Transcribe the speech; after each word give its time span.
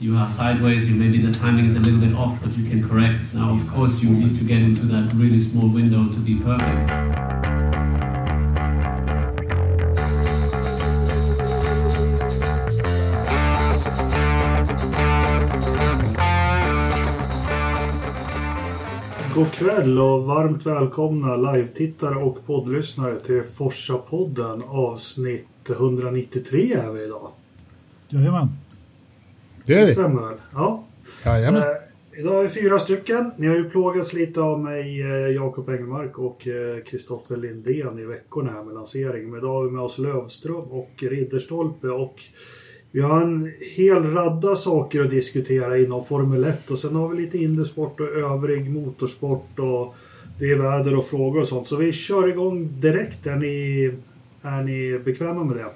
you 0.00 0.16
are 0.16 0.26
sideways, 0.26 0.90
you 0.90 0.96
maybe 0.96 1.18
the 1.18 1.30
timing 1.30 1.66
is 1.66 1.76
a 1.76 1.80
little 1.80 2.00
bit 2.00 2.14
off, 2.16 2.40
but 2.42 2.56
you 2.56 2.68
can 2.70 2.82
correct. 2.88 3.34
Now, 3.34 3.50
of 3.50 3.68
course, 3.68 4.02
you 4.02 4.08
need 4.08 4.34
to 4.38 4.44
get 4.44 4.62
into 4.62 4.86
that 4.86 5.12
really 5.14 5.38
small 5.38 5.68
window 5.68 6.08
to 6.08 6.18
be 6.20 6.36
perfect. 6.42 6.90
God 19.34 19.52
kväll 19.52 19.98
och 19.98 20.22
varmt 20.22 20.66
välkomna 20.66 21.36
live-tittare 21.36 22.14
och 22.14 22.46
poddlyssnare 22.46 23.20
till 23.20 23.42
Forsa-podden 23.42 24.62
avsnitt 24.68 25.70
193 25.70 26.72
är 26.72 26.90
vi 26.90 27.04
idag. 27.04 27.30
Jajamän. 28.08 28.59
Det 29.70 29.76
Det 29.80 29.86
vi. 29.86 29.92
stämmer 29.92 30.22
väl? 30.22 30.38
Ja. 30.54 30.84
Jajamän. 31.24 31.62
Eh, 31.62 32.20
idag 32.20 32.38
är 32.38 32.42
vi 32.42 32.48
fyra 32.48 32.78
stycken. 32.78 33.30
Ni 33.36 33.46
har 33.46 33.56
ju 33.56 33.70
plågats 33.70 34.12
lite 34.12 34.40
av 34.40 34.60
mig, 34.60 35.02
eh, 35.02 35.08
Jakob 35.08 35.68
Engelmark 35.68 36.18
och 36.18 36.46
eh, 36.48 36.82
Kristoffer 36.84 37.36
Lindén 37.36 37.98
i 37.98 38.04
veckorna 38.04 38.50
här 38.50 38.64
med 38.64 38.74
lanseringen. 38.74 39.30
Men 39.30 39.38
idag 39.38 39.52
har 39.54 39.64
vi 39.64 39.70
med 39.70 39.82
oss 39.82 39.98
Lövström 39.98 40.56
och 40.70 40.90
Ridderstolpe 40.98 41.88
och 41.88 42.14
vi 42.92 43.00
har 43.00 43.20
en 43.22 43.52
hel 43.76 44.02
radda 44.14 44.54
saker 44.54 45.04
att 45.04 45.10
diskutera 45.10 45.78
inom 45.78 46.04
Formel 46.04 46.44
1 46.44 46.70
och 46.70 46.78
sen 46.78 46.94
har 46.94 47.08
vi 47.08 47.22
lite 47.22 47.38
innersport 47.38 48.00
och 48.00 48.08
övrig 48.08 48.70
motorsport 48.70 49.58
och 49.58 49.94
det 50.38 50.50
är 50.50 50.56
väder 50.56 50.96
och 50.96 51.04
frågor 51.04 51.40
och 51.40 51.48
sånt. 51.48 51.66
Så 51.66 51.76
vi 51.76 51.92
kör 51.92 52.28
igång 52.28 52.68
direkt. 52.80 53.26
Är 53.26 53.36
ni, 53.36 53.84
är 54.42 54.62
ni 54.62 54.98
bekväma 55.04 55.44
med 55.44 55.56
det? 55.56 55.66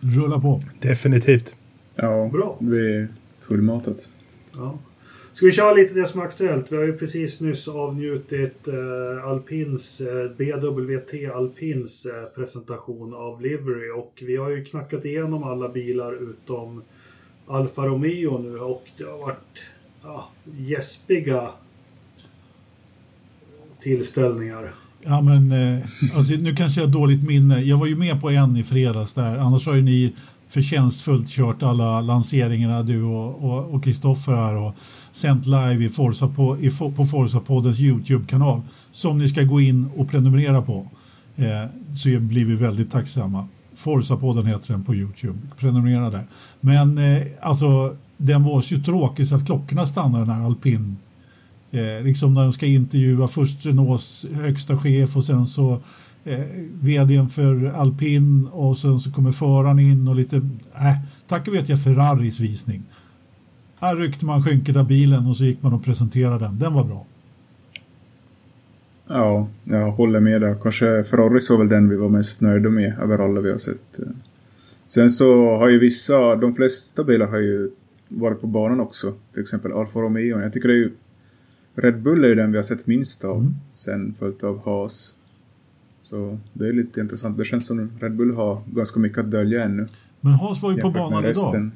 Rulla 0.00 0.40
på. 0.40 0.60
Definitivt. 0.80 1.54
Ja, 2.02 2.28
Bra. 2.32 2.56
det 2.60 2.96
är 2.96 3.08
fullmatat. 3.40 4.10
Ja. 4.54 4.78
Ska 5.32 5.46
vi 5.46 5.52
köra 5.52 5.72
lite 5.72 5.94
det 5.94 6.06
som 6.06 6.20
är 6.20 6.24
aktuellt? 6.24 6.72
Vi 6.72 6.76
har 6.76 6.84
ju 6.84 6.98
precis 6.98 7.40
nyss 7.40 7.68
avnjutit 7.68 8.68
eh, 8.68 9.24
Alpins, 9.24 10.00
eh, 10.00 10.30
BWT 10.36 11.34
Alpins 11.34 12.06
eh, 12.06 12.34
presentation 12.36 13.14
av 13.14 13.42
Livery 13.42 13.90
och 13.90 14.22
vi 14.26 14.36
har 14.36 14.50
ju 14.50 14.64
knackat 14.64 15.04
igenom 15.04 15.44
alla 15.44 15.68
bilar 15.68 16.30
utom 16.30 16.82
Alfa 17.46 17.86
Romeo 17.86 18.38
nu 18.38 18.58
och 18.58 18.84
det 18.98 19.04
har 19.04 19.18
varit 19.18 19.64
ja, 20.02 20.28
gäspiga 20.58 21.50
tillställningar. 23.80 24.72
Ja, 25.04 25.22
men, 25.22 25.52
eh, 25.52 25.86
alltså, 26.16 26.40
nu 26.40 26.54
kanske 26.54 26.80
jag 26.80 26.86
har 26.86 26.92
dåligt 26.92 27.26
minne. 27.26 27.60
Jag 27.60 27.78
var 27.78 27.86
ju 27.86 27.96
med 27.96 28.20
på 28.20 28.30
en 28.30 28.56
i 28.56 28.64
fredags 28.64 29.14
där. 29.14 29.38
Annars 29.38 29.66
har 29.66 29.76
ju 29.76 29.82
ni 29.82 30.14
förtjänstfullt 30.48 31.28
kört 31.28 31.62
alla 31.62 32.00
lanseringarna 32.00 32.82
du 32.82 33.02
och 33.02 33.84
Kristoffer 33.84 34.32
här 34.32 34.56
och 34.56 34.74
sänt 35.10 35.46
live 35.46 35.84
i 35.84 35.88
Forza 35.88 36.28
på, 36.28 36.58
i, 36.58 36.70
på 36.70 37.04
Forza-poddens 37.04 37.80
YouTube-kanal 37.80 38.60
som 38.90 39.18
ni 39.18 39.28
ska 39.28 39.42
gå 39.42 39.60
in 39.60 39.90
och 39.96 40.08
prenumerera 40.08 40.62
på. 40.62 40.86
Eh, 41.36 41.92
så 41.92 42.20
blir 42.20 42.44
vi 42.44 42.54
väldigt 42.54 42.90
tacksamma. 42.90 43.48
Forza-podden 43.74 44.46
heter 44.46 44.72
den 44.72 44.84
på 44.84 44.94
YouTube. 44.94 45.38
Prenumerera 45.56 46.10
där. 46.10 46.26
Men 46.60 46.98
eh, 46.98 47.22
alltså, 47.40 47.96
den 48.16 48.42
var 48.42 48.60
så 48.60 48.78
tråkig 48.78 49.26
så 49.26 49.34
att 49.34 49.46
klockorna 49.46 49.86
stannade 49.86 50.24
den 50.24 50.34
här 50.34 50.46
alpin 50.46 50.96
Eh, 51.70 52.04
liksom 52.04 52.34
när 52.34 52.42
de 52.42 52.52
ska 52.52 52.66
intervjua 52.66 53.28
först 53.28 53.66
Renaults 53.66 54.26
högsta 54.32 54.78
chef 54.78 55.16
och 55.16 55.24
sen 55.24 55.46
så 55.46 55.80
eh, 56.24 56.40
vdn 56.80 57.28
för 57.28 57.66
alpin 57.66 58.48
och 58.52 58.78
sen 58.78 58.98
så 58.98 59.12
kommer 59.12 59.32
föraren 59.32 59.78
in 59.78 60.08
och 60.08 60.16
lite, 60.16 60.36
äh, 60.36 60.42
tack 61.26 61.48
och 61.48 61.54
vet 61.54 61.68
jag 61.68 61.82
Ferraris 61.82 62.40
visning. 62.40 62.82
Här 63.80 63.96
ryckte 63.96 64.26
man 64.26 64.42
skynket 64.42 64.76
av 64.76 64.86
bilen 64.86 65.26
och 65.26 65.36
så 65.36 65.44
gick 65.44 65.62
man 65.62 65.72
och 65.72 65.84
presenterade 65.84 66.38
den. 66.38 66.58
Den 66.58 66.74
var 66.74 66.84
bra. 66.84 67.06
Ja, 69.08 69.48
jag 69.64 69.90
håller 69.90 70.20
med 70.20 70.40
där. 70.40 70.56
Kanske 70.62 71.04
Ferraris 71.04 71.50
var 71.50 71.58
väl 71.58 71.68
den 71.68 71.88
vi 71.88 71.96
var 71.96 72.08
mest 72.08 72.40
nöjda 72.40 72.68
med 72.68 72.98
över 72.98 73.18
alla 73.18 73.40
vi 73.40 73.50
har 73.50 73.58
sett. 73.58 74.00
Sen 74.86 75.10
så 75.10 75.56
har 75.56 75.68
ju 75.68 75.78
vissa, 75.78 76.36
de 76.36 76.54
flesta 76.54 77.04
bilar 77.04 77.26
har 77.26 77.38
ju 77.38 77.70
varit 78.08 78.40
på 78.40 78.46
banan 78.46 78.80
också. 78.80 79.12
Till 79.32 79.42
exempel 79.42 79.72
Alfa 79.72 80.00
Romeo. 80.00 80.40
Jag 80.40 80.52
tycker 80.52 80.68
det 80.68 80.74
är 80.74 80.78
ju 80.78 80.92
Red 81.82 82.02
Bull 82.02 82.24
är 82.24 82.28
ju 82.28 82.34
den 82.34 82.50
vi 82.50 82.56
har 82.58 82.62
sett 82.62 82.86
minst 82.86 83.24
av. 83.24 83.36
Mm. 83.40 83.54
Sen 83.70 84.14
följt 84.18 84.44
av 84.44 84.64
Haas. 84.64 85.14
Så 86.00 86.38
det 86.52 86.68
är 86.68 86.72
lite 86.72 87.00
intressant. 87.00 87.38
Det 87.38 87.44
känns 87.44 87.66
som 87.66 87.90
Red 88.00 88.16
Bull 88.16 88.34
har 88.34 88.62
ganska 88.74 89.00
mycket 89.00 89.18
att 89.18 89.30
dölja 89.30 89.64
ännu. 89.64 89.86
Men 90.20 90.32
Hans 90.32 90.62
var 90.62 90.72
ju 90.72 90.76
på 90.80 90.90
banan 90.90 91.18
idag. 91.24 91.30
resten. 91.30 91.72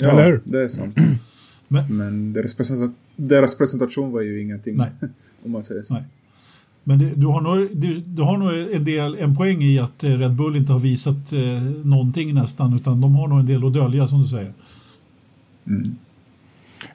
Eller 0.00 0.12
Ja, 0.12 0.22
hur? 0.22 0.40
det 0.44 0.62
är 0.64 0.68
sant. 0.68 0.96
Men- 1.68 1.96
Men 1.96 2.32
deras, 2.32 2.56
presenta- 2.56 2.92
deras 3.16 3.54
presentation 3.58 4.12
var 4.12 4.20
ju 4.20 4.42
ingenting. 4.42 4.76
Nej. 4.76 4.90
Om 5.44 5.50
man 5.50 5.64
säger 5.64 5.82
så. 5.82 5.94
Nej. 5.94 6.02
Men 6.86 6.98
det, 6.98 7.12
du, 7.16 7.26
har 7.26 7.40
nog, 7.40 7.68
du, 7.76 8.00
du 8.00 8.22
har 8.22 8.38
nog 8.38 8.74
en, 8.76 8.84
del, 8.84 9.14
en 9.20 9.34
poäng 9.36 9.62
i 9.62 9.78
att 9.78 10.04
eh, 10.04 10.10
Red 10.10 10.34
Bull 10.34 10.56
inte 10.56 10.72
har 10.72 10.80
visat 10.80 11.32
eh, 11.32 11.62
någonting 11.84 12.34
nästan 12.34 12.74
utan 12.74 13.00
de 13.00 13.14
har 13.14 13.28
nog 13.28 13.38
en 13.40 13.46
del 13.46 13.66
att 13.66 13.72
dölja 13.74 14.08
som 14.08 14.22
du 14.22 14.28
säger. 14.28 14.52
Mm. 15.66 15.96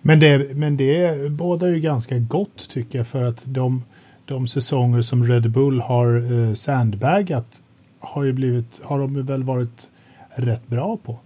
Men 0.01 0.19
det, 0.19 0.55
men 0.55 0.77
det 0.77 1.31
bådar 1.31 1.67
ju 1.67 1.79
ganska 1.79 2.19
gott 2.19 2.69
tycker 2.69 2.99
jag 2.99 3.07
för 3.07 3.23
att 3.23 3.43
de, 3.47 3.83
de 4.25 4.47
säsonger 4.47 5.01
som 5.01 5.27
Red 5.27 5.51
Bull 5.51 5.79
har 5.79 6.33
eh, 6.33 6.53
sandbagat 6.53 7.63
har 7.99 8.23
ju 8.23 8.33
blivit, 8.33 8.81
har 8.83 8.99
de 8.99 9.25
väl 9.25 9.43
varit 9.43 9.91
rätt 10.29 10.67
bra 10.67 10.97
på. 10.97 11.19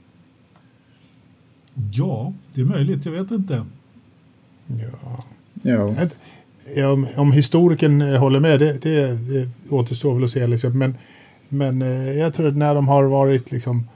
Ja, 1.92 2.34
det 2.56 2.62
är 2.62 2.66
möjligt. 2.66 3.06
Jag 3.06 3.14
vet 3.14 3.32
inte. 3.32 3.66
Ja. 4.68 5.24
Ja. 5.62 5.96
Om, 6.92 7.08
om 7.16 7.32
historikern 7.32 8.02
eh, 8.02 8.20
håller 8.20 8.40
med, 8.40 8.60
det, 8.60 8.82
det, 8.82 9.16
det 9.16 9.50
återstår 9.70 10.14
väl 10.14 10.24
att 10.24 10.30
se. 10.30 10.48
Liksom. 10.48 10.78
Men, 10.78 10.96
men 11.50 11.82
eh, 11.82 12.12
jag 12.12 12.34
tror 12.34 12.48
att 12.48 12.58
när 12.58 12.76
de 12.76 12.88
har 12.88 13.04
varit 13.04 13.52
liksom, 13.52 13.88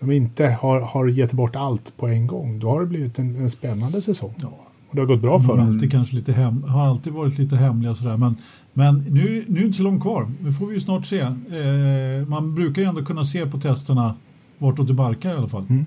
de 0.00 0.10
inte 0.12 0.46
har, 0.46 0.80
har 0.80 1.06
gett 1.06 1.32
bort 1.32 1.56
allt 1.56 1.96
på 1.96 2.08
en 2.08 2.26
gång, 2.26 2.58
då 2.58 2.68
har 2.68 2.80
det 2.80 2.86
blivit 2.86 3.18
en, 3.18 3.36
en 3.36 3.50
spännande 3.50 4.02
säsong. 4.02 4.34
Ja. 4.42 4.52
Och 4.88 4.94
det 4.96 5.00
har 5.00 5.06
gått 5.06 5.22
bra 5.22 5.40
för 5.40 5.48
De 5.48 5.58
dem. 5.58 5.66
alltid, 5.68 5.90
kanske 5.92 6.16
lite 6.16 6.32
hem, 6.32 6.62
har 6.62 6.86
alltid 6.86 7.12
varit 7.12 7.38
lite 7.38 7.56
hemliga 7.56 7.94
sådär. 7.94 8.16
Men, 8.16 8.36
men 8.72 8.98
nu, 8.98 9.44
nu 9.48 9.58
är 9.58 9.60
det 9.60 9.66
inte 9.66 9.76
så 9.76 9.82
långt 9.82 10.02
kvar. 10.02 10.30
Nu 10.40 10.52
får 10.52 10.66
vi 10.66 10.74
ju 10.74 10.80
snart 10.80 11.06
se. 11.06 11.18
Eh, 11.20 12.28
man 12.28 12.54
brukar 12.54 12.82
ju 12.82 12.88
ändå 12.88 13.04
kunna 13.04 13.24
se 13.24 13.46
på 13.46 13.58
testerna 13.58 14.14
vartåt 14.58 14.88
det 14.88 14.94
barkar 14.94 15.30
i 15.34 15.36
alla 15.36 15.46
fall. 15.48 15.66
Ja. 15.68 15.84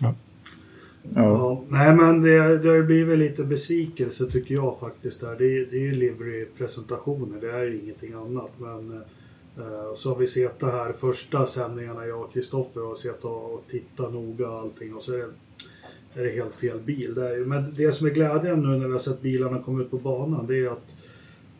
Ja. 0.00 0.14
Ja, 1.14 1.62
nej 1.68 1.94
men 1.94 2.22
det, 2.22 2.58
det 2.58 2.68
har 2.68 2.76
ju 2.76 2.84
blivit 2.86 3.18
lite 3.18 3.44
besvikelse 3.44 4.24
tycker 4.26 4.54
jag 4.54 4.78
faktiskt. 4.80 5.20
Där. 5.20 5.28
Det, 5.38 5.70
det 5.70 5.76
är 5.76 5.80
ju 5.80 5.94
livery-presentationer, 5.94 7.40
det 7.40 7.50
är 7.50 7.64
ju 7.64 7.80
ingenting 7.82 8.12
annat. 8.12 8.50
Men 8.58 8.96
eh, 8.96 9.02
Eh, 9.58 9.94
så 9.96 10.08
har 10.08 10.16
vi 10.16 10.26
sett 10.26 10.60
det 10.60 10.70
här 10.70 10.92
första 10.92 11.46
sändningarna, 11.46 12.06
jag 12.06 12.20
och 12.20 12.32
Kristoffer 12.32 12.80
har 12.80 12.94
sett 12.94 13.24
och, 13.24 13.54
och 13.54 13.64
tittat 13.70 14.12
noga 14.12 14.50
och 14.50 14.58
allting. 14.58 14.94
Och 14.94 15.02
så 15.02 15.12
är 15.12 15.18
det, 15.18 16.20
är 16.20 16.24
det 16.24 16.30
helt 16.30 16.54
fel 16.54 16.80
bil. 16.80 17.14
Det 17.14 17.28
är, 17.28 17.44
men 17.44 17.74
det 17.76 17.92
som 17.92 18.06
är 18.06 18.10
glädjen 18.10 18.60
nu 18.60 18.78
när 18.78 18.86
vi 18.86 18.92
har 18.92 18.98
sett 18.98 19.22
bilarna 19.22 19.62
komma 19.62 19.82
ut 19.82 19.90
på 19.90 19.96
banan, 19.96 20.46
det 20.46 20.58
är 20.58 20.70
att 20.70 20.96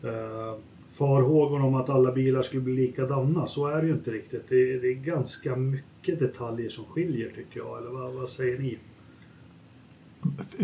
eh, 0.03 0.59
farhågorna 0.89 1.65
om 1.65 1.75
att 1.75 1.89
alla 1.89 2.11
bilar 2.11 2.41
skulle 2.41 2.61
bli 2.61 2.75
likadana, 2.75 3.47
så 3.47 3.67
är 3.67 3.81
det 3.81 3.87
ju 3.87 3.93
inte 3.93 4.11
riktigt. 4.11 4.49
Det, 4.49 4.79
det 4.79 4.87
är 4.87 4.93
ganska 4.93 5.55
mycket 5.55 6.19
detaljer 6.19 6.69
som 6.69 6.85
skiljer 6.85 7.29
tycker 7.35 7.59
jag. 7.59 7.77
Eller 7.77 7.89
vad, 7.89 8.13
vad 8.13 8.29
säger 8.29 8.59
ni? 8.59 8.77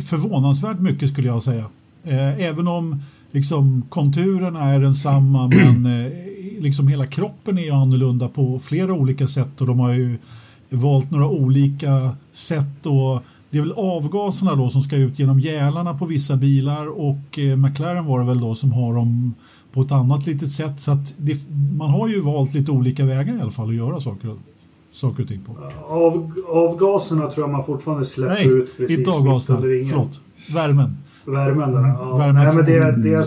Förvånansvärt 0.01 0.79
mycket 0.79 1.09
skulle 1.09 1.27
jag 1.27 1.43
säga. 1.43 1.65
Eh, 2.03 2.39
även 2.39 2.67
om 2.67 3.01
liksom, 3.31 3.85
konturerna 3.89 4.63
är 4.63 4.79
densamma 4.79 5.47
men 5.47 5.85
eh, 5.85 6.34
liksom 6.59 6.87
hela 6.87 7.07
kroppen 7.07 7.57
är 7.57 7.63
ju 7.63 7.71
annorlunda 7.71 8.27
på 8.27 8.59
flera 8.59 8.93
olika 8.93 9.27
sätt 9.27 9.61
och 9.61 9.67
de 9.67 9.79
har 9.79 9.93
ju 9.93 10.17
valt 10.69 11.11
några 11.11 11.27
olika 11.27 12.15
sätt 12.31 12.85
och 12.85 13.23
det 13.49 13.57
är 13.57 13.61
väl 13.61 13.73
avgaserna 13.77 14.55
då 14.55 14.69
som 14.69 14.81
ska 14.81 14.95
ut 14.95 15.19
genom 15.19 15.39
gälarna 15.39 15.93
på 15.93 16.05
vissa 16.05 16.35
bilar 16.35 16.99
och 16.99 17.39
eh, 17.39 17.57
McLaren 17.57 18.05
var 18.05 18.19
det 18.19 18.25
väl 18.25 18.39
då 18.39 18.55
som 18.55 18.73
har 18.73 18.93
dem 18.93 19.33
på 19.73 19.81
ett 19.81 19.91
annat 19.91 20.27
litet 20.27 20.49
sätt 20.49 20.79
så 20.79 20.91
att 20.91 21.15
det, 21.17 21.49
man 21.77 21.89
har 21.89 22.07
ju 22.07 22.21
valt 22.21 22.53
lite 22.53 22.71
olika 22.71 23.05
vägar 23.05 23.37
i 23.37 23.41
alla 23.41 23.51
fall 23.51 23.69
att 23.69 23.75
göra 23.75 23.99
saker, 23.99 24.35
saker 24.91 25.23
och 25.23 25.29
ting 25.29 25.43
på. 25.43 25.51
Av, 25.87 26.31
avgaserna 26.49 27.31
tror 27.31 27.47
jag 27.47 27.51
man 27.51 27.65
fortfarande 27.65 28.05
släpper 28.05 28.33
Nej, 28.33 28.47
ut 28.47 28.77
precis 28.77 28.97
inte 28.97 29.11
avgaserna, 29.11 29.59
förlåt. 29.59 30.21
Värmen. 30.53 30.97
Värmen 31.25 31.71
där. 31.71 31.87
Ja. 31.87 32.17
Värmen 32.17 32.43
Nej, 32.43 32.55
men 32.55 32.65
det, 32.65 33.09
det 33.09 33.13
är 33.13 33.25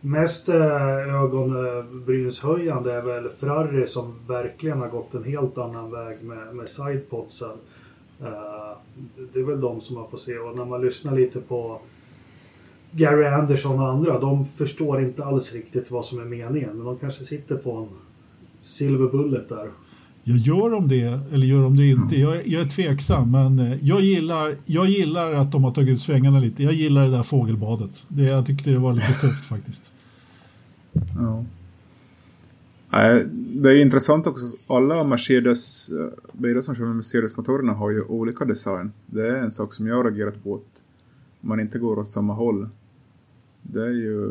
mest 0.00 0.48
eh, 0.48 1.22
ögonbrynshöjande 1.22 2.92
är 2.92 3.02
väl 3.02 3.28
Ferrari 3.28 3.86
som 3.86 4.14
verkligen 4.28 4.80
har 4.80 4.88
gått 4.88 5.14
en 5.14 5.24
helt 5.24 5.58
annan 5.58 5.92
väg 5.92 6.24
med, 6.24 6.54
med 6.54 6.68
sidepodsen. 6.68 7.56
Eh, 8.20 8.76
det 9.32 9.40
är 9.40 9.44
väl 9.44 9.60
de 9.60 9.80
som 9.80 9.96
man 9.96 10.08
får 10.08 10.18
se 10.18 10.38
och 10.38 10.56
när 10.56 10.64
man 10.64 10.80
lyssnar 10.80 11.16
lite 11.16 11.40
på 11.40 11.80
Gary 12.90 13.26
Anderson 13.26 13.80
och 13.80 13.88
andra, 13.88 14.20
de 14.20 14.44
förstår 14.44 15.00
inte 15.00 15.24
alls 15.24 15.54
riktigt 15.54 15.90
vad 15.90 16.04
som 16.04 16.20
är 16.20 16.24
meningen. 16.24 16.76
Men 16.76 16.84
de 16.84 16.98
kanske 16.98 17.24
sitter 17.24 17.56
på 17.56 17.76
en 17.76 17.88
silver 18.62 19.08
bullet 19.08 19.48
där. 19.48 19.70
Jag 20.24 20.36
gör 20.36 20.70
de 20.70 20.88
det 20.88 21.34
eller 21.34 21.46
gör 21.46 21.62
de 21.62 21.76
det 21.76 21.86
inte? 21.86 22.16
Jag, 22.16 22.46
jag 22.46 22.62
är 22.62 22.66
tveksam 22.66 23.30
men 23.30 23.58
eh, 23.58 23.78
jag 23.84 24.00
gillar, 24.00 24.54
jag 24.64 24.86
gillar 24.86 25.32
att 25.32 25.52
de 25.52 25.64
har 25.64 25.70
tagit 25.70 25.90
ut 25.90 26.00
svängarna 26.00 26.40
lite. 26.40 26.62
Jag 26.62 26.72
gillar 26.72 27.04
det 27.04 27.10
där 27.10 27.22
fågelbadet. 27.22 28.06
Det, 28.08 28.22
jag 28.22 28.46
tyckte 28.46 28.70
det 28.70 28.78
var 28.78 28.92
lite 28.92 29.12
tufft 29.20 29.46
faktiskt. 29.46 29.94
Ja. 30.92 31.44
Det 33.32 33.70
är 33.70 33.82
intressant 33.82 34.26
också. 34.26 34.44
Alla 34.74 35.04
Mercedes 35.04 35.90
eh, 35.90 36.08
bilar 36.32 36.60
som 36.60 36.74
kör 36.74 36.84
med 36.84 36.96
Mercedes-motorerna 36.96 37.72
har 37.72 37.90
ju 37.90 38.02
olika 38.02 38.44
design. 38.44 38.92
Det 39.06 39.28
är 39.28 39.36
en 39.36 39.52
sak 39.52 39.72
som 39.72 39.86
jag 39.86 39.96
har 39.96 40.04
reagerat 40.04 40.44
på. 40.44 40.54
Att 40.54 40.82
man 41.40 41.60
inte 41.60 41.78
går 41.78 41.98
åt 41.98 42.10
samma 42.10 42.34
håll. 42.34 42.68
Det 43.62 43.82
är 43.82 43.90
ju... 43.90 44.30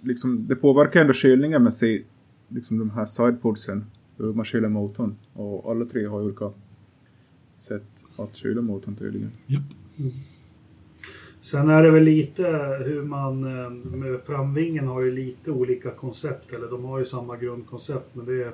Liksom, 0.00 0.46
det 0.46 0.56
påverkar 0.56 1.00
ändå 1.00 1.12
kylningen 1.12 1.62
med 1.62 1.74
sig, 1.74 2.04
liksom 2.48 2.78
de 2.78 2.90
här 2.90 3.04
sidepodsen. 3.04 3.84
Hur 4.16 4.32
man 4.32 4.44
kyler 4.44 4.68
motorn. 4.68 5.14
Och 5.32 5.70
alla 5.70 5.84
tre 5.84 6.06
har 6.06 6.22
olika 6.22 6.50
sätt 7.54 8.04
att 8.16 8.36
kyla 8.36 8.62
motorn 8.62 8.96
tydligen. 8.96 9.30
Mm. 9.48 10.12
Sen 11.40 11.68
är 11.70 11.82
det 11.82 11.90
väl 11.90 12.02
lite 12.02 12.42
hur 12.84 13.02
man... 13.02 13.44
Eh, 13.44 13.70
med 13.96 14.20
framvingen 14.20 14.88
har 14.88 15.00
ju 15.00 15.12
lite 15.12 15.50
olika 15.50 15.90
koncept. 15.90 16.52
Eller 16.52 16.70
de 16.70 16.84
har 16.84 16.98
ju 16.98 17.04
samma 17.04 17.36
grundkoncept. 17.36 18.14
Men 18.14 18.26
det 18.26 18.44
är 18.44 18.52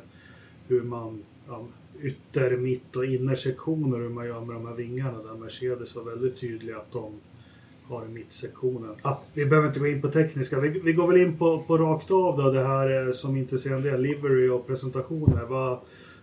hur 0.68 0.82
man... 0.82 1.22
Ja, 1.48 1.66
ytter, 2.02 2.56
mitt 2.56 2.96
och 2.96 3.04
innersektioner. 3.04 3.98
Hur 3.98 4.08
man 4.08 4.26
gör 4.26 4.40
med 4.40 4.56
de 4.56 4.66
här 4.66 4.74
vingarna. 4.74 5.22
Där 5.22 5.40
Mercedes 5.40 5.96
var 5.96 6.04
väldigt 6.04 6.40
tydliga 6.40 6.76
att 6.76 6.92
de 6.92 7.12
har 7.92 8.06
mittsektionen. 8.06 8.94
Ah, 9.02 9.16
vi 9.34 9.46
behöver 9.46 9.68
inte 9.68 9.80
gå 9.80 9.86
in 9.86 10.02
på 10.02 10.10
tekniska. 10.10 10.60
Vi, 10.60 10.68
vi 10.68 10.92
går 10.92 11.06
väl 11.06 11.20
in 11.20 11.38
på, 11.38 11.58
på 11.58 11.78
rakt 11.78 12.10
av 12.10 12.36
då. 12.36 12.50
Det 12.50 12.64
här 12.66 13.06
eh, 13.06 13.12
som 13.12 13.36
intresserar 13.36 13.76
en 13.76 13.82
del. 13.82 14.02
Livery 14.02 14.48
och 14.48 14.66
presentationer. 14.66 15.44
Vad, 15.48 15.72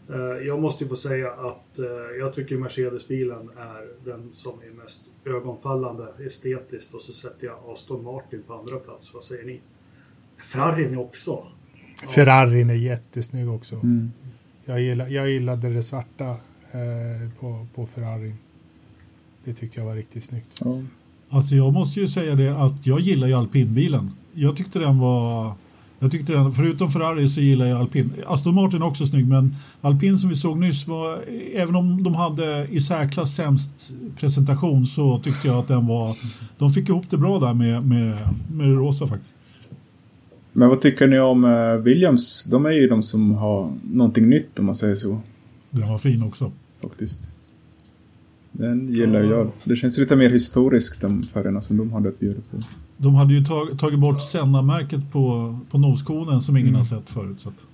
eh, 0.09 0.47
jag 0.47 0.61
måste 0.61 0.83
ju 0.83 0.89
få 0.89 0.95
säga 0.95 1.31
att 1.31 1.79
eh, 1.79 1.85
jag 2.19 2.33
tycker 2.33 2.57
Mercedes-bilen 2.57 3.49
är 3.57 4.09
den 4.11 4.27
som 4.31 4.53
är 4.69 4.73
mest 4.83 5.05
ögonfallande 5.25 6.07
estetiskt 6.25 6.93
och 6.93 7.01
så 7.01 7.13
sätter 7.13 7.47
jag 7.47 7.57
Aston 7.67 8.03
Martin 8.03 8.43
på 8.47 8.53
andra 8.53 8.77
plats. 8.77 9.13
Vad 9.13 9.23
säger 9.23 9.45
ni? 9.45 9.61
Ferrarin 10.37 10.97
också. 10.97 11.47
Ferrarin 12.15 12.69
är 12.69 12.73
jättesnygg 12.73 13.49
också. 13.49 13.75
Mm. 13.75 14.11
Jag, 14.65 14.81
gillar, 14.81 15.07
jag 15.07 15.29
gillade 15.29 15.73
det 15.73 15.83
svarta 15.83 16.29
eh, 16.71 17.31
på, 17.39 17.67
på 17.75 17.85
Ferrarin. 17.85 18.35
Det 19.43 19.53
tyckte 19.53 19.79
jag 19.79 19.85
var 19.85 19.95
riktigt 19.95 20.23
snyggt. 20.23 20.61
Ja. 20.65 20.81
Alltså 21.29 21.55
jag 21.55 21.73
måste 21.73 21.99
ju 21.99 22.07
säga 22.07 22.35
det 22.35 22.57
att 22.57 22.87
jag 22.87 22.99
gillar 22.99 23.27
ju 23.27 23.33
alpinbilen. 23.33 24.11
Jag 24.33 24.55
tyckte 24.55 24.79
den 24.79 24.99
var... 24.99 25.53
Jag 26.01 26.11
tyckte 26.11 26.33
den, 26.33 26.51
förutom 26.51 26.89
Ferrari 26.89 27.27
så 27.27 27.41
gillar 27.41 27.65
jag 27.65 27.79
alpin. 27.79 28.13
Aston 28.27 28.55
Martin 28.55 28.81
är 28.81 28.87
också 28.87 29.05
snygg 29.05 29.27
men 29.27 29.55
alpin 29.81 30.17
som 30.17 30.29
vi 30.29 30.35
såg 30.35 30.59
nyss 30.59 30.87
var, 30.87 31.19
även 31.55 31.75
om 31.75 32.03
de 32.03 32.15
hade 32.15 32.67
i 32.71 32.79
särklass 32.79 33.35
sämst 33.35 33.93
presentation 34.15 34.85
så 34.85 35.19
tyckte 35.19 35.47
jag 35.47 35.57
att 35.57 35.67
den 35.67 35.87
var, 35.87 36.17
de 36.57 36.69
fick 36.69 36.89
ihop 36.89 37.09
det 37.09 37.17
bra 37.17 37.39
där 37.39 37.53
med, 37.53 37.83
med, 37.83 38.17
med 38.51 38.67
det 38.67 38.73
rosa 38.75 39.07
faktiskt. 39.07 39.37
Men 40.53 40.69
vad 40.69 40.81
tycker 40.81 41.07
ni 41.07 41.19
om 41.19 41.45
eh, 41.45 41.83
Williams? 41.83 42.45
De 42.49 42.65
är 42.65 42.71
ju 42.71 42.87
de 42.87 43.03
som 43.03 43.35
har 43.35 43.71
någonting 43.91 44.29
nytt 44.29 44.59
om 44.59 44.65
man 44.65 44.75
säger 44.75 44.95
så. 44.95 45.21
Den 45.71 45.89
var 45.89 45.97
fin 45.97 46.23
också. 46.23 46.51
Faktiskt. 46.81 47.29
Den 48.51 48.93
gillar 48.93 49.19
jag. 49.23 49.51
Det 49.63 49.75
känns 49.75 49.97
lite 49.97 50.15
mer 50.15 50.29
historiskt 50.29 51.01
de 51.01 51.23
färgerna 51.23 51.61
som 51.61 51.77
de 51.77 51.91
hade 51.93 52.09
att 52.09 52.19
bjuda 52.19 52.41
på. 52.51 52.57
De 52.97 53.15
hade 53.15 53.33
ju 53.33 53.43
tag, 53.45 53.79
tagit 53.79 53.99
bort 53.99 54.21
Senna-märket 54.21 55.11
på, 55.11 55.55
på 55.71 55.77
noskonen 55.77 56.41
som 56.41 56.57
ingen 56.57 56.75
har 56.75 56.83
sett 56.83 57.09
förut. 57.09 57.39
Så 57.39 57.49
att, 57.49 57.67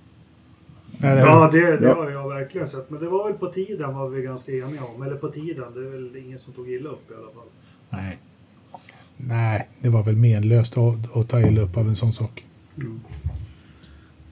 Ja, 1.00 1.50
det, 1.52 1.76
det 1.76 1.86
Ja. 1.86 1.94
har 1.94 2.10
jag 2.10 2.28
verkligen 2.28 2.68
sett. 2.68 2.90
Men 2.90 3.00
det 3.00 3.08
var 3.08 3.24
väl 3.28 3.38
på 3.38 3.46
tiden 3.46 3.94
var 3.94 4.08
vi 4.08 4.22
ganska 4.22 4.52
eniga 4.52 4.80
om. 4.96 5.02
Eller 5.02 5.16
på 5.16 5.28
tiden. 5.28 5.64
Det 5.74 5.80
är 5.80 5.92
väl 5.92 6.16
ingen 6.26 6.38
som 6.38 6.52
tog 6.54 6.70
illa 6.70 6.90
upp 6.90 7.10
i 7.10 7.14
alla 7.14 7.32
fall. 7.34 7.52
nej. 7.90 8.18
Nej, 9.16 9.68
det 9.82 9.88
var 9.88 10.02
väl 10.02 10.16
menlöst 10.16 10.74
att, 10.78 11.16
att 11.16 11.28
ta 11.28 11.40
illa 11.40 11.60
upp 11.60 11.76
av 11.76 11.88
en 11.88 11.96
sån 11.96 12.12
sak. 12.12 12.44
Eh, 12.76 12.80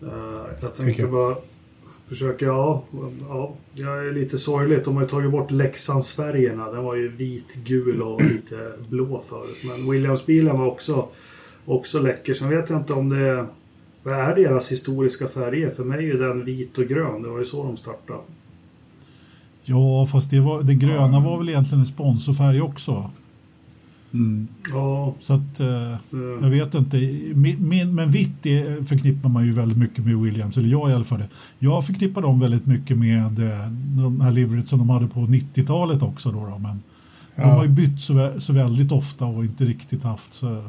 jag 0.02 0.60
Tycker 0.60 0.82
tänkte 0.84 1.02
jag. 1.02 1.10
bara 1.12 1.36
försöka, 2.08 2.44
ja, 2.44 2.82
ja, 3.28 3.54
jag 3.74 4.06
är 4.06 4.12
lite 4.12 4.38
sorgligt. 4.38 4.84
De 4.84 4.94
har 4.96 5.02
ju 5.02 5.08
tagit 5.08 5.30
bort 5.30 5.50
Leksandsfärgerna. 5.50 6.70
Den 6.70 6.84
var 6.84 6.96
ju 6.96 7.08
vit, 7.08 7.54
gul 7.64 8.02
och 8.02 8.22
lite 8.22 8.72
blå 8.90 9.22
förut. 9.28 9.64
Men 9.64 9.90
Williams-bilen 9.90 10.58
var 10.58 10.66
också, 10.66 11.08
också 11.64 11.98
läcker. 11.98 12.34
Sen 12.34 12.50
vet 12.50 12.70
jag 12.70 12.78
inte 12.78 12.92
om 12.92 13.08
det 13.08 13.46
vad 14.04 14.14
är 14.14 14.34
deras 14.34 14.72
historiska 14.72 15.28
färger? 15.28 15.70
För 15.70 15.84
mig 15.84 16.10
är 16.10 16.14
den 16.14 16.44
vit 16.44 16.78
och 16.78 16.84
grön. 16.84 17.22
Det 17.22 17.28
var 17.28 17.38
ju 17.38 17.44
så 17.44 17.64
de 17.64 17.76
startade. 17.76 18.18
Ja, 19.62 20.06
fast 20.12 20.30
det, 20.30 20.40
var, 20.40 20.62
det 20.62 20.74
gröna 20.74 21.20
var 21.20 21.38
väl 21.38 21.48
egentligen 21.48 21.80
en 21.80 21.86
sponsorfärg 21.86 22.62
också. 22.62 23.10
Mm. 24.14 24.48
Ja, 24.72 25.14
Så 25.18 25.32
att, 25.32 25.60
eh, 25.60 25.92
eh, 25.92 25.98
jag 26.40 26.50
vet 26.50 26.74
inte. 26.74 26.96
Min, 27.34 27.68
min, 27.68 27.94
men 27.94 28.10
vitt 28.10 28.36
det 28.42 28.88
förknippar 28.88 29.28
man 29.28 29.46
ju 29.46 29.52
väldigt 29.52 29.78
mycket 29.78 30.04
med 30.06 30.16
Williams, 30.18 30.56
eller 30.58 30.68
jag 30.68 30.90
i 30.90 30.92
alla 30.92 31.04
fall. 31.04 31.18
det. 31.18 31.28
Jag 31.58 31.86
förknippar 31.86 32.22
dem 32.22 32.40
väldigt 32.40 32.66
mycket 32.66 32.98
med 32.98 33.38
eh, 33.38 33.68
de 34.02 34.20
här 34.20 34.32
liveryt 34.32 34.66
som 34.66 34.78
de 34.78 34.90
hade 34.90 35.06
på 35.06 35.20
90-talet 35.20 36.02
också. 36.02 36.30
Då, 36.30 36.40
då. 36.46 36.58
Men 36.58 36.82
de 37.36 37.42
Ja. 37.42 37.46
har 37.48 37.64
ju 37.64 37.70
bytt 37.70 38.00
så, 38.00 38.30
så 38.38 38.52
väldigt 38.52 38.92
ofta 38.92 39.26
och 39.26 39.44
inte 39.44 39.64
riktigt 39.64 40.02
haft 40.04 40.32
så... 40.32 40.62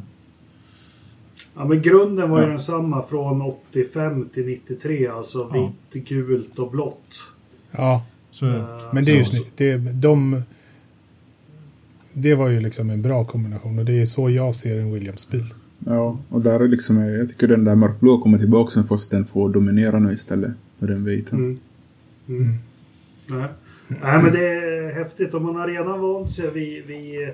Ja, 1.58 1.66
men 1.66 1.82
grunden 1.82 2.30
var 2.30 2.38
ju 2.40 2.44
Ja. 2.44 2.50
densamma 2.50 3.02
från 3.02 3.42
85 3.42 4.30
till 4.34 4.46
93. 4.46 5.08
Alltså 5.08 5.50
Ja. 5.54 5.72
vitt, 5.94 6.08
gult 6.08 6.60
och 6.60 6.72
blått. 6.72 7.14
Ja, 7.72 8.06
så 8.32 8.46
men 8.94 9.06
det 9.06 9.12
är 9.12 9.16
ju 9.18 9.26
snyggt. 9.26 9.62
De, 10.02 10.42
det 12.18 12.36
var 12.36 12.48
ju 12.48 12.60
liksom 12.60 12.90
en 12.90 13.02
bra 13.02 13.26
kombination 13.26 13.80
och 13.80 13.86
det 13.86 14.02
är 14.02 14.06
så 14.06 14.30
jag 14.30 14.56
ser 14.56 14.78
en 14.78 14.94
Williams-bil. 14.94 15.54
Ja, 15.86 16.18
och 16.30 16.42
där 16.42 16.60
är 16.60 16.68
liksom, 16.68 16.98
jag 16.98 17.30
tycker 17.30 17.48
den 17.48 17.64
där 17.64 17.76
mörkblå 17.76 18.22
kommer 18.22 18.38
tillbaka 18.38 18.72
sen 18.72 18.88
fast 18.88 19.12
den 19.12 19.26
får 19.26 19.50
dominera 19.50 20.00
nu 20.00 20.14
istället. 20.14 20.52
Med 20.80 20.90
den 20.90 21.04
vita. 21.04 21.36
Mm. 21.36 21.60
Mm. 22.28 22.54
Nej. 23.30 23.48
Nej, 23.88 24.24
men 24.24 24.34
det 24.34 24.48
är 24.48 24.94
häftigt 24.94 25.34
och 25.34 25.42
man 25.42 25.56
har 25.56 25.68
redan 25.68 26.02
vant 26.02 26.32
sig 26.32 26.52
vid, 26.52 26.86
vid, 26.86 27.30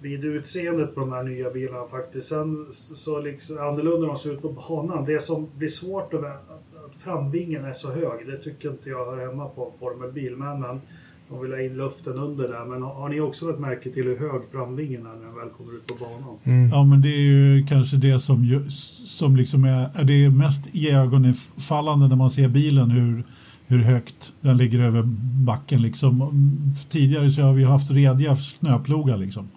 vid 0.00 0.24
utseendet 0.24 0.94
på 0.94 1.00
de 1.00 1.12
här 1.12 1.22
nya 1.22 1.50
bilarna 1.50 1.84
faktiskt. 1.84 2.28
Sen 2.28 2.66
så 2.72 3.20
liksom 3.20 3.58
annorlunda 3.58 4.06
de 4.06 4.16
ser 4.16 4.32
ut 4.32 4.42
på 4.42 4.56
banan. 4.68 5.04
Det 5.04 5.22
som 5.22 5.48
blir 5.56 5.68
svårt 5.68 6.14
att, 6.14 6.24
att, 6.24 6.50
att 6.86 6.94
framvingen 6.98 7.64
är 7.64 7.72
så 7.72 7.92
hög, 7.92 8.26
det 8.26 8.36
tycker 8.36 8.70
inte 8.70 8.90
jag 8.90 9.06
hör 9.06 9.26
hemma 9.26 9.48
på 9.48 9.66
en 9.66 9.78
formelbil. 9.78 10.36
Men, 10.36 10.60
men 10.60 10.80
de 11.30 11.42
vill 11.42 11.52
ha 11.52 11.60
in 11.60 11.76
luften 11.76 12.12
under 12.12 12.48
där. 12.48 12.64
Men 12.64 12.82
har, 12.82 12.94
har 12.94 13.08
ni 13.08 13.20
också 13.20 13.46
lagt 13.46 13.58
märke 13.58 13.90
till 13.90 14.04
hur 14.04 14.18
hög 14.18 14.42
framvingen 14.52 15.00
är 15.06 15.10
när 15.10 15.24
den 15.26 15.36
väl 15.36 15.48
kommer 15.56 15.72
ut 15.72 15.86
på 15.86 15.94
banan? 16.04 16.68
Ja, 16.72 16.84
men 16.84 17.00
det 17.02 17.08
är 17.08 17.20
ju 17.20 17.66
kanske 17.66 17.96
det 17.96 18.20
som, 18.20 18.64
som 19.04 19.36
liksom 19.36 19.64
är, 19.64 19.90
är 19.94 20.04
det 20.04 20.30
mest 20.30 20.76
iögonfallande 20.76 22.08
när 22.08 22.16
man 22.16 22.30
ser 22.30 22.48
bilen 22.48 22.90
hur, 22.90 23.24
hur 23.66 23.82
högt 23.82 24.34
den 24.40 24.56
ligger 24.56 24.80
över 24.80 25.02
backen. 25.46 25.82
Liksom. 25.82 26.42
Tidigare 26.88 27.30
så 27.30 27.42
har 27.42 27.54
vi 27.54 27.64
haft 27.64 27.90
rediga 27.90 28.36
snöplogar 28.36 29.16
liksom. 29.16 29.48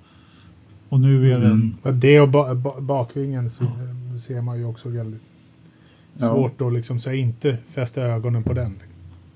Och 0.89 0.99
nu 0.99 1.31
är 1.31 1.39
den... 1.39 1.75
Mm. 1.83 1.99
Det 1.99 2.19
och 2.21 2.29
ba, 2.29 2.55
ba, 2.55 2.81
bakvingen 2.81 3.49
se, 3.49 3.65
ser 4.19 4.41
man 4.41 4.57
ju 4.57 4.65
också 4.65 4.89
väldigt 4.89 5.21
Ja. 6.13 6.27
svårt 6.27 6.61
att 6.61 6.73
liksom 6.73 6.99
så 6.99 7.11
inte 7.11 7.57
fästa 7.67 8.01
ögonen 8.01 8.43
på 8.43 8.53
den. 8.53 8.79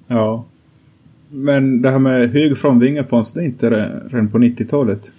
Ja. 0.07 0.45
Men 1.35 1.81
det 1.81 1.89
här 1.91 1.99
med 1.99 2.29
hög 2.31 2.57
framvinge 2.57 3.03
fanns 3.03 3.33
det 3.33 3.45
inte 3.45 3.69
re- 3.69 4.09
redan 4.09 4.27
på 4.27 4.37
90-talet? 4.37 5.11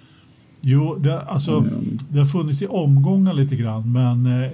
Jo, 0.61 0.95
det, 0.99 1.21
alltså, 1.21 1.51
Mm. 1.53 1.71
det 2.11 2.19
har 2.19 2.27
funnits 2.27 2.63
i 2.63 2.67
omgångar 2.67 3.33
lite 3.35 3.57
grann, 3.57 3.93
men, 3.93 4.27
eh, 4.45 4.51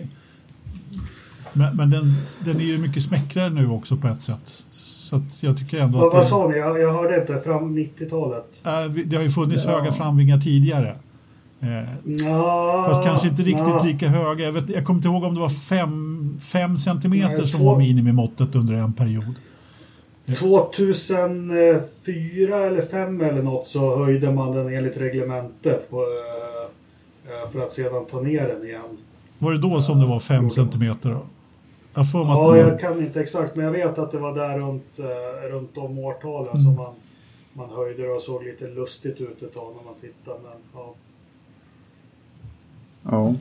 men, 1.53 1.77
men 1.77 1.91
den, 1.91 2.15
den 2.45 2.57
är 2.57 2.65
ju 2.65 2.79
mycket 2.79 3.03
smäckrare 3.03 3.51
nu 3.51 3.69
också 3.69 3.97
på 3.97 4.09
ett 4.09 4.21
sätt. 4.23 4.47
Så 4.71 5.17
att 5.17 5.43
jag 5.43 5.57
tycker 5.57 5.79
ändå 5.81 5.99
Vad, 5.99 6.09
att 6.09 6.15
vad 6.15 6.27
sa 6.27 6.49
ni? 6.49 6.57
Jag, 6.59 6.81
jag 6.81 6.93
hörde 6.93 7.21
inte. 7.21 7.39
Fram 7.39 7.79
90-talet? 7.79 8.63
äh, 8.67 8.93
vi- 8.95 9.05
det 9.05 9.17
har 9.17 9.23
ju 9.23 9.29
funnits 9.31 9.65
Ja. 9.65 9.71
höga 9.79 9.93
framvingar 9.93 10.39
tidigare. 10.39 10.97
Eh, 11.61 11.69
Ja, 12.27 12.85
Fast 12.89 13.05
kanske 13.05 13.29
inte 13.29 13.43
riktigt 13.43 13.59
ja. 13.69 13.83
lika 13.85 14.09
höga. 14.09 14.45
Jag, 14.45 14.53
vet, 14.53 14.69
jag 14.71 14.85
kommer 14.85 14.99
inte 14.99 15.09
ihåg 15.09 15.25
om 15.25 15.35
det 15.35 15.41
var 15.41 15.49
fem, 15.69 16.37
fem 16.53 16.77
centimeter 16.77 17.35
Nej, 17.39 17.47
som 17.47 17.65
var 17.65 17.79
minimimåttet 17.79 18.55
under 18.55 18.75
en 18.75 18.93
period. 18.93 19.35
2004 20.27 22.59
eller 22.59 22.81
2005 22.81 23.21
eller 23.21 23.43
något 23.43 23.67
så 23.67 24.05
höjde 24.05 24.33
man 24.33 24.57
den 24.57 24.75
enligt 24.75 24.97
reglementet 24.97 25.93
eh, 25.93 25.99
eh, 27.33 27.49
för 27.51 27.63
att 27.63 27.73
sedan 27.73 28.05
ta 28.11 28.21
ner 28.21 28.49
den 28.49 28.65
igen. 28.67 28.99
Var 29.39 29.53
det 29.53 29.59
då 29.59 29.81
som 29.81 30.01
det 30.01 30.07
var 30.07 30.21
fem 30.21 30.51
centimeter? 30.51 31.11
Då? 31.11 31.23
Jag 31.95 32.01
att 32.01 32.15
Ja, 32.15 32.45
var... 32.45 32.57
jag 32.57 32.81
kan 32.81 32.99
inte 32.99 33.21
exakt 33.21 33.57
men 33.57 33.65
jag 33.65 33.73
vet 33.73 33.99
att 33.99 34.11
det 34.11 34.19
var 34.19 34.35
där 34.35 34.59
runt, 34.59 34.99
eh, 34.99 35.49
runt 35.51 35.75
de 35.75 35.99
årtalen 35.99 36.59
som 36.59 36.75
man, 36.75 36.95
man 37.57 37.71
höjde 37.71 38.03
det 38.03 38.13
och 38.13 38.23
såg 38.23 38.45
lite 38.45 38.69
lustigt 38.69 39.21
ut 39.21 39.43
ett 39.43 39.55
tag 39.55 39.73
när 39.77 39.85
man 39.85 39.95
tittade. 40.01 40.39
Men, 40.43 40.53
ja. 40.75 40.95
Ja. 43.03 43.35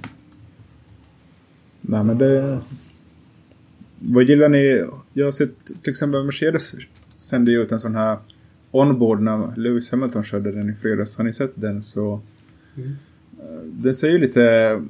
Nej 1.81 2.03
men 2.03 2.17
det... 2.17 2.59
Vad 3.99 4.23
gillar 4.23 4.49
ni? 4.49 4.85
Jag 5.13 5.25
har 5.25 5.31
sett 5.31 5.65
till 5.65 5.91
exempel 5.91 6.23
Mercedes 6.23 6.75
sände 7.15 7.51
ju 7.51 7.61
ut 7.61 7.71
en 7.71 7.79
sån 7.79 7.95
här 7.95 8.17
onboard 8.71 9.21
när 9.21 9.55
Lewis 9.55 9.91
Hamilton 9.91 10.23
körde 10.23 10.51
den 10.51 10.69
i 10.69 10.75
fredags. 10.75 11.17
Har 11.17 11.23
ni 11.23 11.33
sett 11.33 11.51
den 11.55 11.83
så... 11.83 12.21
Mm. 12.77 12.95
Den 13.63 13.93
ser 13.93 14.09
ju 14.09 14.17
lite... 14.17 14.81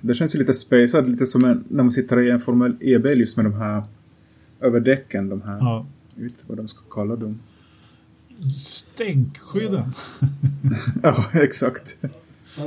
Det 0.00 0.14
känns 0.14 0.34
ju 0.34 0.38
lite 0.38 0.54
spacad, 0.54 1.06
lite 1.06 1.26
som 1.26 1.44
en, 1.44 1.64
när 1.68 1.82
man 1.82 1.90
sitter 1.90 2.20
i 2.20 2.30
en 2.30 2.40
Formel 2.40 2.76
E-bil 2.80 3.20
just 3.20 3.36
med 3.36 3.46
de 3.46 3.54
här 3.54 3.82
över 4.60 4.80
däcken, 4.80 5.28
de 5.28 5.42
här... 5.42 5.58
Ja. 5.60 5.86
Jag 6.14 6.22
vet 6.22 6.32
inte 6.32 6.44
vad 6.46 6.56
de 6.56 6.68
ska 6.68 6.80
kalla 6.90 7.16
dem. 7.16 7.38
Stänkskydden. 8.56 9.84
ja, 11.02 11.24
exakt. 11.32 11.98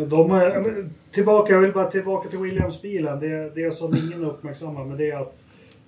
De 0.10 0.32
är, 0.32 0.86
tillbaka, 1.12 1.54
jag 1.54 1.62
vill 1.62 1.72
bara 1.72 1.92
tillbaka 1.92 2.30
till 2.30 2.40
Williams-bilen. 2.40 3.20
Det, 3.20 3.56
det 3.56 3.74
som 3.74 3.96
ingen 3.96 4.24
uppmärksammar 4.24 4.86
men 4.86 4.98
det 4.98 5.12
är 5.12 5.18
att 5.18 5.46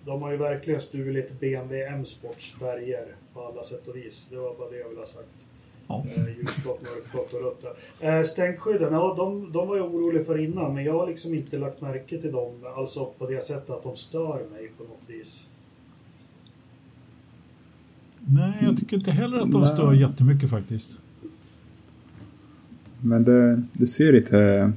de 0.08 0.22
har 0.22 0.32
ju 0.32 0.38
verkligen 0.38 0.82
stulit 0.82 1.40
BMW 1.40 1.84
M-sports 1.84 2.56
färger 2.60 3.16
på 3.34 3.42
alla 3.42 3.64
sätt 3.64 3.88
och 3.88 3.96
vis. 3.96 4.28
Det 4.32 4.38
var 4.38 4.56
bara 4.58 4.70
det 4.70 4.78
jag 4.78 4.88
ville 4.90 5.02
ha 5.02 5.06
sagt. 5.06 5.48
Ja. 5.88 6.06
Eh, 6.16 6.38
ljusblått, 6.38 6.82
mörkblått 6.82 7.34
och 7.34 7.42
rött. 7.42 7.78
Eh, 8.02 8.22
stänkskydden, 8.22 8.94
ja 8.94 9.16
de, 9.18 9.52
de 9.52 9.68
var 9.68 9.78
jag 9.78 9.96
orolig 9.96 10.26
för 10.26 10.38
innan 10.38 10.74
men 10.74 10.84
jag 10.84 10.94
har 10.94 11.08
liksom 11.08 11.34
inte 11.34 11.58
lagt 11.58 11.82
märke 11.82 12.22
till 12.22 12.32
dem. 12.32 12.54
Alltså 12.78 13.06
på 13.18 13.30
det 13.30 13.44
sättet 13.44 13.70
att 13.70 13.84
de 13.84 13.96
stör 13.96 14.46
mig 14.52 14.72
på 14.78 14.84
något 14.84 15.10
vis. 15.10 15.48
Nej, 18.20 18.54
jag 18.62 18.78
tycker 18.78 18.98
inte 18.98 19.12
heller 19.12 19.40
att 19.40 19.52
de 19.52 19.66
stör 19.66 19.94
jättemycket 19.94 20.50
faktiskt. 20.50 21.02
Men 23.02 23.24
det, 23.24 23.64
det 23.74 23.88
ser 23.88 24.14
lite... 24.14 24.72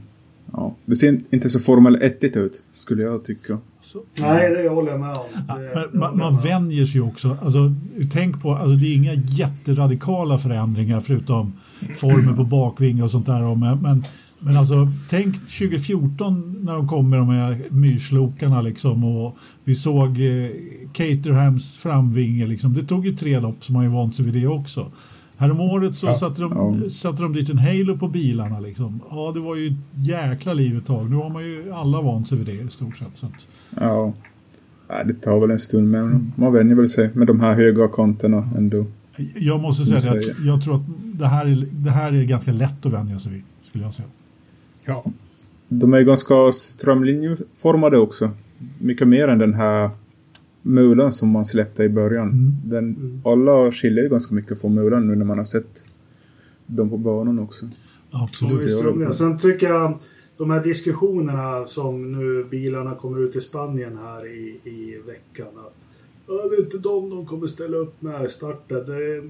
Ja, 0.52 0.76
det 0.84 0.96
ser 0.96 1.18
inte 1.30 1.50
så 1.50 1.60
Formel 1.60 2.02
1 2.02 2.24
ut, 2.24 2.62
skulle 2.72 3.02
jag 3.02 3.24
tycka. 3.24 3.58
Så, 3.80 4.02
Nej, 4.20 4.50
det 4.50 4.68
håller 4.68 4.90
jag 4.90 5.00
med 5.00 5.16
om. 5.16 5.62
Det, 5.72 5.98
man, 5.98 6.18
man 6.18 6.36
vänjer 6.36 6.86
sig 6.86 7.00
också. 7.00 7.36
Alltså, 7.42 7.74
tänk 8.12 8.42
på, 8.42 8.54
alltså, 8.54 8.76
det 8.76 8.86
är 8.86 8.96
inga 8.96 9.14
jätteradikala 9.14 10.38
förändringar 10.38 11.00
förutom 11.00 11.52
formen 11.94 12.36
på 12.36 12.44
bakvingar 12.44 13.04
och 13.04 13.10
sånt 13.10 13.26
där. 13.26 13.54
Men, 13.54 13.78
men, 13.82 14.04
men 14.38 14.56
alltså, 14.56 14.88
tänk 15.08 15.34
2014 15.34 16.56
när 16.62 16.72
de 16.72 16.88
kom 16.88 17.10
med 17.10 17.18
de 17.18 17.28
här 17.28 17.58
myrslokarna 17.70 18.62
liksom 18.62 19.04
och 19.04 19.36
vi 19.64 19.74
såg 19.74 20.08
eh, 20.08 20.50
Caterhams 20.92 21.76
framvinge. 21.76 22.46
Liksom. 22.46 22.74
Det 22.74 22.82
tog 22.82 23.06
ju 23.06 23.16
tre 23.16 23.40
lopp 23.40 23.64
som 23.64 23.74
man 23.74 23.84
ju 23.84 23.90
vant 23.90 24.14
sig 24.14 24.24
vid 24.24 24.34
det 24.34 24.46
också. 24.46 24.90
Häromåret 25.40 25.94
så 25.94 26.06
ja, 26.06 26.14
satte, 26.14 26.42
de, 26.42 26.78
ja. 26.82 26.88
satte 26.88 27.22
de 27.22 27.32
dit 27.32 27.50
en 27.50 27.58
Halo 27.58 27.98
på 27.98 28.08
bilarna. 28.08 28.60
Liksom. 28.60 29.00
Ja, 29.10 29.32
det 29.34 29.40
var 29.40 29.56
ju 29.56 29.66
ett 29.66 29.86
jäkla 29.94 30.52
liv 30.52 30.76
ett 30.76 30.86
tag. 30.86 31.10
Nu 31.10 31.16
har 31.16 31.30
man 31.30 31.42
ju 31.44 31.72
alla 31.72 32.02
vant 32.02 32.28
sig 32.28 32.38
vid 32.38 32.46
det 32.46 32.52
i 32.52 32.68
stort 32.68 32.96
sett. 32.96 33.16
Så 33.16 33.26
att... 33.26 33.48
Ja. 33.80 34.12
ja, 34.88 35.04
det 35.04 35.14
tar 35.14 35.40
väl 35.40 35.50
en 35.50 35.58
stund 35.58 35.90
men 35.90 36.32
man 36.36 36.52
vänjer 36.52 36.76
väl 36.76 36.88
sig 36.88 37.10
med 37.14 37.26
de 37.26 37.40
här 37.40 37.54
höga 37.54 37.88
kontona 37.88 38.48
ändå. 38.56 38.86
Jag 39.36 39.60
måste 39.60 39.84
säga 39.84 40.12
att 40.12 40.38
jag 40.46 40.62
tror 40.62 40.74
att 40.74 40.86
det 41.02 41.26
här, 41.26 41.46
är, 41.46 41.66
det 41.70 41.90
här 41.90 42.12
är 42.12 42.24
ganska 42.24 42.52
lätt 42.52 42.86
att 42.86 42.92
vänja 42.92 43.18
sig 43.18 43.32
vid, 43.32 43.42
skulle 43.62 43.84
jag 43.84 43.94
säga. 43.94 44.08
Ja. 44.84 45.04
De 45.68 45.94
är 45.94 46.00
ganska 46.00 46.52
strömlinjeformade 46.52 47.98
också. 47.98 48.30
Mycket 48.78 49.08
mer 49.08 49.28
än 49.28 49.38
den 49.38 49.54
här 49.54 49.90
mulan 50.62 51.12
som 51.12 51.28
man 51.28 51.44
släppte 51.44 51.84
i 51.84 51.88
början. 51.88 52.28
Mm. 52.28 52.52
Den, 52.64 52.84
mm. 52.84 53.22
alla 53.24 53.72
skiljer 53.72 54.04
ju 54.04 54.10
ganska 54.10 54.34
mycket 54.34 54.60
från 54.60 54.74
mulan 54.74 55.08
nu 55.08 55.16
när 55.16 55.24
man 55.24 55.38
har 55.38 55.44
sett 55.44 55.84
dem 56.66 56.90
på 56.90 56.96
banan 56.96 57.38
också. 57.38 57.66
Absolut. 58.10 58.70
Ja, 59.00 59.12
Sen 59.12 59.38
tycker 59.38 59.68
jag 59.68 59.98
de 60.36 60.50
här 60.50 60.62
diskussionerna 60.62 61.66
som 61.66 62.12
nu 62.12 62.44
bilarna 62.50 62.94
kommer 62.94 63.20
ut 63.20 63.36
i 63.36 63.40
Spanien 63.40 63.98
här 63.98 64.26
i, 64.26 64.60
i 64.64 65.00
veckan. 65.06 65.46
Att 65.66 65.88
det 66.26 66.56
är 66.56 66.60
inte 66.60 66.78
de 66.78 67.10
de 67.10 67.26
kommer 67.26 67.46
ställa 67.46 67.76
upp 67.76 68.02
med 68.02 68.24
i 68.24 68.28
starten. 68.28 68.86
Det, 68.86 69.22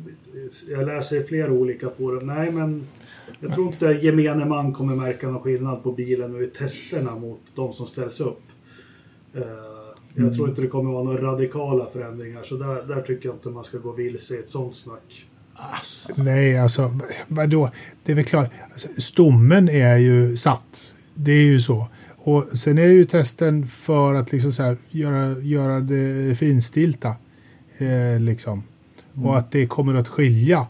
jag 0.70 0.86
läser 0.86 1.16
i 1.16 1.22
flera 1.22 1.52
olika 1.52 1.88
forum. 1.88 2.26
Nej, 2.26 2.52
men 2.52 2.86
jag 3.40 3.54
tror 3.54 3.66
inte 3.66 3.86
gemene 3.86 4.44
man 4.44 4.72
kommer 4.72 4.96
märka 4.96 5.28
någon 5.28 5.42
skillnad 5.42 5.82
på 5.82 5.92
bilen 5.92 6.34
och 6.34 6.42
i 6.42 6.46
testerna 6.46 7.18
mot 7.18 7.40
de 7.54 7.72
som 7.72 7.86
ställs 7.86 8.20
upp. 8.20 8.42
Uh, 10.10 10.16
jag 10.16 10.22
mm. 10.22 10.34
tror 10.34 10.48
inte 10.48 10.62
det 10.62 10.68
kommer 10.68 10.92
vara 10.92 11.04
några 11.04 11.22
radikala 11.22 11.86
förändringar 11.86 12.42
så 12.42 12.56
där, 12.56 12.94
där 12.94 13.02
tycker 13.02 13.28
jag 13.28 13.36
inte 13.36 13.48
man 13.48 13.64
ska 13.64 13.78
gå 13.78 13.92
vilse 13.92 14.34
i 14.34 14.38
ett 14.38 14.50
sånt 14.50 14.74
snack. 14.74 15.26
Alltså. 15.54 16.22
Nej, 16.22 16.58
alltså 16.58 16.90
vadå? 17.28 17.70
Det 18.04 18.12
är 18.12 18.16
väl 18.16 18.24
klart. 18.24 18.50
Alltså, 18.72 18.88
stommen 18.98 19.68
är 19.68 19.96
ju 19.96 20.36
satt. 20.36 20.94
Det 21.14 21.32
är 21.32 21.44
ju 21.44 21.60
så. 21.60 21.86
Och 22.16 22.44
sen 22.58 22.78
är 22.78 22.86
ju 22.86 23.04
testen 23.04 23.66
för 23.66 24.14
att 24.14 24.32
liksom 24.32 24.52
så 24.52 24.62
här, 24.62 24.76
göra, 24.90 25.38
göra 25.40 25.80
det 25.80 26.38
finstilta. 26.38 27.14
Eh, 27.78 28.20
liksom. 28.20 28.62
Mm. 29.14 29.26
Och 29.26 29.38
att 29.38 29.52
det 29.52 29.66
kommer 29.66 29.94
att 29.94 30.08
skilja 30.08 30.66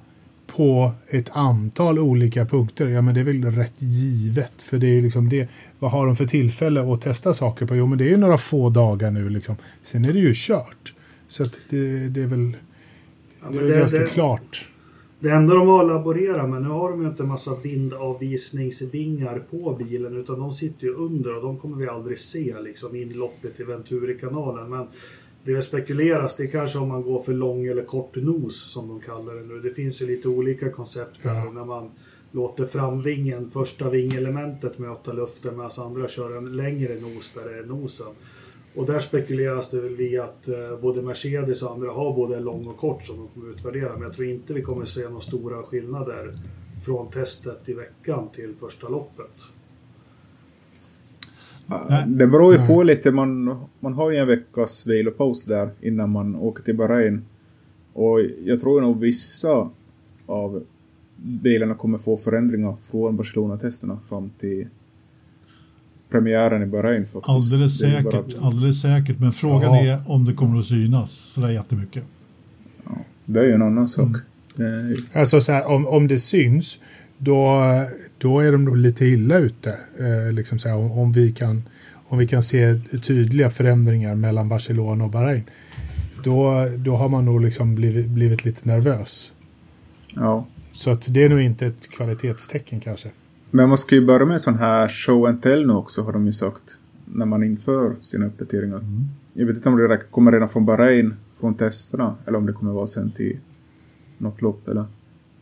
på 0.56 0.92
ett 1.08 1.30
antal 1.32 1.98
olika 1.98 2.46
punkter. 2.46 2.86
Ja, 2.86 3.02
men 3.02 3.14
det 3.14 3.20
är 3.20 3.24
väl 3.24 3.44
rätt 3.44 3.74
givet. 3.78 4.52
För 4.58 4.78
det 4.78 4.86
är 4.86 5.02
liksom 5.02 5.28
det. 5.28 5.48
Vad 5.78 5.90
har 5.90 6.06
de 6.06 6.16
för 6.16 6.26
tillfälle 6.26 6.92
att 6.92 7.00
testa 7.00 7.34
saker 7.34 7.66
på? 7.66 7.76
Jo, 7.76 7.86
men 7.86 7.98
det 7.98 8.04
är 8.04 8.08
ju 8.08 8.16
några 8.16 8.38
få 8.38 8.70
dagar 8.70 9.10
nu 9.10 9.28
liksom. 9.28 9.56
Sen 9.82 10.04
är 10.04 10.12
det 10.12 10.18
ju 10.18 10.32
kört. 10.34 10.94
Så 11.28 11.42
att 11.42 11.58
det, 11.70 12.08
det 12.08 12.22
är 12.22 12.26
väl, 12.26 12.56
ja, 13.42 13.48
det 13.50 13.58
är 13.58 13.62
det, 13.62 13.78
ganska 13.78 13.98
det, 13.98 14.06
klart. 14.06 14.70
Det 15.20 15.30
enda 15.30 15.54
de 15.54 15.68
har 15.68 15.84
laborerat 15.84 16.50
med, 16.50 16.62
nu 16.62 16.68
har 16.68 16.90
de 16.90 17.02
ju 17.02 17.08
inte 17.08 17.22
en 17.22 17.28
massa 17.28 17.54
vindavvisningsvingar 17.62 19.38
på 19.38 19.76
bilen 19.78 20.16
utan 20.16 20.38
de 20.38 20.52
sitter 20.52 20.86
ju 20.86 20.94
under 20.94 21.36
och 21.36 21.42
de 21.42 21.58
kommer 21.58 21.76
vi 21.76 21.88
aldrig 21.88 22.18
se 22.18 22.54
liksom 22.60 22.96
inloppet 22.96 23.60
i 23.60 23.64
Venturikanalen. 23.64 24.70
Men 24.70 24.86
det 25.44 25.62
spekuleras, 25.62 26.36
det 26.36 26.42
är 26.42 26.48
kanske 26.48 26.78
om 26.78 26.88
man 26.88 27.02
går 27.02 27.18
för 27.18 27.32
lång 27.32 27.66
eller 27.66 27.84
kort 27.84 28.16
nos 28.16 28.72
som 28.72 28.88
de 28.88 29.00
kallar 29.00 29.34
det 29.34 29.42
nu. 29.42 29.60
Det 29.60 29.70
finns 29.70 30.02
ju 30.02 30.06
lite 30.06 30.28
olika 30.28 30.70
koncept 30.70 31.18
ja. 31.22 31.50
när 31.54 31.64
man 31.64 31.90
låter 32.32 32.64
framvingen, 32.64 33.50
första 33.50 33.90
vingelementet 33.90 34.78
möta 34.78 35.12
luften 35.12 35.56
medan 35.56 35.70
andra 35.78 36.08
kör 36.08 36.36
en 36.36 36.56
längre 36.56 37.00
nos 37.00 37.32
där 37.34 37.50
det 37.52 37.58
är 37.58 37.62
nosen. 37.62 38.12
Och 38.74 38.86
där 38.86 38.98
spekuleras 38.98 39.70
det 39.70 39.80
väl 39.80 39.96
vid 39.96 40.20
att 40.20 40.48
eh, 40.48 40.80
både 40.82 41.02
Mercedes 41.02 41.62
och 41.62 41.72
andra 41.72 41.92
har 41.92 42.14
både 42.14 42.40
lång 42.40 42.66
och 42.66 42.76
kort 42.76 43.04
som 43.04 43.16
de 43.16 43.26
kommer 43.26 43.50
utvärdera. 43.50 43.92
Men 43.92 44.02
jag 44.02 44.12
tror 44.12 44.28
inte 44.28 44.52
vi 44.52 44.62
kommer 44.62 44.86
se 44.86 45.08
några 45.08 45.20
stora 45.20 45.62
skillnader 45.62 46.30
från 46.84 47.10
testet 47.10 47.68
i 47.68 47.72
veckan 47.72 48.28
till 48.34 48.54
första 48.54 48.88
loppet. 48.88 49.59
Det 52.06 52.26
beror 52.26 52.54
ju 52.54 52.66
på 52.66 52.82
lite. 52.82 53.10
Man, 53.10 53.58
man 53.80 53.92
har 53.92 54.10
ju 54.10 54.16
en 54.16 54.26
veckas 54.26 54.86
vilopaus 54.86 55.44
där 55.44 55.70
innan 55.80 56.10
man 56.10 56.36
åker 56.36 56.62
till 56.62 56.76
Bahrain. 56.76 57.24
Och 57.92 58.20
jag 58.44 58.60
tror 58.60 58.80
nog 58.80 59.00
vissa 59.00 59.70
av 60.26 60.62
bilarna 61.16 61.74
kommer 61.74 61.98
få 61.98 62.16
förändringar 62.16 62.76
från 62.90 63.16
Barcelona-testerna 63.16 63.98
fram 64.08 64.30
till 64.38 64.66
premiären 66.10 66.62
i 66.62 66.66
Bahrain. 66.66 67.02
Faktiskt. 67.02 67.28
Alldeles 67.28 67.78
säkert, 67.78 68.36
alldeles 68.40 68.82
säkert. 68.82 69.20
Men 69.20 69.32
frågan 69.32 69.62
ja. 69.62 69.92
är 69.92 70.00
om 70.06 70.24
det 70.24 70.32
kommer 70.32 70.58
att 70.58 70.64
synas 70.64 71.10
sådär 71.10 71.50
jättemycket. 71.50 72.04
Ja, 72.84 72.98
det 73.24 73.40
är 73.40 73.44
ju 73.44 73.52
en 73.52 73.62
annan 73.62 73.88
sak. 73.88 74.16
Mm. 74.58 74.96
Alltså 75.12 75.40
så 75.40 75.52
här, 75.52 75.66
om, 75.66 75.86
om 75.86 76.08
det 76.08 76.18
syns 76.18 76.78
då, 77.22 77.62
då 78.18 78.40
är 78.40 78.52
de 78.52 78.64
nog 78.64 78.76
lite 78.76 79.04
illa 79.04 79.38
ute. 79.38 79.78
Eh, 79.98 80.32
liksom 80.32 80.58
så 80.58 80.68
här, 80.68 80.76
om, 80.76 81.12
vi 81.12 81.32
kan, 81.32 81.62
om 82.08 82.18
vi 82.18 82.26
kan 82.26 82.42
se 82.42 82.74
tydliga 83.02 83.50
förändringar 83.50 84.14
mellan 84.14 84.48
Barcelona 84.48 85.04
och 85.04 85.10
Bahrain. 85.10 85.44
Då, 86.24 86.66
då 86.84 86.96
har 86.96 87.08
man 87.08 87.24
nog 87.24 87.40
liksom 87.40 87.74
blivit, 87.74 88.08
blivit 88.08 88.44
lite 88.44 88.68
nervös. 88.68 89.32
Ja. 90.14 90.46
Så 90.72 90.90
att 90.90 91.06
det 91.14 91.24
är 91.24 91.28
nog 91.28 91.40
inte 91.40 91.66
ett 91.66 91.90
kvalitetstecken 91.90 92.80
kanske. 92.80 93.10
Men 93.50 93.68
man 93.68 93.78
ska 93.78 93.94
ju 93.94 94.06
börja 94.06 94.26
med 94.26 94.40
sån 94.40 94.58
här 94.58 94.88
show 94.88 95.26
and 95.26 95.42
tell 95.42 95.66
nu 95.66 95.72
också 95.72 96.02
har 96.02 96.12
de 96.12 96.26
ju 96.26 96.32
sagt. 96.32 96.76
När 97.04 97.26
man 97.26 97.44
inför 97.44 97.96
sina 98.00 98.26
uppdateringar. 98.26 98.76
Mm. 98.76 99.08
Jag 99.32 99.46
vet 99.46 99.56
inte 99.56 99.68
om 99.68 99.76
det 99.76 100.00
kommer 100.10 100.32
redan 100.32 100.48
från 100.48 100.66
Bahrain, 100.66 101.14
från 101.40 101.54
testerna. 101.54 102.14
Eller 102.26 102.38
om 102.38 102.46
det 102.46 102.52
kommer 102.52 102.72
vara 102.72 102.86
sen 102.86 103.10
till 103.10 103.38
något 104.18 104.42
lopp 104.42 104.68
eller. 104.68 104.84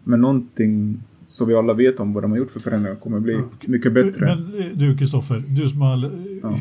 Men 0.05 0.21
någonting 0.21 1.03
så 1.31 1.45
vi 1.45 1.55
alla 1.55 1.73
vet 1.73 2.01
om 2.01 2.13
vad 2.13 2.25
de 2.25 2.31
har 2.31 2.39
gjort 2.39 2.51
för 2.51 2.61
förändringar 2.61 2.97
kommer 2.97 3.21
bli 3.21 3.33
ja. 3.33 3.43
mycket 3.67 3.93
bättre. 3.93 4.27
Men 4.27 4.61
eh, 4.61 4.67
du 4.75 4.97
Kristoffer, 4.97 5.43
du 5.49 5.69
som 5.69 5.81
har, 5.81 6.11
ja. 6.43 6.59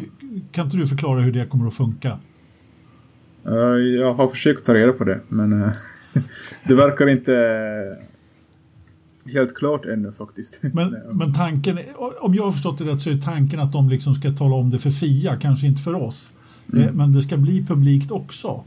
kan 0.52 0.66
inte 0.66 0.78
du 0.78 0.88
förklara 0.88 1.22
hur 1.22 1.32
det 1.32 1.46
kommer 1.46 1.68
att 1.68 1.76
funka? 1.76 2.20
Uh, 3.48 3.56
jag 3.78 4.14
har 4.14 4.28
försökt 4.28 4.66
ta 4.66 4.74
reda 4.74 4.94
på 4.94 5.04
det, 5.04 5.20
men 5.28 5.50
det 6.68 6.76
verkar 6.76 7.10
inte 7.10 7.32
helt 9.26 9.56
klart 9.56 9.86
ännu 9.86 10.12
faktiskt. 10.12 10.60
Men, 10.62 10.96
men 11.12 11.34
tanken, 11.34 11.80
om 12.20 12.36
jag 12.36 12.44
har 12.44 12.52
förstått 12.52 12.78
det 12.78 12.86
rätt 12.86 13.00
så 13.00 13.10
är 13.10 13.18
tanken 13.18 13.60
att 13.60 13.74
de 13.74 13.90
liksom 13.90 14.16
ska 14.16 14.32
tala 14.32 14.56
om 14.56 14.70
det 14.70 14.80
för 14.80 14.90
FIA, 14.90 15.36
kanske 15.36 15.68
inte 15.68 15.82
för 15.82 15.94
oss. 15.94 16.34
Mm. 16.74 16.98
Men 16.98 17.12
det 17.12 17.22
ska 17.22 17.38
bli 17.38 17.66
publikt 17.66 18.12
också. 18.12 18.64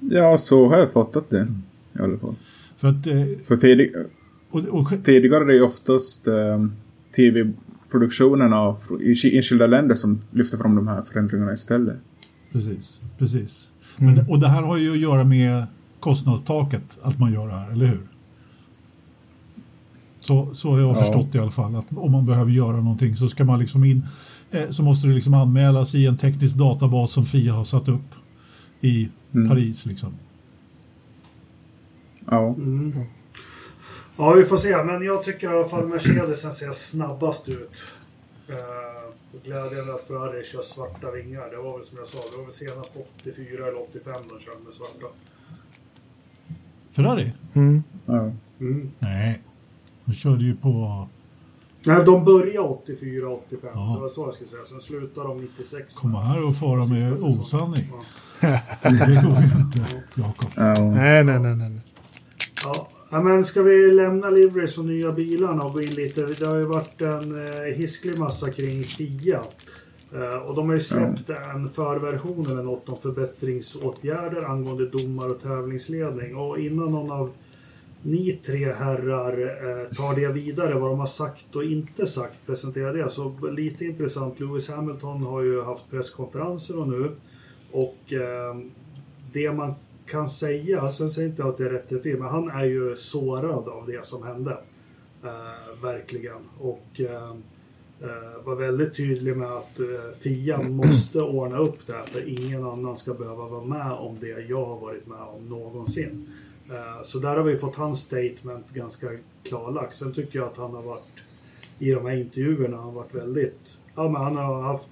Ja, 0.00 0.38
så 0.38 0.68
har 0.68 0.78
jag 0.78 0.92
fattat 0.92 1.30
det 1.30 1.40
mm. 1.40 1.62
i 1.98 2.02
alla 2.02 2.18
fall. 2.18 2.34
För 2.76 2.88
att, 2.88 3.06
för 3.46 3.56
tidig, 3.56 3.92
och, 4.50 4.60
och, 4.60 5.04
Tidigare 5.04 5.42
är 5.44 5.46
det 5.46 5.54
ju 5.54 5.62
oftast 5.62 6.26
eh, 6.26 6.66
tv-produktionerna 7.16 8.76
i 9.00 9.36
enskilda 9.36 9.66
länder 9.66 9.94
som 9.94 10.20
lyfter 10.30 10.58
fram 10.58 10.74
de 10.76 10.88
här 10.88 11.02
förändringarna 11.02 11.52
istället. 11.52 11.96
Precis, 12.52 13.02
precis. 13.18 13.72
Mm. 13.98 14.14
Men, 14.14 14.28
och 14.28 14.40
det 14.40 14.48
här 14.48 14.62
har 14.62 14.78
ju 14.78 14.90
att 14.92 14.98
göra 15.00 15.24
med 15.24 15.66
kostnadstaket 16.00 16.98
att 17.02 17.18
man 17.18 17.32
gör 17.32 17.46
det 17.46 17.52
här, 17.54 17.72
eller 17.72 17.86
hur? 17.86 18.00
Så, 20.18 20.50
så 20.52 20.70
har 20.70 20.80
jag 20.80 20.90
Ja. 20.90 20.94
förstått 20.94 21.34
i 21.34 21.38
alla 21.38 21.50
fall 21.50 21.76
att 21.76 21.86
om 21.96 22.12
man 22.12 22.26
behöver 22.26 22.50
göra 22.50 22.76
någonting 22.76 23.16
så 23.16 23.28
ska 23.28 23.44
man 23.44 23.58
liksom 23.58 23.84
in 23.84 24.02
eh, 24.50 24.70
så 24.70 24.82
måste 24.82 25.08
det 25.08 25.14
liksom 25.14 25.34
anmälas 25.34 25.94
i 25.94 26.06
en 26.06 26.16
teknisk 26.16 26.56
databas 26.56 27.10
som 27.12 27.24
Fia 27.24 27.52
har 27.52 27.64
satt 27.64 27.88
upp 27.88 28.14
i 28.80 29.08
Mm. 29.34 29.48
Paris 29.48 29.86
liksom. 29.86 30.08
Ja. 32.26 32.48
Mm. 32.48 32.92
Ja, 34.20 34.32
vi 34.32 34.44
får 34.44 34.56
se. 34.56 34.84
Men 34.84 35.02
jag 35.02 35.24
tycker 35.24 35.50
i 35.50 35.54
alla 35.56 35.68
fall 35.68 35.86
Mercedesen 35.86 36.52
ser 36.52 36.72
snabbast 36.72 37.48
ut. 37.48 37.84
Uh, 38.50 38.56
glädjande 39.44 39.94
att 39.94 40.00
Ferrari 40.00 40.44
kör 40.44 40.62
svarta 40.62 41.10
vingar. 41.10 41.50
Det 41.50 41.56
var 41.56 41.78
väl 41.78 41.86
som 41.86 41.98
jag 41.98 42.06
sa, 42.06 42.18
det 42.30 42.36
var 42.36 42.44
väl 42.44 42.54
senast 42.54 42.96
84 43.20 43.66
eller 43.66 43.82
85 43.82 44.14
de 44.28 44.40
körde 44.40 44.64
med 44.64 44.74
svarta. 44.74 45.06
Ferrari? 46.90 47.32
Mm. 47.54 47.82
ja. 48.06 48.32
Mm. 48.60 48.90
Nej, 48.98 49.42
de 50.04 50.12
körde 50.12 50.44
ju 50.44 50.56
på... 50.56 51.06
Nej, 51.84 52.04
de 52.04 52.24
började 52.24 52.68
84, 52.68 53.28
85. 53.28 53.70
Ja. 53.74 53.92
Det 53.94 54.00
var 54.00 54.08
så 54.08 54.26
jag 54.26 54.34
skulle 54.34 54.50
säga. 54.50 54.64
Sen 54.66 54.80
slutade 54.80 55.28
de 55.28 55.38
96. 55.38 55.94
Komma 55.94 56.20
här 56.20 56.48
och 56.48 56.56
fara 56.56 56.86
med 56.86 57.12
osanning. 57.12 57.92
Ja. 57.92 58.48
Det 58.82 59.22
går 59.22 59.40
ju 59.40 59.60
inte, 59.60 59.78
Jakob. 60.14 60.50
ja. 60.56 60.74
Nej, 60.84 61.24
nej, 61.24 61.38
nej, 61.40 61.54
nej. 61.56 61.80
Ja. 62.64 62.88
Ja, 63.10 63.22
men 63.22 63.44
ska 63.44 63.62
vi 63.62 63.92
lämna 63.92 64.30
Liveries 64.30 64.78
och 64.78 64.84
nya 64.84 65.12
bilarna 65.12 65.62
och 65.62 65.72
gå 65.72 65.82
in 65.82 65.90
lite? 65.90 66.26
Det 66.26 66.46
har 66.46 66.56
ju 66.56 66.64
varit 66.64 67.00
en 67.00 67.46
eh, 67.46 67.74
hisklig 67.74 68.18
massa 68.18 68.50
kring 68.50 68.82
Fia. 68.82 69.42
Eh, 70.14 70.36
och 70.36 70.56
de 70.56 70.68
har 70.68 70.74
ju 70.74 70.80
släppt 70.80 71.30
en 71.54 71.68
förversion 71.68 72.46
eller 72.46 72.62
något 72.62 72.88
om 72.88 72.98
förbättringsåtgärder 72.98 74.44
angående 74.44 74.86
domar 74.86 75.28
och 75.28 75.42
tävlingsledning. 75.42 76.36
Och 76.36 76.58
innan 76.58 76.92
någon 76.92 77.10
av 77.10 77.30
ni 78.02 78.32
tre 78.32 78.72
herrar 78.72 79.32
eh, 79.40 79.96
tar 79.96 80.20
det 80.20 80.28
vidare, 80.28 80.74
vad 80.74 80.90
de 80.90 80.98
har 80.98 81.06
sagt 81.06 81.56
och 81.56 81.64
inte 81.64 82.06
sagt, 82.06 82.46
presenterar 82.46 82.92
det. 82.92 83.10
Så 83.10 83.48
lite 83.52 83.84
intressant, 83.84 84.40
Lewis 84.40 84.70
Hamilton 84.70 85.22
har 85.22 85.42
ju 85.42 85.62
haft 85.62 85.90
presskonferenser 85.90 86.78
och 86.78 86.88
nu. 86.88 87.10
Och 87.72 88.12
eh, 88.12 88.56
det 89.32 89.52
man 89.52 89.74
kan 90.10 90.28
säga, 90.28 90.88
sen 90.88 91.10
säger 91.10 91.28
inte 91.28 91.42
jag 91.42 91.48
att 91.48 91.58
det 91.58 91.64
är 91.64 91.68
rätt 91.68 91.90
eller 91.90 92.00
fel, 92.00 92.18
men 92.18 92.28
han 92.28 92.50
är 92.50 92.64
ju 92.64 92.96
sårad 92.96 93.68
av 93.68 93.86
det 93.86 94.06
som 94.06 94.22
hände. 94.22 94.58
Eh, 95.24 95.82
verkligen. 95.82 96.48
Och 96.60 97.00
eh, 97.00 97.30
eh, 98.00 98.44
var 98.44 98.54
väldigt 98.54 98.96
tydlig 98.96 99.36
med 99.36 99.52
att 99.52 99.80
eh, 99.80 99.86
Fia 100.18 100.62
måste 100.68 101.20
ordna 101.20 101.58
upp 101.58 101.86
det 101.86 101.92
här 101.92 102.04
för 102.04 102.28
ingen 102.28 102.64
annan 102.64 102.96
ska 102.96 103.14
behöva 103.14 103.48
vara 103.48 103.64
med 103.64 103.92
om 103.92 104.16
det 104.20 104.46
jag 104.48 104.64
har 104.64 104.80
varit 104.80 105.06
med 105.06 105.20
om 105.20 105.48
någonsin. 105.48 106.28
Eh, 106.70 107.04
så 107.04 107.18
där 107.18 107.36
har 107.36 107.44
vi 107.44 107.56
fått 107.56 107.76
hans 107.76 108.00
statement 108.00 108.70
ganska 108.74 109.08
klarlagt. 109.42 109.94
Sen 109.94 110.12
tycker 110.12 110.38
jag 110.38 110.48
att 110.48 110.56
han 110.56 110.74
har 110.74 110.82
varit 110.82 111.04
i 111.78 111.90
de 111.90 112.06
här 112.06 112.16
intervjuerna, 112.16 112.76
han 112.76 112.86
har 112.86 112.92
varit 112.92 113.14
väldigt, 113.14 113.78
ja 113.94 114.08
men 114.08 114.22
han 114.22 114.36
har 114.36 114.60
haft 114.60 114.90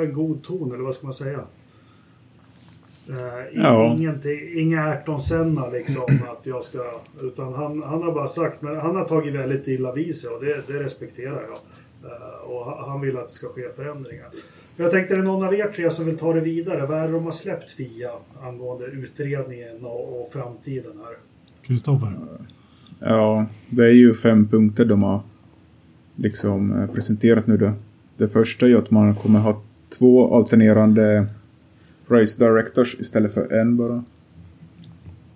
en 0.00 0.12
god 0.12 0.42
ton 0.42 0.72
eller 0.72 0.84
vad 0.84 0.94
ska 0.94 1.06
man 1.06 1.14
säga? 1.14 1.44
Eh, 3.08 3.14
Ja. 3.62 3.94
ingenting, 3.98 4.40
inga 4.54 4.82
Ayrton 4.84 5.20
Senna 5.20 5.66
liksom 5.68 6.02
att 6.30 6.46
jag 6.46 6.62
ska, 6.62 6.78
utan 7.22 7.54
han, 7.54 7.82
han 7.82 8.02
har 8.02 8.12
bara 8.12 8.26
sagt, 8.28 8.62
men 8.62 8.76
han 8.76 8.96
har 8.96 9.04
tagit 9.04 9.34
väldigt 9.34 9.68
illa 9.68 9.92
vid 9.92 10.16
sig 10.16 10.30
och 10.30 10.44
det, 10.44 10.66
det 10.66 10.82
respekterar 10.84 11.42
jag. 11.42 11.58
Eh, 12.10 12.50
och 12.50 12.64
han- 12.64 12.90
han 12.90 13.00
vill 13.00 13.16
att 13.18 13.26
det 13.26 13.32
ska 13.32 13.46
ske 13.48 13.68
förändringar. 13.76 14.26
Jag 14.76 14.90
tänkte, 14.90 15.14
är 15.14 15.18
det 15.18 15.24
någon 15.24 15.44
av 15.44 15.54
er 15.54 15.66
tre 15.76 15.90
som 15.90 16.06
vill 16.06 16.18
ta 16.18 16.32
det 16.32 16.40
vidare? 16.40 16.86
Vad 16.86 16.98
är 16.98 17.06
det 17.06 17.12
de 17.12 17.24
har 17.24 17.30
släppt 17.32 17.70
Fia 17.70 18.10
angående 18.42 18.86
utredningen 18.86 19.84
och, 19.84 20.20
och 20.20 20.28
framtiden 20.32 20.92
här? 21.04 21.16
Kristoffer? 21.62 22.08
Ja, 23.00 23.46
det 23.70 23.82
är 23.84 23.90
ju 23.92 24.14
fem 24.14 24.48
punkter 24.48 24.84
de 24.84 25.02
har 25.02 25.20
liksom 26.16 26.78
eh, 26.82 26.90
presenterat 26.94 27.46
nu 27.46 27.56
då. 27.56 27.72
Det 28.16 28.28
första 28.28 28.66
är 28.66 28.70
ju 28.70 28.78
att 28.78 28.90
man 28.90 29.14
kommer 29.14 29.38
ha 29.40 29.62
två 29.98 30.34
alternerande 30.36 31.26
race 32.08 32.44
directors 32.44 33.00
istället 33.00 33.34
för 33.34 33.52
en 33.52 33.76
bara. 33.76 34.04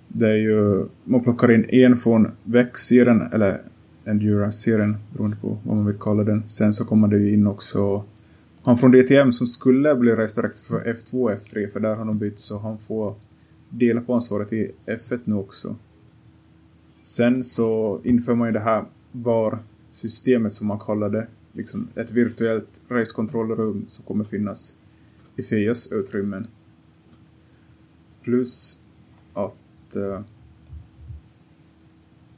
Det 0.09 0.29
är 0.29 0.37
ju, 0.37 0.87
man 1.05 1.23
plockar 1.23 1.51
in 1.51 1.65
en 1.71 1.97
från 1.97 2.31
VEC-serien, 2.45 3.23
eller 3.33 3.61
Endurance-serien, 4.05 4.97
beroende 5.13 5.37
på 5.37 5.59
vad 5.65 5.77
man 5.77 5.87
vill 5.87 5.99
kalla 5.99 6.25
den. 6.25 6.49
Sen 6.49 6.73
så 6.73 6.85
kommer 6.85 7.09
det 7.09 7.19
ju 7.19 7.33
in 7.33 7.47
också 7.47 8.05
han 8.65 8.77
från 8.77 8.91
DTM 8.91 9.33
som 9.33 9.47
skulle 9.47 9.95
bli 9.95 10.13
race 10.13 10.41
director 10.41 10.65
för 10.65 10.93
F2 10.93 11.23
och 11.23 11.31
F3, 11.31 11.69
för 11.69 11.81
där 11.81 11.95
har 11.95 12.05
de 12.05 12.19
bytt 12.19 12.39
så 12.39 12.59
han 12.59 12.79
får 12.79 13.15
dela 13.69 14.01
på 14.01 14.15
ansvaret 14.15 14.53
i 14.53 14.71
F1 14.87 15.21
nu 15.25 15.35
också. 15.35 15.77
Sen 17.01 17.45
så 17.45 18.01
inför 18.05 18.35
man 18.35 18.49
ju 18.49 18.53
det 18.53 18.61
här 18.61 18.85
VAR-systemet 19.13 20.53
som 20.53 20.67
man 20.67 20.79
kallar 20.79 21.09
det. 21.09 21.27
Liksom 21.53 21.89
ett 21.97 22.11
virtuellt 22.11 22.81
racekontrollrum 22.89 23.85
som 23.87 24.05
kommer 24.05 24.25
finnas 24.25 24.77
i 25.37 25.43
FIAs 25.43 25.93
utrymmen. 25.93 26.47
Plus 28.23 28.79
att 29.35 29.97
eh, 29.97 30.21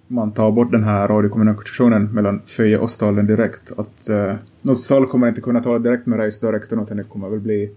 man 0.07 0.33
tar 0.33 0.53
bort 0.53 0.73
den 0.73 0.85
här 0.85 1.09
radiokommunikationen 1.09 2.15
mellan 2.15 2.41
Föje 2.47 2.79
och 2.79 2.91
stallen 2.91 3.27
direkt. 3.27 3.73
Att 3.77 4.09
eh, 4.09 4.35
Nostal 4.63 5.07
kommer 5.07 5.29
inte 5.29 5.41
kunna 5.41 5.63
tala 5.63 5.79
direkt 5.79 6.07
med 6.07 6.19
Reis, 6.19 6.41
directorn 6.41 6.81
utan 6.81 6.97
det 6.97 7.05
kommer 7.05 7.29
väl 7.29 7.41
bli 7.41 7.71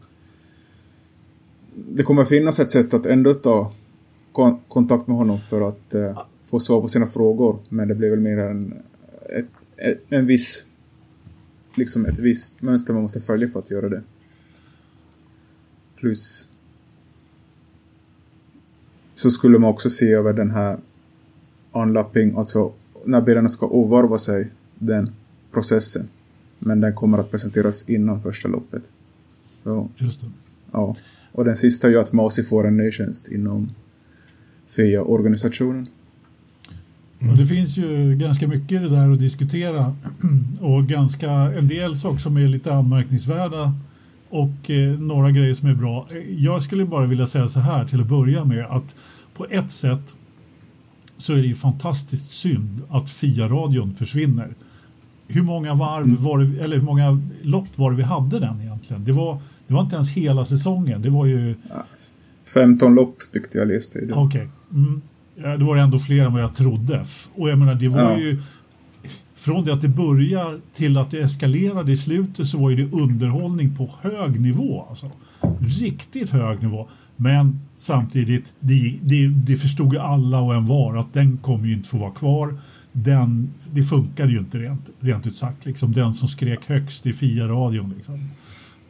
det 1.90 2.04
kommer 2.04 2.26
finnas 2.26 2.60
ett 2.60 2.72
sätt 2.72 2.94
att 2.94 3.06
ändå 3.06 3.34
ta 3.34 3.72
kon- 4.32 4.60
kontakt 4.68 5.08
med 5.08 5.18
honom 5.18 5.38
för 5.38 5.70
att 5.70 5.96
eh, 5.96 6.14
få 6.50 6.60
svar 6.60 6.82
på 6.82 6.88
sina 6.88 7.08
frågor. 7.08 7.60
Men 7.70 7.88
det 7.88 7.96
blir 7.96 8.10
väl 8.10 8.20
mer 8.20 8.38
en, 8.38 8.74
ett, 9.30 9.46
ett, 9.78 10.06
en 10.10 10.26
viss 10.26 10.66
liksom 11.76 12.06
ett 12.06 12.20
visst 12.20 12.62
mönster 12.62 12.94
man 12.94 13.02
måste 13.02 13.20
följa 13.20 13.50
för 13.50 13.60
att 13.60 13.72
göra 13.72 13.90
det. 13.90 14.04
Plus 15.96 16.50
så 19.18 19.32
skulle 19.32 19.60
man 19.60 19.70
också 19.70 19.90
se 19.90 20.12
över 20.12 20.34
den 20.34 20.52
här 20.52 20.78
unlapping, 21.74 22.38
alltså 22.38 22.72
när 23.06 23.22
bilarna 23.22 23.50
ska 23.50 23.66
ovarva 23.68 24.18
sig, 24.18 24.50
den 24.76 25.12
processen. 25.52 26.08
Men 26.60 26.82
den 26.82 26.96
kommer 26.96 27.18
att 27.18 27.32
presenteras 27.32 27.90
innan 27.90 28.22
första 28.22 28.48
loppet. 28.48 28.84
Så, 29.64 29.90
Just 29.98 30.22
det. 30.22 30.28
ja. 30.72 30.96
Och 31.32 31.46
den 31.46 31.58
sista 31.58 31.88
är 31.88 31.92
ju 31.92 32.00
att 32.00 32.14
Masi 32.14 32.44
får 32.44 32.68
en 32.68 32.78
ny 32.78 32.92
tjänst 32.92 33.28
inom 33.28 33.70
FIA-organisationen. 34.68 35.88
Ja, 37.20 37.34
det 37.38 37.46
finns 37.46 37.78
ju 37.78 38.16
ganska 38.16 38.48
mycket 38.48 38.82
det 38.82 38.90
där 38.90 39.12
att 39.12 39.20
diskutera 39.20 39.96
och 40.62 40.84
ganska 40.84 41.32
en 41.32 41.68
del 41.68 41.96
saker 41.96 42.18
som 42.18 42.38
är 42.38 42.48
lite 42.48 42.74
anmärkningsvärda 42.74 43.74
och 44.30 44.70
eh, 44.72 45.00
några 45.00 45.32
grejer 45.32 45.54
som 45.54 45.70
är 45.70 45.74
bra. 45.76 46.08
Jag 46.38 46.62
skulle 46.62 46.86
bara 46.86 47.06
vilja 47.08 47.28
säga 47.28 47.48
så 47.48 47.60
här 47.60 47.86
till 47.86 48.02
att 48.02 48.08
börja 48.08 48.46
med 48.46 48.66
att 48.66 48.96
på 49.34 49.46
ett 49.50 49.72
sätt 49.72 50.16
så 51.18 51.34
är 51.34 51.38
det 51.38 51.48
ju 51.48 51.56
fantastiskt 51.56 52.30
synd 52.32 52.82
att 52.90 53.10
FIA-radion 53.10 53.94
försvinner. 53.94 54.56
Hur 55.28 55.44
många 55.44 55.74
varv 55.74 56.16
var 56.24 56.40
det, 56.40 56.64
eller 56.64 56.76
hur 56.76 56.84
många 56.84 57.22
lopp 57.42 57.68
var 57.78 57.92
det 57.92 57.98
vi 57.98 58.04
hade 58.04 58.40
den 58.40 58.62
egentligen? 58.62 59.04
Det 59.06 59.12
var, 59.12 59.42
det 59.68 59.74
var 59.74 59.82
inte 59.82 59.96
ens 59.96 60.12
hela 60.12 60.46
säsongen. 60.46 61.02
Det 61.02 61.10
var 61.10 61.26
ju 61.26 61.56
15 62.54 62.96
lopp 62.96 63.18
tyckte 63.34 63.58
jag 63.58 63.68
läste. 63.68 64.00
Okej. 64.16 64.50
Mm. 64.74 65.02
Ja, 65.44 65.58
det 65.58 65.66
var 65.66 65.78
ändå 65.78 66.00
fler 66.00 66.26
än 66.26 66.34
vad 66.34 66.42
jag 66.42 66.54
trodde. 66.56 67.04
Och 67.36 67.50
jag 67.50 67.60
menar, 67.60 67.76
det 67.76 67.88
var 67.88 68.02
Ja. 68.02 68.18
ju... 68.20 68.40
Från 69.38 69.66
det 69.66 69.74
att 69.74 69.82
det 69.82 69.90
börjar 69.90 70.60
till 70.72 70.98
att 70.98 71.10
det 71.10 71.20
eskalerade 71.20 71.92
i 71.92 71.98
slutet 71.98 72.46
så 72.46 72.58
var 72.58 72.70
ju 72.70 72.76
det 72.76 72.98
underhållning 72.98 73.76
på 73.76 73.90
hög 74.02 74.42
nivå. 74.42 74.86
Alltså. 74.90 75.12
Riktigt 75.82 76.30
hög 76.30 76.62
nivå. 76.62 76.88
Men 77.16 77.60
samtidigt, 77.76 78.54
det, 78.60 79.00
det, 79.02 79.28
det 79.28 79.56
förstod 79.56 79.94
ju 79.94 80.00
alla 80.00 80.42
och 80.42 80.56
en 80.56 80.68
var 80.68 80.98
att 80.98 81.14
den 81.14 81.38
kommer 81.38 81.68
ju 81.68 81.74
inte 81.74 81.90
få 81.90 81.98
vara 81.98 82.12
kvar. 82.12 82.54
Den, 82.92 83.54
det 83.72 83.84
funkade 83.84 84.32
ju 84.32 84.40
inte 84.40 84.58
rent, 84.58 84.92
rent 85.00 85.28
ut 85.28 85.38
sagt. 85.38 85.66
Liksom 85.66 85.94
den 85.94 86.14
som 86.14 86.28
skrek 86.28 86.66
högst 86.66 87.06
i 87.06 87.14
FIA-radion. 87.14 87.94
Liksom. 87.98 88.30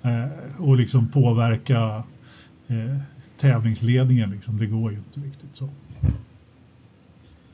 Eh, 0.02 0.62
och 0.62 0.78
liksom 0.78 1.08
påverka 1.08 2.04
eh, 2.68 3.02
tävlingsledningen. 3.38 4.32
Liksom. 4.32 4.58
Det 4.58 4.66
går 4.66 4.92
ju 4.92 4.98
inte 4.98 5.20
riktigt 5.20 5.56
så. 5.56 5.70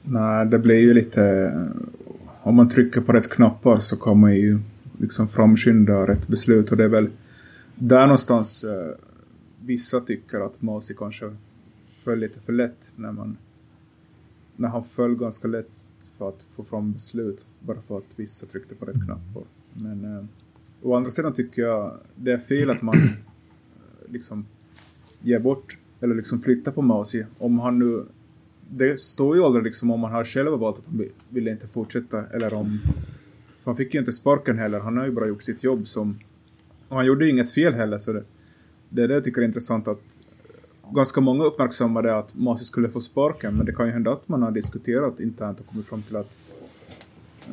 Nej, 0.04 0.46
det 0.46 0.60
blir 0.60 0.80
ju 0.80 0.94
lite... 0.94 1.52
Om 2.46 2.56
man 2.56 2.70
trycker 2.70 3.02
på 3.02 3.14
rätt 3.14 3.30
knappar 3.30 3.80
så 3.80 3.98
kan 3.98 4.20
man 4.20 4.36
ju 4.36 4.60
liksom 5.00 5.28
framskynda 5.28 6.08
rätt 6.08 6.28
beslut 6.28 6.72
och 6.72 6.78
det 6.78 6.84
är 6.84 6.88
väl 6.88 7.10
där 7.76 8.02
någonstans 8.02 8.64
eh, 8.64 8.96
vissa 9.60 10.00
tycker 10.00 10.40
att 10.40 10.62
Masi 10.62 10.94
kanske 10.94 11.36
föll 12.04 12.20
lite 12.20 12.40
för 12.40 12.54
lätt 12.54 12.92
när 12.96 13.12
man... 13.12 13.38
När 14.56 14.70
han 14.70 14.84
föll 14.84 15.16
ganska 15.16 15.48
lätt 15.48 15.70
för 16.18 16.30
att 16.30 16.46
få 16.56 16.64
fram 16.64 16.94
beslut 16.94 17.46
bara 17.60 17.82
för 17.82 17.98
att 17.98 18.20
vissa 18.20 18.46
tryckte 18.46 18.76
på 18.76 18.86
rätt 18.86 19.06
knappar. 19.06 19.44
Men 19.74 20.18
eh, 20.18 20.24
å 20.82 20.96
andra 20.96 21.12
sidan 21.12 21.34
tycker 21.34 21.62
jag 21.62 21.98
det 22.16 22.32
är 22.32 22.38
fel 22.38 22.70
att 22.70 22.82
man 22.82 22.96
liksom 24.10 24.46
ger 25.22 25.40
bort 25.40 25.78
eller 26.00 26.16
liksom 26.16 26.42
flyttar 26.42 26.72
på 26.72 26.82
Masi. 26.82 27.26
Om 27.38 27.60
han 27.60 27.80
nu... 27.80 28.06
Det 28.78 29.00
står 29.00 29.36
ju 29.36 29.44
aldrig 29.44 29.64
liksom 29.64 29.92
om 29.92 30.04
han 30.04 30.12
har 30.12 30.24
själv 30.24 30.52
valt 30.52 30.80
att 30.80 30.86
han 30.86 31.06
ville 31.30 31.52
inte 31.52 31.68
fortsätta 31.68 32.26
eller 32.26 32.54
om... 32.54 32.80
För 33.64 33.72
han 33.72 33.76
fick 33.76 33.94
ju 33.94 34.00
inte 34.00 34.14
sparken 34.14 34.60
heller, 34.60 34.80
han 34.80 34.98
har 34.98 35.06
ju 35.06 35.12
bara 35.12 35.28
gjort 35.28 35.44
sitt 35.44 35.64
jobb 35.64 35.88
som... 35.88 36.16
Och 36.88 36.96
han 36.96 37.06
gjorde 37.06 37.26
ju 37.26 37.32
inget 37.32 37.52
fel 37.52 37.74
heller 37.74 37.98
så 37.98 38.14
det... 38.14 38.24
Det 38.90 39.04
är 39.04 39.08
det 39.08 39.14
jag 39.14 39.24
tycker 39.24 39.42
är 39.42 39.46
intressant 39.46 39.88
att 39.88 40.02
ganska 40.92 41.22
många 41.22 41.44
uppmärksammade 41.44 42.18
att 42.18 42.36
Masi 42.36 42.66
skulle 42.66 42.90
få 42.90 43.02
sparken, 43.02 43.58
men 43.58 43.66
det 43.66 43.74
kan 43.74 43.86
ju 43.86 43.92
hända 43.92 44.12
att 44.12 44.28
man 44.28 44.42
har 44.42 44.52
diskuterat 44.52 45.20
internt 45.20 45.60
och 45.60 45.66
kommit 45.66 45.86
fram 45.86 46.02
till 46.02 46.16
att 46.16 46.32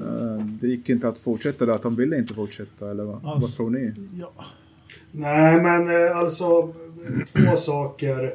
uh, 0.03 0.45
det 0.47 0.69
gick 0.69 0.89
inte 0.89 1.09
att 1.09 1.19
fortsätta 1.19 1.67
där, 1.67 1.73
att 1.73 1.85
han 1.85 1.97
ville 1.97 2.19
inte 2.19 2.35
fortsätta, 2.35 2.91
eller 2.91 3.05
vad, 3.05 3.15
alltså, 3.15 3.31
vad 3.41 3.51
tror 3.51 3.71
ni? 3.71 3.93
Ja. 4.13 4.33
Nej, 5.15 5.63
men 5.63 5.91
eh, 5.91 6.17
alltså 6.17 6.75
två 7.33 7.57
saker, 7.57 8.35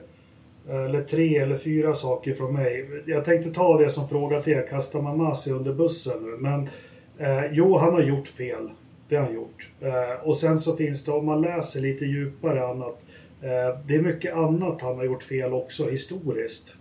eller 0.69 1.04
tre 1.04 1.38
eller 1.38 1.56
fyra 1.56 1.95
saker 1.95 2.34
från 2.34 2.54
mig. 2.54 2.86
Jag 3.06 3.25
tänkte 3.25 3.51
ta 3.51 3.78
det 3.78 3.89
som 3.89 4.08
fråga 4.08 4.41
till 4.41 4.54
er, 4.54 4.67
kastar 4.69 5.01
man 5.01 5.17
Masi 5.17 5.51
under 5.51 5.73
bussen 5.73 6.17
nu? 6.21 6.38
Men 6.38 6.62
eh, 7.17 7.51
jo, 7.51 7.78
han 7.78 7.93
har 7.93 8.01
gjort 8.01 8.28
fel. 8.28 8.69
Det 9.10 9.15
har 9.15 9.23
han 9.23 9.34
gjort. 9.36 9.69
Eh, 9.82 10.28
och 10.28 10.38
sen 10.38 10.60
så 10.60 10.75
finns 10.75 11.06
det, 11.06 11.12
om 11.12 11.25
man 11.25 11.41
läser 11.41 11.82
lite 11.82 12.06
djupare 12.06 12.67
annat, 12.67 13.01
Eh, 13.45 13.80
det 13.88 13.95
är 13.95 14.01
mycket 14.01 14.34
annat 14.36 14.82
han 14.82 14.95
har 14.95 15.04
gjort 15.04 15.23
fel 15.23 15.54
också 15.54 15.89
historiskt. 15.89 16.78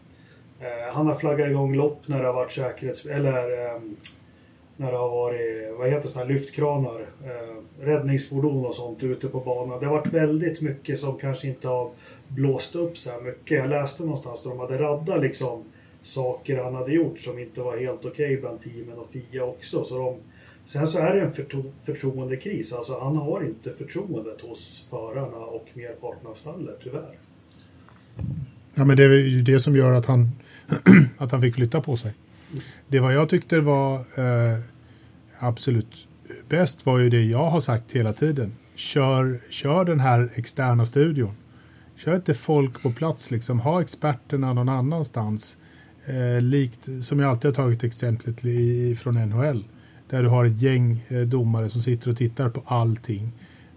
Eh, 0.61 0.95
han 0.95 1.07
har 1.07 1.15
flaggat 1.15 1.51
igång 1.51 1.77
lopp 1.77 2.03
när 2.07 2.19
det 2.19 2.27
har 2.27 2.35
varit 2.35 2.53
säkerhets... 2.53 3.07
Eller 3.07 3.67
eh, 3.67 3.81
när 4.77 4.93
det 4.93 4.99
har 4.99 5.09
varit, 5.09 5.79
vad 5.79 5.91
heter 5.91 6.09
sådana 6.09 6.31
lyftkranar, 6.31 7.01
eh, 7.01 7.85
räddningsfordon 7.85 8.67
och 8.67 8.75
sånt 8.75 9.03
ute 9.03 9.29
på 9.29 9.41
banan. 9.41 9.81
Det 9.81 9.87
har 9.87 9.95
varit 9.95 10.13
väldigt 10.13 10.61
mycket 10.61 10.99
som 10.99 11.19
kanske 11.19 11.49
inte 11.49 11.69
har 11.69 11.91
blåste 12.29 12.79
upp 12.79 12.97
så 12.97 13.11
här 13.11 13.21
mycket. 13.21 13.59
Jag 13.59 13.71
läste 13.71 14.03
någonstans 14.03 14.43
där 14.43 14.51
de 14.51 14.59
hade 14.59 14.79
raddat 14.79 15.21
liksom 15.21 15.65
saker 16.03 16.63
han 16.63 16.75
hade 16.75 16.93
gjort 16.93 17.21
som 17.21 17.39
inte 17.39 17.61
var 17.61 17.77
helt 17.77 18.05
okej 18.05 18.11
okay 18.11 18.37
bland 18.37 18.63
teamen 18.63 18.99
och 18.99 19.07
FIA 19.07 19.45
också. 19.45 19.85
Så 19.85 19.99
de, 19.99 20.17
Sen 20.65 20.87
så 20.87 20.99
är 20.99 21.15
det 21.15 21.21
en 21.21 21.31
förtro 21.31 21.73
förtroendekris. 21.81 22.73
Alltså 22.73 23.01
han 23.03 23.17
har 23.17 23.45
inte 23.45 23.71
förtroendet 23.71 24.41
hos 24.41 24.87
förarna 24.91 25.37
och 25.37 25.69
merparten 25.75 26.27
av 26.27 26.35
stallet, 26.35 26.79
tyvärr. 26.83 27.19
Ja, 28.75 28.85
men 28.85 28.97
det 28.97 29.05
är 29.05 29.09
ju 29.09 29.43
det 29.43 29.61
som 29.61 29.77
gör 29.77 29.93
att 29.93 30.07
han, 30.07 30.29
att 31.19 31.33
han 31.33 31.41
fick 31.41 31.55
flytta 31.55 31.81
på 31.81 31.97
sig. 31.97 32.13
Det 32.89 33.01
vad 33.01 33.15
jag 33.15 33.29
tyckte 33.29 33.61
var 33.61 33.95
eh, 33.95 34.59
absolut 35.39 36.07
bäst 36.49 36.87
var 36.87 36.99
ju 36.99 37.11
det 37.11 37.23
jag 37.23 37.51
har 37.51 37.61
sagt 37.61 37.93
hela 37.93 38.13
tiden. 38.13 38.53
Kör, 38.75 39.41
kör 39.51 39.85
den 39.85 40.01
här 40.01 40.31
externa 40.35 40.85
studion. 40.85 41.33
Kör 41.97 42.17
inte 42.17 42.35
folk 42.35 42.83
på 42.83 42.93
plats, 42.93 43.31
liksom. 43.31 43.61
ha 43.61 43.83
experterna 43.83 44.53
någon 44.53 44.69
annanstans. 44.69 45.59
Eh, 46.07 46.41
likt 46.41 46.89
som 47.03 47.21
jag 47.21 47.31
alltid 47.31 47.49
har 47.49 47.55
tagit 47.55 47.85
exemplet 47.85 48.45
i, 48.45 48.97
från 48.97 49.15
NHL 49.15 49.65
där 50.11 50.23
du 50.23 50.29
har 50.29 50.45
ett 50.45 50.63
gäng 50.63 51.05
eh, 51.09 51.21
domare 51.21 51.69
som 51.69 51.83
sitter 51.83 52.11
och 52.11 52.17
tittar 52.17 52.49
på 52.49 52.63
allting 52.67 53.33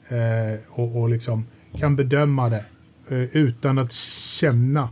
eh, 0.07 0.59
och, 0.69 1.01
och 1.01 1.09
liksom 1.09 1.45
kan 1.77 1.95
bedöma 1.95 2.49
det 2.49 2.65
eh, 3.09 3.37
utan 3.37 3.79
att 3.79 3.91
känna 3.91 4.89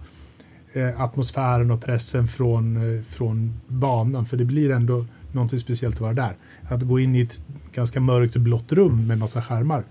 eh, 0.74 1.02
atmosfären 1.02 1.72
och 1.72 1.82
pressen 1.84 2.28
från, 2.28 2.98
eh, 2.98 3.04
från 3.04 3.54
banan. 3.68 4.26
För 4.26 4.38
det 4.38 4.46
blir 4.46 4.72
ändå 4.72 5.06
någonting 5.32 5.60
speciellt 5.60 5.96
att 5.96 6.02
vara 6.02 6.14
där. 6.14 6.36
Att 6.70 6.82
gå 6.82 7.00
in 7.00 7.16
i 7.16 7.22
ett 7.22 7.44
ganska 7.74 8.00
mörkt 8.00 8.36
och 8.36 8.42
blått 8.42 8.72
rum 8.72 9.08
med 9.08 9.18
massa 9.18 9.42
skärmar. 9.42 9.84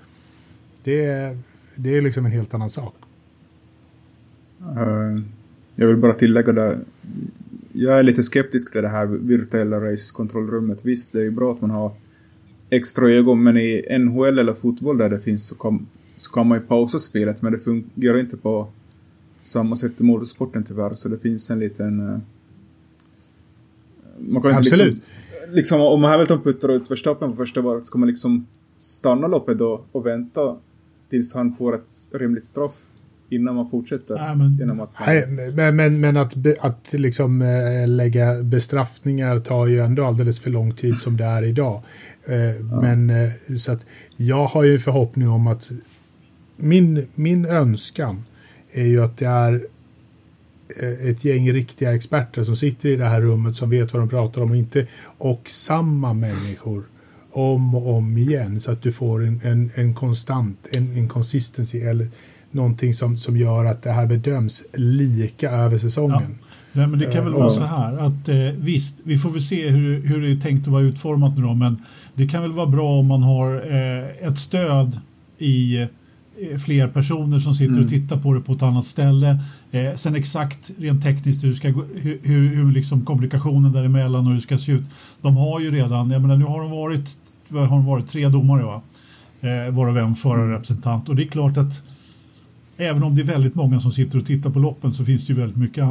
Det 0.85 1.37
det 1.75 1.97
är 1.97 2.03
liksom 2.03 2.27
en 2.27 2.33
helt 2.33 2.55
annan 2.55 2.71
sak. 2.71 2.95
Jag 5.77 5.87
vill 5.87 5.97
bara 5.97 6.13
tillägga 6.13 6.53
där 6.53 6.79
jag 7.77 7.99
är 7.99 8.03
lite 8.03 8.23
skeptisk 8.23 8.73
till 8.73 8.83
det 8.83 8.89
här 8.89 9.07
virtuella 9.07 9.81
racekontrollrummet. 9.81 10.85
Visst, 10.85 11.13
det 11.13 11.19
är 11.19 11.23
ju 11.23 11.31
bra 11.31 11.53
att 11.53 11.61
man 11.61 11.71
har 11.71 11.93
extra 12.71 13.11
ögon, 13.11 13.43
men 13.43 13.57
i 13.57 13.99
NHL 13.99 14.39
eller 14.39 14.55
fotboll 14.55 14.99
där 14.99 15.09
det 15.09 15.21
finns 15.21 15.47
så 15.47 15.55
kan, 15.55 15.87
så 16.17 16.31
kan 16.31 16.47
man 16.47 16.59
ju 16.59 16.65
pausa 16.65 16.99
spelet, 16.99 17.43
men 17.43 17.53
det 17.53 17.59
fungerar 17.59 18.19
inte 18.19 18.37
på 18.37 18.69
samma 19.41 19.77
sätt 19.77 20.01
i 20.01 20.05
motorsporten 20.05 20.65
tyvärr, 20.65 20.95
så 20.95 21.09
det 21.09 21.19
finns 21.19 21.51
en 21.51 21.59
liten... 21.59 22.01
Uh, 22.01 22.19
man 24.19 24.43
kan 24.43 24.55
Absolut. 24.55 24.95
Inte 24.95 25.07
liksom, 25.41 25.55
liksom, 25.55 25.81
om 25.81 26.05
Hamilton 26.05 26.43
puttar 26.43 26.69
ut 26.69 26.91
Verstappen 26.91 27.31
på 27.31 27.37
första 27.37 27.61
varvet, 27.61 27.87
ska 27.87 27.99
man 27.99 28.09
liksom 28.09 28.47
stanna 28.79 29.27
loppet 29.27 29.59
då 29.59 29.85
och 29.93 30.07
vänta 30.07 30.57
tills 31.09 31.35
han 31.35 31.55
får 31.55 31.75
ett 31.75 32.09
rimligt 32.13 32.47
straff? 32.47 32.75
Innan 33.29 33.55
man 33.55 33.71
fortsätter. 33.71 34.15
Nej, 34.15 34.37
men, 34.37 34.57
genom 34.59 34.81
att 34.81 35.01
man... 35.01 35.09
nej, 35.09 35.27
men, 35.57 35.77
men, 35.77 36.01
men 36.01 36.17
att, 36.17 36.35
att 36.61 36.93
liksom, 36.93 37.43
äh, 37.43 37.89
lägga 37.89 38.43
bestraffningar 38.43 39.39
tar 39.39 39.67
ju 39.67 39.81
ändå 39.81 40.05
alldeles 40.05 40.41
för 40.41 40.51
lång 40.51 40.73
tid 40.75 41.01
som 41.01 41.17
det 41.17 41.25
är 41.25 41.43
idag. 41.43 41.83
Äh, 42.27 42.37
ja. 42.37 42.81
Men 42.81 43.11
äh, 43.11 43.31
så 43.57 43.73
att 43.73 43.87
jag 44.17 44.47
har 44.47 44.63
ju 44.63 44.75
en 44.75 44.81
förhoppning 44.81 45.29
om 45.29 45.47
att 45.47 45.73
min, 46.57 47.07
min 47.15 47.47
önskan 47.47 48.25
är 48.73 48.87
ju 48.87 49.03
att 49.05 49.17
det 49.17 49.27
är 49.27 49.67
ett 51.01 51.25
gäng 51.25 51.53
riktiga 51.53 51.95
experter 51.95 52.45
som 52.45 52.57
sitter 52.57 52.89
i 52.89 52.97
det 52.97 53.05
här 53.05 53.21
rummet 53.21 53.57
som 53.57 53.71
vet 53.71 53.93
vad 53.93 54.03
de 54.03 54.09
pratar 54.09 54.43
om 54.43 54.51
och 54.51 54.57
inte 54.57 54.87
och 55.19 55.51
samma 55.51 56.13
människor 56.13 56.85
om 57.31 57.75
och 57.75 57.97
om 57.97 58.19
igen 58.19 58.61
så 58.61 58.73
att 58.73 58.83
du 58.83 58.93
får 58.93 59.25
en, 59.25 59.41
en, 59.45 59.71
en 59.75 59.95
konstant, 59.95 60.69
en, 60.73 60.97
en 60.97 61.09
consistency 61.09 61.81
eller 61.81 62.09
någonting 62.55 62.95
som, 62.95 63.19
som 63.19 63.37
gör 63.37 63.65
att 63.65 63.83
det 63.83 63.93
här 63.93 64.07
bedöms 64.07 64.65
lika 64.75 65.51
över 65.51 65.79
säsongen. 65.79 66.23
Ja. 66.29 66.47
Nej, 66.73 66.87
men 66.87 66.99
det 66.99 67.13
kan 67.13 67.25
väl 67.25 67.35
vara 67.35 67.51
så 67.51 67.65
här 67.65 67.99
att 67.99 68.29
eh, 68.29 68.37
visst, 68.59 69.01
vi 69.05 69.19
får 69.19 69.31
väl 69.31 69.41
se 69.41 69.71
hur, 69.71 70.07
hur 70.07 70.23
det 70.23 70.31
är 70.31 70.41
tänkt 70.41 70.67
att 70.67 70.73
vara 70.73 70.83
utformat 70.83 71.37
nu 71.37 71.43
då, 71.43 71.55
men 71.55 71.83
det 72.15 72.27
kan 72.27 72.43
väl 72.43 72.53
vara 72.53 72.67
bra 72.67 72.99
om 72.99 73.07
man 73.07 73.23
har 73.23 73.55
eh, 73.55 74.29
ett 74.29 74.39
stöd 74.39 75.01
i 75.39 75.83
eh, 75.83 75.89
fler 76.59 76.89
personer 76.89 77.39
som 77.39 77.55
sitter 77.55 77.73
mm. 77.73 77.85
och 77.85 77.91
tittar 77.91 78.19
på 78.19 78.35
det 78.35 78.41
på 78.41 78.53
ett 78.53 78.63
annat 78.63 78.85
ställe. 78.85 79.39
Eh, 79.71 79.95
sen 79.95 80.15
exakt 80.15 80.73
rent 80.79 81.03
tekniskt 81.03 81.45
hur, 81.45 81.55
ska, 81.55 81.69
hur, 81.69 82.19
hur, 82.23 82.57
hur 82.57 82.73
liksom 82.73 83.05
kommunikationen 83.05 83.73
däremellan 83.73 84.21
och 84.21 84.29
hur 84.29 84.35
det 84.35 84.41
ska 84.41 84.59
se 84.59 84.73
ut. 84.73 84.91
De 85.23 85.37
har 85.37 85.61
ju 85.61 85.71
redan, 85.71 86.11
jag 86.11 86.23
menar 86.23 86.37
nu 86.37 86.45
har 86.45 86.63
de 86.63 86.71
varit, 86.71 87.17
har 87.51 87.77
de 87.77 87.87
varit 87.87 88.07
tre 88.07 88.29
domare 88.29 88.63
va? 88.63 88.83
Eh, 89.41 89.75
varav 89.75 89.99
en 89.99 90.15
förarrepresentant 90.15 91.09
och 91.09 91.17
det 91.17 91.23
är 91.23 91.29
klart 91.29 91.57
att 91.57 91.83
även 92.77 93.03
om 93.03 93.15
det 93.15 93.23
är 93.23 93.27
väldigt 93.27 93.55
många 93.55 93.81
som 93.81 93.91
sitter 93.91 94.19
och 94.19 94.27
tittar 94.27 94.51
på 94.51 94.59
loppen 94.59 94.93
så 94.93 95.05
finns 95.05 95.27
det 95.27 95.33
ju 95.33 95.41
väldigt 95.41 95.57
mycket, 95.57 95.85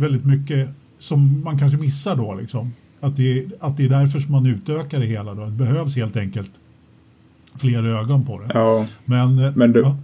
väldigt 0.00 0.24
mycket 0.24 0.70
som 0.98 1.44
man 1.44 1.58
kanske 1.58 1.78
missar 1.78 2.16
då. 2.16 2.34
Liksom. 2.34 2.72
Att, 3.00 3.16
det, 3.16 3.46
att 3.60 3.76
det 3.76 3.84
är 3.84 3.88
därför 3.88 4.18
som 4.18 4.32
man 4.32 4.46
utökar 4.46 5.00
det 5.00 5.06
hela. 5.06 5.34
Då. 5.34 5.44
Det 5.44 5.50
behövs 5.50 5.96
helt 5.96 6.16
enkelt 6.16 6.50
fler 7.56 7.84
ögon 7.84 8.24
på 8.24 8.38
det. 8.40 8.50
Ja, 8.54 8.86
men, 9.04 9.38
eh, 9.38 9.56
men 9.56 9.72
du, 9.72 9.80
ja. 9.80 9.96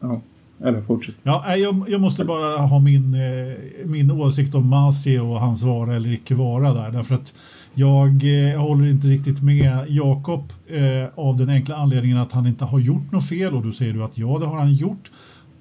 ja. 0.00 0.20
Eller 0.64 0.82
fortsätt. 0.82 1.14
Ja, 1.22 1.56
jag, 1.56 1.84
jag 1.88 2.00
måste 2.00 2.24
bara 2.24 2.58
ha 2.58 2.80
min, 2.80 3.14
eh, 3.14 3.56
min 3.84 4.10
åsikt 4.10 4.54
om 4.54 4.68
Masi 4.68 5.18
och 5.18 5.40
hans 5.40 5.62
vara 5.62 5.96
eller 5.96 6.10
icke 6.10 6.34
vara 6.34 6.72
där. 6.72 6.90
Därför 6.90 7.14
att 7.14 7.34
jag 7.74 8.22
eh, 8.24 8.52
jag 8.52 8.60
håller 8.60 8.88
inte 8.88 9.06
riktigt 9.06 9.42
med 9.42 9.84
Jakob 9.88 10.52
eh, 10.68 11.24
av 11.24 11.36
den 11.36 11.48
enkla 11.48 11.76
anledningen 11.76 12.18
att 12.18 12.32
han 12.32 12.46
inte 12.46 12.64
har 12.64 12.78
gjort 12.78 13.12
något 13.12 13.28
fel 13.28 13.54
och 13.54 13.62
då 13.62 13.72
säger 13.72 13.92
du 13.92 14.04
att 14.04 14.18
ja, 14.18 14.38
det 14.38 14.46
har 14.46 14.58
han 14.58 14.74
gjort. 14.74 15.10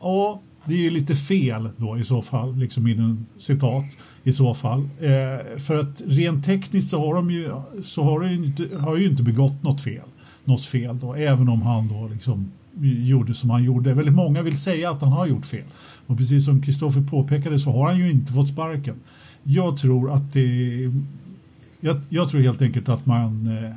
Ja, 0.01 0.41
det 0.65 0.73
är 0.73 0.79
ju 0.79 0.89
lite 0.89 1.15
fel 1.15 1.69
då 1.77 1.97
i 1.97 2.03
så 2.03 2.21
fall, 2.21 2.55
liksom 2.55 2.87
inom 2.87 3.25
citat 3.37 3.85
i 4.23 4.33
så 4.33 4.53
fall. 4.53 4.79
Eh, 4.79 5.57
för 5.57 5.79
att 5.79 6.01
rent 6.05 6.45
tekniskt 6.45 6.89
så 6.89 7.05
har 7.05 7.15
de 7.15 7.31
ju, 7.31 7.51
så 7.83 8.03
har, 8.03 8.19
de 8.19 8.29
ju 8.29 8.45
inte, 8.45 8.77
har 8.77 8.97
ju 8.97 9.09
inte 9.09 9.23
begått 9.23 9.63
något 9.63 9.81
fel. 9.81 10.05
Något 10.45 10.65
fel 10.65 10.99
då, 10.99 11.13
även 11.15 11.49
om 11.49 11.61
han 11.61 11.87
då 11.87 12.07
liksom 12.07 12.51
gjorde 12.81 13.33
som 13.33 13.49
han 13.49 13.63
gjorde. 13.63 13.93
Väldigt 13.93 14.15
många 14.15 14.41
vill 14.41 14.57
säga 14.57 14.91
att 14.91 15.01
han 15.01 15.11
har 15.11 15.27
gjort 15.27 15.45
fel. 15.45 15.63
Och 16.07 16.17
precis 16.17 16.45
som 16.45 16.61
Kristoffer 16.61 17.01
påpekade 17.01 17.59
så 17.59 17.71
har 17.71 17.85
han 17.85 17.99
ju 17.99 18.11
inte 18.11 18.33
fått 18.33 18.49
sparken. 18.49 18.95
Jag 19.43 19.77
tror 19.77 20.13
att 20.13 20.31
det... 20.31 20.91
Jag, 21.81 22.01
jag 22.09 22.29
tror 22.29 22.41
helt 22.41 22.61
enkelt 22.61 22.89
att 22.89 23.05
man 23.05 23.47
eh, 23.47 23.73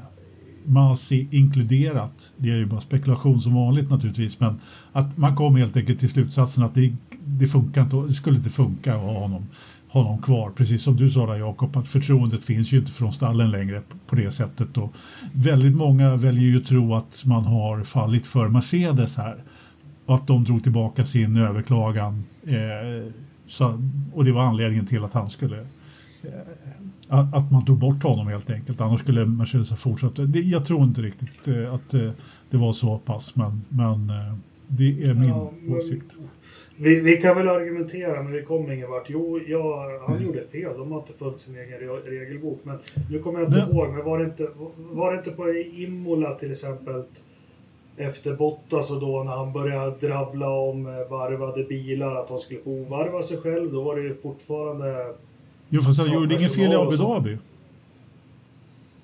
Masi 0.65 1.29
inkluderat, 1.31 2.33
det 2.37 2.51
är 2.51 2.57
ju 2.57 2.67
bara 2.67 2.81
spekulation 2.81 3.41
som 3.41 3.55
vanligt 3.55 3.91
naturligtvis, 3.91 4.41
men 4.41 4.59
att 4.93 5.19
man 5.19 5.37
kom 5.37 5.57
helt 5.57 5.77
enkelt 5.77 5.99
till 5.99 6.09
slutsatsen 6.09 6.65
att 6.65 6.75
det, 6.75 6.93
det 7.25 7.47
funkar 7.47 7.83
inte, 7.83 7.97
det 7.97 8.13
skulle 8.13 8.37
inte 8.37 8.51
funka 8.51 8.95
att 8.95 9.01
ha 9.01 9.19
honom 9.19 9.47
honom 9.93 10.23
kvar. 10.23 10.51
Precis 10.51 10.83
som 10.83 10.97
du 10.97 11.11
sa 11.11 11.27
där 11.27 11.37
Jakob, 11.37 11.77
att 11.77 11.89
förtroendet 11.89 12.45
finns 12.45 12.73
ju 12.73 12.79
inte 12.79 12.93
från 12.93 13.13
stallen 13.13 13.51
längre 13.51 13.83
på 14.07 14.17
det 14.17 14.31
sättet. 14.31 14.79
Och 14.79 14.95
väldigt 15.33 15.77
många 15.77 16.17
väljer 16.17 16.43
ju 16.43 16.59
att 16.59 16.65
tro 16.65 16.95
att 16.95 17.25
man 17.27 17.45
har 17.45 17.85
fallit 17.85 18.27
för 18.27 18.49
Mercedes 18.49 19.17
här 19.17 19.37
och 20.07 20.15
att 20.15 20.27
de 20.27 20.45
drog 20.45 20.63
tillbaka 20.63 21.05
sin 21.05 21.37
överklagan. 21.37 22.25
Eh, 22.47 23.13
så, 23.47 23.83
och 24.13 24.25
det 24.25 24.33
var 24.33 24.43
anledningen 24.43 24.87
till 24.87 25.05
att 25.05 25.15
han 25.15 25.31
skulle 25.31 25.59
eh, 26.23 26.62
eh, 27.13 27.35
att 27.35 27.51
man 27.53 27.65
tog 27.65 27.79
bort 27.79 28.03
honom 28.03 28.27
helt 28.27 28.51
enkelt. 28.51 28.81
Annars 28.81 29.01
skulle 29.01 29.27
Mercedes 29.27 29.71
ha 29.71 29.77
fortsatt. 29.77 30.13
Jag 30.45 30.65
tror 30.65 30.83
inte 30.83 31.01
riktigt 31.03 31.49
eh, 31.49 31.75
att 31.75 31.95
eh, 31.95 32.11
det 32.51 32.57
var 32.57 32.73
så 32.73 32.99
pass, 32.99 33.37
men, 33.37 33.63
men 33.69 34.11
eh, 34.11 34.35
det 34.67 35.05
är 35.05 35.15
min 35.15 35.29
ja, 35.29 35.53
men, 35.63 35.77
åsikt. 35.77 36.19
Vi, 36.77 37.01
vi 37.01 37.17
kan 37.17 37.37
väl 37.37 37.49
argumentera, 37.49 38.23
men 38.23 38.33
vi 38.33 38.43
kommer 38.43 38.73
ingen 38.73 38.91
vart. 38.91 39.07
Jo, 39.09 39.41
ja, 39.49 39.87
han 40.09 40.23
gjorde 40.25 40.43
fel. 40.43 40.79
De 40.79 40.93
har 40.93 40.99
inte 41.01 41.13
följt 41.13 41.41
sin 41.41 41.57
egen 41.57 41.79
re- 41.81 42.05
regelbok. 42.11 42.61
Men 42.65 42.79
nu 43.11 43.19
kommer 43.19 43.39
jag 43.41 43.49
inte 43.49 43.61
Det- 43.67 43.73
ihåg, 43.73 43.89
men 43.93 44.05
var 44.05 44.19
det 44.19 44.25
inte, 44.25 44.49
var 44.93 45.13
det 45.13 45.19
inte 45.19 45.31
på 45.31 45.49
Imola 45.75 46.35
till 46.35 46.51
exempel 46.51 47.03
efter 47.97 48.37
Bottas 48.37 48.91
och 48.91 49.01
då 49.01 49.23
när 49.25 49.33
han 49.33 49.53
började 49.53 50.07
dravla 50.07 50.51
om 50.51 50.85
varvade 51.11 51.65
bilar, 51.65 52.17
att 52.17 52.31
han 52.31 52.39
skulle 52.39 52.61
få 52.61 52.71
ovarva 52.71 53.23
sig 53.23 53.37
själv, 53.39 53.73
då 53.73 53.83
var 53.83 53.97
det 53.97 54.03
ju 54.03 54.15
fortfarande... 54.15 55.15
Jo, 55.75 55.81
fast 55.81 55.99
han 56.01 56.09
Ja, 56.09 56.15
gjorde 56.15 56.35
inget 56.35 56.55
fel 56.55 56.73
i 56.73 56.75
Abu. 56.75 56.97
Dhabi. 56.97 57.39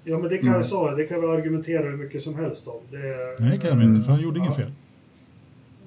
Ja, 0.04 0.18
men 0.18 0.28
det 0.30 0.38
kan, 0.38 0.52
jag 0.52 0.64
sa, 0.66 0.94
det 0.94 1.04
kan 1.04 1.20
vi 1.20 1.26
argumentera 1.26 1.82
hur 1.90 1.96
mycket 1.96 2.22
som 2.22 2.34
helst 2.34 2.68
om. 2.68 2.80
Det, 2.90 2.98
Nej, 3.40 3.50
det 3.50 3.58
kan 3.58 3.78
han 3.78 3.82
inte, 3.88 4.00
för 4.02 4.12
han 4.12 4.20
gjorde 4.22 4.38
inget 4.38 4.58
Ja. 4.58 4.64
fel. 4.64 4.72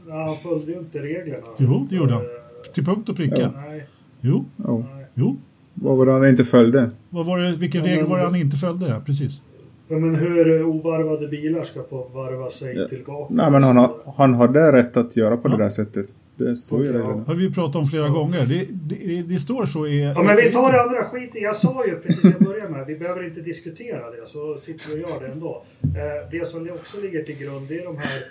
Ja, 0.07 0.25
han 0.25 0.37
följde 0.37 0.71
ju 0.71 0.77
inte 0.77 0.97
reglerna. 0.99 1.45
Jo, 1.57 1.87
det 1.89 1.95
gjorde 1.95 2.13
han. 2.13 2.21
Eh, 2.21 2.27
Till 2.73 2.85
punkt 2.85 3.09
och 3.09 3.15
pricka. 3.15 3.51
Nej, 3.55 3.85
Jo, 4.21 4.45
Ja. 4.57 4.83
nej. 4.95 5.05
jo. 5.13 5.35
Vad 5.73 5.97
var 5.97 6.05
det 6.05 6.11
han 6.11 6.29
inte 6.29 6.43
följde? 6.43 6.91
Vad 7.09 7.25
var 7.25 7.39
det, 7.39 7.51
vilken 7.55 7.81
Ja, 7.85 7.91
regel 7.91 8.05
var 8.05 8.17
det 8.17 8.23
han 8.25 8.35
inte 8.35 8.57
följde? 8.57 8.87
Ja, 8.89 9.01
precis. 9.05 9.41
Ja, 9.87 9.99
men 9.99 10.15
hur 10.15 10.63
ovarvade 10.63 11.27
bilar 11.27 11.63
ska 11.63 11.83
få 11.83 12.07
varva 12.13 12.49
sig 12.49 12.75
Ja. 12.75 12.87
tillbaka. 12.87 13.33
Nej, 13.33 13.51
men 13.51 13.63
han, 13.63 13.77
har- 13.77 13.95
han 14.17 14.33
hade 14.33 14.71
rätt 14.71 14.97
att 14.97 15.17
göra 15.17 15.37
på 15.37 15.49
Ja. 15.49 15.57
det 15.57 15.63
där 15.63 15.69
sättet. 15.69 16.07
Det 16.45 16.55
står 16.55 16.83
ju 16.83 16.93
redan. 16.93 17.25
har 17.25 17.35
vi 17.35 17.53
pratat 17.53 17.75
om 17.75 17.85
flera 17.85 18.09
gånger. 18.09 18.45
Det, 18.45 18.67
det, 18.71 19.27
det 19.27 19.39
står 19.39 19.65
så 19.65 19.87
i... 19.87 20.13
Ja, 20.15 20.23
men 20.23 20.35
vi 20.35 20.51
tar 20.51 20.71
det 20.71 20.81
andra 20.81 21.03
skiten. 21.03 21.41
Jag 21.41 21.55
sa 21.55 21.85
ju 21.85 21.95
precis 21.95 22.35
i 22.35 22.43
början 22.43 22.71
med, 22.71 22.87
vi 22.87 22.95
behöver 22.95 23.23
inte 23.23 23.41
diskutera 23.41 24.11
det, 24.11 24.27
så 24.27 24.57
sitter 24.57 24.89
vi 24.89 25.03
och 25.03 25.09
gör 25.09 25.19
det 25.19 25.27
ändå. 25.27 25.63
Eh, 25.83 26.29
det 26.31 26.47
som 26.47 26.69
också 26.69 27.01
ligger 27.01 27.23
till 27.23 27.37
grund, 27.45 27.67
det 27.67 27.75
är 27.75 27.85
de 27.85 27.97
här... 27.97 28.21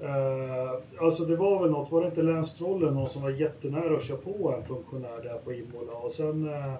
Eh, 0.00 0.80
alltså 1.00 1.24
det 1.24 1.36
var 1.36 1.62
väl 1.62 1.70
något, 1.70 1.92
var 1.92 2.00
det 2.00 2.06
inte 2.06 2.22
Lance 2.22 2.54
Stroll 2.54 2.82
eller 2.82 2.92
någon 2.92 3.08
som 3.08 3.22
var 3.22 3.30
jättenära 3.30 3.96
att 3.96 4.04
köra 4.04 4.16
på 4.16 4.54
en 4.58 4.68
funktionär 4.68 5.22
där 5.22 5.38
på 5.44 5.52
Imola? 5.52 5.92
Och 5.92 6.12
sen... 6.12 6.48
Eh, 6.48 6.74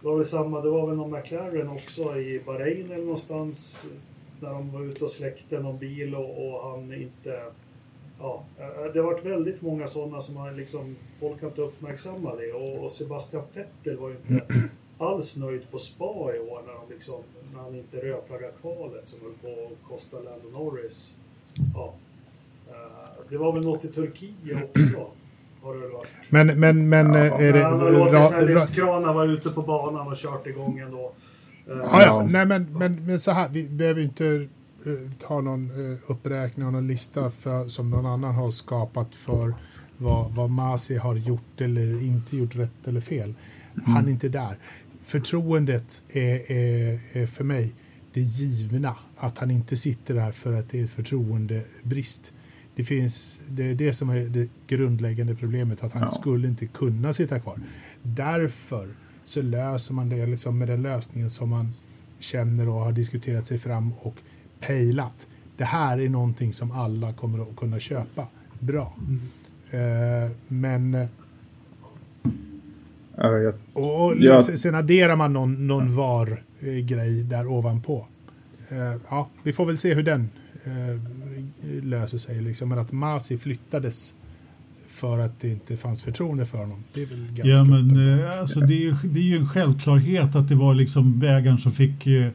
det 0.00 0.06
var 0.06 0.16
väl 0.16 0.26
samma, 0.26 0.60
det 0.60 0.70
var 0.70 0.86
väl 0.86 0.96
någon 0.96 1.10
McLaren 1.10 1.68
också 1.68 2.16
i 2.16 2.40
Bahrain 2.46 2.90
eller 2.90 3.04
någonstans. 3.04 3.88
När 4.40 4.50
de 4.50 4.72
var 4.72 4.82
ute 4.82 5.04
och 5.04 5.10
släckte 5.10 5.60
någon 5.60 5.78
bil 5.78 6.14
och, 6.14 6.46
och 6.46 6.70
han 6.70 6.92
inte... 6.92 7.40
Ja, 8.20 8.44
eh, 8.58 8.92
det 8.92 8.98
har 8.98 9.06
varit 9.06 9.24
väldigt 9.26 9.62
många 9.62 9.86
sådana 9.86 10.20
som 10.20 10.36
har 10.36 10.52
liksom, 10.52 10.96
folk 11.20 11.40
har 11.40 11.48
inte 11.48 11.60
uppmärksammat 11.60 12.38
det 12.38 12.52
och, 12.52 12.84
och 12.84 12.90
Sebastian 12.90 13.42
Vettel 13.54 13.96
var 13.96 14.08
ju 14.08 14.16
inte 14.16 14.54
alls 14.98 15.36
nöjd 15.36 15.70
på 15.70 15.78
Spa 15.78 16.04
i 16.34 16.38
år 16.38 16.62
när, 16.66 16.72
de 16.72 16.94
liksom, 16.94 17.20
när 17.54 17.60
han 17.60 17.74
inte 17.74 17.96
rödflaggade 17.96 18.52
kvalet 18.60 19.08
som 19.08 19.20
höll 19.22 19.54
på 19.54 19.62
att 19.72 19.88
kosta 19.90 20.16
Lando 20.16 20.58
Norris. 20.58 21.16
Ja. 21.74 21.94
Eh, 22.68 23.24
Det 23.30 23.36
var 23.36 23.52
väl 23.52 23.62
något 23.62 23.84
i 23.84 23.88
Turkiet 23.88 24.58
också. 24.74 25.06
Har 25.62 25.74
det 25.74 25.80
väl 25.80 25.90
varit. 25.90 26.08
Men, 26.28 26.60
men, 26.60 26.88
men 26.88 27.14
eh, 27.14 27.40
är 27.40 27.52
det... 27.52 27.62
han 27.62 27.80
har 27.80 27.90
låtit 27.90 28.48
lyftkranar 28.48 29.14
vara 29.14 29.24
ute 29.24 29.48
på 29.48 29.62
banan 29.62 30.06
och 30.06 30.16
kört 30.16 30.46
igång 30.46 30.78
ändå. 30.78 31.12
Ja, 31.66 32.02
ja. 32.02 32.26
Nej, 32.30 32.46
men, 32.46 32.78
men, 32.78 33.06
men 33.06 33.20
så 33.20 33.30
här, 33.30 33.48
vi 33.48 33.68
behöver 33.68 34.02
inte 34.02 34.48
ta 35.18 35.40
någon 35.40 35.92
eh, 35.92 35.98
uppräkning 36.06 36.66
av 36.66 36.72
någon 36.72 36.86
lista 36.86 37.30
för, 37.30 37.68
som 37.68 37.90
någon 37.90 38.06
annan 38.06 38.34
har 38.34 38.50
skapat 38.50 39.16
för 39.16 39.54
vad, 39.96 40.30
vad 40.34 40.50
Masi 40.50 40.96
har 40.96 41.16
gjort 41.16 41.60
eller 41.60 42.02
inte 42.02 42.36
gjort 42.36 42.56
rätt 42.56 42.88
eller 42.88 43.00
fel. 43.00 43.34
Han 43.84 44.06
är 44.06 44.10
inte 44.10 44.28
där. 44.28 44.56
Förtroendet 45.02 46.02
är, 46.08 46.52
är, 46.52 47.00
är 47.12 47.26
för 47.26 47.44
mig 47.44 47.74
det 48.12 48.20
givna. 48.20 48.96
Att 49.16 49.38
han 49.38 49.50
inte 49.50 49.76
sitter 49.76 50.14
där 50.14 50.32
för 50.32 50.52
att 50.52 50.68
det 50.70 50.80
är 50.80 50.86
förtroendebrist. 50.86 52.32
Det, 52.74 52.84
finns, 52.84 53.40
det 53.48 53.70
är 53.70 53.74
det 53.74 53.92
som 53.92 54.10
är 54.10 54.20
det 54.24 54.48
grundläggande 54.66 55.34
problemet, 55.34 55.84
att 55.84 55.92
han 55.92 56.02
Ja. 56.02 56.08
skulle 56.08 56.48
inte 56.48 56.66
kunna 56.66 57.12
sitta 57.12 57.40
kvar. 57.40 57.58
Därför 58.02 58.88
så 59.24 59.42
löser 59.42 59.94
man 59.94 60.08
det 60.08 60.26
liksom 60.26 60.58
med 60.58 60.68
den 60.68 60.82
lösningen 60.82 61.30
som 61.30 61.48
man 61.48 61.74
känner 62.18 62.68
och 62.68 62.80
har 62.80 62.92
diskuterat 62.92 63.46
sig 63.46 63.58
fram 63.58 63.92
och 64.00 64.16
pejlat. 64.60 65.26
Det 65.56 65.64
här 65.64 66.00
är 66.00 66.08
någonting 66.08 66.52
som 66.52 66.70
alla 66.70 67.12
kommer 67.12 67.42
att 67.42 67.56
kunna 67.56 67.80
köpa. 67.80 68.26
Bra. 68.58 68.94
Eh, 69.70 70.30
men 70.48 70.94
eh, 70.94 71.06
jag, 74.18 74.36
och, 74.36 74.44
sen- 74.44 74.74
adderar 74.74 75.16
man 75.16 75.32
någon, 75.32 75.66
någon 75.66 75.96
VAR-grej 75.96 77.22
där 77.22 77.46
ovanpå. 77.46 78.06
Eh, 78.68 78.94
ja, 79.10 79.28
vi 79.42 79.52
får 79.52 79.66
väl 79.66 79.78
se 79.78 79.94
hur 79.94 80.02
den 80.02 80.28
eh, 80.64 81.84
löser 81.84 82.18
sig. 82.18 82.40
Liksom. 82.40 82.68
Men 82.68 82.78
att 82.78 82.92
Masi 82.92 83.38
flyttades 83.38 84.14
för 84.88 85.18
att 85.18 85.40
det 85.40 85.48
inte 85.48 85.76
fanns 85.76 86.02
förtroende 86.02 86.46
för 86.46 86.58
honom. 86.58 86.78
Det 86.94 87.02
är 87.02 87.06
väl 87.06 87.26
ganska 87.26 87.48
Ja, 87.48 87.64
men 87.64 88.20
eh, 88.20 88.40
alltså, 88.40 88.60
det, 88.60 88.74
är 88.74 88.80
ju, 88.80 88.94
det 89.04 89.20
är 89.20 89.24
ju 89.24 89.36
en 89.36 89.48
självklarhet 89.48 90.36
att 90.36 90.48
det 90.48 90.54
var 90.54 90.74
liksom 90.74 91.20
vägaren 91.20 91.58
som 91.58 91.72
fick 91.72 92.06
eh, 92.06 92.26
eh, 92.26 92.32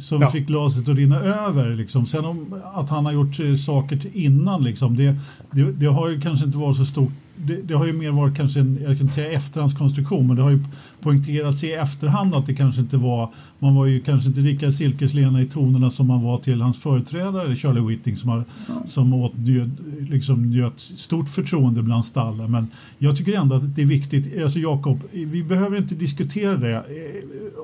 som 0.00 0.20
Ja. 0.20 0.26
fick 0.26 0.46
glaset 0.46 0.88
att 0.88 0.96
rinna 0.96 1.20
över. 1.20 1.74
Liksom. 1.74 2.06
Sen 2.06 2.24
om, 2.24 2.62
att 2.74 2.90
han 2.90 3.04
har 3.06 3.12
gjort 3.12 3.36
saker 3.64 3.96
till 3.96 4.10
innan, 4.14 4.64
liksom, 4.64 4.96
det, 4.96 5.18
det, 5.52 5.72
det 5.72 5.86
har 5.86 6.10
ju 6.10 6.20
kanske 6.20 6.46
inte 6.46 6.58
varit 6.58 6.76
så 6.76 6.84
stort. 6.84 7.12
Det, 7.44 7.62
det 7.62 7.74
har 7.74 7.86
ju 7.86 7.92
mer 7.92 8.10
varit 8.10 8.36
kanske 8.36 8.60
en, 8.60 8.78
jag 8.80 8.96
kan 8.96 9.00
inte 9.00 9.14
säga 9.14 9.30
efterhandskonstruktion, 9.32 10.26
men 10.26 10.36
det 10.36 10.42
har 10.42 10.50
ju 10.50 10.64
poängterats 11.00 11.64
i 11.64 11.72
efterhand 11.72 12.34
att 12.34 12.46
det 12.46 12.54
kanske 12.54 12.80
inte 12.80 12.96
var, 12.96 13.30
man 13.58 13.74
var 13.74 13.86
ju 13.86 14.00
kanske 14.00 14.28
inte 14.28 14.40
lika 14.40 14.72
silkeslena 14.72 15.42
i 15.42 15.46
tonerna 15.46 15.90
som 15.90 16.06
man 16.06 16.22
var 16.22 16.38
till 16.38 16.60
hans 16.60 16.82
företrädare 16.82 17.56
Charlie 17.56 17.80
Whiting 17.80 18.16
som, 18.16 18.30
har, 18.30 18.44
som 18.84 19.14
åtnjöt 19.14 19.68
liksom, 20.10 20.50
njöt 20.50 20.80
stort 20.80 21.28
förtroende 21.28 21.82
bland 21.82 22.04
stallen. 22.04 22.50
Men 22.50 22.68
jag 22.98 23.16
tycker 23.16 23.32
ändå 23.32 23.54
att 23.54 23.74
det 23.76 23.82
är 23.82 23.86
viktigt, 23.86 24.42
alltså 24.42 24.58
Jakob, 24.58 25.04
vi 25.12 25.42
behöver 25.42 25.76
inte 25.76 25.94
diskutera 25.94 26.56
det 26.56 26.74
eh, 26.74 26.82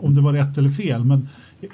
om 0.01 0.15
det 0.15 0.21
var 0.21 0.33
rätt 0.33 0.59
eller 0.59 0.71
fel, 0.71 1.05
men 1.05 1.29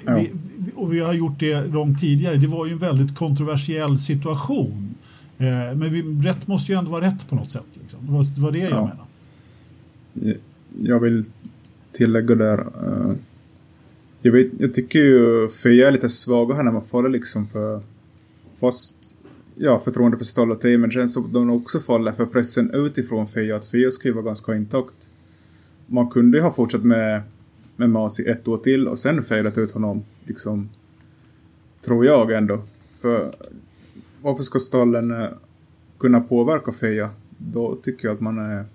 Ja. 0.05 0.15
vi, 0.15 0.31
och 0.75 0.93
vi 0.93 0.99
har 0.99 1.13
gjort 1.13 1.39
det 1.39 1.67
långt 1.67 1.99
tidigare. 1.99 2.35
Det 2.37 2.47
var 2.47 2.65
ju 2.65 2.71
en 2.71 2.77
väldigt 2.77 3.15
kontroversiell 3.15 3.99
situation. 3.99 4.95
Eh, 5.39 5.77
men 5.77 5.89
vi, 5.89 6.01
rätt 6.29 6.47
måste 6.47 6.71
ju 6.71 6.77
ändå 6.77 6.91
vara 6.91 7.05
rätt 7.05 7.29
på 7.29 7.35
något 7.35 7.51
sätt. 7.51 7.65
Liksom. 7.81 7.99
Det, 8.05 8.11
var, 8.11 8.35
det 8.35 8.41
var 8.41 8.51
det 8.51 8.57
jag 8.59 8.71
Ja. 8.71 8.91
menar. 10.15 10.37
jag 10.81 10.99
vill 10.99 11.23
tillägga 11.91 12.35
där. 12.35 12.57
eh, 12.59 13.13
jag, 14.21 14.31
vet, 14.31 14.47
jag 14.59 14.73
tycker 14.73 14.99
ju 14.99 15.49
Fia 15.49 15.87
är 15.87 15.91
lite 15.91 16.09
svaga 16.09 16.55
här 16.55 16.63
när 16.63 16.71
man 16.71 16.81
faller 16.81 17.09
liksom 17.09 17.47
för 17.47 17.81
fast 18.59 18.95
ja, 19.55 19.79
förtroende 19.79 20.17
för 20.17 20.25
team. 20.55 20.81
Men 20.81 20.91
som 21.07 21.25
att 21.25 21.33
de 21.33 21.49
också 21.49 21.79
faller 21.79 22.11
för 22.11 22.25
pressen 22.25 22.71
utifrån 22.73 23.27
Fia. 23.27 23.55
Att 23.55 23.65
ska 23.91 24.07
ju 24.07 24.13
vara 24.13 24.25
ganska 24.25 24.55
intakt. 24.55 25.09
Man 25.87 26.09
kunde 26.09 26.37
ju 26.37 26.43
ha 26.43 26.51
fortsatt 26.53 26.83
med, 26.83 27.21
med 27.75 27.89
Masi 27.89 28.27
ett 28.29 28.47
år 28.47 28.57
till 28.57 28.87
och 28.87 28.99
sen 28.99 29.23
failat 29.23 29.57
ut 29.57 29.71
honom. 29.71 30.03
Liksom, 30.25 30.69
tror 31.81 32.05
jag 32.05 32.31
ändå. 32.31 32.61
För 33.01 33.31
varför 34.21 34.43
ska 34.43 34.59
stallen 34.59 35.11
eh, 35.11 35.29
kunna 35.99 36.19
påverka 36.21 36.71
Fia? 36.71 37.09
Då 37.37 37.75
tycker 37.83 38.07
jag 38.07 38.15
att 38.15 38.21
man 38.21 38.37
är... 38.39 38.65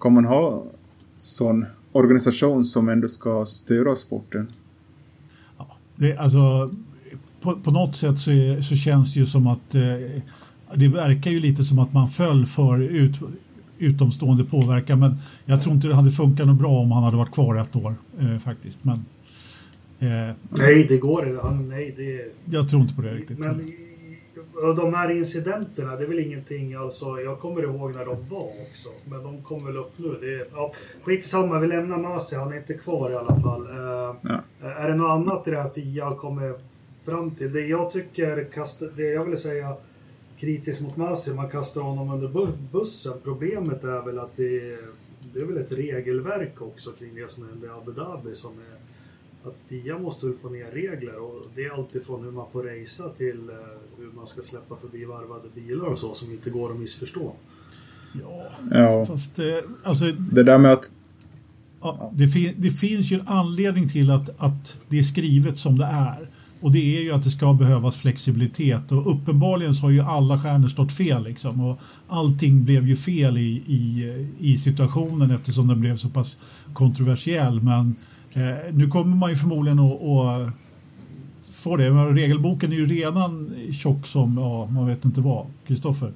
Kan 0.00 0.12
man 0.12 0.24
ha 0.24 0.64
sån 1.18 1.64
organisation 1.92 2.64
som 2.64 2.88
ändå 2.88 3.08
ska 3.08 3.44
styra 3.46 3.96
sporten? 3.96 4.48
Ja, 5.58 5.68
det, 5.96 6.16
alltså, 6.16 6.38
på, 7.40 7.54
på 7.54 7.70
något 7.70 7.96
sätt 7.96 8.18
så, 8.18 8.30
är, 8.30 8.60
så 8.60 8.74
känns 8.76 9.14
det 9.14 9.20
ju 9.20 9.26
som 9.26 9.46
att 9.46 9.74
eh, 9.74 10.22
det 10.74 10.88
verkar 10.88 11.30
ju 11.30 11.40
lite 11.40 11.64
som 11.64 11.78
att 11.78 11.92
man 11.92 12.08
föll 12.08 12.46
för 12.46 12.82
ut, 12.82 13.16
utomstående 13.78 14.44
påverkan 14.44 15.00
men 15.00 15.16
jag 15.44 15.62
tror 15.62 15.74
inte 15.74 15.88
det 15.88 15.94
hade 15.94 16.10
funkat 16.10 16.46
något 16.46 16.58
bra 16.58 16.70
om 16.70 16.92
han 16.92 17.02
hade 17.02 17.16
varit 17.16 17.32
kvar 17.34 17.56
ett 17.60 17.76
år 17.76 17.94
eh, 18.20 18.38
faktiskt. 18.38 18.84
Men 18.84 18.96
eh, 19.98 20.36
Nej, 20.50 20.86
det 20.88 20.96
går 20.96 21.28
inte. 21.28 21.42
Han- 21.42 21.68
Nej, 21.68 21.94
det... 21.96 22.32
jag 22.56 22.68
tror 22.68 22.82
inte 22.82 22.94
på 22.94 23.02
det 23.02 23.14
riktigt. 23.14 23.38
Men 23.38 23.68
och 24.62 24.74
de 24.76 24.94
här 24.94 25.10
incidenterna, 25.10 25.96
det 25.96 26.04
är 26.04 26.08
väl 26.08 26.18
ingenting, 26.18 26.74
alltså, 26.74 27.20
jag 27.20 27.40
kommer 27.40 27.62
ihåg 27.62 27.94
när 27.94 28.04
de 28.04 28.28
var 28.28 28.50
också. 28.70 28.88
Men 29.04 29.22
de 29.22 29.42
kom 29.42 29.66
väl 29.66 29.76
upp 29.76 29.92
nu. 29.96 30.16
Det 30.20 30.34
är, 30.34 30.46
ja, 30.54 30.72
skitsamma, 31.04 31.58
vi 31.60 31.66
lämnar 31.66 31.98
Masi, 31.98 32.36
han 32.36 32.52
är 32.52 32.56
inte 32.56 32.74
kvar 32.74 33.10
i 33.10 33.14
alla 33.14 33.36
fall. 33.40 33.66
Eh, 33.66 34.16
Ja. 34.22 34.40
Är 34.68 34.88
det 34.88 34.94
något 34.96 35.10
annat 35.10 35.48
i 35.48 35.50
det 35.50 35.56
här 35.62 35.68
Fia 35.68 36.04
har 36.04 36.10
kommit 36.12 36.56
fram 37.04 37.30
till? 37.30 37.52
Det 37.52 37.66
jag 37.66 37.90
tycker, 37.90 38.46
det 38.96 39.02
jag 39.02 39.24
vill 39.24 39.38
säga 39.38 39.76
kritiskt 40.38 40.82
mot 40.82 40.96
Masi, 40.96 41.34
man 41.34 41.50
kastar 41.50 41.80
honom 41.80 42.10
under 42.10 42.28
bu- 42.28 42.68
bussen. 42.72 43.12
Problemet 43.24 43.84
är 43.84 44.04
väl 44.04 44.18
att 44.18 44.36
det, 44.36 44.56
är- 44.72 44.78
det 45.32 45.40
är 45.40 45.46
väl 45.46 45.58
ett 45.58 45.72
regelverk 45.72 46.62
också 46.62 46.90
kring 46.90 47.14
det 47.14 47.30
som 47.30 47.48
hände 47.48 47.66
i 47.66 47.70
Abu 47.70 47.92
Dhabi 47.92 48.34
som 48.34 48.50
är 48.52 48.95
att 49.44 49.60
Fia 49.68 49.98
måste 49.98 50.32
få 50.32 50.48
ner 50.48 50.70
regler 50.70 51.16
och 51.16 51.44
det 51.54 51.64
är 51.64 51.70
alltifrån 51.70 52.24
hur 52.24 52.30
man 52.30 52.46
får 52.52 52.62
racea 52.62 53.08
till 53.08 53.48
eh, 53.48 53.56
hur 53.98 54.12
man 54.16 54.26
ska 54.26 54.42
släppa 54.42 54.76
förbi 54.76 55.04
varvade 55.04 55.48
bilar 55.54 55.86
och 55.86 55.98
så 55.98 56.14
som 56.14 56.32
inte 56.32 56.50
går 56.50 56.70
att 56.70 56.78
missförstå. 56.78 57.32
Ja, 58.12 58.46
Ja, 58.70 59.04
fast 59.06 59.38
eh, 59.38 59.44
alltså, 59.84 60.04
det 60.04 60.42
där 60.42 60.58
med 60.58 60.72
att... 60.72 60.90
Ja, 61.82 62.12
det, 62.14 62.28
fin 62.28 62.54
det 62.56 62.70
finns 62.70 63.12
ju 63.12 63.16
en 63.20 63.28
anledning 63.28 63.88
till 63.88 64.10
att, 64.10 64.30
att 64.38 64.80
det 64.88 64.98
är 64.98 65.02
skrivet 65.02 65.56
som 65.56 65.78
det 65.78 65.84
är. 65.84 66.28
Och 66.60 66.72
det 66.72 66.98
är 66.98 67.02
ju 67.02 67.12
att 67.12 67.22
det 67.22 67.30
ska 67.30 67.52
behövas 67.52 68.00
flexibilitet 68.00 68.92
och 68.92 69.14
uppenbarligen 69.14 69.74
så 69.74 69.82
har 69.82 69.90
ju 69.90 70.00
alla 70.00 70.42
stjärnor 70.42 70.68
stått 70.68 70.92
fel 70.92 71.24
liksom 71.24 71.60
och 71.60 71.80
allting 72.08 72.64
blev 72.64 72.88
ju 72.88 72.96
fel 72.96 73.38
i, 73.38 73.50
i, 73.66 74.12
i 74.38 74.56
situationen 74.56 75.30
eftersom 75.30 75.68
den 75.68 75.80
blev 75.80 75.96
så 75.96 76.08
pass 76.08 76.38
kontroversiell 76.72 77.62
men 77.62 77.96
eh, 78.36 78.74
nu 78.74 78.86
kommer 78.86 79.16
man 79.16 79.30
ju 79.30 79.36
förmodligen 79.36 79.78
att, 79.78 80.02
att 80.02 80.52
få 81.64 81.76
det. 81.76 81.92
Men 81.92 82.16
regelboken 82.16 82.72
är 82.72 82.76
ju 82.76 82.86
redan 82.86 83.54
tjock 83.72 84.06
som, 84.06 84.36
ja, 84.38 84.68
man 84.72 84.86
vet 84.86 85.04
inte 85.04 85.20
vad. 85.20 85.46
Kristoffer? 85.66 86.12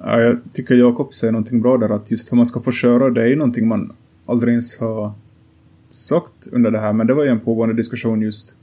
Ja, 0.00 0.20
jag 0.20 0.38
tycker 0.52 0.74
Jakob 0.74 1.14
säger 1.14 1.32
någonting 1.32 1.62
bra 1.62 1.76
där 1.76 1.90
att 1.90 2.10
just 2.10 2.32
hur 2.32 2.36
man 2.36 2.46
ska 2.46 2.60
få 2.60 2.72
köra 2.72 3.10
det 3.10 3.22
är 3.22 3.26
ju 3.26 3.36
någonting 3.36 3.68
man 3.68 3.92
aldrig 4.26 4.52
ens 4.52 4.78
har 4.78 5.12
sagt 5.90 6.46
under 6.52 6.70
det 6.70 6.78
här. 6.78 6.92
Men 6.92 7.06
det 7.06 7.14
var 7.14 7.24
ju 7.24 7.30
en 7.30 7.40
pågående 7.40 7.74
diskussion 7.74 8.22
just 8.22 8.54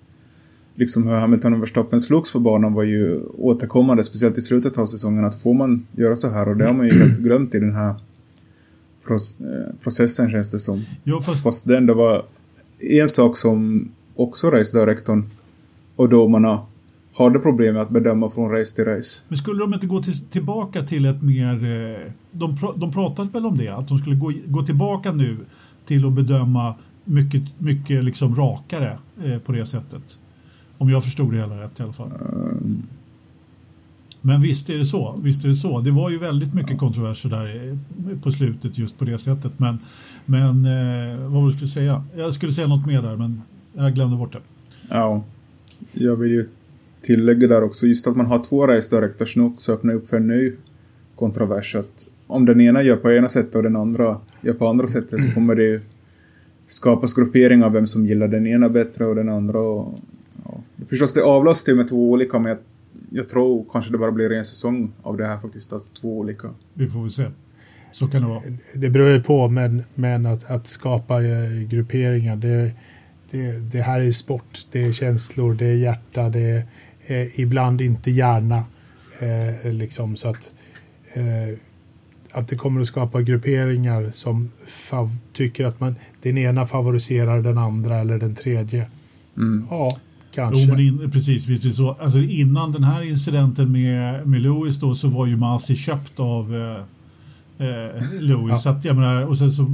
liksom 0.75 1.07
hur 1.07 1.13
Hamilton 1.13 1.53
och 1.53 1.61
Verstappen 1.61 1.99
slogs 1.99 2.33
på 2.33 2.39
banan 2.39 2.73
var 2.73 2.83
ju 2.83 3.21
återkommande, 3.23 4.03
speciellt 4.03 4.37
i 4.37 4.41
slutet 4.41 4.77
av 4.77 4.85
säsongen, 4.85 5.25
att 5.25 5.41
får 5.41 5.53
man 5.53 5.87
göra 5.91 6.15
så 6.15 6.29
här 6.29 6.47
och 6.47 6.57
det 6.57 6.65
har 6.65 6.73
man 6.73 6.87
ju 6.87 6.99
helt 6.99 7.19
glömt 7.19 7.55
i 7.55 7.59
den 7.59 7.75
här 7.75 7.95
processen 9.83 10.31
känns 10.31 10.51
det 10.51 10.59
som. 10.59 10.81
Ja, 11.03 11.21
fast... 11.21 11.43
fast 11.43 11.67
det 11.67 11.77
ändå 11.77 11.93
var 11.93 12.25
en 12.79 13.07
sak 13.07 13.37
som 13.37 13.87
också 14.15 14.49
race 14.49 14.79
directorn 14.79 15.23
och 15.95 16.09
domarna 16.09 16.65
hade 17.17 17.39
problem 17.39 17.73
med 17.73 17.83
att 17.83 17.89
bedöma 17.89 18.29
från 18.29 18.51
race 18.51 18.75
till 18.75 18.85
race. 18.85 19.21
Men 19.27 19.37
skulle 19.37 19.59
de 19.59 19.73
inte 19.73 19.87
gå 19.87 20.01
till, 20.01 20.25
tillbaka 20.25 20.81
till 20.81 21.05
ett 21.05 21.21
mer... 21.21 21.53
Eh, 21.53 22.11
de, 22.31 22.57
de 22.75 22.91
pratade 22.91 23.29
väl 23.29 23.45
om 23.45 23.57
det, 23.57 23.69
att 23.69 23.87
de 23.87 23.97
skulle 23.97 24.15
gå, 24.15 24.33
gå 24.45 24.61
tillbaka 24.61 25.11
nu 25.11 25.37
till 25.85 26.05
att 26.05 26.13
bedöma 26.13 26.75
mycket, 27.03 27.41
mycket 27.57 28.03
liksom 28.03 28.35
rakare 28.35 28.97
eh, 29.23 29.37
på 29.39 29.51
det 29.51 29.65
sättet. 29.65 30.19
Om 30.77 30.89
jag 30.89 31.03
förstod 31.03 31.31
det 31.31 31.37
hela 31.37 31.61
rätt 31.61 31.79
i 31.79 31.83
alla 31.83 31.93
fall. 31.93 32.11
Mm. 32.11 32.83
Men 34.27 34.41
visst 34.41 34.69
är 34.69 34.77
det 34.77 34.85
så. 34.85 35.19
Visst 35.23 35.45
är 35.45 35.49
det 35.49 35.55
så. 35.55 35.79
Det 35.79 35.91
var 35.91 36.09
ju 36.09 36.17
väldigt 36.17 36.53
mycket 36.53 36.77
kontroverser 36.77 37.29
där 37.29 37.69
eh, 37.69 38.19
på 38.23 38.31
slutet 38.31 38.77
just 38.77 38.97
på 38.97 39.05
det 39.05 39.17
sättet. 39.17 39.51
Men, 39.57 39.77
men 40.25 40.65
eh, 40.65 41.19
vad 41.19 41.41
var 41.41 41.45
det 41.45 41.51
skulle 41.51 41.67
säga? 41.67 42.03
Jag 42.15 42.33
skulle 42.33 42.51
säga 42.51 42.67
något 42.67 42.87
mer 42.87 43.01
där 43.01 43.17
men 43.17 43.41
jag 43.73 43.93
glömde 43.93 44.17
bort 44.17 44.33
det. 44.33 44.39
Ja, 44.89 45.23
jag 45.93 46.15
vill 46.15 46.31
ju 46.31 46.47
tillägga 47.01 47.47
där 47.47 47.63
också 47.63 47.87
just 47.87 48.07
att 48.07 48.17
man 48.17 48.25
har 48.25 48.39
två 48.39 48.67
race 48.67 48.95
directors 48.95 49.35
nu 49.35 49.43
också 49.43 49.73
öppnar 49.73 49.93
upp 49.93 50.09
för 50.09 50.17
en 50.17 50.27
ny 50.27 50.51
kontrovers. 51.15 51.75
Att 51.75 52.07
om 52.27 52.45
den 52.45 52.61
ena 52.61 52.83
gör 52.83 52.95
på 52.95 53.11
ena 53.11 53.29
sättet 53.29 53.55
och 53.55 53.63
den 53.63 53.75
andra 53.75 54.19
gör 54.41 54.53
på 54.53 54.67
andra 54.67 54.87
sättet 54.87 55.21
så 55.21 55.31
kommer 55.31 55.55
det 55.55 55.81
skapas 56.65 57.13
grupperingar 57.13 57.65
av 57.65 57.71
vem 57.71 57.87
som 57.87 58.05
gillar 58.05 58.27
den 58.27 58.47
ena 58.47 58.69
bättre 58.69 59.05
och 59.05 59.15
den 59.15 59.29
andra. 59.29 59.59
Och, 59.59 59.99
ja. 60.43 60.63
Förstås, 60.89 61.13
det 61.13 61.23
avlas 61.23 61.67
ju 61.67 61.75
med 61.75 61.87
två 61.87 62.11
olika, 62.11 62.39
men 62.39 62.49
jag, 62.49 62.57
jag, 63.09 63.29
tror 63.29 63.65
kanske 63.71 63.91
det 63.91 63.97
bara 63.97 64.11
blir 64.11 64.31
en 64.31 64.45
säsong 64.45 64.91
av 65.03 65.17
det 65.17 65.27
här 65.27 65.37
faktiskt, 65.37 65.73
att 65.73 65.93
två 65.93 66.17
olika. 66.17 66.49
Vi 66.73 66.87
får 66.87 67.01
väl 67.01 67.09
se. 67.09 67.25
Så 67.91 68.07
kan 68.07 68.21
det 68.21 68.27
vara. 68.27 68.41
Det 68.75 68.89
beror 68.89 69.09
ju 69.09 69.23
på, 69.23 69.49
men, 69.49 69.83
men 69.95 70.25
att, 70.25 70.51
att 70.51 70.67
skapa 70.67 71.23
eh, 71.23 71.67
grupperingar, 71.67 72.35
det, 72.35 72.71
det, 73.31 73.51
det 73.71 73.81
här 73.81 74.01
är 74.01 74.11
sport. 74.11 74.67
Det 74.71 74.83
är 74.83 74.91
känslor, 74.91 75.53
det 75.53 75.65
är 75.65 75.75
hjärta, 75.75 76.29
det 76.29 76.39
är 76.39 76.63
eh, 77.07 77.39
ibland 77.39 77.81
inte 77.81 78.11
hjärna. 78.11 78.63
Eh, 79.19 79.71
liksom, 79.71 80.15
så 80.15 80.29
att, 80.29 80.55
eh, 81.13 81.57
att 82.31 82.47
det 82.47 82.55
kommer 82.55 82.81
att 82.81 82.87
skapa 82.87 83.21
grupperingar 83.21 84.09
som 84.13 84.51
tycker 85.33 85.65
att 85.65 85.79
man, 85.79 85.95
den 86.21 86.37
ena 86.37 86.65
favoriserar 86.65 87.41
den 87.41 87.57
andra 87.57 87.97
eller 87.97 88.17
den 88.17 88.35
tredje. 88.35 88.89
Mm. 89.37 89.67
Ja, 89.69 89.97
kanske. 90.35 90.61
Jo, 90.61 90.79
in, 90.79 91.11
precis, 91.11 91.49
visst 91.49 91.65
är 91.65 91.71
så. 91.71 91.91
Alltså, 91.91 92.19
innan 92.19 92.71
den 92.71 92.83
här 92.83 93.09
incidenten 93.09 93.71
med, 93.71 94.27
med 94.27 94.41
Lewis 94.41 94.77
då 94.77 94.95
så 94.95 95.07
var 95.07 95.25
ju 95.25 95.37
Masi 95.37 95.75
köpt 95.75 96.19
av 96.19 96.55
eh, 96.55 97.67
eh 97.67 98.21
Lewis. 98.21 98.49
Ja. 98.49 98.57
Så 98.57 98.69
att, 98.69 98.85
jag 98.85 98.95
menar, 98.95 99.25
och 99.25 99.37
sen 99.37 99.51
så 99.51 99.65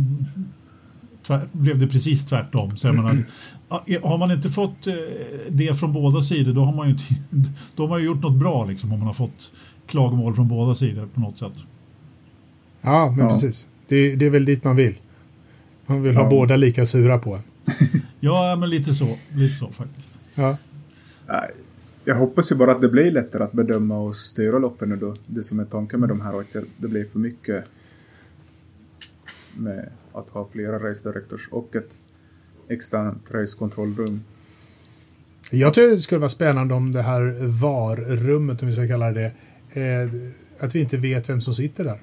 tvär, 1.24 1.48
blev 1.52 1.80
det 1.80 1.88
precis 1.88 2.26
tvärtom. 2.26 2.78
Så 2.78 2.94
menar, 2.94 3.24
har 4.08 4.18
man 4.18 4.32
inte 4.32 4.50
fått 4.50 4.88
eh, 4.88 4.94
det 5.50 5.80
från 5.80 5.94
båda 5.94 6.22
sidor 6.22 6.54
då 6.54 6.62
har 6.62 6.74
man 6.74 6.90
ju, 6.90 6.96
då 7.76 7.84
har 7.84 7.90
man 7.90 8.00
ju 8.00 8.06
gjort 8.06 8.22
något 8.22 8.40
bra 8.40 8.66
liksom, 8.66 8.94
om 8.94 9.00
man 9.00 9.08
har 9.08 9.14
fått 9.14 9.54
klagomål 9.88 10.36
från 10.36 10.48
båda 10.48 10.76
sidor 10.76 11.08
på 11.14 11.20
något 11.20 11.38
sätt. 11.38 11.66
Ja, 12.82 13.10
men 13.10 13.20
ja. 13.20 13.30
precis. 13.30 13.68
Det, 13.88 14.16
det, 14.16 14.26
är 14.26 14.30
väl 14.30 14.46
dit 14.46 14.64
man 14.64 14.76
vill. 14.76 14.96
Man 15.86 16.02
vill 16.02 16.14
ja. 16.14 16.22
ha 16.22 16.30
båda 16.30 16.56
lika 16.56 16.86
sura 16.86 17.20
på 17.20 17.36
en. 17.36 17.42
ja, 18.20 18.58
men 18.60 18.70
lite 18.70 18.94
så. 18.94 19.18
Lite 19.36 19.56
så 19.56 19.72
faktiskt. 19.72 20.20
Ja. 20.38 20.58
Jag 22.06 22.16
hoppas 22.16 22.52
ju 22.52 22.56
bara 22.56 22.72
att 22.72 22.82
det 22.82 22.90
blir 22.90 23.12
lättare 23.12 23.44
att 23.44 23.52
bedöma 23.52 24.00
och 24.00 24.16
styra 24.16 24.60
loppen 24.60 24.90
nu 24.90 24.96
då. 24.96 25.16
Det 25.28 25.44
som 25.44 25.60
är 25.60 25.66
tanken 25.66 26.00
med 26.00 26.10
de 26.10 26.22
här 26.22 26.36
och 26.36 26.42
att 26.42 26.66
det 26.78 26.88
blir 26.88 27.06
för 27.06 27.20
mycket 27.20 27.66
med 29.54 29.90
att 30.14 30.30
ha 30.30 30.50
flera 30.52 30.90
race 30.90 31.10
directors 31.10 31.50
och 31.52 31.76
ett 31.76 31.98
externt 32.70 33.32
racekontrollrum. 33.32 34.24
Jag 35.52 35.74
tror 35.74 35.88
det 35.88 36.00
skulle 36.00 36.20
vara 36.20 36.30
spännande 36.30 36.74
om 36.74 36.92
det 36.92 37.02
här 37.02 37.48
VAR-rummet, 37.62 38.62
om 38.62 38.68
vi 38.68 38.74
ska 38.74 38.88
kalla 38.88 39.12
det 39.12 39.32
eh, 39.74 40.10
att 40.60 40.76
vi 40.76 40.80
inte 40.80 40.98
vet 40.98 41.30
vem 41.30 41.42
som 41.42 41.54
sitter 41.54 41.84
där. 41.84 42.02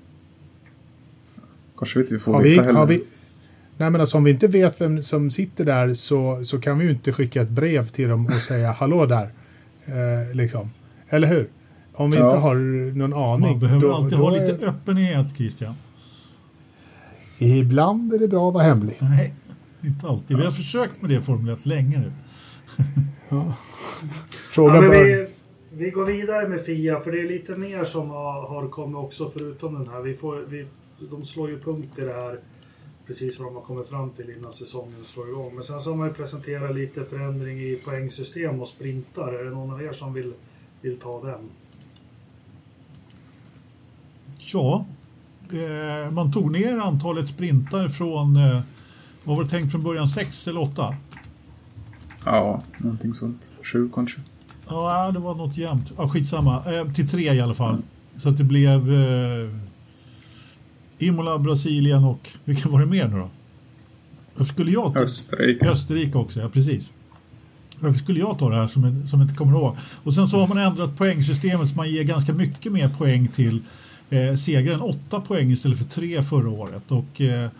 Kanske 1.79 2.01
inte 2.01 2.15
vi 2.15 2.21
får 2.21 2.33
har 2.33 2.43
veta 2.43 2.61
vi, 2.61 2.67
heller. 2.67 2.79
Har 2.79 2.87
vi, 2.87 3.05
nej 3.79 3.91
men 3.91 4.01
alltså 4.01 4.17
om 4.17 4.25
vi 4.25 4.31
inte 4.31 4.49
vet 4.49 4.81
vem 4.81 5.03
som 5.03 5.31
sitter 5.31 5.65
där 5.65 5.95
så, 5.95 6.45
så 6.45 6.61
kan 6.61 6.79
vi 6.79 6.85
ju 6.85 6.91
inte 6.91 7.13
skicka 7.13 7.43
ett 7.43 7.51
brev 7.51 7.89
till 7.89 8.09
dem 8.09 8.27
och 8.27 8.33
säga 8.33 8.73
hallå 8.73 9.07
där. 9.07 9.31
Eh, 9.87 10.35
liksom. 10.35 10.71
Eller 11.09 11.29
hur? 11.29 11.49
Om 11.93 12.11
vi 12.11 12.17
ja. 12.17 12.27
inte 12.27 12.39
har 12.39 12.55
någon 12.97 13.15
aning. 13.15 13.51
Man 13.51 13.61
behöver 13.61 13.83
då, 13.83 13.93
alltid 13.93 14.19
då 14.19 14.25
ha 14.25 14.31
lite 14.31 14.53
är... 14.53 14.69
öppenhet, 14.69 15.37
Christian. 15.37 15.75
Ibland 17.39 18.15
är 18.15 18.19
det 18.19 18.29
bra 18.29 18.49
att 18.49 18.55
vara 18.55 18.65
hemlig. 18.65 18.97
Nej, 19.01 19.35
inte 19.85 20.07
alltid. 20.07 20.37
Vi 20.37 20.45
har 20.45 20.51
försökt 20.51 21.03
med 21.03 21.11
det 21.11 21.21
formulerat 21.21 21.67
länge 21.67 21.99
nu. 21.99 22.13
ja. 23.29 23.55
Fråga 24.51 24.75
ja, 24.75 24.81
vi, 24.81 25.27
vi 25.73 25.91
går 25.91 26.05
vidare 26.05 26.49
med 26.49 26.61
Fia, 26.61 27.01
för 27.01 27.13
det 27.13 27.21
är 27.21 27.29
lite 27.29 27.57
mer 27.57 27.85
som 27.85 28.11
har, 28.11 28.49
har 28.49 28.69
kommit 28.69 28.97
också 28.97 29.29
förutom 29.29 29.75
den 29.75 29.89
här. 29.89 30.03
Vi 30.03 30.15
får, 30.15 30.45
vi, 30.49 30.67
de 31.11 31.23
slår 31.23 31.51
ju 31.51 31.59
punkt 31.59 31.99
i 31.99 32.01
det 32.01 32.13
här 32.13 32.39
precis 33.09 33.41
vad 33.41 33.49
de 33.49 33.55
har 33.55 33.63
kommit 33.63 33.89
fram 33.89 34.11
till 34.11 34.31
innan 34.31 34.53
säsongen 34.53 35.05
slår 35.05 35.29
igång. 35.29 35.55
Men 35.55 35.65
sen 35.65 35.81
så 35.81 35.91
har 35.91 35.97
man 35.97 36.09
ju 36.09 36.15
presenterat 36.15 36.75
lite 36.77 37.05
förändring 37.05 37.61
i 37.61 37.77
poängsystem 37.85 38.61
och 38.61 38.69
sprintar. 38.69 39.33
Är 39.33 39.45
det 39.45 39.51
någon 39.51 39.71
av 39.71 39.83
er 39.83 39.93
som 39.93 40.13
vill, 40.13 40.33
vill 40.81 40.99
ta 40.99 41.25
den? 41.25 41.41
Ja, 44.53 44.87
eh, 45.53 46.11
man 46.11 46.33
tog 46.33 46.53
ner 46.53 46.79
antalet 46.79 47.29
sprintar 47.29 47.89
från, 47.89 48.37
eh, 48.37 48.61
vad 49.25 49.37
var 49.37 49.45
det 49.45 49.51
tänkt 49.51 49.73
från 49.73 49.83
början, 49.83 50.09
sex 50.09 50.49
eller 50.49 50.61
åtta? 50.61 50.95
Ja, 52.25 52.63
någonting 52.79 53.15
sånt. 53.15 53.51
Sju 53.63 53.91
kanske. 53.95 54.21
Ja, 54.69 55.11
det 55.11 55.19
var 55.19 55.35
något 55.35 55.57
jämnt. 55.57 55.93
Ja, 55.97 56.09
skitsamma. 56.09 56.63
Eh, 56.75 56.93
till 56.93 57.09
tre 57.09 57.35
i 57.35 57.41
alla 57.41 57.55
fall. 57.55 57.75
Mm. 57.75 57.85
Så 58.17 58.29
att 58.29 58.37
det 58.37 58.45
blev 58.45 58.91
Imola, 60.99 61.39
Brasilien 61.39 62.05
och 62.05 62.31
vilka 62.45 62.69
var 62.69 62.81
det 62.81 62.87
mer 62.87 63.09
nu 63.09 63.17
då? 63.17 63.31
Varför 64.35 64.53
skulle 64.53 64.71
jag 64.71 64.95
ta 64.95 65.01
Österrike. 65.01 65.71
Österrike 65.71 66.19
också, 66.19 66.41
ja 66.41 66.49
precis. 66.49 66.93
Varför 67.81 67.99
skulle 67.99 68.19
jag 68.19 68.39
ta 68.39 68.49
det 68.49 68.55
här 68.55 68.67
som, 68.67 69.07
som 69.07 69.23
inte 69.23 69.35
kommer 69.35 69.53
ihåg? 69.53 69.77
Och 70.03 70.15
sen 70.15 70.27
så 70.27 70.39
har 70.39 70.49
man 70.49 70.59
ändrat 70.59 70.97
poängsystemet 70.97 71.69
så 71.69 71.77
man 71.77 71.91
ger 71.91 72.05
ganska 72.05 72.33
mycket 72.33 72.73
mer 72.73 72.89
poäng 72.89 73.29
till 73.29 73.63
eh, 74.11 74.35
segraren. 74.35 74.81
Åtta 74.81 75.21
poäng 75.21 75.51
istället 75.51 75.79
för 75.79 75.85
tre 75.85 76.23
förra 76.23 76.51
året. 76.51 76.91
Och 76.91 77.21
eh, 77.21 77.51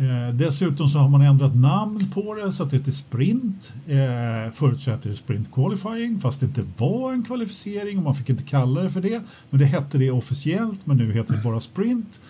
Eh, 0.00 0.34
dessutom 0.34 0.88
så 0.88 0.98
har 0.98 1.08
man 1.08 1.22
ändrat 1.22 1.56
namn 1.56 2.10
på 2.14 2.34
det 2.34 2.52
så 2.52 2.62
att 2.62 2.70
det 2.70 2.76
heter 2.76 2.92
Sprint. 2.92 3.74
Eh, 3.86 4.52
förutsätter 4.52 5.12
Sprint 5.12 5.52
Qualifying 5.52 6.18
fast 6.18 6.40
det 6.40 6.46
inte 6.46 6.64
var 6.76 7.12
en 7.12 7.24
kvalificering 7.24 7.98
och 7.98 8.04
man 8.04 8.14
fick 8.14 8.30
inte 8.30 8.42
kalla 8.42 8.82
det 8.82 8.90
för 8.90 9.00
det. 9.00 9.22
Men 9.50 9.60
det 9.60 9.66
hette 9.66 9.98
det 9.98 10.10
officiellt 10.10 10.86
men 10.86 10.96
nu 10.96 11.12
heter 11.12 11.34
det 11.34 11.44
bara 11.44 11.60
Sprint. 11.60 12.20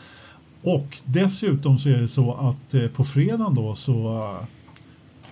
Och 0.63 0.99
dessutom 1.05 1.79
så 1.79 1.89
är 1.89 1.99
det 1.99 2.09
så 2.09 2.35
att 2.35 2.75
eh, 2.75 2.87
på 2.87 3.05
fredagen 3.05 3.55
då 3.55 3.75
så 3.75 4.17
uh, 4.17 4.45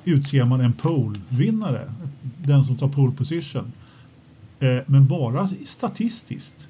utser 0.05 0.45
man 0.45 0.61
en 0.61 0.73
pole-vinnare. 0.73 1.93
Den 2.45 2.65
som 2.65 2.77
tar 2.77 2.89
pole 2.89 3.13
position. 3.13 3.73
Eh, 4.61 4.79
men 4.87 5.07
bara 5.07 5.47
statistiskt. 5.65 6.69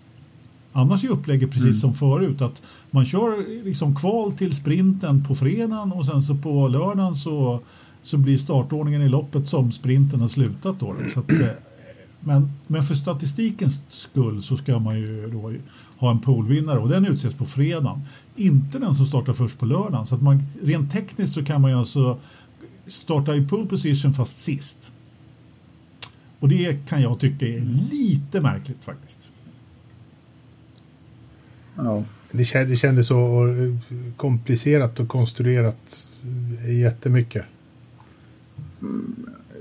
Annars 0.72 1.04
är 1.04 1.08
upplägget 1.08 1.50
precis 1.50 1.64
mm. 1.64 1.74
som 1.74 1.94
förut 1.94 2.42
att 2.42 2.62
man 2.90 3.04
kör 3.04 3.64
liksom 3.64 3.96
kval 3.96 4.32
till 4.32 4.52
sprinten 4.52 5.24
på 5.24 5.34
fredagen 5.34 5.92
och 5.92 6.06
sen 6.06 6.22
så 6.22 6.36
på 6.36 6.68
lördagen 6.68 7.16
så, 7.16 7.60
så 8.02 8.18
blir 8.18 8.38
startordningen 8.38 9.02
i 9.02 9.08
loppet 9.08 9.48
som 9.48 9.72
sprinten 9.72 10.20
har 10.20 10.28
slutat. 10.28 10.80
Då. 10.80 10.94
Så 11.14 11.20
att, 11.20 11.30
eh, 11.30 11.48
men, 12.26 12.50
men 12.66 12.82
för 12.82 12.94
statistikens 12.94 13.84
skull 13.88 14.42
så 14.42 14.56
ska 14.56 14.78
man 14.78 14.98
ju 14.98 15.30
då 15.30 15.52
ha 15.98 16.10
en 16.10 16.20
poolvinnare 16.20 16.78
och 16.78 16.88
den 16.88 17.06
utses 17.06 17.34
på 17.34 17.46
fredagen. 17.46 18.00
Inte 18.36 18.78
den 18.78 18.94
som 18.94 19.06
startar 19.06 19.32
först 19.32 19.58
på 19.58 19.66
lördagen. 19.66 20.06
Så 20.06 20.14
att 20.14 20.22
man, 20.22 20.42
rent 20.62 20.92
tekniskt 20.92 21.32
så 21.32 21.44
kan 21.44 21.60
man 21.60 21.70
ju 21.70 21.78
alltså 21.78 22.18
starta 22.86 23.34
i 23.34 23.48
pole 23.48 23.66
position 23.66 24.12
fast 24.12 24.38
sist. 24.38 24.92
Och 26.40 26.48
det 26.48 26.88
kan 26.88 27.02
jag 27.02 27.18
tycka 27.18 27.46
är 27.46 27.60
lite 27.90 28.40
märkligt 28.40 28.84
faktiskt. 28.84 29.32
Ja. 31.76 32.04
Det, 32.30 32.42
kä- 32.42 32.64
det 32.64 32.76
kändes 32.76 33.06
så 33.06 33.48
komplicerat 34.16 35.00
och 35.00 35.08
konstruerat 35.08 36.08
jättemycket. 36.68 37.44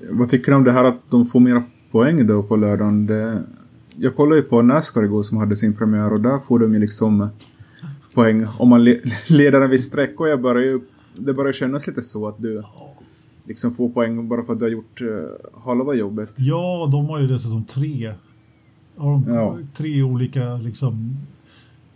Vad 0.09 0.29
tycker 0.29 0.51
du 0.51 0.57
om 0.57 0.63
det 0.63 0.71
här 0.71 0.83
att 0.83 0.99
de 1.09 1.27
får 1.27 1.39
mera 1.39 1.63
poäng 1.95 2.27
då 2.27 2.43
på 2.43 2.55
lördagen? 2.55 3.05
Det, 3.05 3.43
jag 3.95 4.15
kollade 4.15 4.41
ju 4.41 4.47
på 4.47 4.61
Nascar 4.61 5.03
igår 5.03 5.23
som 5.23 5.37
hade 5.37 5.55
sin 5.55 5.73
premiär 5.73 6.13
och 6.13 6.21
där 6.21 6.39
får 6.39 6.59
de 6.59 6.73
ju 6.73 6.79
liksom 6.79 7.29
poäng 8.13 8.45
om 8.59 8.69
man 8.69 8.83
le, 8.83 8.99
leder 9.29 9.61
en 9.61 9.69
viss 9.69 9.85
sträcka 9.85 10.23
och 10.23 10.29
jag 10.29 10.41
börjar 10.41 10.63
ju, 10.63 10.79
det 11.17 11.33
börjar 11.33 11.53
kännas 11.53 11.87
lite 11.87 12.01
så 12.01 12.27
att 12.27 12.35
du 12.37 12.63
liksom 13.47 13.75
får 13.75 13.89
poäng 13.89 14.27
bara 14.27 14.43
för 14.43 14.53
att 14.53 14.59
du 14.59 14.65
har 14.65 14.69
gjort 14.69 15.01
uh, 15.01 15.09
halva 15.65 15.93
jobbet. 15.93 16.33
Ja, 16.37 16.89
de 16.91 17.09
har 17.09 17.21
ju 17.21 17.27
dessutom 17.27 17.63
tre. 17.63 18.13
Har 18.97 19.11
de 19.11 19.33
Ja. 19.33 19.57
Tre 19.73 20.03
olika 20.03 20.53
liksom, 20.55 21.17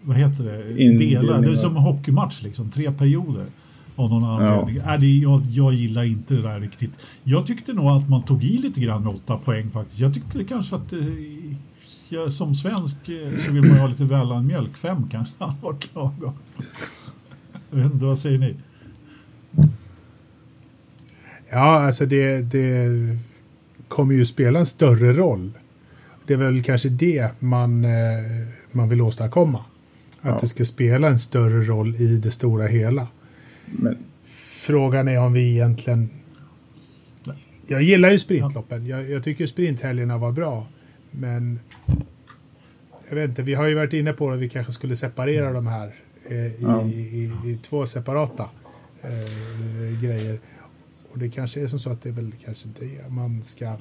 vad 0.01 0.17
heter 0.17 0.43
det, 0.43 0.81
Indelningar. 0.83 1.21
delar. 1.21 1.41
Det 1.41 1.51
är 1.51 1.55
som 1.55 1.75
en 1.75 1.83
hockeymatch 1.83 2.43
liksom, 2.43 2.69
tre 2.69 2.91
perioder. 2.91 3.45
Av 3.99 4.09
någon 4.09 4.23
anledning. 4.23 4.77
Äh, 4.77 4.99
det, 4.99 5.17
jag, 5.17 5.41
jag 5.49 5.73
gillar 5.73 6.03
inte 6.03 6.33
det 6.33 6.41
där 6.41 6.59
riktigt. 6.59 7.19
Jag 7.23 7.47
tyckte 7.47 7.73
nog 7.73 7.85
att 7.85 8.09
man 8.09 8.23
tog 8.23 8.43
i 8.43 8.57
lite 8.57 8.79
grann 8.79 9.03
med 9.03 9.13
åtta 9.15 9.37
poäng 9.37 9.69
faktiskt. 9.69 9.99
Jag 9.99 10.13
tyckte 10.13 10.43
kanske 10.43 10.75
att 10.75 10.93
eh, 10.93 10.99
jag, 12.09 12.33
som 12.33 12.55
svensk 12.55 12.97
eh, 13.09 13.37
så 13.37 13.51
vill 13.51 13.61
man 13.63 13.77
ha 13.79 13.87
lite 13.87 14.03
mellanmjölk. 14.03 14.77
Fem 14.77 15.09
kanske 15.11 15.35
hade 15.43 15.61
varit 15.61 15.95
lagom. 15.95 16.33
Jag 17.69 17.77
vet 17.77 17.93
inte, 17.93 18.05
vad 18.05 18.19
säger 18.19 18.39
ni? 18.39 18.55
Ja, 21.49 21.85
alltså 21.85 22.05
det, 22.05 22.41
det 22.41 22.87
kommer 23.87 24.13
ju 24.13 24.25
spela 24.25 24.59
en 24.59 24.65
större 24.65 25.13
roll. 25.13 25.51
Det 26.27 26.33
är 26.33 26.37
väl 26.37 26.63
kanske 26.63 26.89
det 26.89 27.31
man, 27.39 27.85
eh, 27.85 27.91
man 28.71 28.89
vill 28.89 29.01
åstadkomma. 29.01 29.59
Att 29.59 29.65
Ja. 30.21 30.37
det 30.41 30.47
ska 30.47 30.65
spela 30.65 31.07
en 31.07 31.19
större 31.19 31.63
roll 31.63 31.95
i 31.95 32.17
det 32.17 32.31
stora 32.31 32.67
hela. 32.67 33.07
Men 33.71 33.97
Frågan 34.59 35.07
är 35.07 35.19
om 35.19 35.33
vi 35.33 35.51
egentligen... 35.51 36.09
Jag 37.67 37.81
gillar 37.83 38.11
ju 38.11 38.19
sprintloppen. 38.19 38.85
Jag, 38.87 39.09
jag 39.09 39.23
tycker 39.23 39.47
sprinthelgerna 39.47 40.17
var 40.17 40.31
bra. 40.31 40.67
Men 41.11 41.59
jag 43.09 43.15
vet 43.15 43.29
inte, 43.29 43.41
vi 43.41 43.53
har 43.53 43.67
ju 43.67 43.75
varit 43.75 43.93
inne 43.93 44.13
på 44.13 44.31
att 44.31 44.39
vi 44.39 44.49
kanske 44.49 44.71
skulle 44.73 44.95
separera 44.95 45.53
de 45.53 45.67
här 45.67 45.95
eh, 46.29 46.35
i, 46.37 46.55
Ja. 46.61 46.83
i, 46.85 47.31
i 47.45 47.59
två 47.63 47.85
separata 47.85 48.45
eh, 49.01 50.01
grejer. 50.03 50.39
Och 51.11 51.19
det 51.19 51.29
kanske 51.29 51.61
är 51.63 51.67
som 51.67 51.79
så 51.79 51.89
att 51.89 52.01
det 52.01 52.09
är 52.09 52.13
väl 52.13 52.31
kanske 52.45 52.67
det 52.79 53.09
man 53.09 53.43
ska 53.43 53.77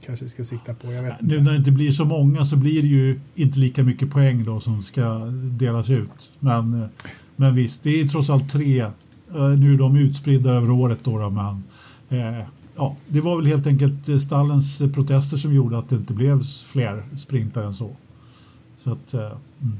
kanske 0.00 0.28
ska 0.28 0.44
sikta 0.44 0.74
på. 0.74 0.92
Jag 0.92 1.02
vet 1.02 1.20
Nu 1.20 1.34
inte. 1.34 1.44
när 1.44 1.52
det 1.52 1.58
inte 1.58 1.72
blir 1.72 1.90
så 1.90 2.04
många 2.04 2.44
så 2.44 2.56
blir 2.56 2.82
det 2.82 2.88
ju 2.88 3.20
inte 3.34 3.58
lika 3.58 3.82
mycket 3.82 4.10
poäng 4.10 4.44
då 4.44 4.60
som 4.60 4.82
ska 4.82 5.24
delas 5.58 5.90
ut. 5.90 6.32
Men, 6.40 6.82
eh, 6.82 6.88
men 7.36 7.54
visst, 7.54 7.82
det 7.82 8.00
är 8.00 8.08
trots 8.08 8.30
allt 8.30 8.48
tre. 8.48 8.80
Eh, 8.80 9.48
Nu 9.58 9.74
är 9.74 9.78
de 9.78 9.96
utspridda 9.96 10.50
över 10.50 10.70
året 10.70 10.98
då, 11.02 11.18
då 11.18 11.30
men 11.30 11.62
eh, 12.20 12.46
ja, 12.76 12.96
det 13.08 13.20
var 13.20 13.36
väl 13.36 13.46
helt 13.46 13.66
enkelt 13.66 14.08
eh, 14.08 14.16
stallens 14.18 14.82
protester 14.94 15.36
som 15.36 15.54
gjorde 15.54 15.78
att 15.78 15.88
det 15.88 15.96
inte 15.96 16.14
blev 16.14 16.42
fler 16.72 17.02
sprintar 17.16 17.62
än 17.62 17.74
så. 17.74 17.90
Så 18.76 18.92
att, 18.92 19.14
eh, 19.14 19.32
mm. 19.62 19.76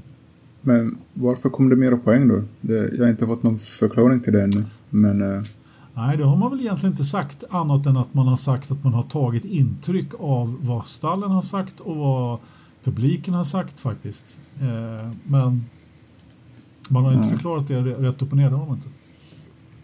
Men 0.63 0.97
varför 1.15 1.49
kom 1.49 1.69
det 1.69 1.77
mera 1.77 1.97
poäng 1.97 2.29
då? 2.29 2.43
Det, 2.61 2.75
jag 2.75 3.05
har 3.05 3.11
inte 3.11 3.27
fått 3.27 3.43
någon 3.43 3.59
förklaring 3.59 4.21
till 4.21 4.33
det 4.33 4.43
ännu. 4.43 4.65
Men 4.91 5.23
eh, 5.23 5.43
Nej, 5.95 6.17
det 6.17 6.25
har 6.25 6.37
man 6.37 6.51
väl 6.51 6.61
egentligen 6.61 6.93
inte 6.93 7.05
sagt 7.05 7.45
annat 7.51 7.87
än 7.87 7.97
att 7.97 8.15
man 8.15 8.29
har 8.29 8.37
sagt 8.37 8.71
att 8.71 8.85
man 8.85 8.93
har 8.93 9.03
tagit 9.03 9.45
intryck 9.45 10.09
av 10.19 10.57
vad 10.61 10.87
stallen 10.87 11.31
har 11.31 11.43
sagt 11.43 11.81
och 11.81 11.97
vad 11.97 12.39
publiken 12.85 13.35
har 13.35 13.45
sagt 13.45 13.81
faktiskt. 13.81 14.41
Eh, 14.61 15.11
men 15.25 15.65
man 16.91 17.05
har 17.05 17.13
inte 17.13 17.29
förklarat 17.29 17.69
det 17.69 17.81
rätt 17.81 18.23
upp 18.23 18.31
och 18.31 18.37
ner, 18.37 18.51
det 18.51 18.57
har 18.57 18.67
man 18.67 18.77
inte. 18.77 18.89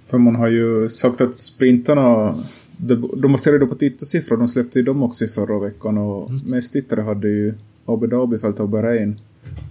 för 0.08 0.18
man 0.18 0.36
har 0.36 0.48
ju 0.48 0.88
sagt 0.88 1.20
att 1.20 1.38
sprintarna, 1.38 2.34
de, 2.76 3.10
de 3.16 3.32
baserar 3.32 3.60
ju 3.60 3.66
på 3.66 3.74
tittarsiffror. 3.74 4.36
De 4.36 4.48
släppte 4.48 4.78
ju 4.78 4.84
dem 4.84 5.02
också 5.02 5.24
i 5.24 5.28
förra 5.28 5.58
veckan 5.58 5.98
och 5.98 6.30
Just. 6.32 6.48
mest 6.48 6.72
tittare 6.72 7.00
hade 7.00 7.28
ju 7.28 7.54
Abu 7.86 8.06
Dhabi 8.06 8.38
följt 8.38 8.60
av 8.60 8.68
Bahrain. 8.68 9.20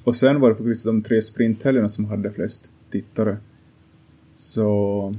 Och 0.03 0.15
sen 0.15 0.39
var 0.39 0.49
det 0.49 0.55
faktiskt 0.55 0.85
de 0.85 1.01
tre 1.01 1.21
sprinthelgerna 1.21 1.89
som 1.89 2.05
hade 2.05 2.31
flest 2.31 2.69
tittare. 2.91 3.37
Så... 4.33 5.15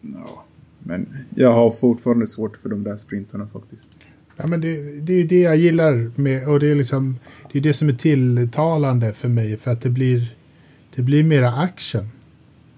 Ja, 0.00 0.44
men 0.78 1.06
jag 1.34 1.52
har 1.52 1.70
fortfarande 1.70 2.26
svårt 2.26 2.56
för 2.56 2.68
de 2.68 2.84
där 2.84 2.96
sprintarna 2.96 3.46
faktiskt. 3.52 3.98
Ja, 4.36 4.46
men 4.46 4.60
det, 4.60 5.00
det 5.00 5.12
är 5.12 5.16
ju 5.16 5.26
det 5.26 5.40
jag 5.40 5.56
gillar 5.56 6.10
med 6.20 6.48
och 6.48 6.60
det 6.60 6.70
är 6.70 6.74
liksom 6.74 7.18
det 7.52 7.58
är 7.58 7.62
det 7.62 7.72
som 7.72 7.88
är 7.88 7.92
tilltalande 7.92 9.12
för 9.12 9.28
mig 9.28 9.56
för 9.56 9.70
att 9.70 9.80
det 9.80 9.90
blir 9.90 10.34
det 10.96 11.02
blir 11.02 11.24
mera 11.24 11.52
action. 11.52 12.08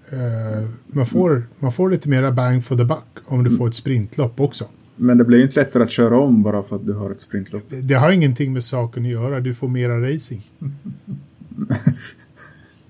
Eh, 0.09 0.69
man, 0.87 1.05
får, 1.05 1.43
man 1.59 1.71
får 1.71 1.89
lite 1.89 2.09
mera 2.09 2.31
bang 2.31 2.63
for 2.63 2.77
the 2.77 2.83
buck 2.83 3.17
om 3.25 3.43
du 3.43 3.57
får 3.57 3.67
ett 3.67 3.75
sprintlopp 3.75 4.39
också. 4.39 4.65
Men 4.95 5.17
det 5.17 5.25
blir 5.25 5.37
ju 5.37 5.43
inte 5.43 5.59
lättare 5.59 5.83
att 5.83 5.91
köra 5.91 6.19
om 6.19 6.43
bara 6.43 6.63
för 6.63 6.75
att 6.75 6.85
du 6.85 6.93
har 6.93 7.11
ett 7.11 7.21
sprintlopp. 7.21 7.63
Det, 7.69 7.81
det 7.81 7.93
har 7.93 8.11
ingenting 8.11 8.53
med 8.53 8.63
saken 8.63 9.05
att 9.05 9.11
göra, 9.11 9.39
du 9.39 9.55
får 9.55 9.67
mera 9.67 10.13
racing. 10.13 10.41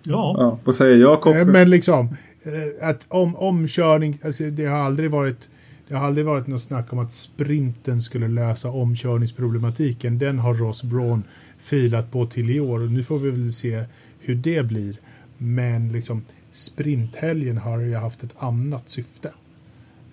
Ja, 0.05 0.35
Ja, 0.37 0.59
vad 0.63 0.75
säger 0.75 0.97
Jakob? 0.97 1.35
Eh, 1.35 1.45
Men 1.45 1.69
liksom, 1.69 2.07
eh, 2.43 2.89
att 2.89 3.05
om, 3.07 3.35
omkörning, 3.35 4.19
alltså 4.23 4.43
det 4.43 4.65
har 4.65 4.77
aldrig 4.77 5.11
varit 5.11 5.49
det 5.87 5.95
har 5.95 6.07
aldrig 6.07 6.25
varit 6.25 6.47
något 6.47 6.61
snack 6.61 6.93
om 6.93 6.99
att 6.99 7.11
sprinten 7.11 8.01
skulle 8.01 8.27
lösa 8.27 8.69
omkörningsproblematiken. 8.69 10.19
Den 10.19 10.39
har 10.39 10.53
Ross 10.53 10.83
Braun 10.83 11.23
filat 11.59 12.11
på 12.11 12.25
till 12.25 12.49
i 12.49 12.59
år 12.59 12.81
och 12.83 12.91
nu 12.91 13.03
får 13.03 13.19
vi 13.19 13.31
väl 13.31 13.53
se 13.53 13.83
hur 14.19 14.35
det 14.35 14.65
blir. 14.65 14.95
Men 15.41 15.91
liksom 15.91 16.23
sprinthelgen 16.51 17.57
har 17.57 17.79
ju 17.79 17.95
haft 17.95 18.23
ett 18.23 18.35
annat 18.37 18.89
syfte. 18.89 19.31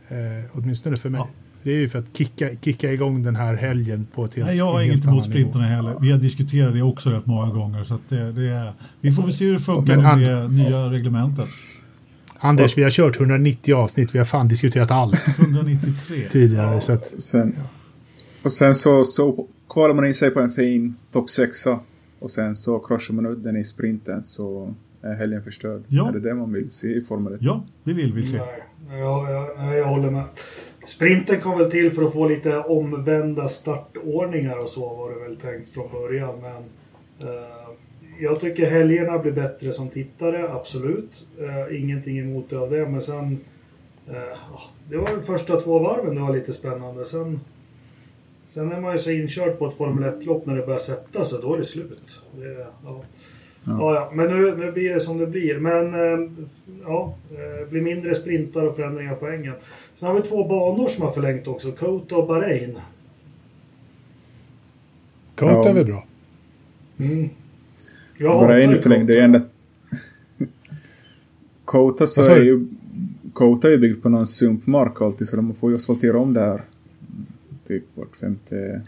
Eh, 0.09 0.17
åtminstone 0.53 0.97
för 0.97 1.09
mig. 1.09 1.21
Ja. 1.21 1.29
Det 1.63 1.73
är 1.73 1.79
ju 1.79 1.89
för 1.89 1.99
att 1.99 2.17
kicka, 2.17 2.49
kicka 2.61 2.93
igång 2.93 3.23
den 3.23 3.37
här 3.37 3.55
helgen 3.55 4.07
på 4.15 4.25
ett 4.25 4.35
helt 4.35 4.47
Nej, 4.47 4.57
jag 4.57 4.73
har 4.73 4.83
inget 4.83 5.05
emot 5.05 5.25
sprinterna 5.25 5.65
heller. 5.65 5.97
Vi 6.01 6.11
har 6.13 6.19
diskuterat 6.19 6.75
det 6.75 6.83
också 6.83 7.11
rätt 7.11 7.27
många 7.27 7.55
gånger. 7.55 7.83
Så 7.83 7.95
att 7.95 8.09
det, 8.09 8.33
det 8.33 8.49
är, 8.49 8.73
vi 9.01 9.11
får 9.11 9.23
väl 9.23 9.33
se 9.33 9.45
hur 9.45 9.53
det 9.53 9.59
funkar 9.59 9.97
med 9.97 10.19
det 10.19 10.49
nya 10.49 10.91
reglementet. 10.91 11.49
Anders, 12.39 12.79
vi 12.79 12.83
har 12.83 12.91
kört 12.91 13.17
190 13.17 13.75
avsnitt. 13.75 14.15
Vi 14.15 14.19
har 14.19 14.27
fan 14.27 14.49
diskuterat 14.49 14.91
allt 14.91 15.39
193. 15.39 16.17
tidigare. 16.31 16.81
Så 16.81 16.93
att, 16.93 17.23
Sen, 17.23 17.57
och 18.45 18.53
sen 18.53 18.75
så, 18.75 19.05
så 19.05 19.47
kvalar 19.71 19.95
man 19.95 20.07
in 20.07 20.15
sig 20.15 20.31
på 20.31 20.41
en 20.41 20.53
fin 20.53 20.95
topp 21.13 21.31
sexa 21.31 21.79
och 22.19 22.31
sen 22.31 22.57
så 22.57 22.79
krossar 22.79 23.15
man 23.15 23.27
ut 23.27 23.45
den 23.45 23.57
i 23.57 23.65
sprinten 23.65 24.25
så 24.25 24.75
är 25.11 25.15
helgen 25.15 25.43
förstörd. 25.43 25.83
Ja. 25.89 26.09
Är 26.09 26.13
det 26.13 26.21
det 26.21 26.35
man 26.35 26.53
vill 26.53 26.71
se 26.71 26.89
i 26.89 27.03
Formel 27.03 27.35
1? 27.35 27.39
Ja, 27.43 27.65
det 27.85 27.93
vill 27.93 28.13
vi 28.13 28.25
se. 28.25 28.37
Nej, 28.89 28.99
jag, 28.99 29.31
jag, 29.31 29.79
jag 29.79 29.85
håller 29.85 30.11
med. 30.11 30.25
Sprinten 30.87 31.41
kom 31.41 31.59
väl 31.59 31.71
till 31.71 31.91
för 31.91 32.03
att 32.03 32.13
få 32.13 32.29
lite 32.29 32.59
omvända 32.59 33.49
startordningar 33.49 34.57
och 34.57 34.69
så 34.69 34.97
var 34.97 35.11
det 35.11 35.29
väl 35.29 35.37
tänkt 35.37 35.71
från 35.71 35.93
början. 35.93 36.35
Men 36.41 36.63
eh, 37.31 37.67
jag 38.21 38.41
tycker 38.41 38.71
helgerna 38.71 39.19
blir 39.19 39.33
bättre 39.33 39.73
som 39.73 39.89
tittare, 39.89 40.53
absolut. 40.53 41.29
Eh, 41.41 41.83
ingenting 41.83 42.19
emot 42.19 42.51
det 42.51 42.57
av 42.57 42.71
det, 42.71 42.89
men 42.89 43.03
sen... 43.03 43.39
Eh, 44.09 44.39
det 44.89 44.97
var 44.97 45.07
de 45.17 45.23
första 45.23 45.61
två 45.61 45.79
varven 45.79 46.15
det 46.15 46.21
var 46.21 46.37
lite 46.37 46.53
spännande. 46.53 47.07
Sen, 47.07 47.41
sen 48.49 48.73
är 48.73 48.81
man 48.81 48.93
ju 48.93 48.99
så 48.99 49.11
inkörd 49.11 49.59
på 49.59 49.69
ett 49.69 49.75
Formel 49.75 50.13
1-lopp 50.13 50.47
när 50.47 50.57
det 50.57 50.67
börjar 50.67 50.79
sätta 50.79 51.25
sig, 51.25 51.39
då 51.43 51.55
är 51.55 51.59
det 51.59 51.65
slut. 51.65 52.23
Det, 52.33 52.67
ja. 52.85 53.03
Ja, 53.67 53.95
ja, 53.95 54.11
men 54.15 54.27
nu, 54.31 54.57
nu 54.57 54.73
blir 54.73 54.95
det 54.95 55.01
som 55.01 55.19
det 55.19 55.27
blir. 55.27 55.59
Men 55.59 55.95
eh, 55.95 56.31
ja, 56.83 57.15
eh, 57.31 57.71
blir 57.71 57.83
mindre 57.83 58.15
sprintar 58.15 58.63
och 58.67 58.77
förändringar 58.77 59.15
på 59.15 59.21
poängen. 59.21 59.55
Sen 59.95 60.09
har 60.09 60.15
vi 60.17 60.23
två 60.23 60.49
banor 60.49 60.89
som 60.89 61.03
har 61.05 61.11
förlängt 61.11 61.47
också, 61.49 61.73
Kota 61.73 62.17
och 62.17 62.27
Bahrain. 62.29 62.79
Kota 65.35 65.53
Ja. 65.53 65.69
är 65.69 65.75
väl 65.75 65.85
bra? 65.87 66.05
Jag 68.19 68.33
hatar 68.33 68.47
Bahrain 68.47 68.71
ju 68.71 68.81
förlängde 68.81 69.13
ju 69.15 69.21
enda... 69.21 69.41
Kota 71.65 72.07
så 72.07 72.33
är 72.33 72.41
ju... 72.43 72.67
Kota 73.33 73.69
är 73.69 73.73
ju 73.73 73.79
byggt 73.79 74.03
på 74.03 74.09
någon 74.09 74.27
sumpmark 74.27 75.01
alltid 75.01 75.27
så 75.29 75.37
de 75.37 75.55
får 75.55 75.71
ju 75.71 75.77
asfaltera 75.77 76.19
om 76.19 76.33
där. 76.35 76.63
Typ 77.67 77.85
vart 77.95 78.17
femte... 78.17 78.83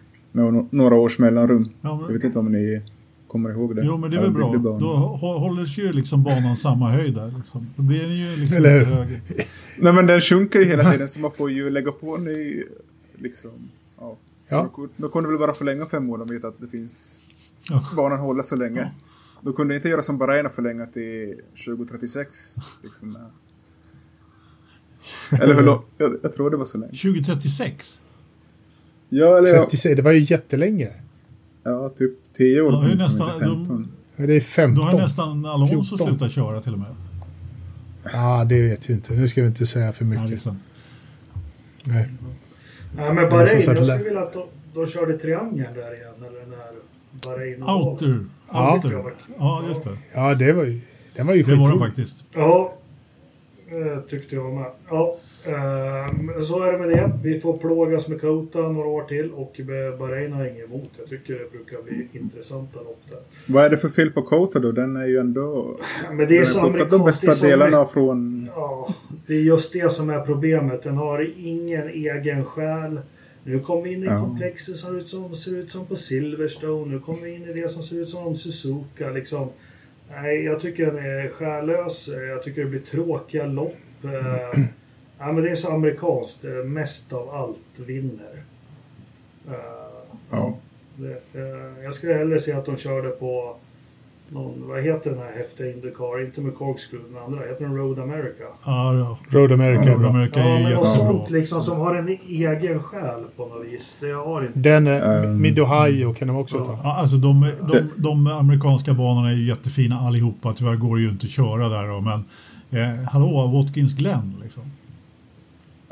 Några 0.70 0.94
års 0.96 1.18
mellanrum. 1.18 1.70
Ja, 1.80 1.94
men- 1.96 2.04
Jag 2.06 2.12
vet 2.12 2.24
inte 2.24 2.38
om 2.38 2.52
ni 2.52 2.80
kommer 3.28 3.50
ihåg 3.50 3.76
det. 3.76 3.82
Jo, 3.84 3.96
men 3.96 4.10
det 4.10 4.16
är 4.16 4.20
Ja, 4.20 4.22
väl 4.22 4.32
bra. 4.60 4.78
Då 4.78 5.18
hå- 5.22 5.38
håller 5.38 5.64
sig 5.64 5.84
ju 5.84 5.92
liksom 5.92 6.22
banan 6.22 6.56
samma 6.56 6.90
höjd 6.90 7.14
där. 7.14 7.32
Liksom. 7.38 7.66
Då 7.76 7.82
blir 7.82 8.02
den 8.02 8.16
ju 8.16 8.36
liksom 8.36 8.56
Eller 8.64 8.78
lite 8.78 8.90
högre. 8.90 9.20
Nej 9.78 9.92
men 9.92 10.06
den 10.06 10.20
sjunker 10.20 10.58
ju 10.58 10.64
hela 10.64 10.92
tiden 10.92 11.08
så 11.08 11.20
man 11.20 11.30
får 11.32 11.50
ju 11.50 11.70
lägga 11.70 11.90
på 11.92 12.16
ny... 12.16 12.64
Liksom... 13.18 13.50
Ja. 13.98 14.16
Så 14.48 14.54
Ja. 14.54 14.62
Då, 14.62 14.68
kunde- 14.68 14.92
då 14.96 15.08
kunde 15.08 15.28
väl 15.28 15.38
bara 15.38 15.54
förlänga 15.54 15.86
fem 15.86 16.10
år. 16.10 16.18
De 16.18 16.28
vet 16.28 16.44
att 16.44 16.58
det 16.60 16.66
finns... 16.66 17.16
Ja. 17.70 17.84
Banan 17.96 18.18
håller 18.18 18.42
så 18.42 18.56
länge. 18.56 18.92
Då 19.42 19.52
kunde 19.52 19.74
inte 19.76 19.88
göra 19.88 20.02
som 20.02 20.18
Bahrain 20.18 20.46
och 20.46 20.52
förlänga 20.52 20.86
till 20.86 21.34
2036. 21.66 22.54
Liksom. 22.82 23.16
Eller 25.40 25.54
hur 25.54 25.62
långt? 25.62 25.86
Jag, 25.98 26.16
jag 26.22 26.32
tror 26.32 26.50
det 26.50 26.56
var 26.56 26.64
så 26.64 26.78
länge. 26.78 26.92
2036? 26.92 28.02
Ja, 29.08 29.38
eller 29.38 29.48
ja, 29.54 29.62
36, 29.62 29.96
det 29.96 30.02
var 30.02 30.12
ju 30.12 30.20
jättelänge. 30.34 30.88
Ja 31.70 31.88
typ 31.98 32.10
10 32.36 32.60
år 32.60 32.72
Ja, 32.72 32.78
åtminstone, 32.78 33.04
nästan- 33.08 33.28
inte 33.34 33.44
15. 33.44 33.88
Ja, 34.16 34.26
Det 34.26 34.36
är 34.36 34.40
15. 34.40 34.84
Då 34.86 34.90
har 34.92 35.00
nästan 35.00 35.46
Alonso 35.46 35.96
14. 35.96 36.08
slutat 36.08 36.32
köra 36.32 36.60
till 36.60 36.72
och 36.72 36.78
med. 36.78 36.88
Ja, 38.12 38.44
det 38.44 38.62
vet 38.62 38.90
vi 38.90 38.94
inte. 38.94 39.14
Nu 39.14 39.28
ska 39.28 39.40
vi 39.40 39.46
inte 39.46 39.66
säga 39.66 39.92
för 39.92 40.04
Ja, 40.04 40.10
det 40.10 40.16
är 40.16 40.22
mycket. 40.22 40.40
sant. 40.40 40.72
Nej. 41.84 42.08
Nej, 42.96 43.14
men 43.14 43.30
Bahrain, 43.30 43.48
jag 43.60 43.78
att 43.78 43.86
skulle 43.86 43.98
vilja 44.04 44.20
att 44.22 44.32
de, 44.32 44.46
de 44.74 44.86
körde 44.86 45.18
triangeln 45.18 45.72
där 45.74 45.94
igen. 45.96 46.14
Eller 46.18 46.46
när 46.56 46.72
Bahrain 47.26 47.62
och 47.62 47.86
Outer. 47.92 48.20
Ja. 48.52 48.74
Outer. 48.74 49.02
Ja, 49.38 49.64
just 49.68 49.84
det. 49.84 49.90
Ja, 50.14 50.34
det 50.34 50.52
var 50.52 50.64
ju, 50.64 50.80
den 51.16 51.26
var 51.26 51.34
ju 51.34 51.42
Det 51.42 51.50
var 51.50 51.56
det 51.58 51.64
skitrolig. 51.64 51.86
faktiskt. 51.86 52.26
Ja, 52.34 52.74
tyckte 54.08 54.34
jag 54.34 54.54
med. 54.54 54.64
Ja, 54.88 55.16
eh, 55.46 56.40
så 56.40 56.62
är 56.62 56.72
det 56.72 56.78
med 56.78 56.88
det. 56.88 57.12
Vi 57.22 57.40
får 57.40 57.56
plågas 57.56 58.08
med 58.08 58.20
Kota 58.20 58.58
några 58.58 58.88
år 58.88 59.02
till 59.02 59.30
och 59.32 59.60
Bahrain 59.98 60.32
har 60.32 60.46
inget 60.46 60.64
emot. 60.68 60.90
Jag 60.98 61.08
tycker 61.08 61.34
det 61.34 61.50
brukar 61.50 61.82
bli 61.82 62.08
intressanta 62.12 62.78
lopp 62.78 63.02
där. 63.10 63.18
Vad 63.46 63.64
är 63.64 63.70
det 63.70 63.76
för 63.76 63.88
fel 63.88 64.10
på 64.10 64.22
Kota 64.22 64.58
då? 64.58 64.72
Den 64.72 64.96
är 64.96 65.06
ju 65.06 65.18
ändå... 65.18 65.78
Men 66.12 66.28
det 66.28 66.38
är 66.38 66.44
så 66.44 66.68
de 66.90 67.04
bästa 67.04 67.48
delarna 67.48 67.84
från... 67.86 68.48
Ja, 68.56 68.94
det 69.26 69.34
är 69.34 69.42
just 69.42 69.72
det 69.72 69.92
som 69.92 70.10
är 70.10 70.20
problemet. 70.20 70.82
Den 70.82 70.96
har 70.96 71.30
ingen 71.36 71.88
egen 71.88 72.44
själ. 72.44 73.00
Nu 73.44 73.60
kommer 73.60 73.82
vi 73.82 73.92
in 73.92 74.02
i 74.02 74.06
Ja. 74.06 74.20
komplexet 74.20 74.76
som 74.76 74.90
ser 74.90 74.98
ut 74.98 75.08
som, 75.08 75.34
ser 75.34 75.56
ut 75.56 75.72
som 75.72 75.86
på 75.86 75.96
Silverstone. 75.96 76.92
Nu 76.92 77.00
kommer 77.00 77.22
vi 77.22 77.34
in 77.34 77.44
i 77.48 77.52
det 77.60 77.68
som 77.68 77.82
ser 77.82 77.96
ut 77.96 78.08
som 78.08 78.36
Suzuka. 78.36 79.10
Liksom. 79.10 79.48
Nej, 80.10 80.44
jag 80.44 80.60
tycker 80.60 80.86
den 80.86 80.96
är 80.98 81.28
själlös. 81.28 82.08
Jag 82.28 82.42
tycker 82.42 82.64
det 82.64 82.70
blir 82.70 82.80
tråkiga 82.80 83.46
lopp. 83.46 83.76
Eh, 84.04 84.60
ja, 85.18 85.32
men 85.32 85.44
det 85.44 85.50
är 85.50 85.54
så 85.54 85.72
amerikanskt. 85.72 86.44
Eh, 86.44 86.50
Mest 86.52 87.12
av 87.12 87.30
allt 87.34 87.78
vinner. 87.86 88.42
Eh, 89.48 89.54
Ja. 90.30 90.58
det, 90.96 91.12
eh, 91.40 91.84
jag 91.84 91.94
skulle 91.94 92.14
hellre 92.14 92.38
se 92.38 92.52
att 92.52 92.66
de 92.66 92.76
körde 92.76 93.08
på 93.08 93.56
någon, 94.30 94.68
vad 94.68 94.82
heter 94.82 95.10
den 95.10 95.18
här 95.18 95.32
häftiga 95.36 95.72
Indycar? 95.72 96.24
Inte 96.24 96.40
med 96.40 96.54
corkscrew, 96.54 97.08
den 97.14 97.22
andra. 97.24 97.40
Heter 97.48 97.64
den 97.64 97.76
Road 97.76 97.98
America? 97.98 98.44
Ja, 98.66 98.94
ja. 98.94 99.18
Road 99.38 99.52
America 99.52 99.82
är 99.82 99.94
Road. 99.94 100.04
America 100.06 100.40
Ja, 100.40 100.46
är 100.46 100.60
något 100.60 100.70
jättebra. 100.70 100.84
sånt 100.84 101.30
liksom 101.30 101.60
som 101.62 101.78
har 101.80 101.94
en 101.94 102.08
egen 102.28 102.82
själ 102.82 103.20
på 103.36 103.46
något 103.46 103.66
vis. 103.66 103.98
Det 104.00 104.10
har 104.12 104.46
inte. 104.46 104.58
Den, 104.58 104.86
uh, 104.86 105.02
Ehm. 105.24 105.40
Mid 105.42 105.58
Ohio 105.60 106.14
kan 106.14 106.28
de 106.28 106.36
också 106.36 106.56
Ja. 106.56 106.64
ta. 106.64 106.78
Ja, 106.84 106.96
alltså 106.96 107.16
de, 107.16 107.52
de, 107.72 107.90
de 107.96 108.26
amerikanska 108.26 108.94
banorna 108.94 109.30
är 109.30 109.34
ju 109.34 109.46
jättefina 109.48 109.96
allihopa. 109.98 110.52
Tyvärr 110.56 110.76
går 110.76 110.96
det 110.96 111.02
ju 111.02 111.08
inte 111.08 111.24
att 111.24 111.30
köra 111.30 111.68
där 111.68 111.88
då, 111.88 112.00
men 112.00 112.22
eh, 112.82 113.04
hallå, 113.12 113.46
Watkins 113.54 113.94
Glen 113.94 114.34
liksom. 114.42 114.62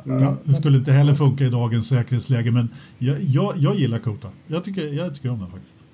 Ja. 0.04 0.36
Det 0.44 0.52
skulle 0.52 0.76
inte 0.78 0.92
heller 0.92 1.14
funka 1.14 1.44
i 1.44 1.48
dagens 1.50 1.88
säkerhetsläge, 1.88 2.50
men 2.50 2.68
jag, 2.98 3.16
jag, 3.22 3.52
jag 3.56 3.74
gillar 3.76 3.98
Kota. 3.98 4.28
Jag 4.46 4.64
tycker, 4.64 4.86
jag 4.94 5.14
tycker 5.14 5.30
om 5.30 5.38
den 5.40 5.50
faktiskt. 5.50 5.84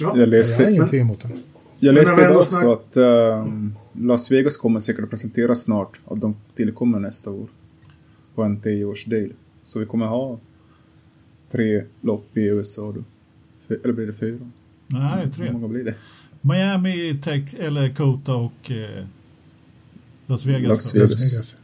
Ja. 0.00 0.06
Jag 0.08 0.16
Jag 0.16 0.22
har 0.22 0.26
läste, 0.26 0.70
ingenting 0.70 1.00
emot 1.00 1.20
den. 1.20 1.42
Jag 1.78 1.94
läste 1.94 2.20
idag 2.20 2.44
snack- 2.44 2.60
så 2.62 2.72
att 2.72 2.96
ehm, 2.96 3.74
Las 3.92 4.30
Vegas 4.30 4.56
kommer 4.56 4.80
säkert 4.80 5.04
att 5.04 5.10
presenteras 5.10 5.62
snart. 5.62 6.00
Och 6.04 6.18
de 6.18 6.36
tillkommer 6.54 7.00
nästa 7.00 7.30
år. 7.30 7.46
På 8.34 8.42
en 8.42 8.60
10-årsdel. 8.60 9.32
Så 9.62 9.78
vi 9.78 9.86
kommer 9.86 10.06
ha 10.06 10.38
tre 11.50 11.84
lopp 12.00 12.36
i 12.36 12.40
USA 12.48 12.92
då. 12.92 13.02
Eller 13.84 13.92
blir 13.94 14.06
det 14.06 14.12
fyra? 14.12 14.38
Nej, 14.86 15.24
Hur 15.24 15.30
tre. 15.30 15.52
många 15.52 15.68
blir 15.68 15.84
det? 15.84 15.94
Miami, 16.40 17.18
Tech, 17.22 17.54
eller 17.58 17.88
Kota 17.92 18.34
och 18.34 18.70
eh, 18.70 19.04
Las 20.26 20.46
Vegas. 20.46 20.68
Las. 20.68 20.94
Vegas. 20.94 21.10
Las 21.10 21.34
Vegas. 21.34 21.56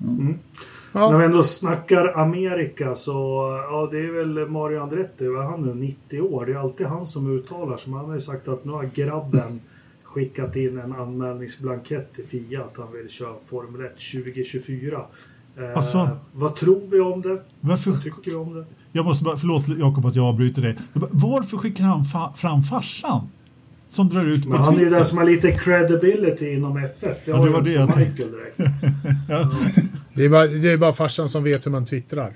Mm. 0.00 0.34
Ja. 0.98 1.10
När 1.10 1.18
vi 1.18 1.24
ändå 1.24 1.42
snackar 1.42 2.18
Amerika 2.18 2.94
så, 2.94 3.12
ja 3.70 3.88
det 3.92 3.98
är 3.98 4.12
väl 4.12 4.48
Mario 4.48 4.82
Andretti, 4.82 5.26
vad 5.28 5.44
är 5.44 5.48
han 5.48 5.62
nu, 5.62 5.74
90 5.74 6.20
år? 6.20 6.46
Det 6.46 6.52
är 6.52 6.56
alltid 6.56 6.86
han 6.86 7.06
som 7.06 7.36
uttalar 7.38 7.76
sig. 7.76 7.92
Han 7.92 8.04
har 8.04 8.14
ju 8.14 8.20
sagt 8.20 8.48
att 8.48 8.64
nu 8.64 8.72
har 8.72 8.84
grabben 8.94 9.60
skickat 10.04 10.56
in 10.56 10.78
en 10.78 10.92
anmälningsblankett 10.92 12.12
till 12.14 12.24
FIA 12.26 12.60
att 12.60 12.76
han 12.76 12.92
vill 12.92 13.08
köra 13.10 13.34
Formel 13.50 13.80
1 13.86 13.92
2024. 14.12 15.00
Eh, 15.58 15.70
Alltså- 15.74 16.08
vad 16.32 16.56
tror 16.56 16.80
vi 16.90 17.00
om 17.00 17.22
det? 17.22 17.42
Varför, 17.60 17.90
Vad 17.90 18.02
tycker 18.02 18.30
du 18.30 18.36
om 18.38 18.54
det? 18.54 18.64
jag 18.92 19.04
måste 19.04 19.24
bara, 19.24 19.36
förlåt 19.36 19.68
Jakob 19.68 20.06
att 20.06 20.16
jag 20.16 20.24
avbryter 20.26 20.62
dig. 20.62 20.76
Varför 21.12 21.56
skickar 21.56 21.84
han 21.84 22.04
fa, 22.04 22.32
fram 22.34 22.62
farsan? 22.62 23.28
Som 23.88 24.08
drar 24.08 24.24
ut 24.26 24.42
på 24.44 24.48
Men 24.50 24.58
han 24.58 24.66
är 24.74 24.78
ju 24.78 24.84
Twitter. 24.84 24.96
den 24.96 25.04
som 25.04 25.18
har 25.18 25.24
lite 25.24 25.52
credibility 25.52 26.52
inom 26.52 26.78
F1. 26.78 27.00
Det 27.00 27.16
Ja, 27.24 27.36
det 27.44 27.50
var 27.50 27.62
det 27.62 27.72
jag 27.72 27.86
Michael 27.86 28.30
direkt. 28.32 28.56
Det, 30.14 30.24
är 30.24 30.28
bara, 30.28 30.46
det 30.46 30.72
är 30.72 30.76
bara 30.76 30.92
farsan 30.92 31.28
som 31.28 31.44
vet 31.44 31.66
hur 31.66 31.70
man 31.70 31.84
twittrar. 31.84 32.32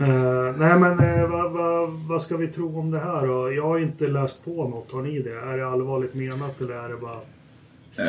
Eh, 0.00 0.54
nej 0.58 0.78
men 0.78 0.98
eh, 1.00 1.28
vad, 1.28 1.52
vad, 1.52 1.90
vad 1.90 2.22
ska 2.22 2.36
vi 2.36 2.48
tro 2.48 2.78
om 2.80 2.90
det 2.90 2.98
här 3.00 3.26
då? 3.26 3.52
Jag 3.52 3.62
har 3.62 3.78
inte 3.78 4.08
läst 4.08 4.44
på 4.44 4.68
något. 4.68 4.92
Har 4.92 5.02
ni 5.02 5.22
det? 5.22 5.30
Är 5.52 5.56
det 5.58 5.66
allvarligt 5.66 6.14
menat 6.14 6.60
eller 6.60 6.74
är 6.74 6.88
det 6.88 6.96
bara... 6.96 7.20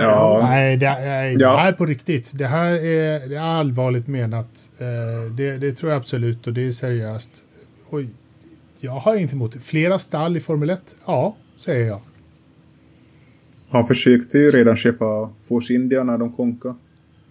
Ja, 0.02 0.40
Nej, 0.44 0.78
det, 0.78 0.90
nej, 0.90 1.36
det 1.36 1.44
Ja. 1.44 1.58
här 1.58 1.68
är 1.68 1.72
på 1.74 1.86
riktigt. 1.86 2.32
Det 2.36 2.48
här 2.48 2.72
är, 2.74 3.30
det 3.30 3.36
är 3.36 3.40
allvarligt 3.60 4.08
menat. 4.08 4.70
Eh, 4.78 5.32
det, 5.32 5.58
det 5.58 5.72
tror 5.72 5.92
jag 5.92 5.98
absolut 6.00 6.48
och 6.48 6.54
det 6.54 6.68
är 6.68 6.72
seriöst. 6.72 7.32
Oj, 7.90 8.10
jag 8.82 8.92
har 8.92 9.16
inte 9.16 9.36
emot 9.36 9.54
det. 9.54 9.60
Flera 9.60 10.00
stall 10.00 10.38
i 10.38 10.40
Formel 10.40 10.70
1? 10.70 10.96
Ja, 11.06 11.36
säger 11.56 11.88
jag. 11.88 12.02
Han 13.70 13.88
försökte 13.88 14.38
ju 14.38 14.50
redan 14.50 14.76
köpa 14.76 15.30
Force 15.44 15.74
India 15.74 16.04
när 16.04 16.18
de 16.18 16.34
konkade. 16.34 16.76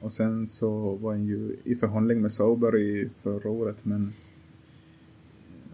Och 0.01 0.12
sen 0.12 0.46
så 0.46 0.96
var 0.96 1.11
han 1.11 1.24
ju 1.24 1.57
i 1.64 1.74
förhandling 1.74 2.20
med 2.20 2.32
Sauber 2.32 2.76
i 2.76 3.09
förra 3.22 3.51
året 3.51 3.76
men 3.82 4.12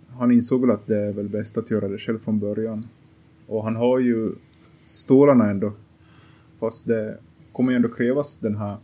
han 0.09 0.33
insåg 0.33 0.61
väl 0.61 0.71
att 0.71 0.87
det 0.87 0.97
är 0.97 1.13
väl 1.13 1.29
bäst 1.29 1.59
att 1.59 1.71
göra 1.71 1.89
det 1.89 1.99
själv 1.99 2.19
från 2.19 2.39
början. 2.39 2.87
Och 3.47 3.65
han 3.65 3.77
har 3.77 3.99
ju 3.99 4.33
stålarna 4.85 5.51
ändå. 5.51 5.73
Fast 6.59 6.87
det 6.87 7.19
kommer 7.53 7.73
ju 7.73 7.77
ändå 7.77 7.89
krävas 7.89 8.39
den 8.39 8.57
här 8.57 8.77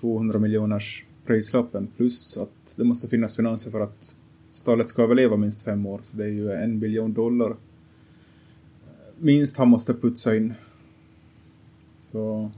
200 0.00 0.38
miljoners 0.38 1.04
prislappen 1.26 1.88
plus 1.96 2.38
att 2.38 2.74
det 2.76 2.84
måste 2.84 3.08
finnas 3.08 3.36
finanser 3.36 3.70
för 3.70 3.80
att 3.80 4.14
stallet 4.56 4.88
ska 4.88 5.02
överleva 5.02 5.36
minst 5.36 5.62
fem 5.62 5.86
år. 5.86 6.00
Så 6.02 6.16
det 6.16 6.24
är 6.24 6.28
ju 6.28 6.52
en 6.52 6.80
biljon 6.80 7.12
dollar 7.12 7.54
minst 9.18 9.56
han 9.58 9.68
måste 9.68 9.94
putsa 9.94 10.36
in. 10.36 10.54
Så 12.00 12.50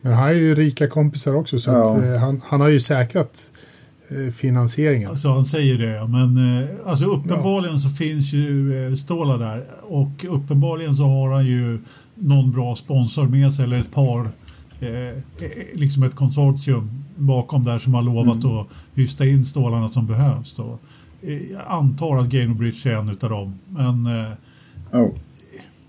Men 0.00 0.12
han 0.12 0.22
har 0.22 0.30
ju 0.32 0.54
rika 0.54 0.88
kompisar 0.88 1.34
också 1.34 1.58
så 1.58 1.70
att, 1.70 2.02
Ja. 2.02 2.04
eh, 2.14 2.20
han, 2.20 2.40
han 2.44 2.60
har 2.60 2.68
ju 2.68 2.80
säkrat 2.80 3.52
eh, 4.08 4.32
finansieringen. 4.32 5.10
Alltså 5.10 5.28
han 5.28 5.44
säger 5.44 5.78
det, 5.78 6.08
men 6.08 6.58
eh, 6.62 6.68
alltså 6.84 7.04
uppenbarligen 7.04 7.78
så 7.78 7.88
finns 7.88 8.32
ju 8.32 8.86
eh, 8.86 8.94
Ståla 8.94 9.36
där 9.38 9.66
och 9.82 10.24
uppenbarligen 10.28 10.96
så 10.96 11.02
har 11.04 11.30
han 11.34 11.46
ju 11.46 11.78
någon 12.14 12.50
bra 12.50 12.74
sponsor 12.76 13.28
med 13.28 13.52
sig 13.52 13.64
eller 13.64 13.78
ett 13.78 13.92
par, 13.92 14.20
eh, 14.80 15.22
liksom 15.72 16.02
ett 16.02 16.14
konsortium 16.14 16.90
bakom 17.16 17.64
där 17.64 17.78
som 17.78 17.94
har 17.94 18.02
lovat 18.02 18.44
att 18.44 18.66
hysta 18.94 19.26
in 19.26 19.44
stålarna 19.44 19.88
som 19.88 20.06
behövs. 20.06 20.54
Då. 20.54 20.78
Eh, 21.24 21.50
Jag 21.52 21.62
antar 21.66 22.16
att 22.16 22.28
Gainbridge 22.28 22.90
är 22.90 22.96
en 22.96 23.08
utav 23.08 23.30
dem, 23.30 23.58
men 23.68 24.06
eh, 24.06 24.32
oh. 24.92 25.10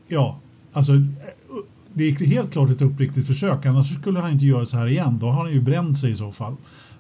ja, 0.08 0.40
alltså 0.74 0.94
eh, 0.94 1.00
det 1.94 2.04
är 2.08 2.26
helt 2.26 2.52
klart 2.52 2.70
ett 2.70 2.82
uppriktigt 2.82 3.28
försök, 3.28 3.66
annars 3.66 3.96
skulle 3.96 4.20
han 4.20 4.32
inte 4.32 4.46
göra 4.46 4.66
så 4.66 4.78
här 4.78 4.88
igen. 4.88 5.18
Då 5.20 5.26
har 5.28 5.44
han 5.44 5.54
ju 5.54 5.62
bränt 5.62 5.98
sig 5.98 6.12
i 6.12 6.16
så 6.16 6.32
fall. 6.32 6.56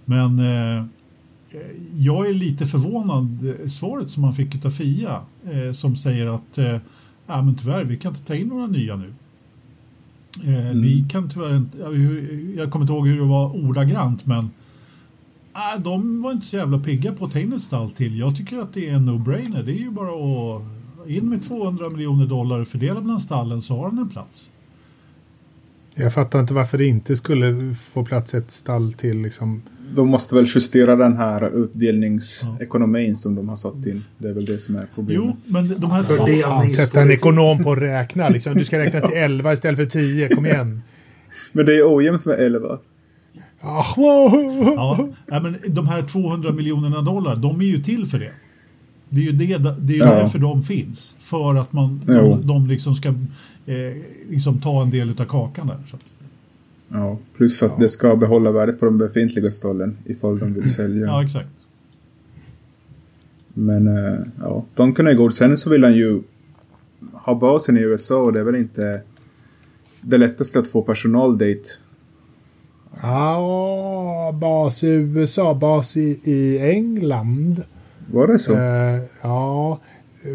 Men 0.06 0.40
eh, 0.40 0.86
jag 1.98 2.30
är 2.30 2.34
lite 2.34 2.66
förvånad 2.66 3.54
svaret 3.68 4.10
som 4.10 4.24
han 4.24 4.34
fick 4.34 4.66
av 4.66 4.70
Fia 4.70 5.22
eh, 5.52 5.72
som 5.72 5.96
säger 5.96 6.26
att 6.26 6.58
eh, 6.58 6.78
ja, 7.28 7.42
men 7.42 7.56
tyvärr, 7.56 7.84
vi 7.86 7.98
kan 7.98 8.12
inte 8.12 8.24
ta 8.24 8.36
in 8.36 8.48
några 8.48 8.68
nya 8.68 8.96
nu. 8.96 9.14
Eh, 10.44 10.74
Vi 10.76 11.06
kan 11.10 11.30
tyvärr 11.30 11.58
inte, 11.58 11.78
jag, 11.78 11.96
jag 12.58 12.72
kommer 12.72 12.84
inte 12.84 12.94
ihåg 12.94 13.08
hur 13.08 13.20
det 13.20 13.26
var 13.28 13.56
ordagrant 13.56 14.26
men 14.26 14.50
äh, 15.56 15.82
de 15.84 16.22
var 16.22 16.32
inte 16.32 16.46
så 16.46 16.56
jävla 16.56 16.80
pigga 16.80 17.12
på 17.12 17.26
att 17.26 17.32
ta 17.32 17.40
in 17.40 17.54
ett 17.54 17.62
stall 17.62 17.90
till. 17.92 18.20
Jag 18.20 18.36
tycker 18.36 18.58
att 18.58 18.74
det 18.74 18.90
är 18.90 18.94
en 18.96 19.10
no-brainer. 19.10 19.64
Det 19.64 19.72
är 19.72 19.80
ju 19.80 19.92
bara 19.92 20.10
att 20.10 20.62
in 21.10 21.30
med 21.30 21.42
200 21.42 21.90
miljoner 21.90 22.26
dollar 22.26 22.62
och 22.62 22.68
fördela 22.68 23.02
bland 23.02 23.22
stallen 23.22 23.62
så 23.62 23.76
har 23.78 23.90
han 23.90 23.98
en 23.98 24.10
plats. 24.10 24.52
Jag 25.96 26.14
fattar 26.14 26.40
inte 26.40 26.54
varför 26.54 26.78
det 26.78 26.86
inte 26.86 27.16
skulle 27.16 27.74
få 27.76 28.06
plats 28.06 28.34
ett 28.36 28.52
stall 28.52 28.94
till 28.94 29.22
liksom. 29.22 29.62
De 29.96 30.08
måste 30.08 30.36
väl 30.36 30.46
justera 30.56 30.96
den 30.96 31.18
här 31.18 31.64
utdelningsekonomin 31.64 33.16
som 33.16 33.36
de 33.36 33.50
har 33.50 33.56
satt 33.56 33.86
in. 33.86 34.04
Det 34.18 34.28
är 34.28 34.34
väl 34.34 34.46
det 34.46 34.60
som 34.60 34.76
är 34.76 34.88
problemet. 34.96 35.24
Jo, 35.26 35.54
men 35.54 35.80
de 35.82 35.92
här 35.92 36.04
För 36.04 36.18
två... 36.18 36.26
det- 36.26 36.42
Fan, 36.44 36.70
sätta 36.70 37.02
en 37.02 37.12
ekonom 37.12 37.64
på 37.64 37.72
att 37.72 37.78
räkna 37.78 38.30
liksom. 38.30 38.54
Du 38.54 38.66
ska 38.66 38.80
räkna 38.80 39.02
till 39.02 39.18
11 39.18 39.54
istället 39.54 39.78
för 39.78 39.86
10. 39.86 40.28
Kom 40.30 40.46
igen. 40.46 40.82
Men 41.52 41.66
det 41.66 41.76
är 41.78 41.96
ojämnt 41.96 42.26
med 42.26 42.40
11. 42.40 42.78
Wow. 43.66 44.74
Ja, 44.76 45.08
ja, 45.28 45.40
men 45.44 45.56
de 45.70 45.88
här 45.88 46.02
200 46.02 46.52
miljonerna 46.52 47.02
dollar, 47.02 47.36
de 47.36 47.60
är 47.62 47.66
ju 47.66 47.78
till 47.78 48.06
för 48.06 48.20
det. 48.20 48.32
Det 49.10 49.22
är 49.22 49.26
ju 49.26 49.32
det, 49.32 49.76
det 49.80 49.94
är 49.94 49.98
ju 49.98 50.04
Ja. 50.04 50.16
därför 50.16 50.40
de 50.40 50.62
finns. 50.62 51.16
För 51.20 51.56
att 51.56 51.74
man, 51.74 52.02
Jo. 52.08 52.14
de, 52.16 52.48
de 52.48 52.68
liksom 52.68 52.96
ska 52.96 53.08
eh, 53.10 53.76
liksom 54.30 54.60
ta 54.62 54.82
en 54.84 54.90
del 54.90 55.10
av 55.10 55.26
kakan 55.26 55.68
där. 55.68 55.78
Så 55.86 55.96
att, 55.96 56.14
Ja, 56.90 57.18
plus 57.38 57.64
att 57.64 57.80
det 57.80 57.90
ska 57.90 58.16
behålla 58.16 58.52
värdet 58.52 58.80
på 58.80 58.86
de 58.86 58.98
befintliga 58.98 59.52
stallen 59.52 59.98
ifall 60.06 60.40
de 60.40 60.54
vill 60.54 60.74
sälja. 60.74 61.06
Ja, 61.06 61.24
exakt. 61.24 61.68
Men 63.54 63.88
äh, 63.88 64.20
ja, 64.42 64.66
Donken 64.76 65.08
är 65.08 65.14
god. 65.14 65.34
Sen 65.34 65.58
så 65.58 65.70
vill 65.70 65.84
han 65.84 65.94
ju 65.96 66.22
ha 67.14 67.36
basen 67.36 67.78
i 67.78 67.82
USA 67.82 68.18
och 68.18 68.34
det 68.34 68.40
är 68.40 68.44
väl 68.44 68.56
inte 68.56 69.02
det 70.02 70.18
lättaste 70.18 70.60
att 70.60 70.68
få 70.68 70.82
personal 70.82 71.38
dit. 71.38 71.80
Ja, 73.02 74.32
bas 74.42 74.84
i 74.84 74.88
USA, 74.88 75.54
bas 75.54 75.98
i, 75.98 76.20
i 76.24 76.60
England. 76.72 77.64
Var 78.12 78.28
det 78.28 78.40
så? 78.40 78.54
Eh, 78.56 79.02
ja, 79.22 79.80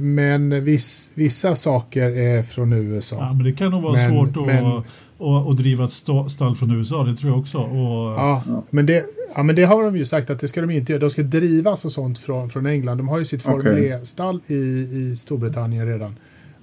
men 0.01 0.65
viss, 0.65 1.11
vissa 1.15 1.55
saker 1.55 2.11
är 2.11 2.43
från 2.43 2.73
USA. 2.73 3.17
Ja, 3.21 3.33
men 3.33 3.45
det 3.45 3.53
kan 3.53 3.71
nog 3.71 3.83
vara 3.83 3.93
Men- 3.93 4.11
svårt 4.11 4.37
att, 4.37 4.47
men- 4.47 4.65
att, 4.67 5.49
att 5.51 5.57
driva 5.57 5.85
ett 5.85 5.91
sta- 5.91 6.29
stall 6.29 6.57
från 6.57 6.71
USA, 6.71 7.05
det 7.05 7.15
tror 7.15 7.33
jag 7.33 7.41
också. 7.41 7.59
Och, 7.59 8.11
Ja, 8.17 8.43
Men 8.71 8.87
det, 8.87 9.05
ja, 9.37 9.43
men 9.43 9.57
det 9.57 9.65
har 9.65 9.83
de 9.85 9.97
ju 9.97 10.05
sagt 10.05 10.31
att 10.31 10.41
det 10.41 10.49
ska 10.49 10.61
de 10.61 10.71
inte 10.71 10.93
göra. 10.93 11.01
De 11.01 11.11
ska 11.11 11.23
drivas 11.23 11.85
och 11.85 11.93
sånt 11.93 12.19
från, 12.19 12.51
från 12.51 12.67
England. 12.67 12.97
De 12.99 13.09
har 13.09 13.19
ju 13.19 13.25
sitt 13.25 13.43
Formel 13.43 13.73
Okej. 13.73 13.89
E-stall 13.89 14.41
i, 14.47 14.55
i 14.55 15.17
Storbritannien 15.19 15.87
redan. 15.87 16.17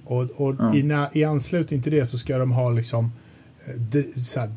Och, 0.04 0.22
och 0.36 0.54
Ja. 0.58 0.74
i, 0.74 1.20
i 1.20 1.24
anslutning 1.24 1.82
till 1.82 1.92
det 1.92 2.06
så 2.06 2.18
ska 2.18 2.38
de 2.38 2.50
ha 2.50 2.70
liksom 2.70 3.12
eh, 3.66 4.02
så 4.16 4.40
här, 4.40 4.50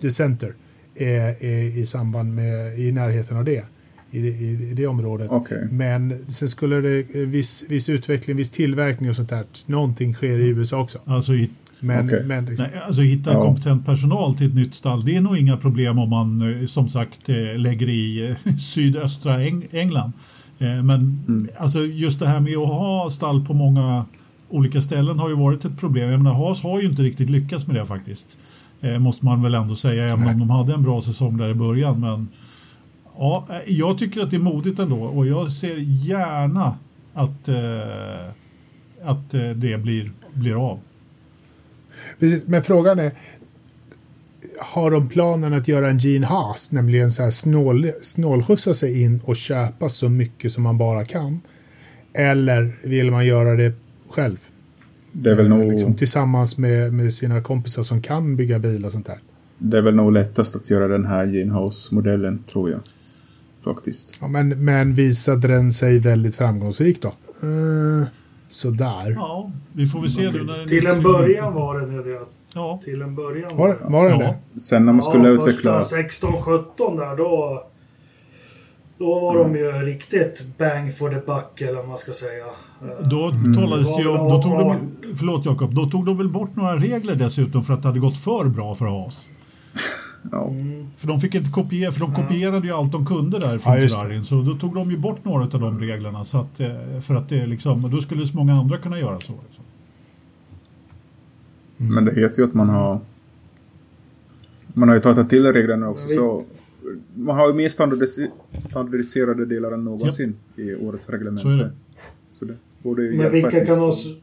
The 0.00 0.10
Center 0.10 0.52
eh, 0.98 1.28
eh, 1.28 1.78
i 1.78 1.86
samband 1.86 2.34
med, 2.34 2.78
i 2.78 2.92
närheten 2.92 3.36
av 3.36 3.44
det. 3.44 3.64
I, 4.10 4.20
det- 4.20 4.28
i, 4.28 4.68
i 4.70 4.74
det 4.74 4.86
området. 4.86 5.30
Okej. 5.30 5.68
Men 5.70 6.24
sen 6.28 6.48
skulle 6.48 6.76
det 6.80 7.02
viss, 7.24 7.64
viss 7.68 7.88
utveckling, 7.88 8.36
viss 8.36 8.50
tillverkning 8.50 9.10
och 9.10 9.16
sånt 9.16 9.28
där. 9.28 9.44
Någonting 9.66 10.14
sker 10.14 10.38
i 10.38 10.46
USA 10.48 10.80
också. 10.80 10.98
alltså, 11.04 11.32
hit, 11.32 11.50
Men, 11.80 12.06
Okej. 12.06 12.22
men 12.26 12.44
liksom, 12.44 12.66
nej, 12.72 12.82
alltså 12.86 13.02
hitta 13.02 13.32
Ja. 13.32 13.42
kompetent 13.42 13.86
personal 13.86 14.34
till 14.36 14.46
ett 14.46 14.54
nytt 14.54 14.74
stall, 14.74 15.04
det 15.04 15.16
är 15.16 15.20
nog 15.20 15.38
inga 15.38 15.56
problem 15.56 15.98
om 15.98 16.10
man 16.10 16.60
eh, 16.60 16.66
som 16.66 16.88
sagt 16.88 17.28
eh, 17.28 17.36
lägger 17.58 17.88
i 17.88 18.28
eh, 18.46 18.54
sydöstra 18.56 19.32
Eng- 19.38 19.66
England. 19.70 20.12
Men 20.84 21.48
alltså 21.56 21.78
just 21.78 22.18
det 22.20 22.26
här 22.26 22.40
med 22.40 22.56
att 22.56 22.68
ha 22.68 23.10
stall 23.10 23.46
på 23.46 23.54
många 23.54 24.04
olika 24.50 24.80
ställen 24.82 25.18
har 25.18 25.28
ju 25.28 25.34
varit 25.36 25.64
ett 25.64 25.76
problem. 25.80 26.10
Jag 26.10 26.18
menar, 26.22 26.36
Haas 26.36 26.62
har 26.62 26.80
ju 26.80 26.86
inte 26.86 27.02
riktigt 27.02 27.30
lyckats 27.30 27.66
med 27.66 27.76
det 27.76 27.86
faktiskt. 27.86 28.38
Eh, 28.80 28.98
måste 28.98 29.24
man 29.24 29.42
väl 29.42 29.54
ändå 29.54 29.74
säga, 29.74 30.04
även 30.04 30.28
om 30.28 30.38
de 30.38 30.50
hade 30.50 30.74
en 30.74 30.82
bra 30.82 31.00
säsong 31.00 31.36
där 31.36 31.50
i 31.50 31.54
början. 31.54 32.00
Men 32.00 32.28
ja, 33.18 33.46
eh, 33.50 33.72
jag 33.72 33.98
tycker 33.98 34.20
att 34.20 34.30
det 34.30 34.36
är 34.36 34.40
modigt 34.40 34.78
ändå 34.78 34.96
och 34.96 35.26
jag 35.26 35.52
ser 35.52 35.76
gärna 36.08 36.78
att, 37.14 37.48
eh, 37.48 38.28
att 39.02 39.34
eh, 39.34 39.50
det 39.50 39.78
blir, 39.78 40.12
blir 40.34 40.70
av. 40.70 40.80
Precis, 42.18 42.42
men 42.46 42.62
frågan 42.62 42.98
är, 42.98 43.12
har 44.60 44.90
de 44.90 45.08
planen 45.08 45.54
att 45.54 45.68
göra 45.68 45.90
en 45.90 45.98
Gene 45.98 46.26
Haas, 46.26 46.72
nämligen 46.72 47.12
så 47.12 47.22
här 47.22 47.30
snål, 47.30 47.92
snålskjutsa 48.02 48.74
sig 48.74 49.02
in 49.02 49.20
och 49.24 49.36
köpa 49.36 49.88
så 49.88 50.08
mycket 50.08 50.52
som 50.52 50.62
man 50.62 50.78
bara 50.78 51.04
kan? 51.04 51.40
Eller 52.12 52.76
vill 52.82 53.10
man 53.10 53.26
göra 53.26 53.54
det 53.56 53.72
själv? 54.10 54.38
Det 55.12 55.30
är 55.30 55.34
väl 55.34 55.48
nog, 55.48 55.72
Liksom, 55.72 55.94
tillsammans 55.94 56.58
med, 56.58 56.92
med 56.94 57.14
sina 57.14 57.42
kompisar 57.42 57.82
som 57.82 58.02
kan 58.02 58.36
bygga 58.36 58.58
bil 58.58 58.84
och 58.84 58.92
sånt 58.92 59.06
där. 59.06 59.18
det 59.58 59.78
är 59.78 59.82
väl 59.82 59.94
nog 59.94 60.12
lättast 60.12 60.56
att 60.56 60.70
göra 60.70 60.88
den 60.88 61.04
här 61.06 61.26
Gene 61.26 61.54
House-modellen, 61.54 62.38
tror 62.38 62.70
jag. 62.70 62.80
Faktiskt. 63.64 64.16
Ja, 64.20 64.28
men, 64.28 64.64
men 64.64 64.94
visade 64.94 65.48
den 65.48 65.72
sig 65.72 65.98
väldigt 65.98 66.36
framgångsrik 66.36 67.02
då? 67.02 67.08
Uh, 67.08 68.06
sådär. 68.48 69.10
Ja, 69.16 69.50
vi 69.72 69.86
får 69.86 70.00
väl 70.00 70.10
se 70.10 70.30
den 70.30 70.68
Till 70.68 70.86
en 70.86 71.02
början 71.02 71.54
var 71.54 71.80
det 71.80 71.86
nu 71.86 72.02
det. 72.02 72.20
Ja, 72.54 72.80
Till 72.84 73.02
en 73.02 73.14
början 73.14 73.56
Var, 73.56 73.76
var 73.80 74.08
den 74.08 74.20
Ja. 74.20 74.34
det? 74.54 74.60
Sen 74.60 74.86
när 74.86 74.92
man 74.92 75.02
skulle 75.02 75.28
ja, 75.28 75.34
utveckla... 75.34 75.80
Första 75.80 76.26
16-17 76.26 76.96
där 76.96 77.16
då... 77.16 77.64
Då 78.98 79.20
var 79.20 79.38
de 79.38 79.56
ju 79.56 79.72
riktigt 79.72 80.46
bang 80.58 80.94
for 80.96 81.08
the 81.10 81.26
buck 81.26 81.60
eller 81.60 81.74
vad 81.78 81.88
man 81.88 81.98
ska 81.98 82.12
säga. 82.12 82.44
Då 83.10 83.30
talades 83.54 83.96
det 83.96 84.02
ju 84.02 84.08
om, 84.08 84.28
då 84.28 84.42
tog 84.42 84.52
Ja. 84.52 84.76
de, 85.02 85.16
förlåt 85.16 85.44
Jakob, 85.46 85.74
då 85.74 85.86
tog 85.86 86.06
de 86.06 86.16
väl 86.18 86.28
bort 86.28 86.56
några 86.56 86.76
regler 86.76 87.14
dessutom 87.14 87.62
för 87.62 87.74
att 87.74 87.82
det 87.82 87.88
hade 87.88 88.00
gått 88.00 88.18
för 88.18 88.44
bra 88.48 88.74
för 88.74 88.84
Haas. 88.84 89.30
Ja, 90.32 90.52
För 90.96 91.08
de 91.08 91.20
fick 91.20 91.34
inte 91.34 91.50
kopiera, 91.50 91.92
för 91.92 92.00
de 92.00 92.14
kopierade 92.14 92.66
ju 92.66 92.72
allt 92.72 92.92
de 92.92 93.06
kunde 93.06 93.38
där 93.38 93.52
Ja, 93.52 93.58
från 93.58 93.74
det. 93.74 93.88
Ferrarin. 93.88 94.24
Så 94.24 94.34
då 94.42 94.54
tog 94.54 94.74
de 94.74 94.90
ju 94.90 94.98
bort 94.98 95.24
några 95.24 95.42
av 95.44 95.48
de 95.60 95.78
reglerna. 95.80 96.24
Så 96.24 96.38
att, 96.38 96.60
eh, 96.60 97.00
för 97.00 97.14
att 97.14 97.28
det 97.28 97.46
liksom, 97.46 97.90
då 97.90 97.96
skulle 98.00 98.26
så 98.26 98.36
många 98.36 98.52
andra 98.54 98.78
kunna 98.78 98.98
göra 98.98 99.20
så. 99.20 99.32
Liksom. 99.44 99.64
men 101.76 102.04
det 102.04 102.14
heter 102.14 102.38
ju 102.42 102.48
att 102.48 102.54
man 102.54 102.68
har... 102.68 103.00
Man 104.72 104.88
har 104.88 104.96
ju 104.96 105.02
tagit 105.02 105.30
till 105.30 105.52
reglerna 105.52 105.88
också, 105.88 106.08
Vi- 106.08 106.14
så... 106.14 106.44
Man 107.14 107.36
har 107.36 107.48
ju 107.48 107.54
mer 107.54 107.68
standardis- 107.68 108.28
standardiserade 108.58 109.46
delar 109.46 109.72
än 109.72 109.84
någonsin 109.84 110.36
i 110.56 110.74
årets 110.74 111.08
reglement. 111.10 111.40
Så 111.40 111.48
är 111.48 111.56
det. 111.56 111.72
Så 112.34 112.44
det 112.44 112.54
borde 112.82 113.02
ju 113.02 113.16
Men 113.16 113.32
vilka 113.32 113.66
kan 113.66 113.82
oss... 113.82 114.16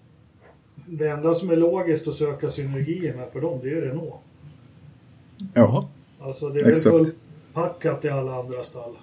Det 0.88 1.08
enda 1.08 1.34
som 1.34 1.50
är 1.50 1.56
logiskt 1.56 2.08
att 2.08 2.14
söka 2.14 2.50
synergier 2.50 3.14
med 3.14 3.30
för 3.30 3.42
dem, 3.42 3.60
det 3.64 3.70
är 3.70 3.72
ju 3.72 3.82
Renault. 3.82 4.14
Ja, 5.54 5.90
Alltså 6.20 6.50
det 6.50 6.60
är 6.60 6.64
väl 6.64 6.74
Exakt. 6.74 6.96
fullt 6.96 7.16
packat 7.54 8.06
i 8.06 8.10
alla 8.10 8.40
andra 8.40 8.64
stall. 8.64 8.96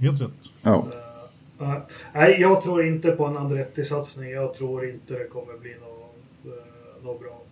Helt 0.00 0.20
rätt. 0.20 0.30
ja. 0.64 0.76
Eh, 0.76 1.06
Nej, 2.14 2.40
jag 2.40 2.62
tror 2.62 2.86
inte 2.86 3.10
på 3.10 3.24
en 3.24 3.36
Andretti-satsning. 3.36 4.30
Jag 4.30 4.54
tror 4.54 4.88
inte 4.88 5.14
det 5.14 5.24
kommer 5.24 5.58
bli 5.58 5.74
något, 5.74 6.16
uh, 6.46 7.04
något 7.04 7.20
bra. 7.20 7.42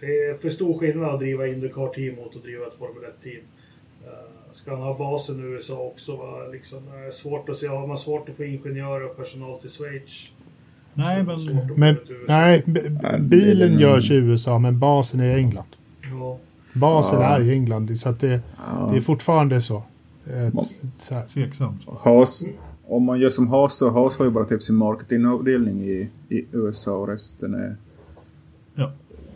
Det 0.00 0.06
är 0.06 0.34
för 0.34 0.50
stor 0.50 0.78
skillnad 0.78 1.14
att 1.14 1.20
driva 1.20 1.46
Indycar-team 1.46 2.16
mot 2.16 2.36
att 2.36 2.42
driva 2.42 2.66
ett 2.66 2.74
Formel 2.74 3.04
1-team. 3.04 3.42
Uh, 4.04 4.52
ska 4.52 4.70
han 4.70 4.82
ha 4.82 4.98
basen 4.98 5.40
i 5.40 5.42
USA 5.42 5.78
också? 5.78 6.16
Va? 6.16 6.46
Liksom, 6.52 6.78
uh, 6.78 7.10
svårt 7.10 7.48
att 7.48 7.56
se. 7.56 7.66
Har 7.66 7.86
man 7.86 7.98
svårt 7.98 8.28
att 8.28 8.36
få 8.36 8.44
ingenjörer 8.44 9.04
och 9.10 9.16
personal 9.16 9.58
till 9.58 9.70
Schweiz? 9.70 10.32
Nej, 10.98 11.24
men 11.24 11.36
Men 11.76 11.96
nej, 12.28 12.62
bilen 13.20 13.78
görs 13.78 14.10
i 14.10 14.14
USA 14.14 14.58
men 14.58 14.78
basen 14.78 15.20
är 15.20 15.36
i 15.36 15.40
England. 15.40 15.66
Ja. 16.10 16.38
Basen 16.74 17.20
Ja. 17.20 17.26
är 17.26 17.40
i 17.40 17.52
England 17.52 17.98
så 17.98 18.08
att 18.08 18.20
det, 18.20 18.40
Ja. 18.72 18.88
det 18.92 18.96
är 18.96 19.00
fortfarande 19.00 19.60
så. 19.60 19.82
Tveksamt. 21.34 21.86
Haas, 22.00 22.44
om 22.88 23.02
man 23.04 23.20
gör 23.20 23.30
som 23.30 23.48
Haas 23.48 23.74
så 23.76 23.90
Haas 23.90 24.18
har 24.18 24.24
ju 24.24 24.30
bara 24.30 24.44
typ 24.44 24.62
sin 24.62 24.76
marketingavdelning 24.76 25.82
i, 25.82 26.08
i 26.28 26.44
USA 26.52 26.92
och 26.96 27.08
resten 27.08 27.54
är... 27.54 27.76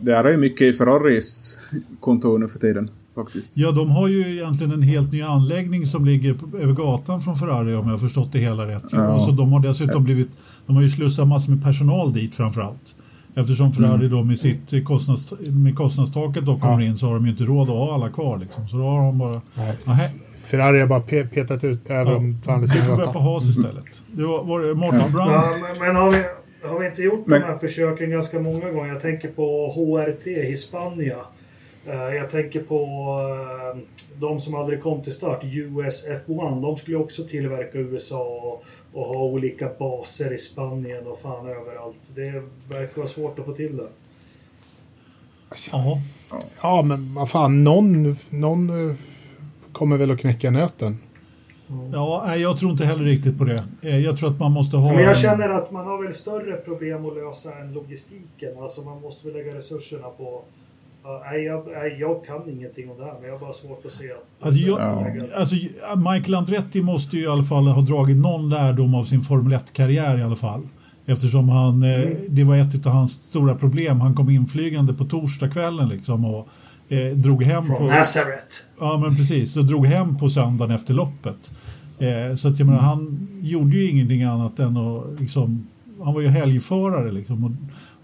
Ja. 0.05 0.23
Det 0.23 0.29
är 0.29 0.31
ju 0.31 0.37
mycket 0.37 0.61
i 0.61 0.73
Ferraris 0.73 1.59
kontor 1.99 2.39
nu 2.39 2.47
för 2.47 2.59
tiden 2.59 2.89
faktiskt. 3.15 3.51
Ja, 3.55 3.71
de 3.71 3.89
har 3.89 4.07
ju 4.07 4.35
egentligen 4.37 4.73
en 4.73 4.81
helt 4.81 5.11
ny 5.11 5.21
anläggning 5.21 5.85
som 5.85 6.05
ligger 6.05 6.33
på, 6.33 6.57
över 6.57 6.73
gatan 6.73 7.21
från 7.21 7.35
Ferrari 7.35 7.75
om 7.75 7.85
jag 7.85 7.93
har 7.93 7.97
förstått 7.97 8.31
det 8.31 8.39
hela 8.39 8.67
rätt. 8.67 8.83
Ja. 8.91 9.07
Och 9.07 9.21
så 9.21 9.31
de 9.31 9.53
har 9.53 9.59
dessutom 9.59 10.03
blivit, 10.03 10.29
de 10.67 10.75
har 10.75 10.83
ju 10.83 10.89
slussat 10.89 11.27
massor 11.27 11.51
med 11.51 11.63
personal 11.63 12.13
dit 12.13 12.35
framför 12.35 12.61
allt. 12.61 12.95
Eftersom 13.35 13.73
Ferrari 13.73 14.07
då 14.07 14.23
med 14.23 14.39
sitt 14.39 14.85
kostnads, 14.85 15.33
med 15.39 15.75
kostnadstaket 15.75 16.45
då 16.45 16.59
kommer 16.59 16.81
Ja. 16.81 16.87
in 16.87 16.97
så 16.97 17.05
har 17.07 17.13
de 17.13 17.25
ju 17.25 17.31
inte 17.31 17.43
råd 17.43 17.61
att 17.69 17.75
ha 17.75 17.93
alla 17.93 18.09
kvar 18.09 18.37
liksom. 18.37 18.67
Så 18.67 18.77
då 18.77 18.83
har 18.83 19.05
de 19.05 19.17
bara, 19.17 19.41
Nej. 19.85 20.09
Ferrari 20.45 20.79
har 20.79 20.87
bara 20.87 20.99
pe 21.01 21.25
petat 21.25 21.63
ut 21.63 21.85
över 21.85 22.11
ja, 22.11 22.13
dem 22.13 22.41
på 22.45 22.51
andra 22.51 22.65
vi 22.65 22.71
får 22.71 22.81
sidan 22.81 22.97
börja 22.97 23.11
på. 23.11 23.19
Haas 23.19 23.49
istället. 23.49 24.03
Det 24.11 24.23
var, 24.23 24.43
var 24.43 24.61
det 24.61 24.75
Martin 24.75 25.11
Brown? 25.13 25.31
Ja, 25.31 25.43
men, 25.79 25.87
men 25.87 25.95
har, 25.95 26.11
vi, 26.11 26.17
har 26.63 26.79
vi 26.79 26.87
inte 26.87 27.01
gjort 27.01 27.27
Men- 27.27 27.41
de 27.41 27.47
här 27.47 27.55
försöken 27.57 28.09
ganska 28.09 28.39
många 28.39 28.71
gånger? 28.71 28.93
Jag 28.93 29.01
tänker 29.01 29.27
på 29.27 29.67
HRT 29.75 30.25
Hispania. 30.43 31.17
Eh, 31.87 32.15
jag 32.15 32.31
tänker 32.31 32.59
på 32.63 32.81
eh, 33.73 33.79
de 34.19 34.39
som 34.39 34.55
aldrig 34.55 34.81
kom 34.83 35.03
till 35.03 35.13
start, 35.13 35.43
US 35.43 36.07
F1. 36.09 36.61
De 36.61 36.77
skulle 36.77 36.97
också 36.97 37.23
tillverka 37.23 37.77
USA 37.77 38.23
och, 38.23 38.63
och 38.93 39.05
ha 39.07 39.23
olika 39.23 39.69
baser 39.79 40.33
i 40.33 40.37
Spanien 40.37 41.07
och 41.07 41.19
fan 41.19 41.47
överallt. 41.47 41.99
Det 42.15 42.43
verkar 42.69 42.97
vara 42.97 43.07
svårt 43.07 43.39
att 43.39 43.45
få 43.45 43.51
till 43.53 43.77
det. 43.77 43.87
Ja, 45.71 45.97
Ja, 46.63 46.81
men 46.81 47.13
vad 47.13 47.29
fan, 47.29 47.63
någon, 47.63 48.15
någon 48.29 48.89
eh, 48.89 48.95
kommer 49.71 49.97
väl 49.97 50.11
att 50.11 50.19
knäcka 50.19 50.49
nöten. 50.51 50.97
Ja, 51.93 52.35
jag 52.35 52.57
tror 52.57 52.71
inte 52.71 52.85
heller 52.85 53.03
riktigt 53.03 53.37
på 53.37 53.43
det. 53.43 53.63
Eh, 53.81 53.99
Jag 53.99 54.17
tror 54.17 54.29
att 54.29 54.39
man 54.39 54.51
måste 54.51 54.77
ha... 54.77 54.93
Men 54.93 55.03
jag 55.03 55.17
känner 55.17 55.49
att 55.49 55.71
man 55.71 55.85
har 55.85 56.03
väl 56.03 56.13
större 56.13 56.55
problem 56.55 57.05
att 57.05 57.15
lösa 57.15 57.49
än 57.59 57.73
logistiken. 57.73 58.49
Alltså 58.61 58.81
man 58.81 59.01
måste 59.01 59.27
väl 59.27 59.35
lägga 59.37 59.55
resurserna 59.57 60.07
på... 60.07 60.41
Nej, 61.25 61.43
jag, 61.99 62.25
kan 62.25 62.49
ingenting 62.49 62.91
om 62.91 62.97
det 62.97 63.05
här, 63.05 63.13
men 63.13 63.23
jag 63.29 63.35
har 63.35 63.39
bara 63.39 63.53
svårt 63.53 63.85
att 63.85 63.91
se 63.91 64.11
att... 64.11 64.45
Alltså, 64.45 64.59
jag, 64.61 64.79
Ja. 64.79 65.23
alltså, 65.35 65.55
Michael 65.97 66.35
Andretti 66.35 66.81
måste 66.83 67.17
ju 67.17 67.23
i 67.23 67.27
alla 67.27 67.43
fall 67.43 67.67
ha 67.67 67.81
dragit 67.81 68.17
någon 68.17 68.49
lärdom 68.49 68.95
av 68.95 69.03
sin 69.03 69.21
Formel 69.21 69.53
1-karriär 69.53 70.19
i 70.19 70.23
alla 70.23 70.35
fall. 70.35 70.61
Eftersom 71.05 71.49
han, 71.49 71.83
eh, 71.83 72.09
det 72.29 72.43
var 72.43 72.55
ett 72.55 72.85
av 72.85 72.91
hans 72.93 73.11
stora 73.11 73.55
problem. 73.55 74.01
Han 74.01 74.15
kom 74.15 74.29
inflygande 74.29 74.93
på 74.93 75.03
torsdagskvällen 75.03 75.89
liksom 75.89 76.25
och 76.25 76.47
eh, 76.89 77.17
drog 77.17 77.43
hem 77.43 77.63
Från 77.63 77.75
på... 77.75 77.83
Nazareth. 77.83 78.57
Ja, 78.79 79.01
men 79.05 79.15
precis. 79.15 79.57
Och 79.57 79.65
drog 79.65 79.85
hem 79.85 80.17
på 80.17 80.29
söndagen 80.29 80.75
efter 80.75 80.93
loppet. 80.93 81.51
Eh, 81.99 82.35
så 82.35 82.47
att 82.47 82.59
jag 82.59 82.65
menar, 82.65 82.81
han 82.81 83.27
gjorde 83.41 83.77
ju 83.77 83.89
ingenting 83.89 84.23
annat 84.23 84.59
än 84.59 84.77
att 84.77 85.19
liksom 85.19 85.67
han 86.03 86.13
var 86.13 86.21
ju 86.21 86.27
helgförare 86.27 87.11
liksom, 87.11 87.43
och, 87.43 87.51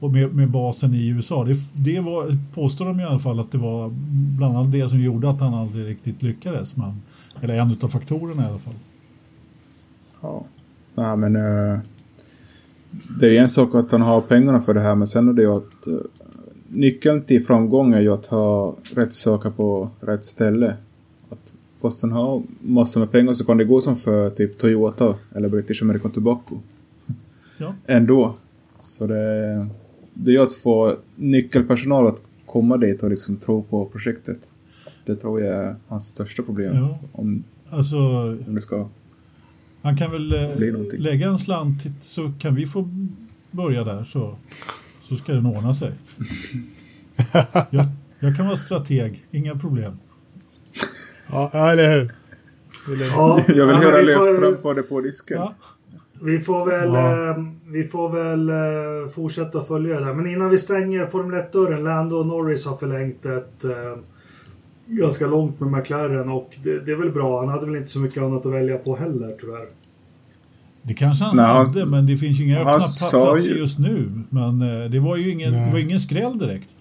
och 0.05 0.13
med, 0.13 0.35
med, 0.35 0.49
basen 0.49 0.93
i 0.93 1.09
USA. 1.09 1.43
Det, 1.43 1.55
det 1.75 1.99
var, 1.99 2.37
påstår 2.53 2.85
de 2.85 2.99
i 2.99 3.03
alla 3.03 3.19
fall 3.19 3.39
att 3.39 3.51
det 3.51 3.57
var 3.57 3.89
bland 4.37 4.57
annat 4.57 4.71
det 4.71 4.89
som 4.89 4.99
gjorde 4.99 5.29
att 5.29 5.41
han 5.41 5.53
aldrig 5.53 5.87
riktigt 5.87 6.23
lyckades. 6.23 6.77
Men, 6.77 7.01
eller 7.41 7.59
en 7.59 7.77
av 7.81 7.87
faktorerna 7.87 8.43
i 8.43 8.45
alla 8.45 8.57
fall. 8.57 8.73
Ja, 10.21 10.45
ja 10.95 11.15
men 11.15 11.35
uh, 11.35 11.79
det 13.19 13.27
är 13.37 13.41
en 13.41 13.49
sak 13.49 13.75
att 13.75 13.91
han 13.91 14.01
har 14.01 14.21
pengarna 14.21 14.61
för 14.61 14.73
det 14.73 14.81
här 14.81 14.95
men 14.95 15.07
sen 15.07 15.29
är 15.29 15.33
det 15.33 15.41
ju 15.41 15.51
att 15.51 15.87
uh, 15.87 15.99
nyckeln 16.69 17.21
till 17.21 17.45
framgång 17.45 17.93
är 17.93 17.99
ju 17.99 18.13
att 18.13 18.25
ha 18.25 18.75
rätt 18.95 19.13
saker 19.13 19.49
på 19.49 19.89
rätt 20.01 20.25
ställe. 20.25 20.73
Att 21.29 21.53
posten 21.81 22.11
har 22.11 22.43
massor 22.61 22.99
med 22.99 23.11
pengar 23.11 23.33
så 23.33 23.45
kan 23.45 23.57
det 23.57 23.65
gå 23.65 23.81
som 23.81 23.95
för 23.95 24.29
typ 24.29 24.57
Toyota 24.57 25.15
eller 25.35 25.49
British 25.49 25.83
American 25.83 26.11
Tobacco. 26.11 26.55
Ja. 27.57 27.73
Ändå. 27.85 28.35
Så 28.79 29.07
det, 29.07 29.67
det 30.13 30.35
är 30.35 30.39
att 30.39 30.53
få 30.53 30.97
nyckelpersonal 31.15 32.07
att 32.07 32.21
komma 32.45 32.77
dit 32.77 33.03
och 33.03 33.09
liksom 33.09 33.37
tro 33.37 33.63
på 33.63 33.85
projektet. 33.85 34.51
Det 35.05 35.15
tror 35.15 35.41
jag 35.41 35.55
är 35.55 35.75
hans 35.87 36.07
största 36.07 36.43
problem. 36.43 36.75
Ja. 36.75 36.99
Om, 37.11 37.43
alltså, 37.69 37.95
om 38.47 38.55
det 38.55 38.61
ska 38.61 38.87
han 39.81 39.97
kan 39.97 40.11
väl 40.11 40.33
eh, 40.33 40.99
lägga 40.99 41.27
en 41.27 41.39
slant 41.39 41.85
så 41.99 42.31
kan 42.39 42.55
vi 42.55 42.65
få 42.65 42.89
börja 43.51 43.83
där 43.83 44.03
så, 44.03 44.35
så 45.09 45.15
ska 45.15 45.33
den 45.33 45.45
ordna 45.45 45.73
sig. 45.73 45.91
jag, 47.69 47.85
jag 48.19 48.37
kan 48.37 48.45
vara 48.45 48.55
strateg, 48.55 49.25
inga 49.31 49.55
problem. 49.55 49.99
Ja, 51.31 51.51
eller 51.53 51.93
hur? 51.93 52.11
Ja, 53.15 53.43
jag 53.47 53.67
vill 53.67 53.75
höra 53.75 54.01
Löfström 54.01 54.57
få 54.57 54.73
det 54.73 54.83
på 54.83 55.01
disken. 55.01 55.37
Ja. 55.37 55.53
Vi 56.21 56.39
får 56.39 56.65
väl, 56.65 56.93
ja. 56.93 57.29
eh, 57.29 57.43
vi 57.67 57.83
får 57.83 58.09
väl 58.09 58.49
eh, 58.49 59.09
fortsätta 59.09 59.61
följa 59.61 59.99
det 59.99 60.05
där. 60.05 60.13
Men 60.13 60.27
innan 60.27 60.49
vi 60.49 60.57
stänger 60.57 61.05
Formel 61.05 61.41
1-dörren. 61.41 61.83
Lando 61.83 62.23
Norris 62.23 62.65
har 62.65 62.75
förlängt 62.75 63.25
ett 63.25 63.63
eh, 63.63 63.99
ganska 64.85 65.27
långt 65.27 65.59
med 65.59 65.71
McLaren 65.71 66.29
och 66.29 66.57
det, 66.63 66.79
det, 66.79 66.91
är 66.91 66.95
väl 66.95 67.11
bra. 67.11 67.39
Han 67.39 67.49
hade 67.49 67.65
väl 67.65 67.75
inte 67.75 67.89
så 67.89 67.99
mycket 67.99 68.23
annat 68.23 68.45
att 68.45 68.53
välja 68.53 68.77
på 68.77 68.95
heller 68.95 69.35
tyvärr. 69.39 69.67
Det 70.89 70.95
kanske 70.95 71.25
han 71.25 71.35
Nej, 71.35 71.45
hade, 71.45 71.85
men 71.85 72.05
det 72.05 72.17
finns 72.17 72.39
ju 72.39 72.43
inga 72.43 72.59
öppna 72.59 72.71
platser 72.71 73.57
just 73.57 73.79
nu. 73.79 74.11
Men 74.29 74.61
eh, 74.61 74.89
det 74.89 74.99
var 74.99 75.17
ju 75.17 75.31
ingen, 75.31 75.53
det 75.53 75.71
var 75.71 75.79
ingen 75.79 75.99
skräll 75.99 76.37
direkt. 76.37 76.75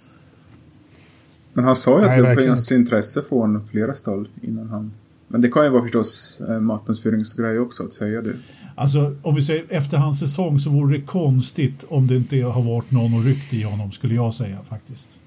Men 1.52 1.64
han 1.64 1.76
sa 1.76 2.00
ju 2.00 2.08
att 2.08 2.36
det 2.36 2.46
fanns 2.46 2.72
intresse 2.72 3.22
från 3.28 3.66
flera 3.66 3.92
stall 3.92 4.28
innan 4.42 4.68
han... 4.68 4.92
Men 5.28 5.40
det 5.40 5.48
kan 5.48 5.64
ju 5.64 5.70
vara 5.70 5.82
förstås 5.82 6.40
en 6.48 6.64
marknadsföringsgrej 6.64 7.58
också 7.58 7.84
att 7.84 7.92
säga 7.92 8.22
det. 8.22 8.34
Alltså 8.74 9.16
om 9.22 9.34
vi 9.34 9.42
säger 9.42 9.64
efter 9.68 9.96
hans 9.96 10.20
säsong 10.20 10.58
så 10.58 10.70
vore 10.70 10.96
det 10.96 11.02
konstigt 11.02 11.84
om 11.88 12.06
det 12.06 12.16
inte 12.16 12.42
har 12.42 12.62
varit 12.62 12.90
någon 12.90 13.14
och 13.14 13.24
ryckt 13.24 13.52
i 13.52 13.62
honom 13.62 13.92
skulle 13.92 14.14
jag 14.14 14.34
säga 14.34 14.58
faktiskt. 14.64 15.20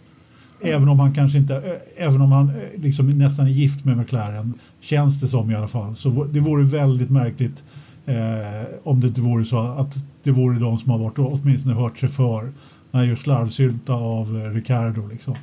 Även 0.61 0.89
om 0.89 0.99
han 0.99 1.13
kanske 1.13 1.37
inte, 1.37 1.55
eh, 1.55 2.07
även 2.07 2.21
om 2.21 2.31
han 2.31 2.49
eh, 2.49 2.81
liksom 2.81 3.09
nästan 3.17 3.45
är 3.45 3.51
gift 3.51 3.85
med 3.85 3.97
McLaren, 3.97 4.53
känns 4.79 5.21
det 5.21 5.27
som 5.27 5.51
i 5.51 5.55
alla 5.55 5.67
fall. 5.67 5.95
Så 5.95 6.23
det 6.23 6.39
vore 6.39 6.63
väldigt 6.63 7.09
märkligt 7.09 7.63
eh, 8.05 8.67
om 8.83 9.01
det 9.01 9.07
inte 9.07 9.21
vore 9.21 9.45
så 9.45 9.57
att 9.57 9.95
det 10.23 10.31
vore 10.31 10.59
de 10.59 10.77
som 10.77 10.91
har 10.91 10.97
varit 10.97 11.19
åtminstone 11.19 11.75
hört 11.75 11.97
sig 11.97 12.09
för 12.09 12.51
när 12.91 13.03
gör 13.03 13.15
slarvsylta 13.15 13.93
av 13.93 14.37
eh, 14.37 14.53
Ricardo 14.53 15.07
liksom. 15.07 15.35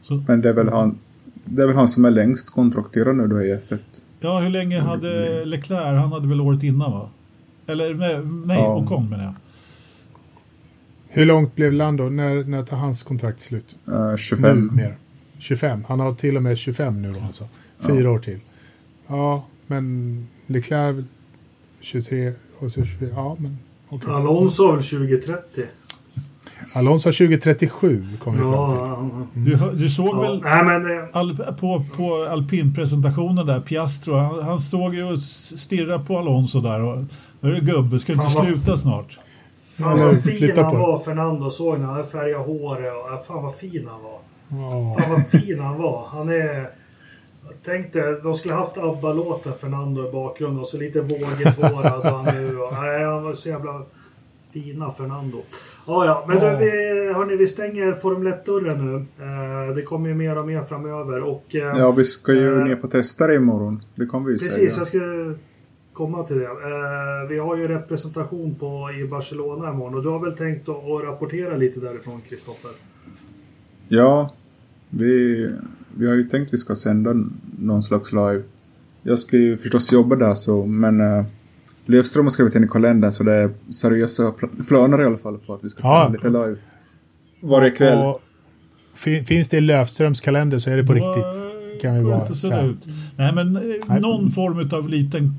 Så. 0.00 0.24
Men 0.28 0.40
det 0.40 0.48
är 0.48 0.52
väl 0.52 0.68
han, 0.68 0.98
det 1.44 1.62
är 1.62 1.66
väl 1.66 1.76
han 1.76 1.88
som 1.88 2.04
är 2.04 2.10
längst 2.10 2.50
kontrakterad 2.50 3.16
nu 3.16 3.26
då 3.26 3.42
i 3.42 3.54
F1? 3.54 3.78
Ja, 4.20 4.38
hur 4.40 4.50
länge 4.50 4.80
hade 4.80 5.44
Leclerc? 5.44 6.00
Han 6.00 6.12
hade 6.12 6.28
väl 6.28 6.40
året 6.40 6.62
innan 6.62 6.92
va? 6.92 7.08
Eller 7.66 7.94
nej, 7.94 8.20
nej 8.46 8.58
ja. 8.58 8.76
Ocon 8.76 9.08
menar 9.08 9.24
jag. 9.24 9.34
Hur 11.08 11.24
långt 11.24 11.56
blev 11.56 11.72
Lando? 11.72 12.08
När, 12.08 12.44
när 12.44 12.62
tar 12.62 12.76
hans 12.76 13.02
kontrakt 13.02 13.40
slut? 13.40 13.76
Uh, 13.88 14.16
25. 14.16 14.66
Nu, 14.66 14.76
mer. 14.76 14.96
25. 15.38 15.84
Han 15.88 16.00
har 16.00 16.12
till 16.12 16.36
och 16.36 16.42
med 16.42 16.58
25 16.58 17.02
nu 17.02 17.10
då 17.10 17.20
alltså. 17.20 17.48
Fyra 17.78 18.02
ja. 18.02 18.10
år 18.10 18.18
till. 18.18 18.38
Ja, 19.06 19.46
men 19.66 20.26
Leclerc 20.50 21.04
23 21.80 22.32
och 22.58 22.72
så 22.72 22.84
24. 22.84 23.10
Ja, 23.14 23.36
men 23.38 23.58
okay. 23.88 24.12
Alonso 24.12 24.66
har 24.66 24.72
väl 24.72 24.84
2030? 24.84 25.64
Alonso 26.72 27.08
har 27.08 27.12
2037 27.12 28.04
kom 28.18 28.34
vi 28.34 28.40
ja, 28.40 28.70
fram 28.70 29.26
till. 29.32 29.58
Du, 29.58 29.70
du 29.72 29.88
såg 29.88 30.16
ja. 30.16 30.20
väl 30.20 30.42
Nej, 30.42 30.64
men, 30.64 31.08
all, 31.12 31.36
på, 31.36 31.84
på 31.96 32.26
alpinpresentationen 32.30 33.46
där, 33.46 33.60
Piastro, 33.60 34.14
han, 34.14 34.42
han 34.42 34.60
såg 34.60 34.94
ju 34.94 35.12
och 35.12 35.22
stirrade 35.22 36.04
på 36.04 36.18
Alonso 36.18 36.60
där 36.60 36.82
och 36.82 37.04
Hörru 37.42 37.60
gubbe, 37.60 37.98
ska 37.98 38.12
du 38.12 38.18
inte 38.22 38.30
sluta 38.30 38.76
snart? 38.76 39.20
Fan 39.78 40.00
vad 40.00 40.22
fin 40.22 40.56
han 40.56 40.78
var, 40.78 40.98
Fernando. 40.98 41.50
Såg 41.50 41.80
när 41.80 41.86
han 41.86 42.04
färgade 42.04 42.44
håret. 42.44 42.92
Och, 42.92 43.26
fan 43.26 43.42
vad 43.42 43.54
fin 43.54 43.88
han 43.90 44.00
var. 44.02 44.20
Oh. 44.50 44.98
Fan 44.98 45.10
vad 45.10 45.26
fin 45.26 45.60
han 45.60 45.78
var. 45.78 46.06
Han 46.10 46.28
är... 46.28 46.79
Tänkte, 47.64 48.20
de 48.22 48.34
skulle 48.34 48.54
haft 48.54 48.78
ABBA-låten 48.78 49.52
Fernando 49.52 50.08
i 50.08 50.12
bakgrunden 50.12 50.60
och 50.60 50.66
så 50.66 50.78
lite 50.78 51.00
vågigt 51.00 51.56
hår 51.56 51.82
hade 51.82 52.08
han 52.08 52.34
nu. 52.34 52.58
Och, 52.58 52.72
nej, 52.72 53.04
han 53.04 53.24
var 53.24 53.32
så 53.32 53.48
jävla 53.48 53.82
fina 54.52 54.90
Fernando. 54.90 55.38
Ah, 55.86 56.04
ja, 56.04 56.24
men 56.28 56.38
oh. 56.38 56.58
vi, 56.58 56.70
hörni, 57.14 57.36
vi 57.36 57.46
stänger 57.46 57.92
Formel 57.92 58.32
1-dörren 58.32 58.86
nu. 58.86 59.24
Eh, 59.24 59.74
det 59.74 59.82
kommer 59.82 60.08
ju 60.08 60.14
mer 60.14 60.38
och 60.38 60.46
mer 60.46 60.62
framöver. 60.62 61.22
Och, 61.22 61.54
eh, 61.54 61.78
ja, 61.78 61.90
vi 61.90 62.04
ska 62.04 62.32
ju 62.32 62.58
eh, 62.58 62.64
ner 62.64 62.76
på 62.76 62.88
testare 62.88 63.34
imorgon. 63.34 63.82
Det 63.94 64.06
kommer 64.06 64.28
vi 64.28 64.34
precis, 64.34 64.52
säga. 64.52 64.64
Precis, 64.64 64.78
jag 64.78 64.86
ska 64.86 65.34
komma 65.92 66.22
till 66.22 66.38
det. 66.38 66.44
Eh, 66.44 67.28
vi 67.28 67.38
har 67.38 67.56
ju 67.56 67.68
representation 67.68 68.54
på, 68.54 68.90
i 69.00 69.04
Barcelona 69.04 69.70
imorgon 69.70 69.94
och 69.94 70.02
du 70.02 70.08
har 70.08 70.18
väl 70.18 70.36
tänkt 70.36 70.68
att, 70.68 70.90
att 70.90 71.04
rapportera 71.04 71.56
lite 71.56 71.80
därifrån, 71.80 72.20
Kristoffer? 72.28 72.70
Ja, 73.88 74.34
vi, 74.90 75.48
vi 75.94 76.06
har 76.06 76.14
ju 76.14 76.24
tänkt 76.24 76.48
att 76.48 76.54
vi 76.54 76.58
ska 76.58 76.74
sända 76.74 77.14
någon 77.58 77.82
slags 77.82 78.12
live. 78.12 78.42
Jag 79.02 79.18
ska 79.18 79.36
ju 79.36 79.56
förstås 79.56 79.92
jobba 79.92 80.16
där 80.16 80.34
så, 80.34 80.66
men 80.66 81.00
uh, 81.00 81.24
Löfström 81.86 82.24
har 82.24 82.30
skrivit 82.30 82.54
in 82.54 82.64
i 82.64 82.68
kalendern 82.68 83.12
så 83.12 83.24
det 83.24 83.32
är 83.32 83.50
seriösa 83.70 84.34
planer 84.68 85.02
i 85.02 85.04
alla 85.04 85.18
fall 85.18 85.38
på 85.38 85.54
att 85.54 85.64
vi 85.64 85.68
ska 85.68 85.82
sända 85.82 85.96
ja. 85.96 86.08
lite 86.08 86.28
live. 86.28 86.56
Varje 87.40 87.70
kväll. 87.70 87.98
Och, 87.98 88.22
finns 89.26 89.48
det 89.48 89.56
i 89.56 89.60
Löfströms 89.60 90.20
kalender 90.20 90.58
så 90.58 90.70
är 90.70 90.76
det 90.76 90.84
på 90.84 90.92
Då 90.92 90.98
riktigt. 90.98 91.82
Kan 91.82 91.94
vi 91.94 92.04
bara 92.04 92.26
säga. 92.26 92.62
Ut. 92.62 92.88
Nej, 93.18 93.34
men 93.34 93.56
eh, 93.56 93.62
Nej. 93.88 94.00
någon 94.00 94.30
form 94.30 94.78
av 94.78 94.88
liten 94.88 95.34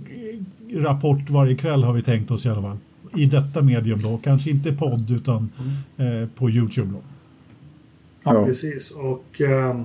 rapport 0.76 1.30
varje 1.30 1.56
kväll 1.56 1.84
har 1.84 1.94
vi 1.94 2.02
tänkt 2.02 2.32
oss 2.32 2.46
i 2.46 2.50
alla 2.50 2.62
fall. 2.62 2.78
I 3.16 3.26
detta 3.26 3.62
medium 3.62 4.02
då, 4.02 4.20
kanske 4.24 4.50
inte 4.50 4.74
podd 4.74 5.12
utan 5.12 5.50
mm. 5.98 6.24
eh, 6.24 6.30
på 6.36 6.50
Youtube 6.50 6.92
då. 6.94 7.00
Ja, 8.24 8.46
precis. 8.46 8.92
Och 8.92 9.42
eh, 9.42 9.82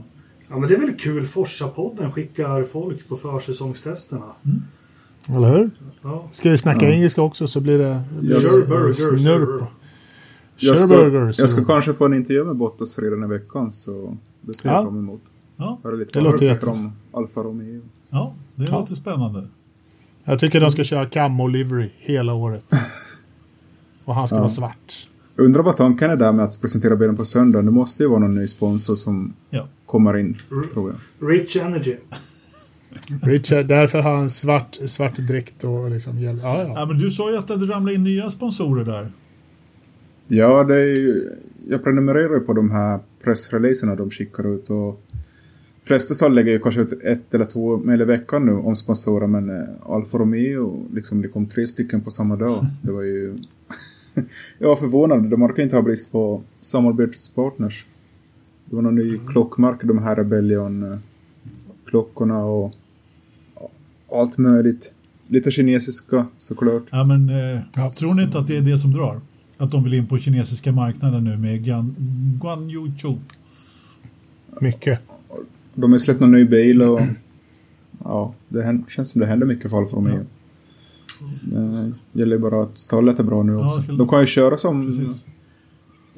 ja, 0.48 0.58
men 0.58 0.68
det 0.68 0.74
är 0.74 0.80
väl 0.80 0.94
kul. 0.94 1.26
Forsa-podden 1.26 2.12
skickar 2.12 2.62
folk 2.62 3.08
på 3.08 3.16
försäsongstesterna. 3.16 4.32
Mm. 4.44 4.62
Eller 5.28 5.58
hur? 5.58 5.70
Ja. 6.02 6.28
Ska 6.32 6.50
vi 6.50 6.58
snacka 6.58 6.86
ja. 6.86 6.92
engelska 6.92 7.22
också 7.22 7.46
så 7.46 7.60
blir 7.60 7.78
det 7.78 8.02
snurr 8.92 9.66
jag 10.58 10.78
ska, 10.78 11.42
jag 11.42 11.50
ska 11.50 11.64
kanske 11.64 11.94
få 11.94 12.04
en 12.04 12.14
intervju 12.14 12.44
med 12.44 12.56
Bottas 12.56 12.98
redan 12.98 13.24
i 13.24 13.26
veckan 13.26 13.72
så 13.72 14.16
det 14.40 14.54
ser 14.54 14.68
jag 14.68 14.84
fram 14.84 14.98
emot. 14.98 15.22
Ja, 15.56 15.78
Höra 15.84 15.94
lite 15.94 16.18
det 16.18 16.24
låter 16.24 16.46
jättebra. 16.46 16.72
om 16.72 16.92
Alfa 17.12 17.40
Romeo. 17.40 17.80
Ja, 18.10 18.34
det 18.54 18.64
ja. 18.64 18.78
låter 18.78 18.94
spännande. 18.94 19.42
Jag 20.24 20.40
tycker 20.40 20.60
de 20.60 20.70
ska 20.70 20.84
köra 20.84 21.06
camo 21.06 21.46
livery 21.46 21.90
hela 21.96 22.34
året. 22.34 22.64
Och 24.04 24.14
han 24.14 24.28
ska 24.28 24.36
ja. 24.36 24.40
vara 24.40 24.48
svart. 24.48 25.08
Undrar 25.36 25.62
vad 25.62 25.76
tanken 25.76 26.10
är 26.10 26.16
där 26.16 26.32
med 26.32 26.44
att 26.44 26.60
presentera 26.60 26.96
bilen 26.96 27.16
på 27.16 27.24
söndag. 27.24 27.62
Det 27.62 27.70
måste 27.70 28.02
ju 28.02 28.08
vara 28.08 28.20
någon 28.20 28.34
ny 28.34 28.46
sponsor 28.46 28.94
som 28.94 29.34
ja. 29.50 29.66
Kommer 29.86 30.18
in, 30.18 30.36
R 30.52 30.68
tror 30.72 30.92
jag. 30.92 31.30
Rich 31.30 31.56
Energy. 31.56 31.96
Richard, 33.22 33.66
därför 33.66 34.00
har 34.00 34.16
han 34.16 34.30
svart, 34.30 34.78
svart 34.84 35.16
dräkt 35.16 35.64
och 35.64 35.90
liksom 35.90 36.18
hjälm. 36.18 36.40
Ja, 36.42 36.62
ja. 36.62 36.72
ja, 36.76 36.86
men 36.86 36.98
du 36.98 37.10
sa 37.10 37.30
ju 37.30 37.36
att 37.36 37.46
det 37.46 37.54
ramlade 37.54 37.94
in 37.94 38.04
nya 38.04 38.30
sponsorer 38.30 38.84
där. 38.84 39.08
Ja, 40.28 40.64
det 40.64 40.74
är 40.74 40.96
ju, 40.96 41.32
jag 41.68 41.84
prenumererar 41.84 42.34
ju 42.34 42.40
på 42.40 42.52
de 42.52 42.70
här 42.70 43.00
pressreleaserna 43.22 43.94
de 43.94 44.10
skickar 44.10 44.54
ut 44.54 44.70
och 44.70 45.02
flesta 45.84 46.14
stall 46.14 46.34
lägger 46.34 46.52
ju 46.52 46.58
kanske 46.58 46.80
ut 46.80 46.92
ett 47.02 47.34
eller 47.34 47.44
två 47.44 47.76
mejl 47.76 48.00
i 48.00 48.04
veckan 48.04 48.46
nu 48.46 48.52
om 48.52 48.76
sponsorer 48.76 49.26
men 49.26 49.50
eh, 49.50 49.64
Alfa 49.82 50.18
Romeo, 50.18 50.86
liksom 50.94 51.22
det 51.22 51.28
kom 51.28 51.46
tre 51.46 51.66
stycken 51.66 52.00
på 52.00 52.10
samma 52.10 52.36
dag. 52.36 52.56
Det 52.82 52.92
var 52.92 53.02
ju... 53.02 53.38
jag 54.58 54.68
var 54.68 54.76
förvånad, 54.76 55.30
de 55.30 55.42
orkar 55.42 55.62
inte 55.62 55.76
ha 55.76 55.82
brist 55.82 56.12
på 56.12 56.42
samarbetspartners. 56.60 57.86
Det 58.70 58.76
var 58.76 58.82
någon 58.82 58.94
ny 58.94 59.08
mm. 59.08 59.26
klockmärke, 59.26 59.86
de 59.86 59.98
här 59.98 60.16
Rebellion-klockorna 60.16 62.44
och 62.44 62.74
allt 64.12 64.38
möjligt. 64.38 64.94
Lite 65.28 65.50
kinesiska 65.50 66.26
såklart. 66.36 66.82
Ja, 66.90 67.04
men 67.04 67.28
eh, 67.28 67.60
ja. 67.74 67.92
tror 67.92 68.14
ni 68.14 68.22
inte 68.22 68.38
att 68.38 68.46
det 68.46 68.56
är 68.56 68.62
det 68.62 68.78
som 68.78 68.92
drar? 68.92 69.20
Att 69.58 69.70
de 69.70 69.84
vill 69.84 69.94
in 69.94 70.06
på 70.06 70.18
kinesiska 70.18 70.72
marknaden 70.72 71.24
nu 71.24 71.36
med 71.36 71.64
Guan 72.40 72.70
Yu 72.70 72.92
Mycket. 74.60 75.00
De 75.74 75.92
har 75.92 75.98
släppt 75.98 76.20
någon 76.20 76.32
ny 76.32 76.44
bil 76.44 76.82
och 76.82 77.00
ja, 78.04 78.34
det 78.48 78.82
känns 78.88 79.10
som 79.10 79.20
det 79.20 79.26
händer 79.26 79.46
mycket 79.46 79.70
för 79.70 79.78
Alfa 79.78 79.96
Romeo. 79.96 80.24
Det 82.12 82.20
gäller 82.20 82.38
bara 82.38 82.62
att 82.62 82.78
stallet 82.78 83.18
är 83.18 83.22
bra 83.22 83.42
nu 83.42 83.52
Ja, 83.52 83.66
också. 83.66 83.80
skulle- 83.80 83.98
De 83.98 84.08
kan 84.08 84.20
ju 84.20 84.26
köra 84.26 84.56
som... 84.56 84.86
Precis. 84.86 85.26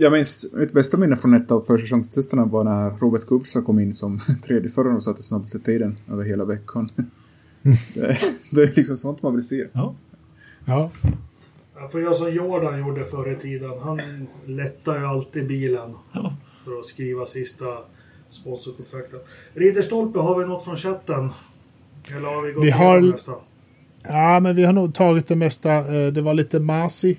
Jag 0.00 0.12
minns, 0.12 0.46
mitt 0.54 0.72
bästa 0.72 0.96
minne 0.96 1.16
från 1.16 1.34
ett 1.34 1.50
av 1.50 1.60
försäsongstesterna 1.60 2.44
var 2.44 2.64
när 2.64 2.90
Robert 2.90 3.26
Kubica 3.26 3.62
kom 3.62 3.78
in 3.78 3.94
som 3.94 4.20
tredje 4.46 4.70
förare 4.70 4.94
och 4.96 5.04
satte 5.04 5.22
snabbaste 5.22 5.58
tiden 5.58 5.96
över 6.12 6.24
hela 6.24 6.44
veckan. 6.44 6.90
det, 7.94 8.18
det 8.50 8.62
är 8.62 8.72
liksom 8.76 8.96
sånt 8.96 9.22
man 9.22 9.34
vill 9.34 9.42
se. 9.42 9.66
Ja. 9.72 9.94
Ja, 10.64 10.90
Jag 11.80 11.92
får 11.92 12.00
göra 12.00 12.14
som 12.14 12.34
Jordan 12.34 12.80
gjorde 12.80 13.04
förr 13.04 13.32
i 13.32 13.36
tiden. 13.36 13.70
Han 13.82 14.00
lättar 14.46 14.98
ju 14.98 15.04
alltid 15.06 15.46
bilen 15.48 15.94
Ja. 16.12 16.32
för 16.64 16.78
att 16.78 16.84
skriva 16.86 17.26
sista 17.26 17.64
sponsorkontraktet. 18.30 19.26
Ridderstolpe, 19.54 20.18
har 20.18 20.38
vi 20.40 20.46
något 20.46 20.64
från 20.64 20.76
chatten? 20.76 21.30
Eller 22.16 22.28
har 22.28 22.46
vi 22.46 22.52
gått 22.52 22.64
Vi 22.64 22.70
har- 22.70 23.00
det 23.00 23.10
mesta? 23.10 23.32
Ja, 24.02 24.40
men 24.40 24.56
vi 24.56 24.64
har 24.64 24.72
nog 24.72 24.94
tagit 24.94 25.26
det 25.26 25.36
mesta. 25.36 25.72
Eh, 25.72 26.12
Det 26.12 26.22
var 26.22 26.34
lite 26.34 26.60
Masi. 26.60 27.18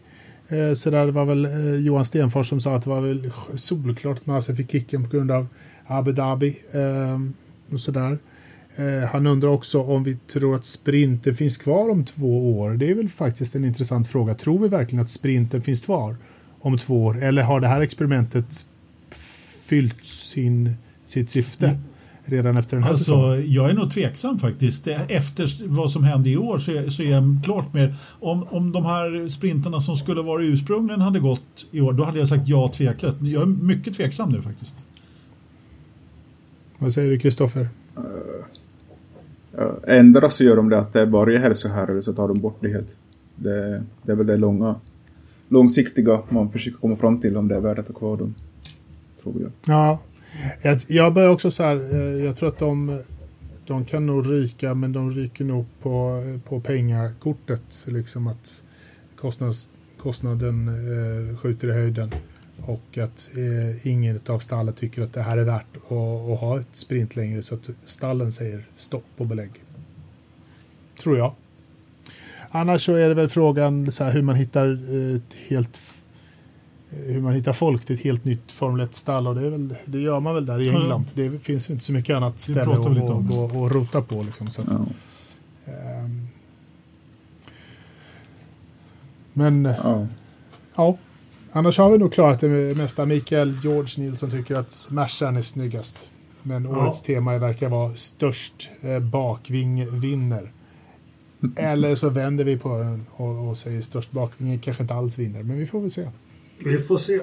Eh, 0.49 0.73
så 0.73 0.89
där, 0.89 1.05
det 1.05 1.11
var 1.11 1.25
väl 1.25 1.45
eh, 1.45 1.75
Johan 1.75 2.05
Stenfors 2.05 2.49
som 2.49 2.61
sa 2.61 2.75
att 2.75 2.83
det 2.83 2.89
var 2.89 3.01
väl 3.01 3.31
solklart 3.55 4.17
att 4.17 4.25
Masi 4.25 4.55
fick 4.55 4.71
kicken 4.71 5.03
på 5.03 5.09
grund 5.09 5.31
av 5.31 5.47
Abu 5.85 6.11
Dhabi. 6.11 6.57
Ehm, 6.71 7.33
och 7.71 7.79
sådär. 7.79 8.19
Eh, 8.75 9.09
han 9.09 9.27
undrar 9.27 9.49
också 9.49 9.81
om 9.81 10.03
vi 10.03 10.15
tror 10.15 10.55
att 10.55 10.65
sprinten 10.65 11.35
finns 11.35 11.57
kvar 11.57 11.89
om 11.89 12.05
två 12.05 12.59
år. 12.59 12.71
Det 12.71 12.91
är 12.91 12.95
väl 12.95 13.09
faktiskt 13.09 13.55
en 13.55 13.65
intressant 13.65 14.07
fråga. 14.07 14.33
Tror 14.33 14.59
vi 14.59 14.67
verkligen 14.67 15.01
att 15.01 15.09
sprinten 15.09 15.61
finns 15.61 15.81
kvar 15.81 16.15
om 16.59 16.77
två 16.77 17.05
år? 17.05 17.23
Eller 17.23 17.41
har 17.41 17.59
det 17.59 17.67
här 17.67 17.81
experimentet 17.81 18.67
fyllt 19.65 20.05
sin, 20.05 20.73
sitt 21.05 21.29
syfte 21.29 21.79
redan 22.29 22.57
efter 22.57 22.75
den 22.77 22.83
här 22.83 22.89
Alltså, 22.89 23.05
säsongen? 23.05 23.51
jag 23.51 23.69
är 23.69 23.73
nog 23.73 23.91
tveksam 23.91 24.39
faktiskt. 24.39 24.87
Efter 25.07 25.67
vad 25.67 25.91
som 25.91 26.03
hände 26.03 26.29
i 26.29 26.37
år 26.37 26.57
så 26.57 26.71
är, 26.71 26.89
så 26.89 27.03
är 27.03 27.11
jag 27.11 27.39
klart 27.43 27.73
mer... 27.73 27.95
Om, 28.19 28.43
om 28.49 28.71
de 28.71 28.85
här 28.85 29.27
sprintarna 29.27 29.81
som 29.81 29.95
skulle 29.95 30.21
vara 30.21 30.43
ursprungligen 30.43 31.01
hade 31.01 31.19
gått 31.19 31.67
i 31.71 31.81
år, 31.81 31.93
då 31.93 32.03
hade 32.03 32.19
jag 32.19 32.27
sagt 32.27 32.47
ja 32.47 32.67
tveklöst. 32.73 33.17
Jag 33.21 33.41
är 33.41 33.45
mycket 33.65 33.93
tveksam 33.93 34.29
nu 34.29 34.41
faktiskt. 34.41 34.85
Vad 36.77 36.93
säger 36.93 37.09
du, 37.09 37.19
Kristoffer? 37.19 37.67
Ja, 39.57 39.77
Ändra 39.87 40.29
så 40.29 40.43
gör 40.43 40.55
de 40.55 40.69
det 40.69 40.79
att 40.79 40.93
det 40.93 41.05
börjar 41.05 41.39
här 41.39 41.53
så 41.53 41.69
här 41.69 41.87
eller 41.87 42.01
så 42.01 42.13
tar 42.13 42.27
de 42.27 42.39
bort 42.39 42.57
det 42.61 42.69
helt. 42.69 42.95
Det, 43.35 43.83
det 44.03 44.11
är 44.11 44.15
väl 44.15 44.27
det 44.27 44.37
långa, 44.37 44.75
långsiktiga 45.49 46.21
man 46.29 46.51
försöker 46.51 46.77
komma 46.77 46.95
fram 46.95 47.19
till 47.19 47.37
om 47.37 47.47
det 47.47 47.55
är 47.55 47.59
värt 47.61 47.79
att 47.79 47.87
ha 47.87 47.95
kvar 47.95 48.17
dem. 48.17 48.35
Tror 49.23 49.41
jag. 49.41 49.51
Ja, 49.65 49.99
jag, 50.61 50.81
jag 50.87 51.13
börjar 51.13 51.29
också 51.29 51.51
så 51.51 51.63
här, 51.63 51.93
eh, 51.93 52.25
jag 52.25 52.35
tror 52.35 52.49
att 52.49 52.57
de, 52.57 53.03
de 53.67 53.85
kan 53.85 54.05
nog 54.05 54.31
ryka, 54.31 54.73
men 54.73 54.93
de 54.93 55.11
ryker 55.11 55.45
nog 55.45 55.65
på, 55.81 56.23
på 56.47 56.61
pengakortet. 56.61 57.85
Liksom 57.87 58.27
att 58.27 58.63
kostnads, 59.15 59.69
kostnaden 59.97 60.67
eh, 60.67 61.37
skjuter 61.37 61.67
i 61.67 61.73
höjden 61.73 62.11
och 62.65 62.97
att 62.97 63.31
eh, 63.35 63.87
ingen 63.87 64.19
av 64.27 64.39
stallen 64.39 64.73
tycker 64.73 65.01
att 65.01 65.13
det 65.13 65.21
här 65.21 65.37
är 65.37 65.43
värt 65.43 65.77
att, 65.77 65.91
att 65.91 66.39
ha 66.39 66.59
ett 66.59 66.75
sprint 66.75 67.15
längre 67.15 67.41
så 67.41 67.55
att 67.55 67.69
stallen 67.85 68.31
säger 68.31 68.67
stopp 68.75 69.05
och 69.17 69.25
belägg. 69.25 69.51
Tror 71.01 71.17
jag. 71.17 71.33
Annars 72.49 72.85
så 72.85 72.93
är 72.93 73.09
det 73.09 73.15
väl 73.15 73.29
frågan 73.29 73.91
så 73.91 74.03
här, 74.03 74.11
hur 74.11 74.21
man 74.21 74.35
hittar 74.35 74.67
eh, 74.67 75.15
ett 75.15 75.33
helt 75.47 75.79
hur 76.91 77.21
man 77.21 77.33
hittar 77.33 77.53
folk 77.53 77.85
till 77.85 77.95
ett 77.95 78.01
helt 78.01 78.25
nytt 78.25 78.51
Formel 78.51 78.87
1-stall 78.87 79.27
och 79.27 79.35
det, 79.35 79.45
är 79.45 79.49
väl, 79.49 79.75
det 79.85 79.99
gör 79.99 80.19
man 80.19 80.35
väl 80.35 80.45
där 80.45 80.61
i. 80.61 80.69
England. 80.69 81.05
Det 81.13 81.43
finns 81.43 81.69
ju 81.69 81.73
inte 81.73 81.85
så 81.85 81.93
mycket 81.93 82.15
annat 82.15 82.39
ställe 82.39 82.61
att 82.61 82.83
gå 83.27 83.35
och, 83.35 83.55
och 83.61 83.71
rota 83.71 84.01
på. 84.01 84.23
Liksom, 84.23 84.47
så 84.47 84.61
att, 84.61 84.67
Ja. 84.71 84.85
ehm. 85.73 86.27
men 89.33 89.65
Ja. 89.83 90.07
ja, 90.75 90.97
annars 91.51 91.77
har 91.77 91.91
vi 91.91 91.97
nog 91.97 92.13
klarat 92.13 92.39
det 92.39 92.77
mesta. 92.77 93.05
Mikael 93.05 93.57
George 93.63 94.03
Nilsson 94.03 94.31
tycker 94.31 94.55
att 94.55 94.87
Mercan 94.91 95.37
är 95.37 95.41
snyggast. 95.41 96.09
Men 96.43 96.63
Ja. 96.63 96.69
årets 96.69 97.01
tema 97.01 97.37
verkar 97.37 97.69
vara 97.69 97.95
störst 97.95 98.69
eh, 98.81 98.99
bakving 98.99 99.99
vinner. 99.99 100.51
Eller 101.55 101.95
så 101.95 102.09
vänder 102.09 102.43
vi 102.43 102.57
på 102.57 102.77
den 102.77 103.05
och, 103.11 103.49
och 103.49 103.57
säger 103.57 103.81
störst 103.81 104.11
bakving 104.11 104.59
kanske 104.59 104.83
inte 104.83 104.93
alls 104.93 105.17
vinner. 105.19 105.43
Men 105.43 105.57
vi 105.57 105.65
får 105.67 105.81
väl 105.81 105.91
se. 105.91 106.09
Vi 106.63 106.77
får 106.77 106.97
se. 106.97 107.19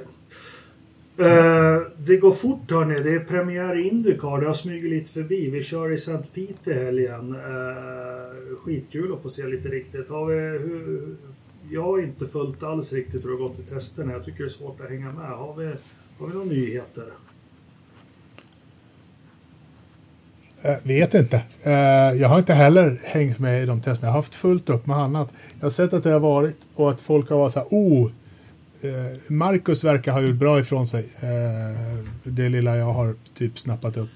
Eh, 1.18 1.80
det 1.98 2.16
går 2.16 2.32
fort 2.32 2.70
hörni. 2.70 3.02
Det 3.02 3.14
är 3.14 3.18
premiär 3.18 3.78
i 3.78 3.88
Indycar. 3.88 4.40
Det 4.40 4.46
har 4.46 4.52
smugit 4.52 4.90
lite 4.90 5.12
förbi. 5.12 5.50
Vi 5.50 5.62
kör 5.62 5.92
i 5.92 5.94
St. 5.94 6.18
Pete 6.34 6.70
i 6.70 6.84
helgen. 6.84 7.34
Eh, 7.34 8.56
skitkul 8.64 9.12
att 9.12 9.22
få 9.22 9.28
se 9.28 9.46
lite 9.46 9.68
riktigt. 9.68 10.08
Har 10.08 10.26
vi, 10.26 10.34
hur, 10.34 11.16
jag 11.70 11.82
har 11.82 12.02
inte 12.02 12.26
följt 12.26 12.62
alls 12.62 12.92
riktigt 12.92 13.24
hur 13.24 13.28
det 13.28 13.34
har 13.34 13.48
gått 13.48 13.60
i 13.60 13.62
testerna. 13.62 14.12
Jag 14.12 14.24
tycker 14.24 14.38
det 14.38 14.44
är 14.44 14.48
svårt 14.48 14.80
att 14.80 14.90
hänga 14.90 15.12
med. 15.12 15.30
Har 15.30 15.54
vi, 15.56 15.66
har 16.18 16.26
vi 16.26 16.34
några 16.34 16.46
nyheter? 16.46 17.04
Jag 20.62 20.82
vet 20.82 21.14
inte. 21.14 21.42
Eh, 21.64 21.72
jag 22.20 22.28
har 22.28 22.38
inte 22.38 22.54
heller 22.54 23.00
hängt 23.04 23.38
med 23.38 23.62
i 23.62 23.66
de 23.66 23.80
testerna. 23.80 24.08
Jag 24.08 24.12
har 24.12 24.18
haft 24.18 24.34
fullt 24.34 24.70
upp 24.70 24.86
med 24.86 24.96
annat. 24.96 25.28
Jag 25.58 25.64
har 25.64 25.70
sett 25.70 25.92
att 25.92 26.02
det 26.02 26.10
har 26.10 26.20
varit 26.20 26.56
och 26.74 26.90
att 26.90 27.00
folk 27.00 27.30
har 27.30 27.36
varit 27.36 27.52
så 27.52 27.58
här, 27.58 27.68
oh, 27.70 28.10
Marcus 29.26 29.84
verkar 29.84 30.12
ha 30.12 30.20
gjort 30.20 30.36
bra 30.36 30.60
ifrån 30.60 30.86
sig. 30.86 31.08
Eh, 31.20 32.04
det 32.22 32.48
lilla 32.48 32.76
jag 32.76 32.92
har 32.92 33.14
typ 33.34 33.58
snappat 33.58 33.96
upp. 33.96 34.10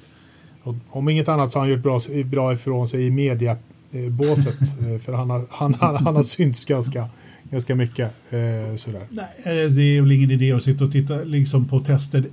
Om 0.89 1.09
inget 1.09 1.29
annat 1.29 1.53
så 1.53 1.59
har 1.59 1.67
han 1.67 1.71
gjort 1.71 1.83
bra, 1.83 2.01
bra 2.25 2.53
ifrån 2.53 2.89
sig 2.89 3.07
i 3.07 3.11
mediabåset. 3.11 4.61
eh, 4.87 4.99
för 4.99 5.13
han 5.13 5.31
har, 5.31 5.47
han, 5.51 5.75
han, 5.75 5.97
han 5.97 6.17
har 6.17 6.23
synts 6.23 6.65
ganska, 6.65 7.09
ganska 7.51 7.75
mycket. 7.75 8.13
Eh, 8.31 8.77
sådär. 8.77 9.07
Nej, 9.11 9.27
eh, 9.37 9.71
det 9.71 9.97
är 9.97 10.03
väl 10.03 10.13
ingen 10.13 10.31
idé 10.31 10.53
att 10.53 10.63
sitta 10.63 10.85
och 10.85 10.93
titta 10.93 11.15
liksom 11.15 11.69
på 11.69 11.79
tester. 11.79 12.25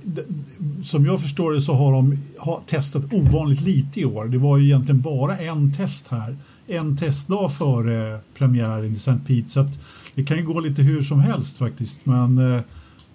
Som 0.82 1.06
jag 1.06 1.20
förstår 1.20 1.52
det 1.52 1.60
så 1.60 1.72
har 1.72 1.92
de 1.92 2.18
har 2.38 2.60
testat 2.66 3.12
ovanligt 3.12 3.60
lite 3.60 4.00
i 4.00 4.04
år. 4.04 4.24
Det 4.24 4.38
var 4.38 4.58
ju 4.58 4.64
egentligen 4.64 5.00
bara 5.00 5.38
en 5.38 5.72
test 5.72 6.08
här. 6.08 6.36
En 6.66 6.96
testdag 6.96 7.52
före 7.52 8.18
premiären 8.34 8.92
i 8.92 8.96
St. 8.96 9.18
Pete. 9.26 9.68
Det 10.18 10.24
kan 10.24 10.36
ju 10.36 10.42
gå 10.44 10.60
lite 10.60 10.82
hur 10.82 11.02
som 11.02 11.20
helst 11.20 11.58
faktiskt. 11.58 12.06
Men 12.06 12.38
eh, 12.38 12.60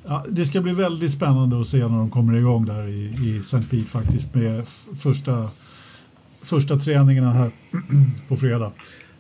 ja, 0.08 0.26
det 0.30 0.46
ska 0.46 0.62
bli 0.62 0.74
väldigt 0.74 1.12
spännande 1.12 1.62
att 1.62 1.68
se 1.68 1.78
när 1.78 1.98
de 1.98 2.10
kommer 2.10 2.38
igång 2.38 2.66
där 2.66 2.88
i, 2.88 3.02
i 3.28 3.40
St. 3.40 3.62
Pete 3.70 3.86
faktiskt 3.88 4.36
med 4.36 4.68
första, 4.96 5.48
första 6.44 6.76
träningarna 6.76 7.32
här 7.32 7.52
på 8.28 8.36
fredag. 8.36 8.72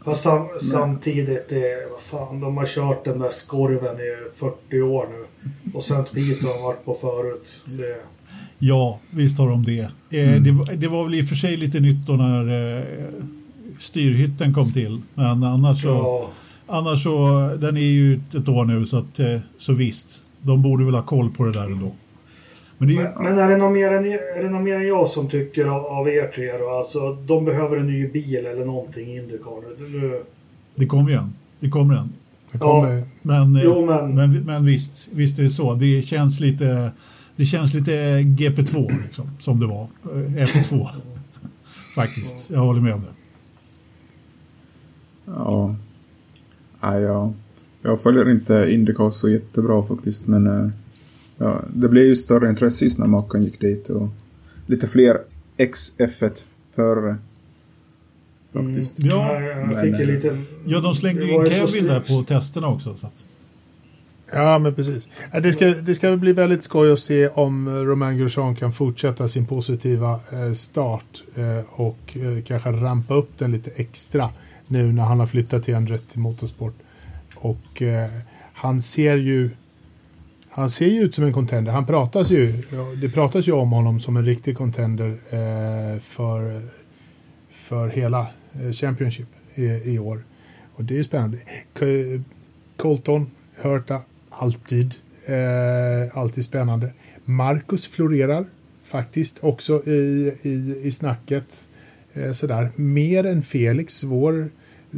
Fast 0.05 0.23
sam, 0.23 0.47
samtidigt, 0.61 1.49
det, 1.49 1.63
vad 1.91 2.01
fan, 2.01 2.39
de 2.39 2.57
har 2.57 2.65
kört 2.65 3.05
den 3.05 3.19
där 3.19 3.29
skorven 3.29 3.95
i 3.95 4.29
40 4.39 4.81
år 4.81 5.07
nu. 5.09 5.51
Och 5.73 5.83
St. 5.83 5.95
Pete 6.13 6.45
har 6.47 6.53
de 6.57 6.63
varit 6.63 6.85
på 6.85 6.93
förut. 6.93 7.63
Det, 7.65 8.01
Ja, 8.59 8.99
visst 9.09 9.37
har 9.39 9.49
de 9.49 9.63
det. 9.63 9.79
Eh, 10.19 10.41
det, 10.41 10.51
var- 10.51 10.73
det 10.75 10.87
var 10.87 11.03
väl 11.03 11.15
i 11.15 11.21
och 11.21 11.25
för 11.27 11.35
sig 11.35 11.57
lite 11.57 11.79
nytt 11.79 12.07
då 12.07 12.13
när 12.13 12.77
eh, 12.79 12.83
styrhytten 13.77 14.53
kom 14.53 14.71
till. 14.71 15.01
Men 15.13 15.43
annars 15.43 15.81
så, 15.81 15.87
ja, 15.87 16.29
annars 16.67 17.03
så, 17.03 17.29
den 17.61 17.77
är 17.77 17.81
ju 17.81 18.21
ett 18.35 18.49
år 18.49 18.65
nu 18.65 18.85
så 18.85 18.97
att, 18.97 19.19
eh, 19.19 19.39
så 19.57 19.73
visst. 19.73 20.25
De 20.41 20.61
borde 20.61 20.85
väl 20.85 20.95
ha 20.95 21.01
koll 21.01 21.29
på 21.31 21.43
det 21.45 21.51
där 21.51 21.65
ändå. 21.65 21.91
Men 22.77 22.87
det 22.87 22.93
är 22.93 22.97
ju, 22.97 23.03
Men, 23.03 23.23
men 23.23 23.39
är, 23.39 23.49
det 23.49 23.57
någon 23.57 23.73
mer 23.73 23.91
än, 23.93 24.05
är 24.05 24.43
det 24.43 24.49
någon 24.49 24.63
mer 24.63 24.75
än 24.75 24.87
jag 24.87 25.09
som 25.09 25.27
tycker 25.29 25.65
av, 25.65 25.85
av 25.85 26.07
er 26.09 26.27
tre 26.35 26.57
då? 26.57 26.69
Alltså, 26.69 27.13
de 27.13 27.45
behöver 27.45 27.77
en 27.77 27.87
ny 27.87 28.07
bil 28.07 28.35
eller 28.45 28.65
någonting 28.65 29.07
i 29.11 29.15
Indycar 29.17 29.61
nu. 30.01 30.23
det 30.75 30.85
kommer 30.85 31.09
ju 31.11 31.15
en. 31.17 31.33
Det 31.59 31.69
kommer 31.69 31.95
en. 31.95 32.13
Det 32.51 32.57
kommer, 32.59 33.03
Men, 33.21 33.55
eh, 33.55 33.61
Jo, 33.63 33.85
men- 33.85 34.15
men, 34.15 34.31
men 34.45 34.65
visst, 34.65 35.09
visst 35.13 35.39
är 35.39 35.43
det 35.43 35.49
så. 35.49 35.73
Det 35.73 36.01
känns 36.01 36.39
lite, 36.39 36.91
det 37.35 37.45
känns 37.45 37.73
lite 37.73 37.91
GP2 38.21 39.01
liksom, 39.03 39.29
som 39.39 39.59
det 39.59 39.67
var. 39.67 39.81
eh, 39.83 40.43
F2. 40.45 40.87
Faktiskt, 41.95 42.49
jag 42.49 42.59
håller 42.59 42.81
med 42.81 42.93
om 42.93 43.01
det. 43.01 43.13
Ja. 45.25 45.75
Nej, 46.83 47.01
jag, 47.01 47.33
jag 47.81 48.01
följer 48.01 48.31
inte 48.31 48.67
Indycar 48.69 49.09
så 49.09 49.29
jättebra 49.29 49.83
faktiskt, 49.83 50.27
men 50.27 50.47
eh, 50.47 50.71
ja, 51.37 51.63
det 51.73 51.89
blev 51.89 52.03
ju 52.05 52.15
större 52.15 52.49
intresse 52.49 52.85
just 52.85 52.99
när 52.99 53.07
Mackan 53.07 53.43
gick 53.43 53.61
dit 53.61 53.89
och 53.89 54.09
lite 54.65 54.87
fler 54.87 55.17
XF1-förare. 55.57 57.15
Faktiskt. 58.53 58.95
Ja, 59.03 59.41
jag, 59.41 59.81
fick 59.81 59.93
en 59.93 60.01
eh, 60.01 60.07
liten... 60.07 60.31
Ja, 60.65 60.79
de 60.79 60.93
slängde 60.93 61.25
ju 61.25 61.33
in 61.33 61.45
Kevin 61.45 61.87
där 61.87 61.99
på 61.99 62.23
testerna 62.23 62.67
också. 62.67 62.95
Så 62.95 63.07
att, 63.07 63.25
Ja, 64.35 64.59
men 64.59 64.73
precis. 64.73 65.03
Det 65.43 65.53
ska, 65.53 65.65
det 65.65 65.95
ska 65.95 66.17
bli 66.17 66.33
väldigt 66.33 66.63
skoj 66.63 66.91
att 66.91 66.99
se 66.99 67.27
om 67.27 67.67
eh, 67.67 67.73
Romain 67.73 68.17
Grosjean 68.17 68.55
kan 68.55 68.73
fortsätta 68.73 69.27
sin 69.27 69.45
positiva 69.45 70.19
start 70.53 71.23
och 71.69 72.17
kanske 72.45 72.69
rampa 72.69 73.13
upp 73.13 73.37
den 73.37 73.51
lite 73.51 73.71
extra 73.75 74.29
nu 74.67 74.91
när 74.91 75.03
han 75.03 75.19
har 75.19 75.25
flyttat 75.25 75.63
till 75.63 75.75
Andretti 75.75 76.19
Motorsport. 76.19 76.75
Och 77.35 77.81
eh, 77.81 78.09
han 78.53 78.81
ser 78.81 79.17
ju 79.17 79.49
han 80.55 80.69
ser 80.69 80.87
ju 80.87 81.01
ut 81.01 81.15
som 81.15 81.23
en 81.23 81.33
contender. 81.33 81.71
Han 81.71 81.85
pratas 81.85 82.31
ju, 82.31 82.53
det 83.01 83.09
pratas 83.09 83.47
ju 83.47 83.51
om 83.51 83.71
honom 83.71 83.99
som 83.99 84.17
en 84.17 84.25
riktig 84.25 84.57
contender 84.57 85.09
eh, 85.09 85.99
för, 85.99 86.61
för 87.49 87.87
hela 87.87 88.27
eh, 88.53 88.71
Championship 88.71 89.27
i, 89.55 89.93
i 89.93 89.99
år. 89.99 90.23
Och 90.75 90.83
det 90.83 90.99
är 90.99 91.03
spännande. 91.03 91.37
Colton, 92.77 93.31
Hörta, 93.61 94.01
alltid. 94.29 94.95
Eh, 95.25 96.17
alltid 96.17 96.45
spännande. 96.45 96.91
Marcus 97.25 97.87
florerar 97.87 98.45
faktiskt 98.83 99.43
också 99.43 99.87
i, 99.87 100.33
i, 100.41 100.81
i 100.83 100.91
snacket. 100.91 101.69
Eh, 102.13 102.31
sådär. 102.31 102.71
Mer 102.75 103.25
än 103.25 103.41
Felix, 103.41 104.03
vår, 104.03 104.49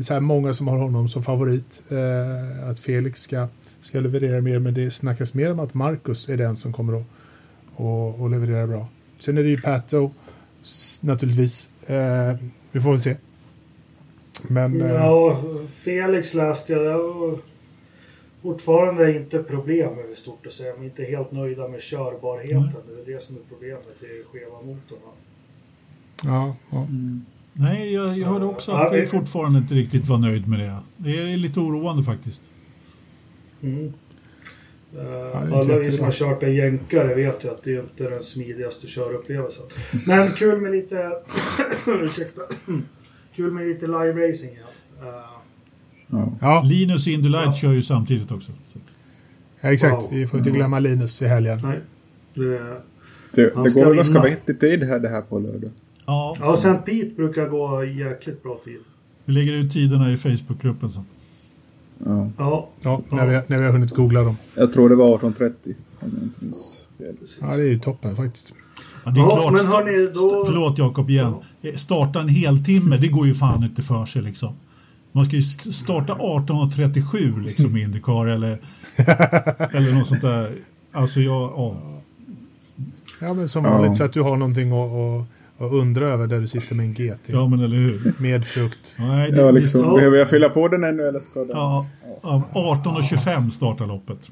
så 0.02 0.14
här 0.14 0.22
många 0.22 0.54
som 0.54 0.68
har 0.68 0.78
honom 0.78 1.10
som 1.10 1.24
favorit. 1.24 1.84
Eh, 1.90 2.70
att 2.70 2.80
Felix 2.80 3.20
ska, 3.20 3.48
ska 3.82 4.00
leverera 4.00 4.42
mer, 4.42 4.60
men 4.60 4.74
det 4.74 4.92
snackas 4.92 5.34
mer 5.34 5.52
om 5.52 5.60
att 5.60 5.74
Marcus 5.74 6.30
är 6.30 6.38
den 6.38 6.56
som 6.56 6.74
kommer 6.74 7.00
att 7.00 7.06
och, 7.76 8.22
och 8.22 8.30
leverera 8.30 8.68
bra. 8.68 8.88
Sen 9.20 9.38
är 9.38 9.44
det 9.44 9.50
ju 9.50 9.62
Pato, 9.62 10.12
naturligtvis. 11.02 11.70
Eh, 11.88 12.36
vi 12.72 12.80
får 12.80 12.92
väl 12.92 13.02
se. 13.02 13.16
Men 14.50 14.82
eh, 14.82 14.92
Ja, 14.92 15.42
Felix 15.68 16.34
läste 16.34 16.74
jag. 16.74 17.40
fortfarande 18.42 19.16
inte 19.16 19.44
problem 19.44 20.00
över 20.00 20.16
stort 20.16 20.48
att 20.48 20.54
säga. 20.54 20.74
De 20.74 20.82
är 20.82 20.86
inte 20.86 21.04
helt 21.04 21.32
nöjda 21.32 21.68
med 21.68 21.82
körbarheten. 21.82 22.82
Det 22.88 23.12
är 23.12 23.16
det 23.16 23.22
som 23.22 23.36
är 23.36 23.40
problemet. 23.50 23.96
Det 24.00 24.06
är 24.06 24.24
skeva 24.24 24.62
motorn. 24.62 25.00
Ja, 26.26 26.56
ja. 26.72 26.88
Nej, 27.54 27.94
jag, 27.94 28.18
jag 28.18 28.28
hörde 28.28 28.46
också 28.46 28.72
Ja, 28.72 28.84
att 28.86 28.92
det- 28.92 29.00
du 29.00 29.06
fortfarande 29.06 29.60
inte 29.60 29.74
riktigt 29.76 30.08
var 30.08 30.18
nöjd 30.18 30.48
med 30.48 30.60
det. 30.60 30.76
Det 30.98 31.18
är 31.34 31.38
lite 31.38 31.60
oroande 31.60 32.04
faktiskt. 32.04 32.52
Mm. 33.64 33.94
det 34.92 35.00
Uh, 35.02 35.06
är 35.08 35.60
alla 35.60 35.80
vi 35.80 35.92
som 35.92 36.06
har 36.06 36.12
kört 36.12 36.44
en 36.44 36.56
jänkare 36.56 37.16
vet 37.16 37.46
ju 37.46 37.50
att 37.50 37.64
det 37.64 37.72
är 37.76 37.80
inte 37.80 38.04
den 38.04 38.24
smidigaste 38.24 38.88
körupplevelsen. 38.88 39.66
Men 40.06 40.32
kul 40.32 40.62
med 40.62 40.72
lite... 40.72 41.12
ursäkta. 42.04 42.42
kul 43.36 43.52
med 43.52 43.68
lite 43.68 43.86
live 43.88 44.28
racing 44.30 44.52
igen. 44.52 44.66
Eh, 45.04 45.10
Ja. 46.08 46.32
ja, 46.42 46.64
Linus 46.66 47.08
Indy 47.08 47.30
Light 47.30 47.56
kör 47.58 47.72
ju 47.72 47.82
samtidigt 47.82 48.32
också. 48.32 48.52
Så. 48.66 48.80
att- 48.80 48.96
exakt. 49.62 49.94
Wow. 50.04 50.08
Vi 50.12 50.28
får 50.28 50.40
inte 50.40 50.52
glömma 50.52 50.80
Linus 50.80 51.22
i 51.22 51.26
helgen. 51.28 51.60
nej. 51.64 51.80
Det, 52.34 52.60
Det, 53.32 53.52
Han 53.56 53.64
det 53.64 53.74
går 53.74 53.86
väl 53.86 53.96
ganska 53.96 54.14
vinna. 54.14 54.24
vettig 54.36 54.60
tid 54.60 54.84
här, 54.84 55.00
det 55.00 55.10
här 55.10 55.22
på 55.22 55.40
lördag. 55.40 55.72
Ja, 56.06 56.38
ja, 56.40 56.54
St. 56.54 56.74
Pete 56.86 57.16
brukar 57.16 57.50
gå 57.50 57.84
jäkligt 57.86 58.44
bra 58.44 58.56
tid. 58.66 58.78
vi 59.26 59.34
lägger 59.34 59.54
ut 59.54 59.72
tiderna 59.72 60.12
i 60.12 60.18
Facebookgruppen 60.18 60.90
sen. 60.90 61.06
Ja. 62.06 62.30
Ja, 62.38 62.70
Ja, 62.82 63.02
när 63.10 63.26
vi, 63.28 63.42
när 63.48 63.58
vi 63.58 63.66
har 63.66 63.72
hunnit 63.72 63.92
googla 63.96 64.22
dem. 64.24 64.38
Jag 64.56 64.74
tror 64.74 64.90
det 64.90 64.96
var 64.96 65.18
18.30. 65.18 65.24
Om 65.40 65.54
jag 66.00 66.24
inte 66.24 66.44
minns 66.46 66.88
fel. 66.98 67.16
Ja, 67.42 67.48
det 67.48 67.64
är 67.64 67.68
ju 67.68 67.80
toppen 67.80 68.16
faktiskt. 68.16 68.54
Ja, 69.06 69.12
det 69.12 69.20
är 69.20 69.24
Ja, 69.24 69.30
klart. 69.30 69.52
men 69.54 69.66
hörni, 69.66 70.12
då- 70.14 70.44
Förlåt 70.46 70.78
Jakob 70.78 71.10
igen. 71.10 71.34
Starta 71.76 72.22
en 72.22 72.30
heltimme, 72.30 72.98
det 72.98 73.08
går 73.08 73.28
ju 73.28 73.34
fan 73.34 73.64
inte 73.64 73.82
för 73.82 74.06
sig 74.06 74.22
liksom. 74.22 74.54
Man 75.12 75.26
ska 75.26 75.36
ju 75.36 75.42
starta 75.42 76.14
18.37 76.14 77.44
liksom 77.46 77.78
i 77.78 77.82
Indycar 77.82 78.28
eller, 78.28 78.60
eller 79.76 79.98
något 79.98 80.08
sånt 80.08 80.22
där. 80.22 80.56
Alltså 80.92 81.20
jag, 81.20 81.42
ja. 81.56 81.76
Ja, 83.22 83.34
men 83.34 83.48
som 83.50 83.66
Ja. 83.66 83.72
vanligt 83.72 83.98
så 83.98 84.04
att 84.04 84.14
du 84.14 84.22
har 84.22 84.38
någonting 84.38 84.72
att, 84.72 85.26
att 85.58 85.72
undra 85.72 86.08
över 86.10 86.28
där 86.28 86.40
du 86.40 86.48
sitter 86.48 86.76
med 86.76 86.86
en 86.86 86.94
GT. 86.94 87.20
ja 87.26 87.48
men 87.48 87.60
eller 87.60 87.78
hur. 87.78 88.14
Med 88.18 88.46
frukt. 88.46 88.96
Nej, 89.00 89.32
det, 89.32 89.38
Ja, 89.38 89.46
det- 89.46 89.52
liksom, 89.52 89.82
Ja. 89.82 89.96
Behöver 89.96 90.18
jag 90.18 90.30
fylla 90.30 90.50
på 90.50 90.68
den 90.68 90.84
ännu 90.84 91.08
eller 91.08 91.20
ska 91.20 91.40
den? 91.40 91.50
Ja, 91.54 91.88
ja, 92.24 92.44
18.25 92.54 93.50
startar 93.50 93.88
loppet. 93.88 94.32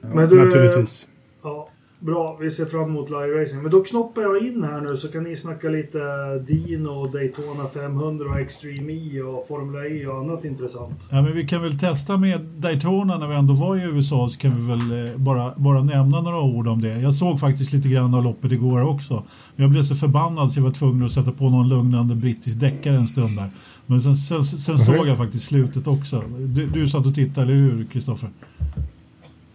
men 0.00 0.28
du... 0.28 0.44
Naturligtvis. 0.44 1.08
Ja, 1.42 1.68
bra. 2.04 2.36
Vi 2.40 2.50
ser 2.50 2.64
fram 2.64 2.82
emot 2.82 3.10
live 3.10 3.42
racing. 3.42 3.62
Men 3.62 3.70
då 3.70 3.84
knoppar 3.84 4.22
jag 4.22 4.46
in 4.46 4.64
här 4.64 4.80
nu 4.80 4.96
så 4.96 5.08
kan 5.08 5.24
ni 5.24 5.36
snacka 5.36 5.68
lite 5.68 5.98
Dino, 6.46 7.06
Daytona 7.06 7.68
500 7.74 8.30
och 8.30 8.40
Extreme 8.40 8.92
E 8.92 9.22
och 9.22 9.46
Formula 9.48 9.86
E 9.86 10.06
och 10.06 10.18
annat 10.18 10.44
intressant. 10.44 11.08
Ja, 11.10 11.22
men 11.22 11.32
vi 11.32 11.46
kan 11.46 11.62
väl 11.62 11.78
testa 11.78 12.16
med 12.16 12.40
Daytona 12.40 13.18
när 13.18 13.28
vi 13.28 13.34
ändå 13.34 13.54
var 13.54 13.76
i 13.76 13.84
USA 13.84 14.28
så 14.28 14.38
kan 14.38 14.52
vi 14.54 14.66
väl 14.66 15.04
eh, 15.04 15.16
bara, 15.16 15.52
bara 15.56 15.82
nämna 15.82 16.20
några 16.20 16.40
ord 16.40 16.68
om 16.68 16.80
det. 16.80 17.00
Jag 17.00 17.14
såg 17.14 17.40
faktiskt 17.40 17.72
lite 17.72 17.88
grann 17.88 18.14
av 18.14 18.24
loppet 18.24 18.52
igår 18.52 18.88
också. 18.88 19.14
Men 19.56 19.64
jag 19.64 19.70
blev 19.70 19.82
så 19.82 19.94
förbannad 19.94 20.52
så 20.52 20.60
jag 20.60 20.64
var 20.64 20.70
tvungen 20.70 21.04
att 21.04 21.12
sätta 21.12 21.32
på 21.32 21.44
någon 21.44 21.68
lugnande 21.68 22.14
brittisk 22.14 22.60
deckare 22.60 22.96
en 22.96 23.06
stund 23.06 23.36
där. 23.36 23.50
Men 23.86 24.00
sen, 24.00 24.16
sen, 24.16 24.44
sen 24.44 24.78
såg 24.78 25.06
jag 25.06 25.16
faktiskt 25.16 25.44
slutet 25.44 25.86
också. 25.86 26.22
Du, 26.38 26.66
du 26.66 26.88
satt 26.88 27.06
och 27.06 27.14
tittade, 27.14 27.52
eller 27.52 27.54
hur 27.54 27.84
Kristoffer? 27.84 28.30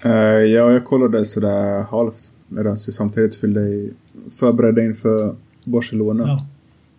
Eh, 0.02 0.12
ja, 0.12 0.72
jag 0.72 0.86
kollade 0.86 1.26
sådär 1.26 1.86
halvt 1.92 2.30
medan 2.50 2.70
jag 2.70 2.80
samtidigt 2.80 3.36
fyllde 3.36 3.62
i, 3.62 3.94
förberedde 4.36 4.86
inför 4.86 5.36
Barcelona. 5.64 6.24
Ja. 6.28 6.46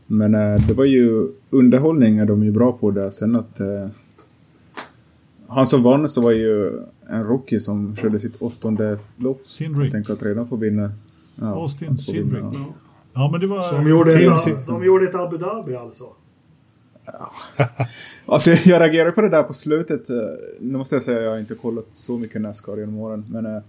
Men 0.07 0.35
eh, 0.35 0.67
det 0.69 0.75
var 0.75 0.85
ju 0.85 1.29
underhållning 1.51 2.19
är 2.19 2.27
de 2.27 2.45
ju 2.45 2.51
bra 2.51 2.73
på 2.73 2.91
där. 2.91 3.11
Sen 3.11 3.37
att 3.37 3.61
eh, 3.61 3.87
han 5.49 5.67
som 5.67 5.83
vann 5.83 6.09
så 6.09 6.21
var 6.21 6.31
ju 6.31 6.81
en 7.09 7.25
rookie 7.25 7.61
som 7.61 7.97
körde 7.97 8.21
sitt 8.21 8.43
åttonde 8.43 8.99
lopp. 9.17 9.39
Jag 9.43 9.47
Sindrick. 9.47 9.93
tänker 9.93 10.13
att 10.13 10.23
redan 10.23 10.49
får 10.49 10.57
vinna. 10.57 10.93
Ja, 11.41 11.47
Austin 11.47 11.97
Sindrick. 11.97 12.43
ja. 12.43 12.53
Ja, 13.15 13.29
men 13.33 13.41
det 13.41 13.47
var... 13.47 13.63
Så 13.63 13.75
de 13.77 13.89
gjorde, 13.89 14.13
Team 14.13 14.33
ett, 14.33 14.67
de 14.67 14.85
gjorde 14.85 15.09
ett 15.09 15.15
Abu 15.15 15.39
Dhabi 15.39 15.77
alltså. 15.77 16.05
Alltså 18.27 18.51
jag 18.51 18.81
reagerade 18.81 19.11
på 19.13 19.21
det 19.21 19.29
där 19.29 19.43
på 19.43 19.53
slutet. 19.53 20.11
Eh, 20.11 20.17
Nu 20.61 20.79
måste 20.79 20.95
jag 20.95 21.03
säga 21.03 21.19
att 21.19 21.25
jag 21.25 21.41
inte 21.41 21.55
kollat 21.55 21.87
så 21.91 22.19
mycket 22.19 22.41
Nascar 22.41 22.77
genom 22.77 22.99
åren. 22.99 23.25
Men 23.29 23.47
eh, 23.47 23.63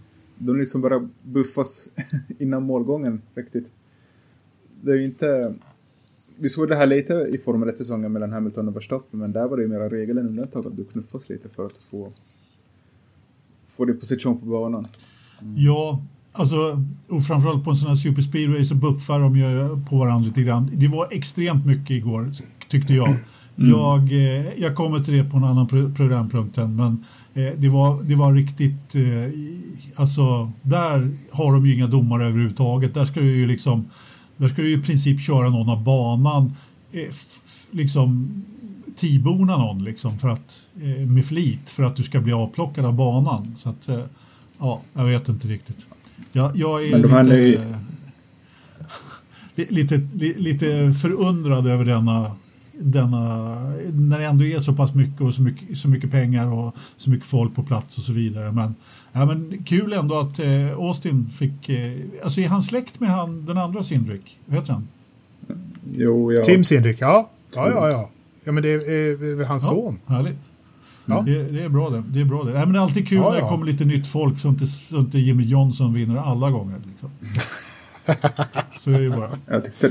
de 0.45 0.57
liksom 0.57 0.81
bara 0.81 1.09
buffas 1.23 1.89
innan 2.39 2.63
målgången 2.63 3.21
riktigt. 3.35 3.67
Det 4.81 4.91
är 4.91 4.95
ju 4.95 5.05
inte... 5.05 5.55
Vi 6.39 6.49
såg 6.49 6.67
det 6.67 6.75
här 6.75 6.87
lite 6.87 7.13
i 7.13 7.37
Formel 7.37 7.69
1-säsongen 7.69 8.11
mellan 8.11 8.31
Hamilton 8.31 8.67
och 8.67 8.75
Verstappen. 8.75 9.19
Men 9.19 9.31
där 9.31 9.47
var 9.47 9.57
det 9.57 9.63
ju 9.63 9.69
mera 9.69 9.89
regel 9.89 10.17
än 10.17 10.27
undantag 10.27 10.67
att 10.67 10.77
du 10.77 10.85
knuffas 10.85 11.29
lite 11.29 11.49
för 11.49 11.65
att 11.65 11.77
få, 11.77 12.11
få 13.67 13.85
din 13.85 13.99
position 13.99 14.39
på 14.39 14.45
banan. 14.45 14.85
Mm. 15.41 15.53
Ja, 15.57 16.03
alltså, 16.31 16.55
och 17.09 17.23
framförallt 17.23 17.63
på 17.63 17.69
en 17.69 17.75
sån 17.75 17.89
här 17.89 17.95
superspeedway 17.95 18.65
så 18.65 18.75
buffar 18.75 19.19
de 19.19 19.35
ju 19.35 19.85
på 19.89 19.97
varandra 19.97 20.27
lite 20.27 20.43
grann. 20.43 20.67
Det 20.73 20.87
var 20.87 21.07
extremt 21.11 21.65
mycket 21.65 21.91
igår, 21.91 22.31
tyckte 22.67 22.93
jag. 22.93 23.17
Jag, 23.69 24.11
eh, 24.11 24.45
jag 24.57 24.75
kommer 24.75 24.99
till 24.99 25.13
det 25.13 25.23
på 25.23 25.37
en 25.37 25.43
annan 25.43 25.67
pro 25.67 25.91
programpunkt 25.93 26.55
sen, 26.55 26.75
men 26.75 27.03
eh, 27.33 27.53
det, 27.57 27.69
var, 27.69 28.03
det 28.03 28.15
var 28.15 28.33
riktigt... 28.33 28.95
Eh, 28.95 29.01
alltså, 29.95 30.51
där 30.61 31.17
har 31.31 31.53
de 31.53 31.65
ju 31.65 31.75
inga 31.75 31.87
domare 31.87 32.25
överhuvudtaget. 32.25 32.93
Där 32.93 33.05
ska 33.05 33.19
du 33.19 33.35
ju 33.37 33.47
liksom... 33.47 33.85
Där 34.37 34.47
ska 34.47 34.61
du 34.61 34.69
ju 34.69 34.77
i 34.77 34.81
princip 34.81 35.21
köra 35.21 35.49
någon 35.49 35.69
av 35.69 35.83
banan. 35.83 36.53
Eh, 36.91 37.09
liksom 37.71 38.43
tibona 38.95 39.57
någon 39.57 39.83
liksom 39.83 40.19
för 40.19 40.29
att, 40.29 40.69
eh, 40.81 41.07
med 41.07 41.25
flit 41.25 41.69
för 41.69 41.83
att 41.83 41.95
du 41.95 42.03
ska 42.03 42.21
bli 42.21 42.33
avplockad 42.33 42.85
av 42.85 42.93
banan. 42.93 43.53
Så 43.57 43.69
att, 43.69 43.89
eh, 43.89 44.03
ja, 44.59 44.81
jag 44.93 45.05
vet 45.05 45.29
inte 45.29 45.47
riktigt. 45.47 45.87
Jag, 46.31 46.51
jag 46.55 46.83
är 46.87 46.97
lite, 46.97 47.65
li- 49.55 49.67
lite, 49.69 49.97
li, 50.13 50.33
lite 50.37 50.93
förundrad 51.01 51.67
över 51.67 51.85
denna, 51.85 52.31
denna, 52.81 53.55
när 53.93 54.19
det 54.19 54.25
ändå 54.25 54.45
är 54.45 54.59
så 54.59 54.73
pass 54.73 54.93
mycket 54.93 55.21
och 55.21 55.33
så 55.33 55.41
mycket, 55.41 55.77
så 55.77 55.89
mycket 55.89 56.11
pengar 56.11 56.53
och 56.53 56.77
så 56.97 57.09
mycket 57.09 57.25
folk 57.25 57.55
på 57.55 57.63
plats 57.63 57.97
och 57.97 58.03
så 58.03 58.13
vidare. 58.13 58.51
Men, 58.51 58.75
ja, 59.11 59.25
men 59.25 59.63
kul 59.63 59.93
ändå 59.93 60.19
att 60.19 60.39
eh, 60.39 60.71
Austin 60.71 61.27
fick, 61.27 61.69
eh, 61.69 61.91
alltså 62.23 62.41
är 62.41 62.47
han 62.47 62.61
släkt 62.61 62.99
med 62.99 63.09
han, 63.09 63.45
den 63.45 63.57
andra 63.57 63.83
Sindrick? 63.83 64.39
Vad 64.45 64.59
heter 64.59 64.73
han? 64.73 64.87
Jo, 65.91 66.33
jag... 66.33 66.45
Tim 66.45 66.63
Sindrick, 66.63 66.97
ja. 66.99 67.29
Ja, 67.55 67.69
ja, 67.69 67.89
ja. 67.89 68.09
Ja, 68.43 68.51
men 68.51 68.63
det 68.63 68.69
är, 68.69 68.89
är, 68.89 69.41
är 69.41 69.45
hans 69.45 69.67
son. 69.67 69.99
Ja, 70.07 70.13
härligt. 70.13 70.51
Ja. 71.05 71.23
Det, 71.25 71.43
det 71.43 71.63
är 71.63 71.69
bra 71.69 71.89
det. 71.89 72.03
det, 72.07 72.21
är 72.21 72.25
bra 72.25 72.43
det. 72.43 72.51
Nej, 72.51 72.61
men 72.61 72.73
det 72.73 72.79
är 72.79 72.83
alltid 72.83 73.07
kul 73.07 73.17
Ja, 73.17 73.29
när 73.29 73.35
det 73.35 73.39
ja. 73.39 73.49
kommer 73.49 73.65
lite 73.65 73.85
nytt 73.85 74.07
folk 74.07 74.39
så 74.39 74.47
inte, 74.47 74.67
så 74.67 74.97
inte 74.97 75.19
Jimmy 75.19 75.43
Johnson 75.43 75.93
vinner 75.93 76.17
alla 76.17 76.51
gånger. 76.51 76.75
Liksom. 76.89 77.09
så 78.73 78.89
det 78.89 79.09
bara. 79.09 79.29
Jag 79.47 79.63
tyckte, 79.63 79.89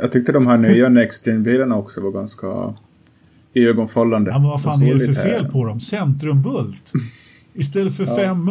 jag 0.00 0.12
tyckte 0.12 0.32
de 0.32 0.46
här 0.46 0.56
nya 0.56 0.88
Next 0.88 1.26
Gen-bilarna 1.26 1.76
också 1.76 2.00
var 2.00 2.10
ganska 2.10 2.46
iögonfallande. 3.54 4.30
Ja, 4.30 4.38
men 4.38 4.48
vad 4.48 4.62
fan 4.62 4.82
är 4.82 4.94
det 4.94 5.00
för 5.00 5.14
fel 5.14 5.50
på 5.50 5.64
dem? 5.66 5.80
Centrumbult. 5.80 6.92
Istället 7.54 7.96
för 7.96 8.04
fem... 8.04 8.50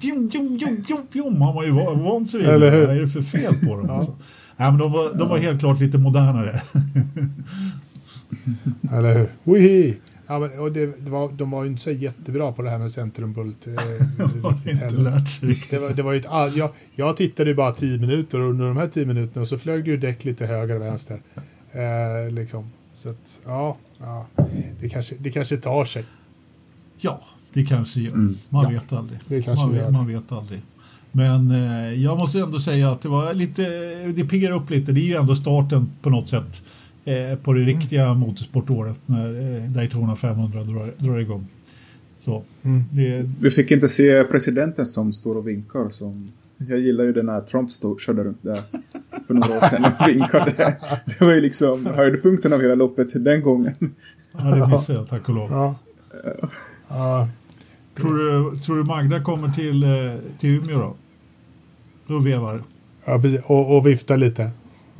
Jum, 0.00 0.28
jum, 0.32 0.56
jum, 0.56 0.82
jum, 0.88 0.98
jum, 1.12 1.40
har 1.40 1.54
man 1.54 1.64
ju 1.64 1.70
va- 1.70 2.10
vant 2.12 2.30
sig 2.30 2.40
vid. 2.40 2.48
Eller 2.48 2.70
hur? 2.70 2.86
Vad 2.86 2.96
är 2.96 3.00
det 3.00 3.08
för 3.08 3.22
fel 3.22 3.54
på 3.54 3.76
dem? 3.76 3.90
Alltså? 3.90 4.12
Ja, 4.56 4.70
men 4.70 4.78
de, 4.80 4.92
var, 4.92 5.18
de 5.18 5.28
var 5.28 5.38
helt 5.38 5.60
klart 5.60 5.80
lite 5.80 5.98
modernare. 5.98 6.60
Eller 8.92 9.18
hur? 9.18 9.28
Wihi! 9.54 9.96
Ja, 10.26 10.38
men, 10.38 10.58
och 10.58 10.72
det, 10.72 10.86
det 10.86 11.10
var, 11.10 11.32
de 11.32 11.50
var 11.50 11.64
ju 11.64 11.70
inte 11.70 11.82
så 11.82 11.90
jättebra 11.90 12.52
på 12.52 12.62
det 12.62 12.70
här 12.70 12.78
med 12.78 12.92
centrumbult. 12.92 13.66
Eh, 13.66 13.72
har 14.42 14.52
riktigt 14.52 14.72
inte 14.72 14.84
heller. 14.84 15.10
lärt 15.10 15.28
sig 15.28 15.48
riktigt. 15.48 15.70
det 15.70 15.78
var, 15.78 15.90
det 15.90 16.02
var 16.02 16.12
ju 16.12 16.20
ett, 16.20 16.26
all, 16.26 16.56
jag, 16.56 16.70
jag 16.94 17.16
tittade 17.16 17.50
ju 17.50 17.56
bara 17.56 17.72
10 17.72 17.98
minuter 17.98 18.40
och 18.40 18.50
under 18.50 18.66
de 18.66 18.76
här 18.76 18.88
10 18.88 19.06
minuterna 19.06 19.46
så 19.46 19.58
flög 19.58 19.84
det 19.84 19.90
ju 19.90 19.96
däck 19.96 20.24
lite 20.24 20.46
höger 20.46 20.74
och 20.74 20.82
vänster. 20.82 21.20
Eh, 21.72 22.30
liksom. 22.32 22.70
Så 22.92 23.08
att, 23.08 23.40
ja, 23.44 23.76
ja 24.00 24.26
det, 24.80 24.88
kanske, 24.88 25.14
det 25.18 25.30
kanske 25.30 25.56
tar 25.56 25.84
sig. 25.84 26.04
Ja, 26.96 27.20
det 27.52 27.64
kanske 27.64 28.00
gör. 28.00 28.34
Man 28.50 28.72
vet 28.72 28.92
aldrig. 28.92 29.18
Det 29.28 29.42
kanske 29.42 29.66
man, 29.66 29.74
vet, 29.74 29.92
man 29.92 30.06
vet 30.06 30.32
aldrig. 30.32 30.60
Men 31.12 31.50
eh, 31.50 32.02
jag 32.02 32.18
måste 32.18 32.40
ändå 32.40 32.58
säga 32.58 32.90
att 32.90 33.00
det 33.00 33.08
var 33.08 33.34
lite, 33.34 33.62
det 34.16 34.24
piggar 34.24 34.52
upp 34.52 34.70
lite. 34.70 34.92
Det 34.92 35.00
är 35.00 35.08
ju 35.08 35.14
ändå 35.14 35.34
starten 35.34 35.90
på 36.02 36.10
något 36.10 36.28
sätt 36.28 36.62
eh, 37.04 37.38
på 37.38 37.52
det 37.52 37.60
riktiga 37.60 38.14
motorsportåret 38.14 39.00
när 39.06 39.56
eh, 39.56 39.62
Daytona 39.70 40.16
500 40.16 40.62
drar, 40.62 41.06
drar 41.06 41.18
igång. 41.18 41.46
Så, 42.16 42.42
det, 42.90 43.30
Vi 43.40 43.50
fick 43.50 43.70
inte 43.70 43.88
se 43.88 44.24
presidenten 44.24 44.86
som 44.86 45.12
står 45.12 45.36
och 45.36 45.48
vinkar. 45.48 45.90
Som, 45.90 46.32
jag 46.56 46.78
gillar 46.78 47.04
ju 47.04 47.12
den 47.12 47.26
när 47.26 47.40
Trump 47.40 47.70
stod, 47.70 48.00
körde 48.00 48.24
runt 48.24 48.42
där 48.42 48.58
för 49.26 49.34
några 49.34 49.56
år 49.56 49.60
sedan 49.60 49.84
och 49.84 50.08
vinkade. 50.08 50.76
Det 51.06 51.24
var 51.24 51.32
ju 51.32 51.40
liksom 51.40 51.86
höjdpunkten 51.86 52.52
av 52.52 52.62
hela 52.62 52.74
loppet 52.74 53.24
den 53.24 53.42
gången. 53.42 53.74
ja, 54.32 54.44
det 54.44 54.68
missade 54.68 54.98
jag 54.98 55.06
tack 55.06 55.28
och 55.28 55.34
lov. 55.34 55.50
Ja. 55.50 55.76
Ja, 56.88 57.28
Tror, 58.00 58.14
du, 58.14 58.58
tror 58.58 58.76
du 58.76 58.84
Magda 58.84 59.22
kommer 59.22 59.48
till, 59.48 59.82
eh, 59.82 59.90
till 60.38 60.58
Umeå 60.58 60.78
då? 60.78 60.94
Då 62.06 62.20
vevar. 62.20 62.62
ja, 63.04 63.20
och, 63.44 63.76
och 63.76 63.86
vifta 63.86 64.16
lite. 64.16 64.50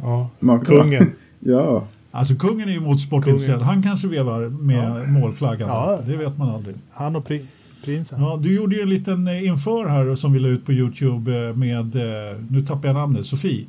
Ja. 0.02 0.30
Magda. 0.40 0.64
Kungen. 0.64 1.12
Ja, 1.40 1.86
Alltså 2.14 2.34
kungen 2.34 2.68
är 2.68 2.72
ju 2.72 2.80
motorsportintresserad. 2.80 3.62
Han 3.62 3.82
kanske 3.82 4.08
vevar 4.08 4.48
med 4.48 5.12
målflaggan. 5.12 5.68
Ja. 5.68 6.00
Det 6.06 6.16
vet 6.16 6.38
man 6.38 6.48
aldrig. 6.48 6.76
Han 6.92 7.16
och 7.16 7.24
pri, 7.24 7.42
prinsen. 7.84 8.20
Ja, 8.20 8.38
du 8.42 8.56
gjorde 8.56 8.76
ju 8.76 8.82
en 8.82 8.88
liten 8.88 9.28
eh, 9.28 9.46
inför 9.46 9.88
här 9.88 10.14
som 10.14 10.32
vi 10.32 10.38
la 10.38 10.48
ut 10.48 10.64
på 10.64 10.72
Youtube 10.72 11.48
eh, 11.48 11.56
med, 11.56 11.96
eh, 11.96 12.40
nu 12.48 12.60
tappar 12.60 12.88
jag 12.88 12.94
namnet, 12.94 13.26
Sofie. 13.26 13.66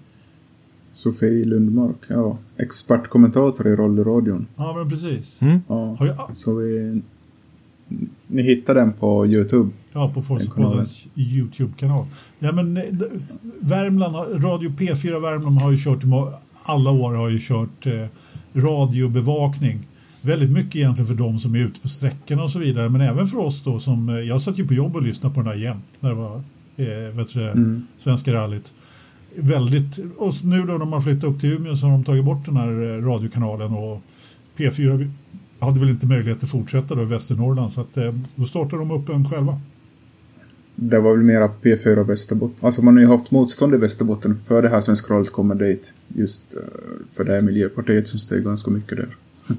Sofie 0.91 1.45
Lundmark. 1.45 1.95
Ja, 2.07 2.37
expertkommentator 2.57 3.67
i 3.67 3.75
rallyradion. 3.75 4.47
Ja, 4.55 4.73
men 4.77 4.89
precis. 4.89 5.41
Ja, 5.67 5.95
Har 5.99 6.05
jag, 6.05 6.29
så 6.33 6.53
vi... 6.55 7.01
Ni 8.27 8.41
hittar 8.41 8.75
den 8.75 8.93
på 8.93 9.27
Youtube. 9.27 9.69
ja, 9.93 10.11
på 10.13 10.21
Forcepoddens 10.21 11.07
Youtube-kanal. 11.15 12.05
Ja, 12.39 12.51
men 12.51 12.73
Värmland, 13.59 14.43
Radio 14.43 14.69
P4 14.69 15.21
Värmland 15.21 15.59
har 15.59 15.71
ju 15.71 15.77
kört, 15.77 16.03
alla 16.66 16.91
år 16.91 17.13
har 17.13 17.30
ju 17.30 17.39
kört 17.41 17.86
eh, 17.86 18.05
radiobevakning. 18.53 19.88
Väldigt 20.22 20.49
mycket 20.49 20.76
egentligen 20.76 21.07
för 21.07 21.16
de 21.16 21.39
som 21.39 21.55
är 21.55 21.59
ute 21.59 21.80
på 21.80 21.88
sträckorna 21.88 22.43
och 22.43 22.51
så 22.51 22.59
vidare. 22.59 22.89
Men 22.89 23.01
även 23.01 23.26
för 23.26 23.38
oss 23.38 23.63
då 23.63 23.80
som, 23.80 24.09
eh, 24.09 24.16
jag 24.16 24.41
satt 24.41 24.59
ju 24.59 24.68
på 24.68 24.74
jobb 24.74 24.95
och 24.95 25.01
lyssnade 25.01 25.36
på 25.36 25.41
den 25.41 25.49
här 25.49 25.57
jämt 25.57 25.93
när 25.99 26.09
det 26.09 26.16
var 26.16 26.36
eh, 26.76 27.16
vet 27.16 27.34
du, 27.34 27.39
det, 27.39 27.82
Svenska 27.97 28.34
rallyt. 28.34 28.74
Väldigt, 29.38 29.99
och 30.18 30.34
nu 30.43 30.59
då 30.59 30.66
när 30.74 30.80
de 30.80 30.93
har 30.93 31.01
flyttat 31.01 31.24
upp 31.24 31.39
till 31.39 31.53
Umeå 31.53 31.76
så 31.76 31.86
har 31.86 31.91
de 31.91 32.03
tagit 32.03 32.26
bort 32.26 32.45
den 32.45 32.57
här 32.57 32.97
eh, 32.97 33.05
radiokanalen 33.05 33.74
och 33.74 34.01
P4 34.57 35.11
hade 35.59 35.80
väl 35.80 35.89
inte 35.89 36.07
möjlighet 36.07 36.43
att 36.43 36.49
fortsätta 36.49 36.95
då 36.95 37.01
i 37.01 37.05
Västernorrland 37.05 37.74
så 37.74 37.82
att 37.82 37.97
eh, 37.97 38.13
då 38.36 38.45
startade 38.45 38.82
de 38.82 38.91
upp 38.91 39.09
en 39.09 39.30
själva. 39.30 39.61
Det 40.76 40.99
var 40.99 41.11
väl 41.11 41.23
mera 41.23 41.47
P4 41.61 42.03
Västerbotten. 42.03 42.65
Alltså 42.65 42.82
man 42.82 42.93
har 42.93 43.01
ju 43.01 43.07
haft 43.07 43.32
motstånd 43.32 43.73
i 43.73 43.78
Västerbotten 43.78 44.39
för 44.47 44.61
det 44.61 44.69
här 44.69 44.82
Svenska 44.82 45.13
rallyt 45.13 45.32
kommer 45.32 45.55
dit. 45.55 45.93
Just 46.07 46.55
eh, 46.55 46.61
för 47.11 47.23
det 47.23 47.36
är 47.36 47.41
Miljöpartiet 47.41 48.07
som 48.07 48.19
styr 48.19 48.39
ganska 48.39 48.71
mycket 48.71 48.97
där. 48.97 49.07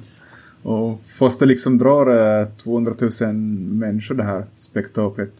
Och 0.62 1.00
fast 1.06 1.40
det 1.40 1.46
liksom 1.46 1.78
drar 1.78 2.40
eh, 2.40 2.48
200 2.48 2.94
000 3.20 3.34
människor 3.34 4.14
det 4.14 4.22
här 4.22 4.44
spektaklet. 4.54 5.32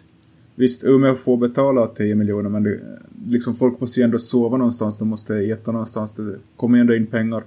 Visst, 0.55 0.85
Umeå 0.85 1.15
får 1.15 1.37
betala 1.37 1.87
10 1.87 2.15
miljoner 2.15 2.51
men 2.51 2.63
det, 2.63 2.81
liksom 3.29 3.55
folk 3.55 3.81
måste 3.81 4.01
ju 4.01 4.05
ändå 4.05 4.19
sova 4.19 4.57
någonstans. 4.57 4.97
De 4.97 5.09
måste 5.09 5.37
äta 5.37 5.73
någonstans. 5.73 6.13
Det 6.13 6.37
kommer 6.57 6.79
ju 6.79 6.81
ändå 6.81 6.95
in 6.95 7.07
pengar 7.07 7.43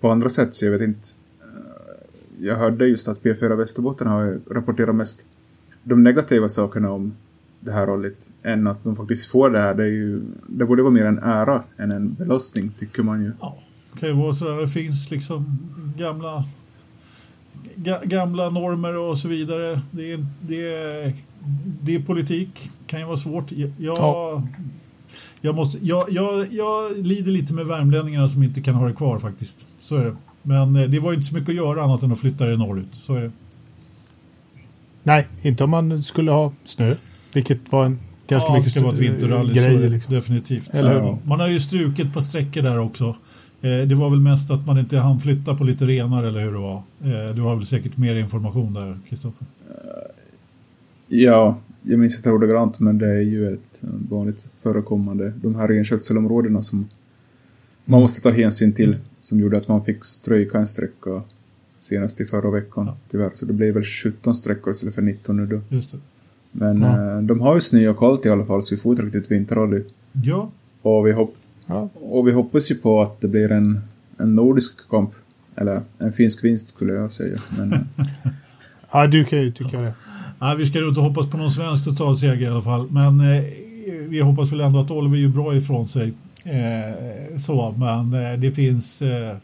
på 0.00 0.10
andra 0.10 0.28
sätt 0.28 0.54
så 0.54 0.64
jag 0.64 0.72
vet 0.72 0.82
inte. 0.82 1.08
Eh, 1.40 2.46
jag 2.46 2.56
hörde 2.56 2.86
just 2.86 3.08
att 3.08 3.22
P4 3.22 3.56
Västerbotten 3.56 4.06
har 4.06 4.38
rapporterat 4.50 4.94
mest 4.94 5.26
de 5.82 6.02
negativa 6.02 6.48
sakerna 6.48 6.90
om 6.90 7.12
det 7.60 7.72
här 7.72 7.86
rollet 7.86 8.16
än 8.42 8.66
att 8.66 8.84
de 8.84 8.96
faktiskt 8.96 9.30
får 9.30 9.50
det 9.50 9.58
här. 9.58 9.74
Det, 9.74 9.82
är 9.82 9.86
ju, 9.88 10.22
det 10.46 10.64
borde 10.66 10.82
vara 10.82 10.92
mer 10.92 11.04
en 11.04 11.18
ära 11.18 11.62
än 11.76 11.90
en 11.90 12.14
belastning, 12.14 12.70
tycker 12.78 13.02
man 13.02 13.22
ju. 13.22 13.32
Ja, 13.40 13.58
det 13.92 14.00
kan 14.00 14.08
ju 14.08 14.14
vara 14.14 14.32
sådär. 14.32 14.60
Det 14.60 14.68
finns 14.68 15.10
liksom 15.10 15.58
gamla, 15.98 16.44
ga, 17.74 18.00
gamla 18.04 18.50
normer 18.50 18.98
och 18.98 19.18
så 19.18 19.28
vidare. 19.28 19.80
Det 19.90 20.12
är, 20.12 20.26
det 20.40 20.74
är, 20.74 21.12
det 21.82 21.94
är 21.94 22.00
politik. 22.02 22.70
kan 22.86 23.00
ju 23.00 23.06
vara 23.06 23.16
svårt. 23.16 23.52
Jag, 23.52 23.72
jag, 23.78 23.98
Ja. 23.98 24.42
jag, 25.40 25.54
måste, 25.54 25.78
jag, 25.86 26.04
jag, 26.10 26.46
jag 26.50 26.96
lider 27.06 27.32
lite 27.32 27.54
med 27.54 27.66
värmlänningarna 27.66 28.28
som 28.28 28.42
inte 28.42 28.60
kan 28.60 28.74
ha 28.74 28.88
det 28.88 28.94
kvar 28.94 29.18
faktiskt. 29.18 29.66
Så 29.78 29.96
är 29.96 30.04
det. 30.04 30.16
Men 30.42 30.76
eh, 30.76 30.82
det 30.82 30.98
var 31.00 31.10
ju 31.10 31.14
inte 31.14 31.26
så 31.26 31.34
mycket 31.34 31.48
att 31.48 31.54
göra 31.54 31.82
annat 31.82 32.02
än 32.02 32.12
att 32.12 32.20
flytta 32.20 32.46
det 32.46 32.56
norrut. 32.56 32.94
Så 32.94 33.14
är 33.14 33.20
det. 33.20 33.30
Nej, 35.02 35.28
inte 35.42 35.64
om 35.64 35.70
man 35.70 36.02
skulle 36.02 36.30
ha 36.30 36.52
snö. 36.64 36.94
Vilket 37.34 37.72
var 37.72 37.84
en 37.84 37.98
ganska 38.28 38.48
ja, 38.48 38.52
det 38.54 38.58
mycket 38.58 38.70
ska 38.70 38.80
vara 38.82 38.92
ett 38.92 38.98
vinterrally. 38.98 39.54
grej. 39.54 39.76
det 39.76 39.88
liksom. 39.88 40.14
Definitivt. 40.14 40.70
Ja. 40.74 41.18
Man 41.24 41.40
har 41.40 41.48
ju 41.48 41.60
strukit 41.60 42.12
på 42.14 42.20
sträckor 42.20 42.62
där 42.62 42.80
också. 42.80 43.04
Eh, 43.60 43.86
Det 43.88 43.94
var 43.94 44.10
väl 44.10 44.20
mest 44.20 44.50
att 44.50 44.66
man 44.66 44.78
inte 44.78 44.98
hann 44.98 45.20
flytta 45.20 45.54
på 45.54 45.64
lite 45.64 45.86
renar 45.86 46.24
eller 46.24 46.40
hur 46.40 46.52
det 46.52 46.58
var. 46.58 46.76
Eh, 47.04 47.34
Du 47.34 47.42
har 47.42 47.56
väl 47.56 47.66
säkert 47.66 47.96
mer 47.96 48.14
information 48.16 48.74
där, 48.74 48.98
Kristoffer? 49.08 49.46
Ja, 51.08 51.58
jag 51.82 51.98
minns 51.98 52.16
inte 52.16 52.30
ordagrant, 52.30 52.78
men 52.80 52.98
det 52.98 53.08
är 53.08 53.20
ju 53.20 53.52
ett 53.54 53.82
eh, 53.82 53.88
vanligt 54.10 54.46
förekommande. 54.62 55.32
De 55.42 55.54
här 55.54 55.68
renskötselområdena 55.68 56.62
som 56.62 56.88
man 57.84 58.00
måste 58.00 58.20
ta 58.20 58.30
hänsyn 58.30 58.72
till, 58.72 58.96
som 59.20 59.40
gjorde 59.40 59.56
att 59.56 59.68
man 59.68 59.84
fick 59.84 60.04
stryka 60.04 60.58
en 60.58 60.66
sträcka 60.66 61.22
senast 61.76 62.20
i 62.20 62.24
förra 62.24 62.50
veckan, 62.50 62.90
tyvärr. 63.10 63.30
Så 63.34 63.46
det 63.46 63.52
blev 63.52 63.74
väl 63.74 63.84
17 63.84 64.34
sträckor 64.34 64.70
istället 64.70 64.94
för 64.94 65.02
19 65.02 65.36
nu 65.36 65.46
då. 65.46 65.60
Just 65.68 65.92
det. 65.92 65.98
Men 66.52 66.80
Ja. 66.82 67.16
eh, 67.16 67.22
de 67.22 67.40
har 67.40 67.54
ju 67.54 67.60
snö 67.60 67.88
och 67.88 67.98
kallt 67.98 68.26
i 68.26 68.28
alla 68.30 68.44
fall, 68.44 68.62
så 68.62 68.74
vi 68.74 68.80
får 68.80 68.92
ett 68.94 69.00
riktigt 69.00 69.30
vinterrally. 69.30 69.84
Ja, 70.12 70.50
Och 70.82 71.06
vi, 71.06 71.12
hopp 71.12 71.34
Ja. 71.66 71.88
och 71.94 72.28
vi 72.28 72.32
hoppas 72.32 72.70
ju 72.70 72.74
på 72.74 73.02
att 73.02 73.20
det 73.20 73.28
blir 73.28 73.52
en, 73.52 73.80
en 74.18 74.34
nordisk 74.34 74.88
kamp. 74.90 75.10
Eller 75.56 75.80
en 75.98 76.12
finsk 76.12 76.44
vinst 76.44 76.68
skulle 76.68 76.92
jag 76.92 77.12
säga. 77.12 77.36
Men, 77.58 77.72
eh, 77.72 77.78
ja, 78.92 79.06
du 79.06 79.24
kan 79.24 79.38
ju 79.42 79.52
tycka 79.52 79.80
det. 79.80 79.94
Nej, 80.40 80.56
vi 80.56 80.66
ska 80.66 80.88
inte 80.88 81.00
hoppas 81.00 81.30
på 81.30 81.36
någon 81.36 81.50
svensk 81.50 81.84
totalseger 81.84 82.42
i 82.42 82.46
alla 82.46 82.62
fall. 82.62 82.86
Men 82.90 83.20
eh, 83.20 83.44
vi 84.08 84.20
hoppas 84.20 84.52
väl 84.52 84.60
ändå 84.60 84.78
att 84.78 84.90
Oliver 84.90 85.16
gör 85.16 85.28
bra 85.28 85.54
ifrån 85.56 85.88
sig. 85.88 86.12
Eh, 86.44 87.36
så, 87.36 87.74
men 87.78 88.22
eh, 88.32 88.38
det 88.38 88.50
finns 88.50 89.02
eh, 89.02 89.36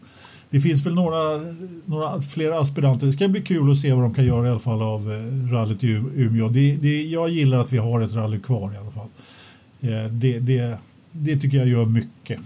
det 0.57 0.61
finns 0.61 0.87
väl 0.87 0.95
några, 0.95 1.41
några 1.87 2.21
fler 2.21 2.61
aspiranter. 2.61 3.07
Det 3.07 3.13
ska 3.13 3.29
bli 3.29 3.43
kul 3.43 3.71
att 3.71 3.77
se 3.77 3.93
vad 3.93 4.03
de 4.03 4.15
kan 4.15 4.25
göra 4.25 4.47
i 4.47 4.51
alla 4.51 4.61
fall 4.61 4.83
av 4.83 5.13
eh, 5.13 5.53
rallyt 5.53 5.85
i 5.85 6.03
Umeå. 6.15 6.49
Det, 6.49 6.77
det, 6.77 7.03
jag 7.03 7.29
gillar 7.29 7.59
att 7.59 7.73
vi 7.73 7.79
har 7.79 8.01
ett 8.01 8.15
rally 8.15 8.41
kvar 8.41 8.75
i 8.75 8.77
alla 8.77 8.91
fall. 8.91 9.09
Eh, 9.81 10.13
det, 10.13 10.39
det, 10.39 10.79
det 11.13 11.37
tycker 11.37 11.59
jag 11.59 11.69
gör 11.69 11.87
mycket. 11.87 12.41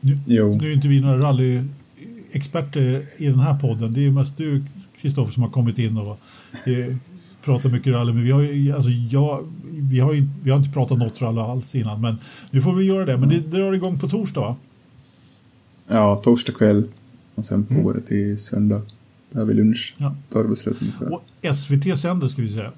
Nu, 0.00 0.18
nu 0.26 0.70
är 0.70 0.72
inte 0.74 0.88
vi 0.88 1.00
några 1.00 1.18
rallyexperter 1.18 3.06
i 3.16 3.26
den 3.26 3.38
här 3.38 3.58
podden. 3.58 3.92
Det 3.92 4.06
är 4.06 4.10
mest 4.10 4.36
du, 4.36 4.64
Kristoffer, 5.00 5.32
som 5.32 5.42
har 5.42 5.50
kommit 5.50 5.78
in 5.78 5.96
och 5.96 6.18
eh, 6.64 6.96
pratar 7.44 7.70
mycket 7.70 7.92
rally. 7.92 8.12
Men 8.12 8.24
vi 8.24 8.30
har, 8.30 8.42
ju, 8.42 8.72
alltså, 8.72 8.90
jag, 8.90 9.46
vi, 9.70 10.00
har 10.00 10.12
ju, 10.12 10.28
vi 10.42 10.50
har 10.50 10.58
inte 10.58 10.70
pratat 10.70 10.98
något 10.98 11.22
rally 11.22 11.40
alls 11.40 11.74
innan. 11.74 12.00
Men 12.00 12.18
nu 12.50 12.60
får 12.60 12.74
vi 12.74 12.84
göra 12.84 13.04
det. 13.04 13.18
Men 13.18 13.28
det 13.28 13.38
drar 13.38 13.72
igång 13.72 13.98
på 13.98 14.08
torsdag, 14.08 14.40
va? 14.40 14.56
Ja, 15.88 16.20
torsdag 16.24 16.52
kväll. 16.52 16.84
Och 17.34 17.44
sen 17.44 17.64
på 17.64 17.92
det 17.92 18.00
till 18.00 18.38
söndag. 18.38 18.82
Där 19.30 19.44
vid 19.44 19.56
lunch. 19.56 19.94
Ja. 19.98 20.14
Tar 20.32 20.42
det 20.42 20.48
beslut 20.48 20.82
ungefär. 20.82 21.12
Och 21.14 21.54
SVT 21.56 21.98
sänder, 21.98 22.28
ska 22.28 22.42
vi 22.42 22.48
säga. 22.48 22.72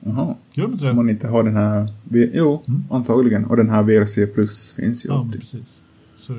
Jaha. 0.00 0.34
Gör 0.54 0.64
de 0.64 0.72
inte 0.72 0.84
Om 0.84 0.88
det? 0.88 0.94
man 0.94 1.10
inte 1.10 1.28
har 1.28 1.42
den 1.42 1.56
här... 1.56 1.92
Jo, 2.10 2.62
antagligen. 2.90 3.44
Och 3.44 3.56
den 3.56 3.70
här 3.70 3.82
VRC 3.82 4.26
Plus 4.34 4.72
finns 4.72 5.04
ju 5.04 5.08
Ja, 5.08 5.18
alltid. 5.18 5.40
precis. 5.40 5.82
Så, 6.16 6.34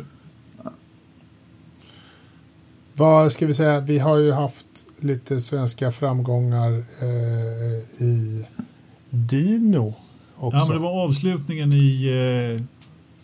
Vad 2.93 3.31
ska 3.31 3.45
vi 3.45 3.53
säga? 3.53 3.79
Vi 3.79 3.99
har 3.99 4.17
ju 4.17 4.31
haft 4.31 4.65
lite 4.99 5.39
svenska 5.39 5.91
framgångar 5.91 6.71
eh, 7.01 8.03
i 8.05 8.45
Dino 9.09 9.93
också. 10.35 10.57
ja, 10.57 10.65
men 10.67 10.77
det 10.77 10.83
var 10.83 11.03
avslutningen 11.05 11.73
i 11.73 12.07
eh, 12.57 12.65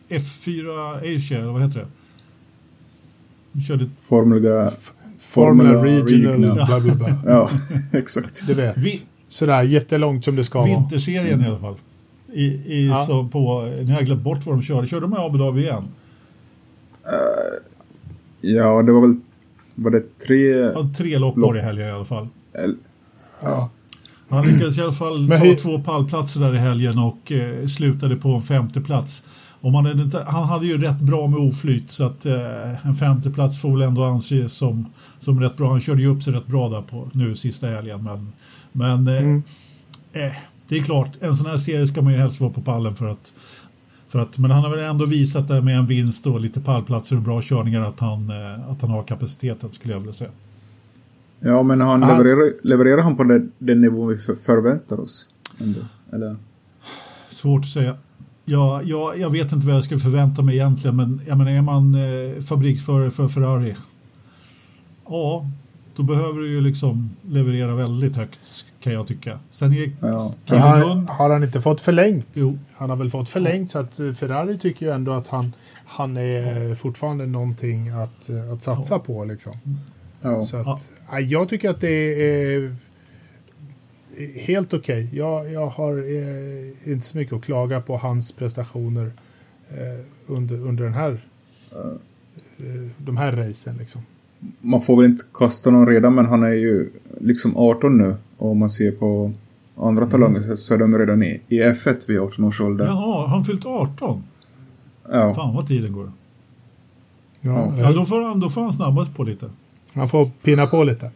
F4 0.10 1.16
Asia, 1.16 1.38
eller 1.40 1.52
vad 1.52 1.62
heter 1.62 1.80
det? 1.80 1.88
Vi 3.52 3.62
körde 3.62 3.86
Formula... 4.02 4.72
Formula 5.20 5.70
Formula 5.74 5.86
Regional, 5.86 6.32
Regional. 6.34 6.56
bla 6.56 6.80
bla 6.80 6.96
bla. 6.96 7.08
Ja, 7.34 7.50
exakt. 7.92 8.48
Du 8.48 8.54
vet. 8.54 8.78
Vi- 8.78 9.02
Sådär 9.28 9.64
jättelångt 9.64 10.26
som 10.26 10.36
det 10.36 10.44
ska 10.44 10.60
vara. 10.60 10.70
vinterserien 10.70 11.42
i 11.42 11.48
alla 11.48 11.58
fall. 11.58 11.76
I, 12.34 12.44
i, 12.46 12.88
Ja. 12.88 12.96
så 12.96 13.28
på, 13.28 13.62
nu 13.86 13.86
har 13.92 13.98
jag 14.00 14.06
glömt 14.06 14.24
bort 14.24 14.46
vad 14.46 14.56
de 14.56 14.62
körde. 14.62 14.88
Körde 14.88 15.02
de 15.06 15.14
i 15.14 15.18
Abu 15.18 15.38
Dhabi 15.38 15.62
igen? 15.62 15.84
Ja, 18.42 18.82
det 18.84 18.92
var 18.92 19.02
väl... 19.08 19.16
Var 19.76 19.92
det 19.92 20.20
tre... 20.28 20.50
Ja, 20.50 20.90
tre 20.98 21.18
lopp 21.18 21.34
var 21.38 21.54
det 21.54 21.60
i 21.60 21.64
helgen 21.64 21.88
i 21.88 21.92
alla 21.92 22.06
fall. 22.06 22.28
el- 22.54 22.78
Ja. 23.44 23.70
Han 24.30 24.46
lyckades 24.46 24.78
i 24.78 24.82
alla 24.82 24.92
fall 24.92 25.28
ta 25.30 25.56
två 25.64 25.80
pallplatser 25.80 26.40
där 26.42 26.54
i 26.56 26.58
helgen 26.58 27.00
och 27.00 27.32
eh, 27.32 27.66
slutade 27.66 28.16
på 28.16 28.30
en 28.30 28.42
femte 28.42 28.82
plats. 28.82 29.24
Och 29.66 29.72
man 29.72 29.86
hade, 29.86 30.02
inte, 30.04 30.24
han 30.28 30.44
hade 30.44 30.66
ju 30.66 30.78
rätt 30.78 31.02
bra 31.02 31.28
med 31.28 31.40
oflyt 31.40 31.90
så 31.92 32.04
att 32.04 32.26
eh, 32.26 32.86
en 32.88 32.94
femte 32.94 33.32
plats 33.32 33.62
får 33.62 33.72
väl 33.72 33.82
ändå 33.82 34.04
anses 34.04 34.54
som, 34.54 34.86
som 35.20 35.40
rätt 35.40 35.58
bra. 35.58 35.72
Han 35.72 35.82
körde 35.82 36.02
ju 36.02 36.08
upp 36.08 36.24
sig 36.24 36.34
rätt 36.34 36.48
bra 36.48 36.70
där 36.70 36.82
på 36.82 37.10
nu 37.14 37.36
sista 37.36 37.68
helgen. 37.68 38.04
Men, 38.04 38.32
men 38.72 39.08
eh, 39.08 39.22
Mm. 39.24 39.44
eh, 40.14 40.34
det 40.68 40.78
är 40.78 40.84
klart, 40.84 41.12
en 41.20 41.36
sån 41.36 41.48
här 41.48 41.58
serie 41.58 41.88
ska 41.88 42.02
man 42.02 42.14
ju 42.14 42.20
helst 42.20 42.42
vara 42.42 42.52
på 42.52 42.62
pallen 42.62 42.96
för 42.96 43.06
att, 43.10 43.34
För 44.08 44.20
att, 44.20 44.38
men 44.40 44.52
han 44.52 44.64
har 44.64 44.70
väl 44.76 44.86
ändå 44.86 45.06
visat 45.06 45.48
det 45.48 45.62
med 45.62 45.78
en 45.78 45.86
vinst 45.88 46.28
och 46.28 46.40
lite 46.42 46.62
pallplatser 46.62 47.16
och 47.16 47.22
bra 47.22 47.42
körningar 47.44 47.82
att 47.82 48.00
han, 48.00 48.30
eh, 48.30 48.70
att 48.70 48.82
han 48.82 48.92
har 48.92 49.04
kapaciteten 49.04 49.72
skulle 49.72 49.94
jag 49.94 50.00
vilja 50.00 50.14
säga. 50.14 50.30
Ja, 51.40 51.64
men 51.64 51.82
han 51.82 52.04
Ah. 52.04 52.18
levererar, 52.18 52.54
levererar 52.68 53.02
han 53.02 53.18
på 53.18 53.24
den, 53.24 53.52
den 53.60 53.82
nivå 53.82 54.06
vi 54.06 54.18
för, 54.18 54.36
förväntar 54.36 55.00
oss? 55.00 55.28
Ändå? 55.62 55.80
Eller? 56.14 56.36
Svårt 57.30 57.60
att 57.60 57.66
säga. 57.66 57.98
Ja, 58.46 58.82
jag, 58.84 59.20
jag 59.20 59.30
vet 59.30 59.52
inte 59.52 59.68
vad 59.68 59.76
jag 59.76 59.84
skulle 59.84 60.00
förvänta 60.00 60.42
mig 60.42 60.56
egentligen, 60.56 60.96
men 60.96 61.22
jag 61.28 61.38
menar, 61.38 61.52
är 61.52 61.62
man 61.62 61.96
eh, 61.96 62.42
fabriksförare 62.42 63.12
för 63.12 63.28
Ferrari, 63.28 63.76
ja, 65.10 65.46
då 65.96 66.04
behöver 66.04 66.40
du 66.40 66.50
ju 66.50 66.62
liksom 66.62 67.10
leverera 67.30 67.76
väldigt 67.76 68.16
högt, 68.16 68.66
kan 68.80 68.94
jag 68.94 69.08
tycka. 69.08 69.40
Sen 69.50 69.74
är 69.74 69.92
Ja. 70.00 70.34
Killen 70.46 70.64
har, 70.64 71.14
har 71.14 71.30
han 71.30 71.44
inte 71.44 71.62
fått 71.62 71.82
förlängt? 71.82 72.28
Jo. 72.34 72.58
Han 72.74 72.90
har 72.90 72.98
väl 72.98 73.10
fått 73.10 73.30
förlängt 73.30 73.72
så 73.72 73.80
att 73.80 74.00
eh, 74.00 74.14
Ferrari 74.14 74.58
tycker 74.58 74.86
ju 74.86 74.92
ändå 74.92 75.12
att 75.12 75.28
han, 75.28 75.54
han 75.86 76.18
är 76.18 76.76
fortfarande 76.76 77.26
någonting 77.26 77.90
att, 77.90 78.30
eh, 78.30 78.54
att 78.54 78.64
satsa 78.64 79.00
på. 79.00 79.26
Liksom. 79.26 79.54
Ja. 80.22 80.46
Så 80.46 80.58
att, 80.58 80.92
ja. 81.12 81.20
Jag 81.20 81.50
tycker 81.50 81.70
att 81.70 81.82
det 81.82 82.24
är 82.24 82.76
helt 84.36 84.74
okej. 84.74 85.10
Jag, 85.14 85.52
jag 85.52 85.68
har 85.68 85.92
eh, 85.98 86.92
inte 86.92 87.06
så 87.06 87.18
mycket 87.18 87.34
att 87.34 87.42
klaga 87.44 87.82
på 87.82 87.98
hans 87.98 88.32
prestationer 88.32 89.12
eh, 89.70 90.06
under, 90.28 90.56
under 90.62 90.84
den 90.84 90.94
här, 90.94 91.12
eh, 91.72 92.90
de 92.98 93.18
här 93.18 93.32
racen. 93.32 93.78
Liksom. 93.78 94.02
Man 94.62 94.82
får 94.82 95.02
väl 95.02 95.12
inte 95.12 95.24
kasta 95.34 95.72
någon 95.72 95.88
redan, 95.88 96.16
men 96.16 96.26
han 96.26 96.44
är 96.44 96.48
ju 96.50 96.90
liksom 97.22 97.58
18 97.58 97.98
nu. 97.98 98.16
Och 98.38 98.52
om 98.52 98.58
man 98.58 98.70
ser 98.70 98.92
på 98.92 99.32
andra 99.78 100.06
talanger 100.06 100.42
så- 100.42 100.58
så 100.58 100.74
är 100.74 100.78
de 100.78 100.98
redan 100.98 101.24
i, 101.24 101.42
i 101.48 101.60
F1 101.60 102.08
vid 102.08 102.20
18 102.20 102.44
års 102.46 102.62
ålder. 102.62 102.86
Jaha, 102.86 103.28
han 103.28 103.44
fyllt 103.44 103.66
18? 103.66 104.24
Ja. 105.12 105.34
Fan 105.34 105.56
vad 105.56 105.68
tiden 105.68 105.94
går. 105.94 106.12
Ja, 107.42 107.74
Ja, 107.78 107.92
då 107.94 108.06
får 108.06 108.22
han, 108.28 108.40
då 108.40 108.50
får 108.50 108.62
han 108.62 108.74
snabbast 108.74 109.16
på 109.16 109.24
lite. 109.24 109.50
Han 109.94 110.10
får 110.10 110.26
pinna 110.26 110.68
på 110.68 110.84
lite. 110.84 111.12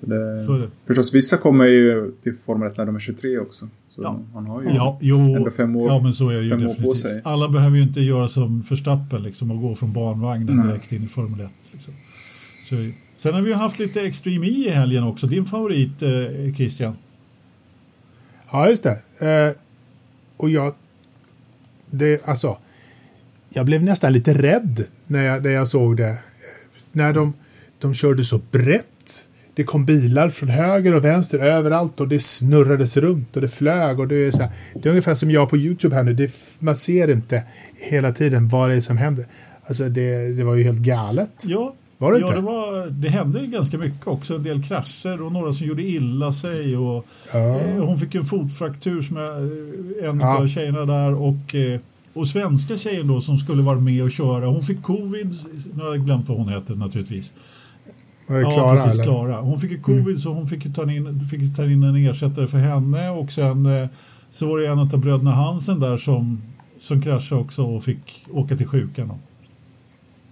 Så 0.00 0.06
det, 0.06 0.38
Så 0.38 0.54
är 0.54 0.58
det. 0.58 0.70
Förstås, 0.86 1.14
vissa 1.14 1.36
kommer 1.36 1.64
ju 1.66 2.12
till 2.22 2.34
Formel 2.46 2.68
1 2.68 2.76
när 2.76 2.86
de 2.86 2.96
är 2.96 3.00
23 3.00 3.38
också. 3.38 3.68
Så 3.88 4.02
Ja. 4.02 4.20
han 4.34 4.46
har 4.46 4.62
ju 4.62 4.68
Ja, 4.68 4.98
jo, 5.00 5.18
ändå 5.18 5.50
fem 5.50 5.76
år, 5.76 5.88
ja, 5.88 6.00
men 6.02 6.12
så 6.12 6.28
är 6.28 6.36
det 6.36 6.42
ju 6.42 6.50
fem 6.50 6.58
år 6.58 6.62
på 6.64 6.68
definitivt. 6.68 6.98
sig. 6.98 7.20
Alla 7.24 7.48
behöver 7.48 7.76
ju 7.76 7.82
inte 7.82 8.00
göra 8.00 8.28
som 8.28 8.60
Verstappen 8.60 9.22
liksom, 9.22 9.50
och 9.50 9.60
gå 9.60 9.74
från 9.74 9.92
barnvagnen 9.92 10.56
Nej. 10.56 10.66
direkt 10.66 10.92
in 10.92 11.04
i 11.04 11.06
Formel 11.06 11.40
1. 11.40 11.52
Liksom. 11.72 11.94
Så, 12.64 12.74
sen 13.16 13.34
har 13.34 13.42
vi 13.42 13.48
ju 13.50 13.54
haft 13.56 13.78
lite 13.78 14.02
Extreme 14.02 14.46
E 14.46 14.50
i 14.50 14.70
helgen 14.70 15.02
också. 15.04 15.26
Din 15.26 15.44
favorit, 15.44 16.02
eh, 16.02 16.54
Christian? 16.56 16.96
Ja, 18.52 18.68
just 18.68 18.82
det. 18.82 18.98
Eh, 19.26 19.56
och 20.36 20.50
jag... 20.50 20.74
Det, 21.90 22.26
alltså, 22.28 22.56
jag 23.48 23.66
blev 23.66 23.82
nästan 23.82 24.12
lite 24.12 24.34
rädd 24.34 24.84
när 25.06 25.22
jag, 25.22 25.42
när 25.44 25.50
jag 25.50 25.68
såg 25.68 25.96
det. 25.96 26.18
När 26.92 27.12
de, 27.12 27.32
de 27.78 27.94
körde 27.94 28.24
så 28.24 28.40
brett. 28.50 28.86
Det 29.56 29.64
kom 29.64 29.84
bilar 29.84 30.30
från 30.30 30.48
höger 30.48 30.94
och 30.94 31.04
vänster 31.04 31.38
överallt 31.38 32.00
och 32.00 32.08
det 32.08 32.20
snurrades 32.22 32.96
runt 32.96 33.36
och 33.36 33.42
det 33.42 33.48
flög. 33.48 34.00
Och 34.00 34.08
det, 34.08 34.16
är 34.26 34.30
så 34.30 34.42
här, 34.42 34.50
det 34.74 34.88
är 34.88 34.90
ungefär 34.90 35.14
som 35.14 35.30
jag 35.30 35.50
på 35.50 35.56
YouTube 35.56 35.96
här 35.96 36.02
nu. 36.02 36.14
Det, 36.14 36.30
man 36.58 36.76
ser 36.76 37.10
inte 37.10 37.42
hela 37.76 38.12
tiden 38.12 38.48
vad 38.48 38.70
det 38.70 38.76
är 38.76 38.80
som 38.80 38.96
händer. 38.96 39.26
Alltså 39.66 39.88
det, 39.88 40.36
det 40.36 40.44
var 40.44 40.54
ju 40.54 40.64
helt 40.64 40.78
galet. 40.78 41.30
Ja, 41.46 41.74
Var 41.98 42.12
det 42.12 42.18
ja 42.18 42.26
inte? 42.26 42.38
det, 42.38 42.44
var, 42.46 42.86
det 42.90 43.08
hände 43.08 43.40
ju 43.40 43.46
ganska 43.46 43.78
mycket 43.78 44.06
också. 44.06 44.34
En 44.34 44.42
del 44.42 44.62
krascher 44.62 45.22
och 45.22 45.32
några 45.32 45.52
som 45.52 45.66
gjorde 45.66 45.82
illa 45.82 46.32
sig. 46.32 46.76
Och, 46.76 47.06
Ja. 47.32 47.38
eh, 47.60 47.84
hon 47.84 47.96
fick 47.96 48.14
en 48.14 48.24
fotfraktur 48.24 49.00
som 49.00 49.16
eh, 49.16 50.08
en 50.10 50.20
Ja. 50.20 50.38
av 50.38 50.46
tjejerna 50.46 50.84
där. 50.84 51.14
Och, 51.22 51.54
eh, 51.54 51.80
och 52.14 52.26
svenska 52.28 52.76
tjejen 52.76 53.08
då 53.08 53.20
som 53.20 53.38
skulle 53.38 53.62
vara 53.62 53.80
med 53.80 54.02
och 54.02 54.10
köra. 54.10 54.46
Hon 54.46 54.62
fick 54.62 54.82
covid. 54.82 55.32
Nu 55.74 55.82
har 55.84 55.90
jag 55.94 56.04
glömt 56.04 56.28
vad 56.28 56.38
hon 56.38 56.48
heter 56.48 56.74
naturligtvis. 56.74 57.34
Var 58.26 58.36
det 58.36 58.42
Ja, 58.42 58.50
Klara, 58.50 58.76
precis. 58.76 58.92
eller? 58.92 59.02
Klara. 59.02 59.40
Hon 59.40 59.58
fick 59.58 59.70
ju 59.70 59.80
covid 59.80 60.18
så 60.20 60.32
hon 60.32 60.46
fick 60.46 60.64
ju 60.64 60.72
ta 60.72 60.90
in, 60.90 61.20
fick 61.20 61.56
ta 61.56 61.64
in 61.64 61.82
en 61.82 61.96
ersättare 61.96 62.46
för 62.46 62.58
henne 62.58 63.10
och 63.10 63.32
sen 63.32 63.66
eh, 63.66 63.88
så 64.30 64.48
var 64.48 64.58
det 64.58 64.66
en 64.66 64.78
av 64.78 65.00
bröderna 65.00 65.30
Hansen 65.30 65.80
där 65.80 65.96
som, 65.96 66.42
som 66.78 67.02
kraschade 67.02 67.40
också 67.40 67.62
och 67.62 67.84
fick 67.84 68.26
åka 68.32 68.56
till 68.56 68.66
sjukan. 68.66 69.12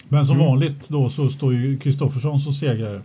Men 0.08 0.26
som 0.26 0.38
vanligt 0.38 0.88
då 0.88 1.08
så 1.08 1.28
står 1.28 1.54
ju 1.54 1.78
Kristoffersson 1.78 2.40
som 2.40 2.52
segrare. 2.52 3.00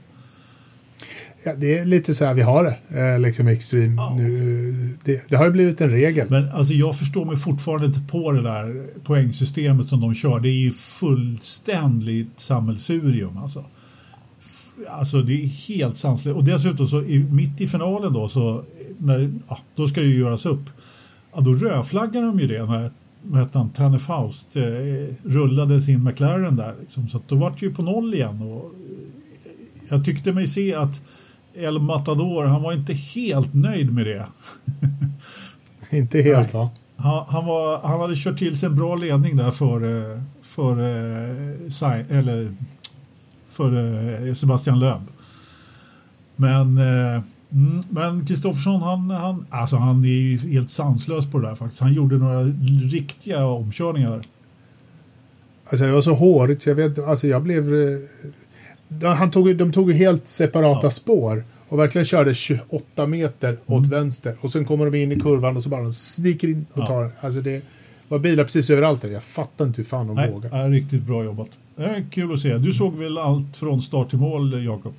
Ja, 1.44 1.56
det 1.56 1.78
är 1.78 1.86
lite 1.86 2.14
så 2.14 2.26
här 2.26 2.34
vi 2.34 2.42
har 2.42 2.64
det, 2.64 3.00
eh, 3.00 3.20
liksom 3.20 3.48
extreme. 3.48 3.96
Ja. 3.96 4.14
Nu, 4.18 4.98
det, 5.06 5.22
det 5.30 5.36
har 5.36 5.46
ju 5.46 5.52
blivit 5.52 5.82
en 5.82 5.90
regel. 5.90 6.28
Men 6.30 6.50
alltså 6.52 6.74
jag 6.74 6.96
förstår 6.98 7.26
mig 7.26 7.38
fortfarande 7.38 7.86
inte 7.86 8.00
på 8.00 8.32
det 8.32 8.42
där 8.42 8.86
poängsystemet 9.04 9.88
som 9.88 10.02
de 10.02 10.14
kör. 10.14 10.40
Det 10.40 10.50
är 10.50 10.62
ju 10.64 10.72
fullständigt 10.72 12.40
sammelsurium 12.40 13.38
alltså. 13.38 13.64
Alltså 14.90 15.22
det 15.22 15.44
är 15.44 15.68
helt 15.68 15.98
sanslöst. 15.98 16.38
Och 16.38 16.44
dessutom 16.44 16.88
så 16.88 17.02
i, 17.02 17.28
mitt 17.32 17.62
i 17.62 17.68
finalen 17.68 18.14
då 18.14 18.28
så 18.28 18.64
när, 18.98 19.34
ja, 19.48 19.58
då 19.76 19.88
ska 19.88 20.02
det 20.02 20.08
ju 20.08 20.20
göras 20.20 20.46
upp. 20.46 20.64
Ja, 21.36 21.42
då 21.42 21.54
rödflaggar 21.54 22.22
de 22.22 22.40
ju 22.40 22.48
det 22.48 22.66
när 22.66 22.92
vad 23.22 23.42
heter 23.42 23.60
han, 23.60 23.70
Tanne 23.70 24.00
Faust 24.00 24.56
eh, 24.56 24.64
rullade 25.24 25.82
sin 25.82 26.04
McLaren 26.04 26.56
där. 26.56 26.76
Liksom. 26.82 27.08
Så 27.08 27.20
då 27.28 27.36
var 27.36 27.50
det 27.50 27.66
ju 27.66 27.74
på 27.74 27.82
noll 27.82 28.14
igen. 28.14 28.42
Och, 28.42 28.66
eh, 28.66 29.52
jag 29.90 30.06
tyckte 30.06 30.34
mig 30.34 30.48
se 30.48 30.76
att 30.76 31.02
El 31.54 31.80
Matador, 31.80 32.46
han 32.46 32.62
var 32.62 32.74
inte 32.74 32.94
helt 32.94 33.54
nöjd 33.54 33.94
med 33.94 34.06
det. 34.06 34.26
Inte 35.98 36.22
helt 36.22 36.54
va? 36.54 36.70
Han, 36.96 37.26
han, 37.28 37.46
var, 37.46 37.80
han 37.88 38.00
hade 38.00 38.16
kört 38.16 38.38
till 38.38 38.58
sig 38.58 38.70
en 38.70 38.76
bra 38.76 38.96
ledning 38.96 39.38
där 39.38 39.52
för, 39.52 39.80
för, 40.42 40.76
Sai- 41.70 42.06
eller 42.10 42.54
för 43.60 44.28
eh, 44.28 44.34
Sebastian 44.34 44.80
Löb. 44.80 45.02
Men 46.36 46.78
eh, 46.78 47.22
mm, 47.52 47.84
men 47.90 48.26
Kristoffersson 48.26 48.82
han, 48.82 49.10
han, 49.10 49.46
alltså 49.50 49.76
han 49.76 50.04
är 50.04 50.08
ju 50.08 50.38
helt 50.38 50.70
sanslös 50.70 51.32
på 51.32 51.40
det 51.40 51.48
där 51.48 51.56
faktiskt. 51.56 51.82
Han 51.82 51.94
gjorde 51.94 52.18
några 52.18 52.44
riktiga 52.92 53.46
omkörningar. 53.46 54.22
Alltså 55.70 55.86
det 55.86 55.92
var 55.92 56.02
så 56.02 56.14
hårigt, 56.14 56.66
jag 56.66 56.76
vet 56.76 57.00
alltså 57.00 57.28
jag 57.28 57.44
blev... 57.44 57.74
eh, 59.02 59.14
Han 59.16 59.32
tog, 59.32 59.56
de 59.56 59.72
tog 59.72 59.92
helt 59.94 60.28
separata 60.28 60.80
Ja. 60.84 60.90
spår 60.90 61.44
och 61.70 61.80
verkligen 61.80 62.06
körde 62.06 62.34
28 62.34 63.06
meter 63.08 63.58
åt 63.66 63.78
Mm. 63.78 63.90
vänster 63.90 64.36
och 64.42 64.52
sen 64.52 64.66
kommer 64.66 64.86
de 64.92 64.98
in 64.98 65.12
i 65.12 65.20
kurvan 65.20 65.58
och 65.58 65.64
så 65.64 65.70
bara 65.70 65.92
sniker 65.92 66.48
in 66.48 66.66
och 66.74 66.80
Ja. 66.80 66.88
tar. 66.88 67.12
Alltså 67.22 67.42
det 67.42 67.64
var 68.10 68.20
bilar 68.20 68.44
precis 68.44 68.70
överallt 68.70 69.02
där. 69.02 69.10
Jag 69.10 69.24
fattar 69.24 69.66
inte 69.66 69.78
hur 69.78 69.84
fan 69.90 70.08
de 70.08 70.16
Nej, 70.16 70.32
vågar. 70.32 70.50
är 70.66 70.70
riktigt 70.70 71.04
bra 71.04 71.24
jobbat. 71.24 71.60
Det 71.76 71.84
är 71.84 72.06
kul 72.12 72.34
att 72.34 72.40
se. 72.40 72.58
Du 72.58 72.72
såg 72.74 72.96
väl 72.96 73.18
allt 73.18 73.58
från 73.58 73.82
start 73.82 74.10
till 74.10 74.20
mål, 74.20 74.64
Jakob? 74.66 74.94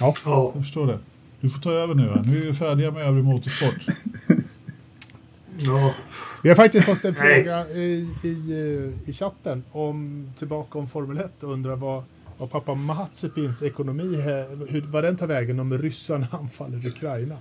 Ja. 0.00 0.14
Ja, 0.24 0.50
Jag 0.54 0.62
förstår 0.64 0.86
det. 0.86 0.98
Du 1.40 1.48
får 1.50 1.60
ta 1.60 1.72
över 1.72 1.94
nu. 1.94 2.02
Här. 2.08 2.22
Nu 2.26 2.42
är 2.42 2.46
vi 2.46 2.52
färdiga 2.54 2.90
med 2.90 3.06
övrig 3.06 3.24
motorsport. 3.24 3.94
ja. 5.58 5.94
Vi 6.42 6.48
har 6.48 6.56
faktiskt 6.56 6.86
fått 6.86 7.04
en 7.04 7.14
fråga 7.14 7.68
i, 7.68 8.08
i, 8.22 8.52
eh, 8.52 9.08
i 9.08 9.12
chatten 9.12 9.64
om, 9.72 10.26
tillbaka 10.38 10.78
om 10.78 10.88
Formel 10.88 11.18
1 11.18 11.42
och 11.42 11.52
undrar 11.52 11.76
vad, 11.76 12.04
vad 12.38 12.50
pappa 12.50 12.74
Mazepins 12.74 13.62
ekonomi, 13.62 14.14
är- 14.20 14.72
hur, 14.72 14.80
vad 14.80 15.04
den 15.04 15.16
tar 15.16 15.26
vägen 15.26 15.60
om 15.60 15.78
ryssarna 15.78 16.26
anfaller 16.40 16.86
Ukraina. 16.86 17.34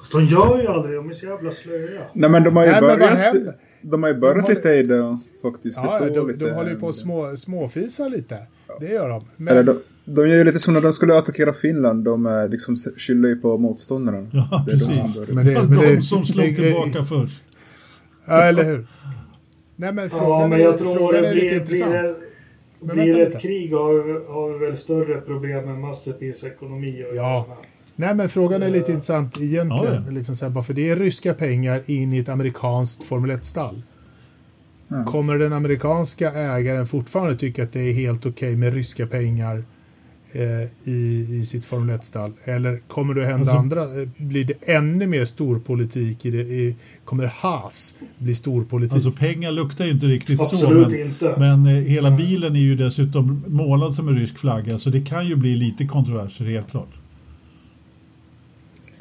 Fast 0.00 0.12
de 0.12 0.24
gör 0.24 0.60
ju 0.62 0.66
aldrig 0.66 0.94
De 0.94 1.08
är 1.08 1.12
så 1.12 1.26
jävla 1.26 1.50
slöa. 1.50 2.00
Nej 2.12 2.30
men 2.30 2.44
de 2.44 2.56
har 2.56 2.64
ju 2.64 2.70
Nej, 2.70 2.80
men 2.82 2.98
börjat, 2.98 3.34
de 3.82 4.02
har 4.02 4.10
ju 4.10 4.16
börjat 4.20 4.36
De 4.36 4.42
håller- 4.42 4.54
lite 4.54 4.68
i 4.70 4.82
det 4.82 5.18
faktiskt. 5.42 5.82
Det 5.82 5.88
Ja, 5.92 5.98
såg 5.98 6.14
de, 6.14 6.28
lite, 6.28 6.44
de 6.44 6.50
håller 6.50 6.70
ju 6.70 6.76
på 6.80 6.88
att 6.88 6.94
små, 6.96 7.36
småfisa 7.36 8.08
lite. 8.08 8.38
Det 8.80 8.86
gör 8.86 9.08
de. 9.08 9.24
Men, 9.36 9.48
Eller 9.48 9.62
de, 9.62 9.78
de 10.04 10.28
gör 10.28 10.36
ju 10.36 10.44
lite 10.44 10.58
som 10.58 10.74
när 10.74 10.80
de 10.80 10.92
skulle 10.92 11.18
attackera 11.18 11.52
Finland. 11.52 12.04
De 12.04 12.26
är 12.26 12.48
liksom 12.48 12.76
skyller 12.96 13.28
ju 13.28 13.36
på 13.36 13.58
motståndarna. 13.58 14.26
Ja, 14.32 14.64
Det 14.66 14.72
är 14.72 14.76
de 14.76 14.86
precis. 14.86 15.14
som 15.14 15.24
börjar. 15.24 15.34
Men 15.34 15.44
det- 15.44 15.54
Det 15.54 15.68
men 15.68 15.78
de 15.88 15.94
det- 15.94 16.02
som 16.02 16.24
slog 16.24 16.46
det- 16.46 16.54
tillbaka 16.56 17.02
först. 17.04 17.42
ja, 18.26 18.42
eller 18.42 18.64
hur? 18.64 18.86
Nej, 19.76 19.92
men 19.92 20.04
Ja, 20.04 20.10
frågan, 20.18 20.50
men 20.50 20.60
är, 20.60 20.64
jag 20.64 20.78
tror 20.78 20.94
frågan 20.96 21.22
det 21.22 21.28
är 21.28 21.34
lite 21.34 21.46
blir, 21.46 21.60
blir, 21.66 21.76
intressant. 21.76 21.92
det, 21.92 22.86
Men 22.86 22.96
blir 22.96 23.14
det 23.14 23.22
ett 23.22 23.40
krig 23.42 23.72
har, 23.72 24.32
har 24.32 24.58
vi 24.58 24.66
väl 24.66 24.76
större 24.76 25.20
problem 25.20 25.64
med 25.66 25.78
Mazepins 25.78 26.44
ekonomi 26.44 27.04
att 27.10 27.16
Ja. 27.16 27.58
Nej, 28.00 28.14
men 28.14 28.28
frågan 28.28 28.62
är 28.62 28.70
lite 28.70 28.92
intressant 28.92 29.36
egentligen. 29.40 29.94
Ja, 29.94 30.02
ja. 30.06 30.10
Liksom 30.10 30.36
så 30.36 30.44
här, 30.44 30.50
bara 30.50 30.64
för 30.64 30.74
det 30.74 30.90
är 30.90 30.96
ryska 30.96 31.34
pengar 31.34 31.82
in 31.86 32.12
i 32.12 32.18
ett 32.18 32.28
amerikanskt 32.28 33.04
Formel 33.04 33.30
1-stall. 33.30 33.82
Ja. 34.88 35.04
Kommer 35.04 35.38
den 35.38 35.52
amerikanska 35.52 36.32
ägaren 36.32 36.86
fortfarande 36.86 37.36
tycka 37.36 37.62
att 37.62 37.72
det 37.72 37.80
är 37.80 37.92
helt 37.92 38.26
okej 38.26 38.56
med 38.56 38.74
ryska 38.74 39.06
pengar 39.06 39.64
eh, 40.32 40.90
i, 40.92 41.26
i 41.40 41.44
sitt 41.46 41.64
Formel 41.64 41.96
1-stall? 41.98 42.32
Eller 42.44 42.80
kommer 42.88 43.14
det 43.14 43.20
hända 43.24 43.38
Alltså- 43.40 43.56
andra? 43.56 43.82
Eh, 44.02 44.08
Blir 44.16 44.44
det 44.44 44.54
ännu 44.62 45.06
mer 45.06 45.24
storpolitik 45.24 46.26
i 46.26 46.30
det? 46.30 46.38
I, 46.42 46.76
kommer 47.04 47.24
Haas 47.24 47.94
bli 48.18 48.34
storpolitik? 48.34 48.94
Alltså 48.94 49.12
pengar 49.12 49.52
luktar 49.52 49.84
ju 49.84 49.90
inte 49.90 50.06
riktigt 50.06 50.40
Absolut 50.40 50.84
så. 50.84 50.90
Men, 50.90 51.00
inte. 51.00 51.34
men 51.38 51.66
eh, 51.66 51.82
hela 51.82 52.10
bilen 52.10 52.56
är 52.56 52.60
ju 52.60 52.76
dessutom 52.76 53.44
målad 53.48 53.94
som 53.94 54.08
en 54.08 54.14
rysk 54.18 54.38
flagga 54.38 54.78
så 54.78 54.90
det 54.90 55.00
kan 55.00 55.28
ju 55.28 55.36
bli 55.36 55.56
lite 55.56 55.86
kontroverser 55.86 56.44
helt 56.44 56.70
klart. 56.70 57.00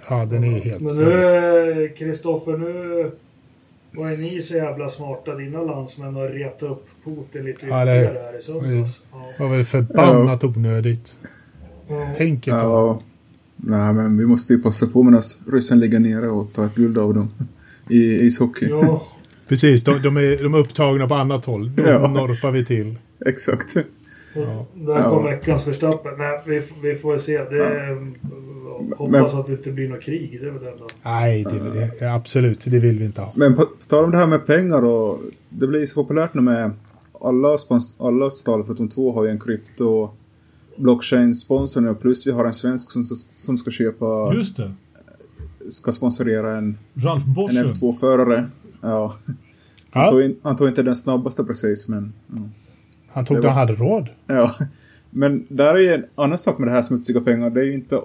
Ja, 0.09 0.25
den 0.25 0.43
är 0.43 0.59
helt 0.59 0.81
Men 0.81 0.95
nu, 0.95 1.93
Kristoffer, 1.97 2.57
nu... 2.57 3.11
Var 3.91 4.09
är 4.11 4.17
ni 4.17 4.41
så 4.41 4.55
jävla 4.55 4.89
smarta, 4.89 5.35
dina 5.35 5.61
landsmän, 5.61 6.15
och 6.17 6.29
reta 6.29 6.65
upp 6.65 6.87
Putin 7.05 7.45
lite 7.45 7.65
Ja, 7.69 7.85
det- 7.85 8.01
ytterligare 8.03 8.23
här 8.31 8.37
i 8.37 8.41
söndags? 8.41 9.03
Ja. 9.11 9.17
Det 9.37 9.43
var 9.43 9.55
väl 9.55 9.65
förbannat 9.65 10.43
onödigt. 10.43 11.17
Ja. 11.87 11.95
Tänk 12.17 12.47
er. 12.47 12.51
Ja. 12.51 13.01
Nej, 13.55 13.93
men 13.93 14.17
vi 14.17 14.25
måste 14.25 14.53
ju 14.53 14.61
passa 14.61 14.87
på 14.87 15.03
medan 15.03 15.21
ryssen 15.51 15.79
ligger 15.79 15.99
nere 15.99 16.29
och 16.29 16.53
ta 16.53 16.65
ett 16.65 16.75
guld 16.75 16.97
av 16.97 17.13
dem 17.13 17.29
i 17.89 17.97
ishockey. 18.25 18.67
Ja, 18.69 19.03
Precis, 19.47 19.83
de, 19.83 19.91
de, 20.01 20.17
är, 20.17 20.43
de 20.43 20.53
är 20.53 20.57
upptagna 20.57 21.07
på 21.07 21.13
annat 21.15 21.45
håll. 21.45 21.71
Då 21.75 21.83
Ja. 21.87 22.07
norpar 22.07 22.51
vi 22.51 22.65
till. 22.65 22.95
Exakt. 23.25 23.73
där 24.73 25.03
kom 25.09 25.23
veckans 25.25 25.67
Verstappen. 25.67 26.11
Nej, 26.17 26.39
vi, 26.45 26.61
vi 26.83 26.95
får 26.95 27.17
se. 27.17 27.37
Det, 27.37 27.97
Hoppas 28.97 29.35
att 29.35 29.47
det 29.47 29.51
inte 29.53 29.71
blir 29.71 29.89
något 29.89 30.01
krig. 30.01 30.37
Det 30.41 30.47
är 30.47 30.51
väl 30.51 30.63
det 30.63 30.71
enda. 30.71 30.85
Nej, 31.03 31.43
det, 31.43 31.99
det, 31.99 32.13
absolut. 32.13 32.65
Det 32.65 32.79
vill 32.79 32.99
vi 32.99 33.05
inte 33.05 33.21
ha. 33.21 33.31
Men 33.37 33.55
på, 33.55 33.61
på 33.65 33.85
tal 33.87 34.03
om 34.05 34.11
det 34.11 34.17
här 34.17 34.27
med 34.27 34.45
pengar 34.45 34.85
och 34.85 35.19
det 35.49 35.67
blir 35.67 35.85
så 35.85 35.95
populärt 36.03 36.33
nu 36.33 36.41
med 36.41 36.71
alla, 37.21 37.57
spons, 37.57 37.95
alla 37.99 38.29
stall 38.29 38.63
förutom 38.63 38.89
två 38.89 39.13
har 39.13 39.23
ju 39.23 39.29
en 39.31 39.39
krypto 39.39 40.09
blockchain-sponsor 40.75 41.81
nu 41.81 41.95
plus 41.95 42.27
vi 42.27 42.31
har 42.31 42.45
en 42.45 42.53
svensk 42.53 42.91
som, 42.91 43.05
som 43.31 43.57
ska 43.57 43.71
köpa, 43.71 44.33
Just 44.33 44.57
det. 44.57 44.71
ska 45.69 45.91
sponsorera 45.91 46.57
en, 46.57 46.77
Ralf 46.93 47.25
en 47.27 47.33
Bosse. 47.33 47.65
F2-förare. 47.65 48.49
Ja. 48.81 49.15
Han, 49.91 50.03
Ja, 50.03 50.09
tog 50.09 50.21
in, 50.21 50.35
han 50.41 50.55
tog 50.55 50.67
inte 50.67 50.83
den 50.83 50.95
snabbaste 50.95 51.43
precis 51.43 51.87
men... 51.87 52.13
Ja. 52.27 52.37
han 53.07 53.25
tog 53.25 53.37
det 53.37 53.41
det 53.41 53.47
var- 53.47 53.53
han 53.53 53.67
hade 53.67 53.79
råd. 53.79 54.07
Ja, 54.27 54.55
men 55.09 55.45
där 55.49 55.75
är 55.75 55.79
ju 55.79 55.93
en 55.93 56.03
annan 56.15 56.37
sak 56.37 56.57
med 56.59 56.67
det 56.67 56.71
här 56.71 56.81
smutsiga 56.81 57.21
pengar. 57.21 57.49
Det 57.49 57.59
är 57.61 57.65
ju 57.65 57.73
inte... 57.73 58.01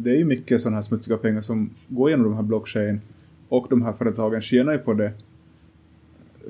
Det 0.00 0.10
är 0.10 0.16
ju 0.16 0.24
mycket 0.24 0.60
sådana 0.60 0.76
här 0.76 0.82
smutsiga 0.82 1.16
pengar 1.16 1.40
som 1.40 1.70
går 1.88 2.10
genom 2.10 2.24
de 2.24 2.34
här 2.34 2.42
blockchain 2.42 3.00
och 3.48 3.66
de 3.70 3.82
här 3.82 3.92
företagen 3.92 4.40
tjänar 4.40 4.72
ju 4.72 4.78
på 4.78 4.94
det. 4.94 5.12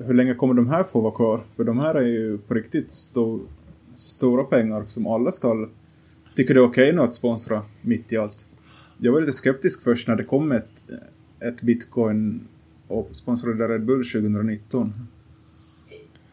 Hur 0.05 0.13
länge 0.13 0.35
kommer 0.35 0.53
de 0.53 0.69
här 0.69 0.83
få 0.83 1.01
vara 1.01 1.15
kvar? 1.15 1.41
För 1.55 1.63
de 1.63 1.79
här 1.79 1.95
är 1.95 2.07
ju 2.07 2.37
på 2.37 2.53
riktigt 2.53 2.93
stor, 2.93 3.41
stora 3.95 4.43
pengar 4.43 4.83
som 4.87 5.07
alla 5.07 5.31
stall 5.31 5.67
tycker 6.35 6.53
det 6.53 6.59
är 6.59 6.65
okej 6.65 6.93
nu 6.93 7.01
att 7.01 7.13
sponsra 7.13 7.61
mitt 7.81 8.13
i 8.13 8.17
allt. 8.17 8.45
Jag 8.97 9.11
var 9.11 9.19
lite 9.19 9.33
skeptisk 9.33 9.83
först 9.83 10.07
när 10.07 10.15
det 10.15 10.23
kom 10.23 10.51
ett, 10.51 10.89
ett 11.39 11.61
bitcoin 11.61 12.47
och 12.87 13.09
sponsrade 13.11 13.67
Red 13.67 13.85
Bull 13.85 14.05
2019. 14.05 14.93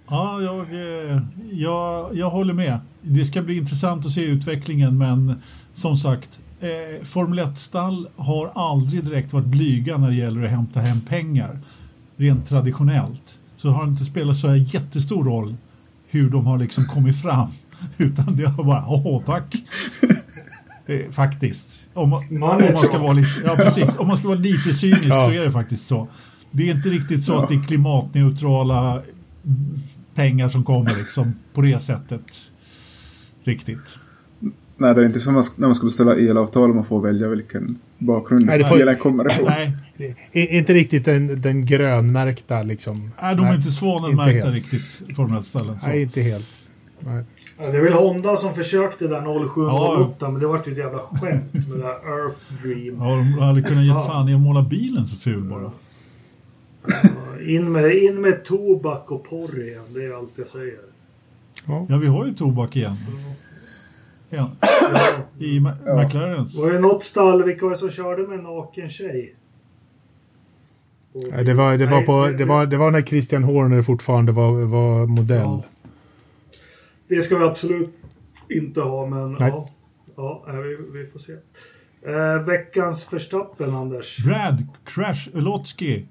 Ja, 0.09 0.41
jag, 0.43 0.61
eh, 0.61 1.23
jag, 1.51 2.15
jag 2.15 2.31
håller 2.31 2.55
med. 2.55 2.81
Det 3.03 3.25
ska 3.25 3.43
bli 3.43 3.57
intressant 3.57 4.07
att 4.07 4.13
se 4.13 4.33
utvecklingen 4.33 4.99
men 4.99 5.35
som 5.73 5.97
sagt 5.97 6.41
eh, 6.61 7.05
Formel 7.05 7.39
1-stall 7.41 8.09
har 8.17 8.53
aldrig 8.55 9.05
direkt 9.05 9.33
varit 9.33 9.47
blyga 9.47 9.97
när 9.97 10.09
det 10.09 10.17
gäller 10.17 10.43
att 10.45 10.51
hämta 10.51 10.81
hem 10.81 11.01
pengar. 11.01 11.59
Rent 12.17 12.47
traditionellt. 12.47 13.41
Så 13.55 13.71
har 13.71 13.85
det 13.85 13.91
inte 13.91 14.05
spelat 14.05 14.37
så 14.37 14.49
här 14.49 14.75
jättestor 14.75 15.25
roll 15.25 15.57
hur 16.09 16.31
de 16.31 16.47
har 16.47 16.59
liksom 16.59 16.87
kommit 16.87 17.23
fram. 17.23 17.49
Utan 17.97 18.37
det 18.37 18.45
har 18.49 18.65
bara, 18.65 18.85
åh 18.89 19.23
tack. 19.25 19.55
Eh, 20.87 21.11
faktiskt. 21.11 21.89
Om, 21.95 22.11
man- 22.11 22.43
om 22.75 22.83
ska 22.87 22.99
vara 22.99 23.13
lite, 23.13 23.31
ja, 23.45 23.57
precis. 23.57 23.97
Om 23.97 24.09
man 24.09 24.17
ska 24.17 24.29
vara 24.29 24.39
lite 24.39 24.75
cynisk 24.75 25.05
Ja. 25.07 25.21
så 25.27 25.31
är 25.31 25.45
det 25.45 25.51
faktiskt 25.51 25.87
så. 25.87 26.09
Det 26.51 26.71
är 26.71 26.75
inte 26.75 26.89
riktigt 26.89 27.25
så 27.25 27.35
att 27.39 27.49
det 27.49 27.55
är 27.55 27.63
klimatneutrala 27.63 29.03
pengar 30.15 30.49
som 30.49 30.65
kommer 30.65 30.95
liksom 30.95 31.33
på 31.55 31.61
det 31.63 31.83
sättet. 31.83 32.53
Riktigt. 33.45 33.99
Nej, 34.79 34.95
det 34.95 35.03
är 35.03 35.07
inte 35.07 35.21
som 35.21 35.35
när 35.35 35.67
man 35.67 35.75
ska 35.75 35.85
beställa 35.85 36.17
elavtal 36.17 36.71
och 36.71 36.77
man 36.77 36.85
får 36.85 37.01
välja 37.01 37.29
vilken 37.29 37.79
bakgrund 37.99 38.47
Nej, 38.47 38.65
får- 38.65 38.81
elen 38.81 38.97
kommer 38.97 39.31
ifrån. 39.33 39.47
Nej, 39.49 40.17
inte 40.33 40.75
riktigt 40.75 41.05
den, 41.05 41.41
den 41.41 41.67
grönmärkta 41.67 42.63
liksom. 42.63 43.11
nej, 43.23 43.37
de 43.37 43.45
är 43.47 43.55
inte 43.55 43.71
svanenmärkta 43.71 44.51
riktigt, 44.51 45.03
Formel 45.17 45.39
1-ställen. 45.39 45.79
Så. 45.79 45.89
Nej, 45.89 46.03
inte 46.03 46.21
helt. 46.21 46.47
Nej. 47.01 47.25
Ja, 47.59 47.67
det 47.67 47.77
är 47.77 47.81
väl 47.83 47.93
Honda 47.93 48.37
som 48.37 48.55
försökte 48.55 49.07
där 49.07 49.21
0708 49.55 50.17
Ja. 50.21 50.31
men 50.31 50.41
det 50.41 50.47
vart 50.47 50.69
ju 50.69 50.73
ett 50.73 50.79
jävla 50.79 50.99
skämt 50.99 51.53
med 51.69 51.79
det 51.79 51.83
där 51.83 52.23
Earth 52.23 52.63
Dream. 52.63 52.97
Ja, 52.99 53.37
de 53.39 53.43
hade 53.47 53.63
kunnat 53.63 53.85
ge 53.85 53.95
fan 53.95 54.29
i 54.29 54.35
att 54.35 54.41
måla 54.41 54.63
bilen 54.63 55.07
så 55.07 55.17
ful 55.17 55.45
bara. 55.45 55.71
In 57.47 57.73
med, 57.73 57.93
in 57.97 58.21
med 58.21 58.45
tobak 58.45 59.11
och 59.11 59.25
porr 59.25 59.63
igen, 59.63 59.83
det 59.95 60.05
är 60.05 60.19
allt 60.19 60.33
jag 60.37 60.49
säger. 60.49 60.75
Ja, 61.67 61.99
vi 62.01 62.07
har 62.07 62.27
ju 62.27 62.33
tobak 62.35 62.77
igen. 62.77 62.97
Ja. 63.09 63.35
I 65.39 65.61
Ma- 65.61 66.03
McLarens. 66.05 66.61
Var 66.63 66.73
det 66.73 66.79
något 66.81 67.05
stall, 67.05 67.45
vilka 67.45 67.65
var 67.65 67.71
det 67.71 67.79
som 67.79 67.91
körde 67.91 68.27
med 68.29 68.39
en 68.39 68.45
naken 68.45 68.89
tjej? 68.89 69.35
Och- 71.13 71.25
Nej, 71.31 71.45
Det 71.45 71.55
var, 71.55 71.77
det, 71.77 71.87
var 71.87 71.97
Nej, 71.97 72.07
på, 72.07 72.27
det, 72.39 72.45
var, 72.45 72.67
det 72.67 72.77
var 72.77 72.91
när 72.91 73.03
Christian 73.03 73.45
Horner 73.45 73.83
fortfarande 73.83 74.33
var, 74.33 74.65
var 74.65 75.07
modell. 75.07 75.39
Ja. 75.39 75.65
Det 77.09 77.23
ska 77.23 77.39
vi 77.39 77.45
absolut 77.45 77.91
inte 78.51 78.81
ha, 78.81 79.07
men 79.07 79.33
Nej. 79.33 79.49
ja. 79.55 79.69
Ja, 80.17 80.45
vi, 80.47 80.99
vi 81.01 81.07
får 81.07 81.19
se. 81.19 81.33
Eh, 82.07 82.43
veckans 82.47 83.05
förstappen, 83.05 83.75
Anders. 83.75 84.25
Brad 84.25 84.67
Crash 84.85 85.31
Ulotsky. 85.35 86.05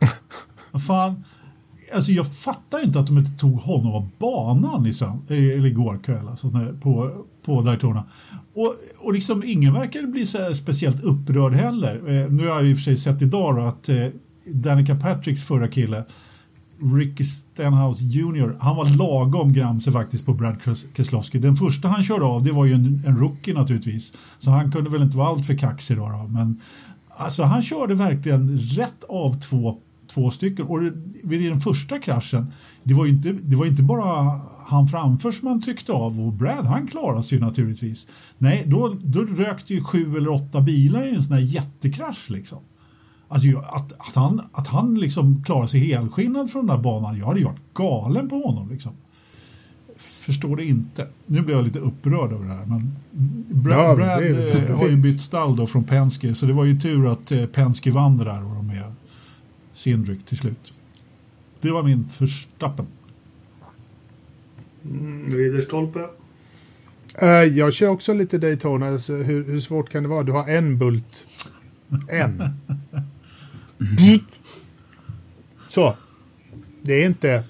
Vad 0.72 0.84
fan. 0.86 1.24
Alltså 1.94 2.12
jag 2.12 2.32
fattar 2.32 2.84
inte 2.84 3.00
att 3.00 3.06
de 3.06 3.18
inte 3.18 3.38
tog 3.38 3.60
honom 3.60 3.92
av 3.92 4.08
banan 4.18 4.86
i 4.86 4.92
sön- 4.92 5.22
eller 5.28 5.66
igår 5.66 5.98
kväll 6.04 6.28
alltså, 6.28 6.50
på, 6.82 7.24
på 7.46 7.60
Daytona. 7.62 8.04
Och, 8.54 8.74
och 8.98 9.12
liksom 9.12 9.42
ingen 9.44 9.74
verkar 9.74 10.02
bli 10.02 10.26
så 10.26 10.54
speciellt 10.54 11.04
upprörd 11.04 11.52
heller. 11.52 11.96
Eh, 11.96 12.30
nu 12.30 12.48
har 12.48 12.54
jag 12.54 12.66
i 12.66 12.72
och 12.72 12.76
för 12.76 12.82
sig 12.82 12.96
sett 12.96 13.22
idag 13.22 13.56
då 13.56 13.62
att 13.62 13.88
eh, 13.88 14.06
Danica 14.52 14.96
Patricks 14.96 15.44
förra 15.44 15.68
kille 15.68 16.04
Ricky 16.98 17.24
Stenhouse 17.24 18.04
Jr. 18.04 18.56
Han 18.60 18.76
var 18.76 18.96
lagom 18.98 19.52
gramse 19.52 19.92
faktiskt 19.92 20.26
på 20.26 20.34
Brad 20.34 20.56
Kes- 20.64 20.86
Keselowski. 20.96 21.38
Den 21.38 21.56
första 21.56 21.88
han 21.88 22.02
körde 22.02 22.24
av 22.24 22.42
det 22.42 22.52
var 22.52 22.64
ju 22.64 22.72
en, 22.74 23.02
en 23.06 23.16
rookie 23.16 23.54
naturligtvis. 23.54 24.12
Så 24.38 24.50
han 24.50 24.72
kunde 24.72 24.90
väl 24.90 25.02
inte 25.02 25.16
vara 25.16 25.28
allt 25.28 25.46
för 25.46 25.58
kaxig 25.58 25.96
då. 25.96 26.08
då. 26.08 26.28
Men 26.28 26.60
alltså 27.16 27.42
han 27.42 27.62
körde 27.62 27.94
verkligen 27.94 28.58
rätt 28.58 29.04
av 29.08 29.34
två, 29.40 29.78
två 30.16 30.30
stycken. 30.30 30.66
Och 30.66 30.78
vid 31.24 31.50
den 31.50 31.60
första 31.60 31.98
kraschen, 31.98 32.52
det 32.82 32.94
var 32.94 33.06
inte, 33.06 33.32
det 33.32 33.56
var 33.56 33.66
inte 33.66 33.82
bara 33.82 34.40
han 34.68 34.88
framför 34.88 35.30
som 35.30 35.48
han 35.48 35.60
tryckte 35.62 35.92
av 35.92 36.20
och 36.26 36.32
Brad 36.32 36.66
han 36.66 36.86
klarade 36.86 37.22
sig 37.22 37.38
naturligtvis. 37.40 38.08
Nej, 38.38 38.64
då, 38.66 38.96
då 39.02 39.20
rökte 39.20 39.74
ju 39.74 39.84
sju 39.84 40.16
eller 40.16 40.32
åtta 40.34 40.60
bilar 40.60 41.06
i 41.06 41.14
en 41.16 41.22
sån 41.22 41.32
här 41.32 41.40
jättekrasch 41.42 42.30
liksom. 42.30 42.58
Alltså 43.28 43.48
att, 43.58 43.92
att 43.92 44.14
han, 44.14 44.40
att 44.52 44.66
han 44.68 44.94
liksom 44.94 45.42
klarar 45.44 45.66
sig 45.66 45.80
helskinnad 45.80 46.50
från 46.50 46.66
den 46.66 46.76
där 46.76 46.82
banan, 46.82 47.18
jag 47.18 47.26
hade 47.26 47.38
ju 47.38 47.44
varit 47.44 47.74
galen 47.74 48.28
på 48.28 48.36
honom. 48.38 48.70
Liksom. 48.70 48.92
Förstår 49.98 50.56
det 50.56 50.64
inte. 50.64 51.06
Nu 51.26 51.42
blir 51.42 51.54
jag 51.54 51.64
lite 51.64 51.78
upprörd 51.78 52.32
över 52.32 52.44
det 52.46 52.54
här. 52.54 52.66
Men 52.66 52.96
Bra, 53.62 53.72
Ja, 53.82 53.88
men 53.88 53.96
Brad 53.96 54.18
det 54.22 54.50
är- 54.52 54.70
eh, 54.70 54.78
har 54.78 54.88
ju 54.88 54.96
bytt 54.96 55.20
stall 55.20 55.56
då 55.56 55.66
från 55.66 55.84
Penske, 55.84 56.34
så 56.34 56.46
det 56.46 56.52
var 56.52 56.64
ju 56.64 56.80
tur 56.80 57.12
att 57.12 57.32
eh, 57.32 57.46
Penske 57.46 57.90
vann 57.90 58.16
det 58.16 58.24
där 58.24 58.44
och 58.44 58.54
de 58.54 58.66
med 58.66 58.82
Cindric 59.76 60.24
till 60.24 60.38
slut. 60.38 60.74
Det 61.60 61.70
var 61.70 61.82
min 61.82 62.04
förstappen. 62.04 62.86
Mm, 64.84 65.30
Ridderstolpe. 65.30 66.08
Eh, 67.14 67.28
jag 67.28 67.72
kör 67.72 67.88
också 67.88 68.12
lite 68.12 68.38
Daytona. 68.38 68.86
Alltså, 68.86 69.14
hur, 69.14 69.44
hur 69.44 69.60
svårt 69.60 69.90
kan 69.90 70.02
det 70.02 70.08
vara? 70.08 70.22
Du 70.22 70.32
har 70.32 70.48
en 70.48 70.78
bult. 70.78 71.26
En. 72.08 72.42
Så. 75.68 75.96
Det 76.82 76.94
är 76.94 77.06
inte... 77.06 77.44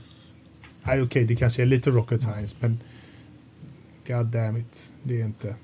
Nej, 0.82 1.02
okej, 1.02 1.24
det 1.24 1.36
kanske 1.36 1.62
är 1.62 1.66
lite 1.66 1.90
rocket 1.90 2.22
science, 2.22 2.56
men... 2.60 2.78
God 4.06 4.26
damn 4.26 4.56
it. 4.56 4.92
Det 5.02 5.20
är 5.20 5.24
inte... 5.24 5.56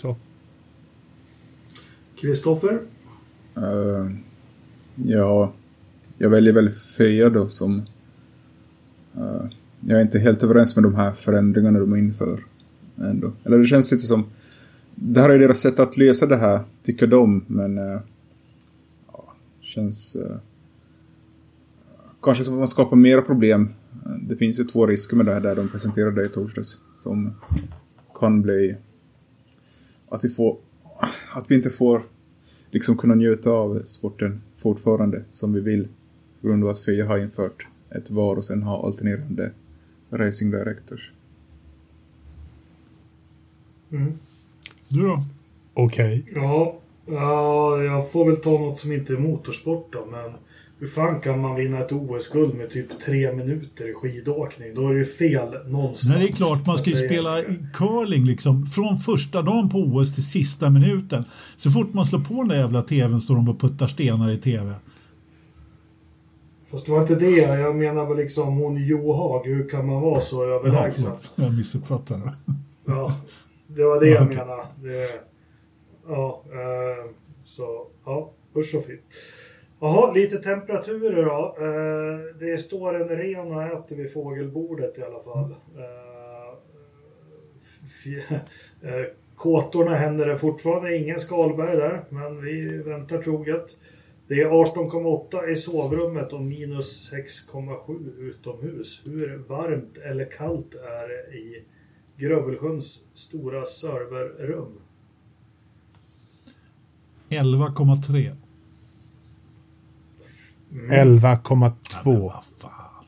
Så. 0.00 0.16
Kristoffer. 2.20 2.80
Eh, 3.56 4.10
ja, 4.94 5.52
jag 6.24 6.30
väljer 6.30 6.52
väl 6.52 6.70
Fia 6.70 7.30
då 7.30 7.48
som... 7.48 7.82
Uh, 9.18 9.46
jag 9.80 9.98
är 9.98 10.02
inte 10.02 10.18
helt 10.18 10.42
överens 10.42 10.76
med 10.76 10.82
de 10.82 10.94
här 10.94 11.12
förändringarna 11.12 11.78
de 11.78 11.96
inför. 11.96 12.44
Ändå. 12.96 13.32
Eller 13.44 13.58
det 13.58 13.66
känns 13.66 13.92
lite 13.92 14.06
som... 14.06 14.24
Det 14.94 15.20
här 15.20 15.30
är 15.30 15.38
deras 15.38 15.60
sätt 15.60 15.78
att 15.78 15.96
lösa 15.96 16.26
det 16.26 16.36
här, 16.36 16.60
tycker 16.82 17.06
de, 17.06 17.44
men... 17.46 17.78
Uh, 17.78 18.00
ja, 19.12 19.34
känns... 19.60 20.16
Uh, 20.16 20.36
kanske 22.22 22.44
som 22.44 22.54
att 22.54 22.58
man 22.58 22.68
skapar 22.68 22.96
mera 22.96 23.22
problem. 23.22 23.68
Det 24.28 24.36
finns 24.36 24.60
ju 24.60 24.64
två 24.64 24.86
risker 24.86 25.16
med 25.16 25.26
det 25.26 25.32
här 25.32 25.40
där 25.40 25.56
de 25.56 25.68
presenterade 25.68 26.22
i 26.22 26.28
torsdags. 26.28 26.80
Som 26.96 27.34
kan 28.20 28.42
bli... 28.42 28.76
Att 30.08 30.24
vi 30.24 30.28
får... 30.28 30.56
Att 31.32 31.50
vi 31.50 31.54
inte 31.54 31.70
får 31.70 32.02
liksom 32.70 32.96
kunna 32.96 33.14
njuta 33.14 33.50
av 33.50 33.82
sporten 33.84 34.42
fortfarande 34.56 35.24
som 35.30 35.52
vi 35.52 35.60
vill. 35.60 35.88
På 36.44 36.48
grund 36.48 36.64
av 36.64 36.70
att 36.70 36.80
FIA 36.80 37.06
har 37.06 37.18
infört 37.18 37.66
ett 37.90 38.10
VAR 38.10 38.36
och 38.36 38.44
sen 38.44 38.62
har 38.62 38.86
alternerande 38.86 39.50
racing 40.10 40.50
directors. 40.50 41.10
Mm. 43.92 44.12
Du 44.88 45.02
då? 45.02 45.24
Okej. 45.74 46.24
Ja, 46.34 46.80
Ja, 47.06 47.82
jag 47.82 48.12
får 48.12 48.26
väl 48.26 48.36
ta 48.36 48.50
något 48.50 48.78
som 48.78 48.92
inte 48.92 49.12
är 49.12 49.16
motorsport 49.16 49.92
då, 49.92 50.06
men 50.10 50.32
hur 50.78 50.86
fan 50.86 51.20
kan 51.20 51.40
man 51.40 51.56
vinna 51.56 51.80
ett 51.80 51.92
OS-guld 51.92 52.54
med 52.54 52.70
typ 52.70 53.00
tre 53.00 53.32
minuter 53.32 53.90
i 53.90 53.94
skidåkning? 53.94 54.74
Då 54.74 54.88
är 54.88 54.92
det 54.92 54.98
ju 54.98 55.04
fel 55.04 55.70
någonstans. 55.70 56.08
Nej, 56.08 56.18
det 56.18 56.32
är 56.32 56.32
klart 56.32 56.66
man 56.66 56.78
ska 56.78 56.90
ju 56.90 56.96
spela 56.96 57.42
curling 57.72 58.24
liksom. 58.24 58.66
Från 58.66 58.96
första 58.96 59.42
dagen 59.42 59.68
på 59.68 59.78
OS 59.78 60.14
till 60.14 60.24
sista 60.24 60.70
minuten. 60.70 61.24
Så 61.56 61.70
fort 61.70 61.94
man 61.94 62.06
slår 62.06 62.20
på 62.20 62.34
den 62.34 62.48
där 62.48 62.56
jävla 62.56 62.82
tvn 62.82 63.20
står 63.20 63.34
de 63.34 63.48
och 63.48 63.60
puttar 63.60 63.86
stenar 63.86 64.30
i 64.30 64.36
tv. 64.36 64.72
Fast 66.74 66.86
det 66.86 66.92
var 66.92 67.00
inte 67.00 67.14
det. 67.14 67.36
Jag 67.36 67.76
menar 67.76 68.06
väl 68.06 68.16
liksom 68.16 68.56
hon 68.56 68.76
Johag. 68.76 69.46
Hur 69.46 69.68
kan 69.68 69.86
man 69.86 70.02
vara 70.02 70.20
så 70.20 70.44
Ja, 70.44 70.50
överlägsen? 70.50 71.04
förlåt. 71.04 71.34
Jag 71.36 71.56
missuppfattade. 71.56 72.32
Ja, 72.86 73.10
det 73.66 73.84
var 73.84 74.00
det 74.00 74.08
jag 74.08 74.34
menade. 74.34 74.66
Det, 74.82 75.22
ja, 76.08 76.42
eh, 76.46 77.10
så 77.44 77.86
ja, 78.04 78.30
usch 78.56 78.74
och 78.74 78.86
fy. 78.86 78.98
Jaha, 79.80 80.12
lite 80.12 80.38
temperaturer 80.38 81.24
då. 81.24 81.56
Eh, 81.58 82.48
det 82.48 82.58
står 82.58 82.94
en 82.94 83.08
ren 83.08 83.52
och 83.52 83.62
äter 83.62 83.96
vid 83.96 84.12
fågelbordet 84.12 84.98
i 84.98 85.02
alla 85.02 85.20
fall. 85.22 85.54
Eh, 85.76 86.54
eh, 88.90 89.06
kåtorna 89.36 89.94
händer 89.94 90.26
det 90.26 90.36
fortfarande 90.36 90.96
ingen 90.96 91.20
skalberg 91.20 91.76
där, 91.76 92.04
men 92.08 92.42
vi 92.42 92.82
väntar 92.82 93.22
troget. 93.22 93.66
Det 94.34 94.40
är 94.40 94.48
18,8 94.48 95.48
i 95.48 95.56
sovrummet 95.56 96.32
och 96.32 96.42
minus 96.42 97.12
6,7 97.12 98.18
utomhus. 98.18 99.02
Hur 99.06 99.44
varmt 99.48 99.96
eller 99.96 100.24
kallt 100.24 100.74
är 100.74 101.08
det 101.08 101.36
i 101.38 101.64
Grövelsjöns 102.16 103.04
stora 103.14 103.64
serverrum? 103.64 104.72
11,3. 107.28 108.34
11,2. 110.72 112.20
Vad 112.20 112.44
fan. 112.44 113.04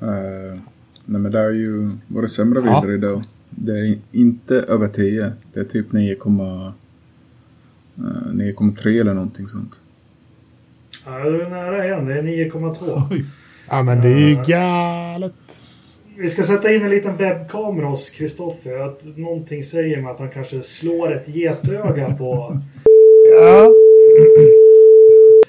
Eh, 0.00 0.58
nej 1.04 1.20
men 1.20 1.32
det 1.32 1.38
är 1.40 1.50
ju 1.50 1.90
våra 2.08 2.28
sämre 2.28 2.62
Ja. 2.64 2.80
bilder 2.80 2.94
idag. 2.94 3.22
Det 3.50 3.72
är 3.72 3.98
inte 4.12 4.54
över 4.56 4.88
10. 4.88 5.32
Det 5.52 5.60
är 5.60 5.64
typ 5.64 5.92
9,3 5.92 6.66
eh, 6.66 6.72
9,3 7.96 9.00
eller 9.00 9.14
någonting 9.14 9.46
sånt. 9.46 9.80
Ja, 11.06 11.30
du 11.30 11.42
är 11.42 11.50
nära 11.50 11.84
igen. 11.84 12.06
Det 12.06 12.18
är 12.18 12.22
9,2. 12.22 12.74
Oj. 13.10 13.24
Ja, 13.68 13.82
men 13.82 14.00
det 14.00 14.08
är 14.08 14.28
ju 14.28 14.42
galet. 14.46 15.32
Vi 16.16 16.28
ska 16.28 16.42
sätta 16.42 16.72
in 16.74 16.82
en 16.82 16.90
liten 16.90 17.16
webbkamera 17.16 17.86
hos 17.86 18.10
Kristoffer. 18.10 18.78
Att 18.78 19.04
någonting 19.16 19.64
säger 19.64 20.02
mig 20.02 20.10
att 20.10 20.18
han 20.18 20.30
kanske 20.30 20.62
slår 20.62 21.12
ett 21.12 21.28
getöga 21.28 22.14
på... 22.16 22.52
Ja. 23.40 23.70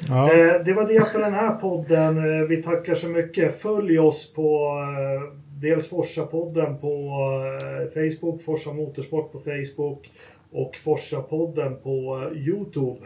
Ja. 0.09 0.33
Eh, 0.33 0.61
det 0.65 0.73
var 0.73 0.87
det 0.87 1.11
för 1.11 1.19
den 1.19 1.33
här 1.33 1.55
podden. 1.55 2.17
Eh, 2.17 2.47
vi 2.47 2.63
tackar 2.63 2.95
så 2.95 3.07
mycket. 3.07 3.61
Följ 3.61 3.99
oss 3.99 4.33
på 4.33 4.77
eh, 4.77 5.41
dels 5.61 5.91
Forsa-podden 5.91 6.77
på 6.77 6.87
eh, 6.87 7.93
Facebook, 7.93 8.41
Forsa 8.41 8.73
Motorsport 8.73 9.31
på 9.31 9.39
Facebook 9.39 10.09
och 10.55 10.75
Forsa-podden 10.75 11.75
på 11.75 12.29
Youtube. 12.35 13.05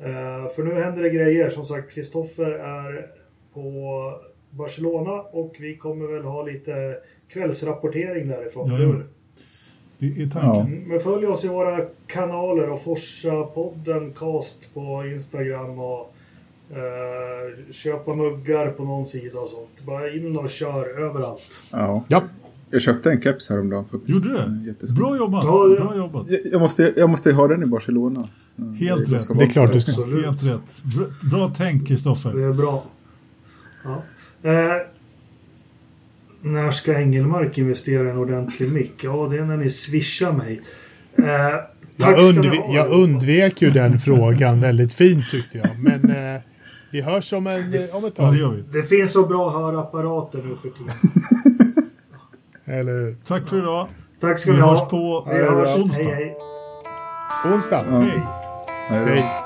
Eh, 0.00 0.54
för 0.54 0.62
nu 0.62 0.74
händer 0.74 1.02
det 1.02 1.10
grejer. 1.10 1.50
Som 1.50 1.64
sagt, 1.64 1.92
Kristoffer 1.94 2.50
är 2.52 3.06
på 3.54 4.12
Barcelona 4.50 5.20
och 5.20 5.56
vi 5.58 5.76
kommer 5.76 6.06
väl 6.06 6.24
ha 6.24 6.42
lite 6.42 6.96
kvällsrapportering 7.28 8.28
därifrån. 8.28 8.68
Ja, 8.68 8.78
ja. 8.80 8.94
Det 9.98 10.22
är 10.22 10.30
tanken. 10.30 10.66
Mm, 10.66 10.88
Men 10.88 11.00
följ 11.00 11.26
oss 11.26 11.44
i 11.44 11.48
våra 11.48 11.80
kanaler 12.06 12.70
och 12.70 12.80
Forsa-podden 12.80 14.12
Cast 14.12 14.74
på 14.74 15.06
Instagram 15.06 15.78
och 15.78 16.14
eh, 16.70 17.72
köpa 17.72 18.14
muggar 18.14 18.70
på 18.70 18.84
någon 18.84 19.06
sida 19.06 19.38
och 19.38 19.48
sånt. 19.48 19.80
Bara 19.86 20.10
in 20.10 20.36
och 20.36 20.50
kör 20.50 21.00
överallt. 21.00 21.70
Ja. 21.72 22.04
ja. 22.08 22.22
Jag 22.72 22.82
köpte 22.82 23.10
en 23.10 23.20
keps 23.22 23.50
häromdagen 23.50 23.84
faktiskt. 23.90 24.24
Gjorde 24.26 24.46
du? 24.46 24.66
jättestor. 24.68 24.96
Bra 25.02 25.16
jobbat. 25.16 25.44
Ja, 25.44 25.66
ja. 25.78 25.84
Bra 25.84 25.96
jobbat. 25.96 26.26
Jag 26.52 26.60
måste, 26.60 26.92
jag 26.96 27.10
måste 27.10 27.32
ha 27.32 27.48
den 27.48 27.62
i 27.62 27.66
Barcelona. 27.66 28.20
Eh, 28.58 28.64
Helt 28.64 29.08
jag 29.08 29.12
rätt. 29.20 29.38
Det 29.38 29.44
är 29.44 29.48
klart 29.48 29.72
du 29.72 29.80
ska. 29.80 29.90
Absolut. 30.02 30.24
Helt 30.24 30.42
rätt. 30.44 30.82
Bra, 30.96 31.06
bra 31.30 31.52
tänk, 31.56 31.88
Kristoffer. 31.88 32.32
Det 32.34 32.44
är 32.44 32.52
bra. 32.52 32.84
Ja. 33.84 34.02
Eh, 34.50 34.76
när 36.42 36.70
ska 36.70 36.94
Engelmark 37.00 37.58
investera 37.58 38.08
i 38.08 38.10
en 38.10 38.16
ordentlig 38.18 38.72
mick? 38.72 38.94
Ja, 39.02 39.28
det 39.30 39.36
är 39.38 39.44
när 39.44 39.56
ni 39.56 39.70
swishar 39.70 40.32
mig. 40.32 40.60
Eh, 41.18 41.24
Jag, 41.96 42.18
undv 42.28 42.48
ha. 42.56 42.74
jag 42.74 42.90
undvek 42.92 43.62
ju 43.62 43.70
den 43.70 43.98
frågan 43.98 44.60
väldigt 44.60 44.92
fint 44.92 45.30
tyckte 45.30 45.58
jag. 45.58 45.68
Men 45.82 46.10
eh, 46.34 46.42
vi 46.92 47.00
hörs 47.00 47.32
om, 47.32 47.46
en, 47.46 47.64
om 47.64 48.04
ett 48.04 48.14
Ja, 48.16 48.24
tag. 48.24 48.32
det 48.34 48.38
gör 48.40 48.50
vi. 48.52 48.62
Det 48.72 48.82
finns 48.82 49.12
så 49.12 49.26
bra 49.26 49.50
hörapparater 49.50 50.38
nu 50.38 50.54
för 50.62 50.68
tiden. 50.78 50.94
Eller 52.72 52.92
hur? 52.92 53.16
Tack 53.24 53.48
för 53.48 53.58
idag. 53.58 53.86
Tack 54.20 54.38
ska 54.38 54.50
Vi 54.50 54.56
ni 54.56 54.62
ha. 54.62 54.70
hörs 54.70 54.80
på 54.80 55.24
Vi 55.30 55.38
hörs. 55.42 55.76
onsdag. 55.76 56.04
Hej, 56.10 56.14
hej. 57.44 57.52
Onsdag. 57.54 57.84
Ja. 57.90 57.98
Hej. 57.98 58.22
Hej. 58.88 59.41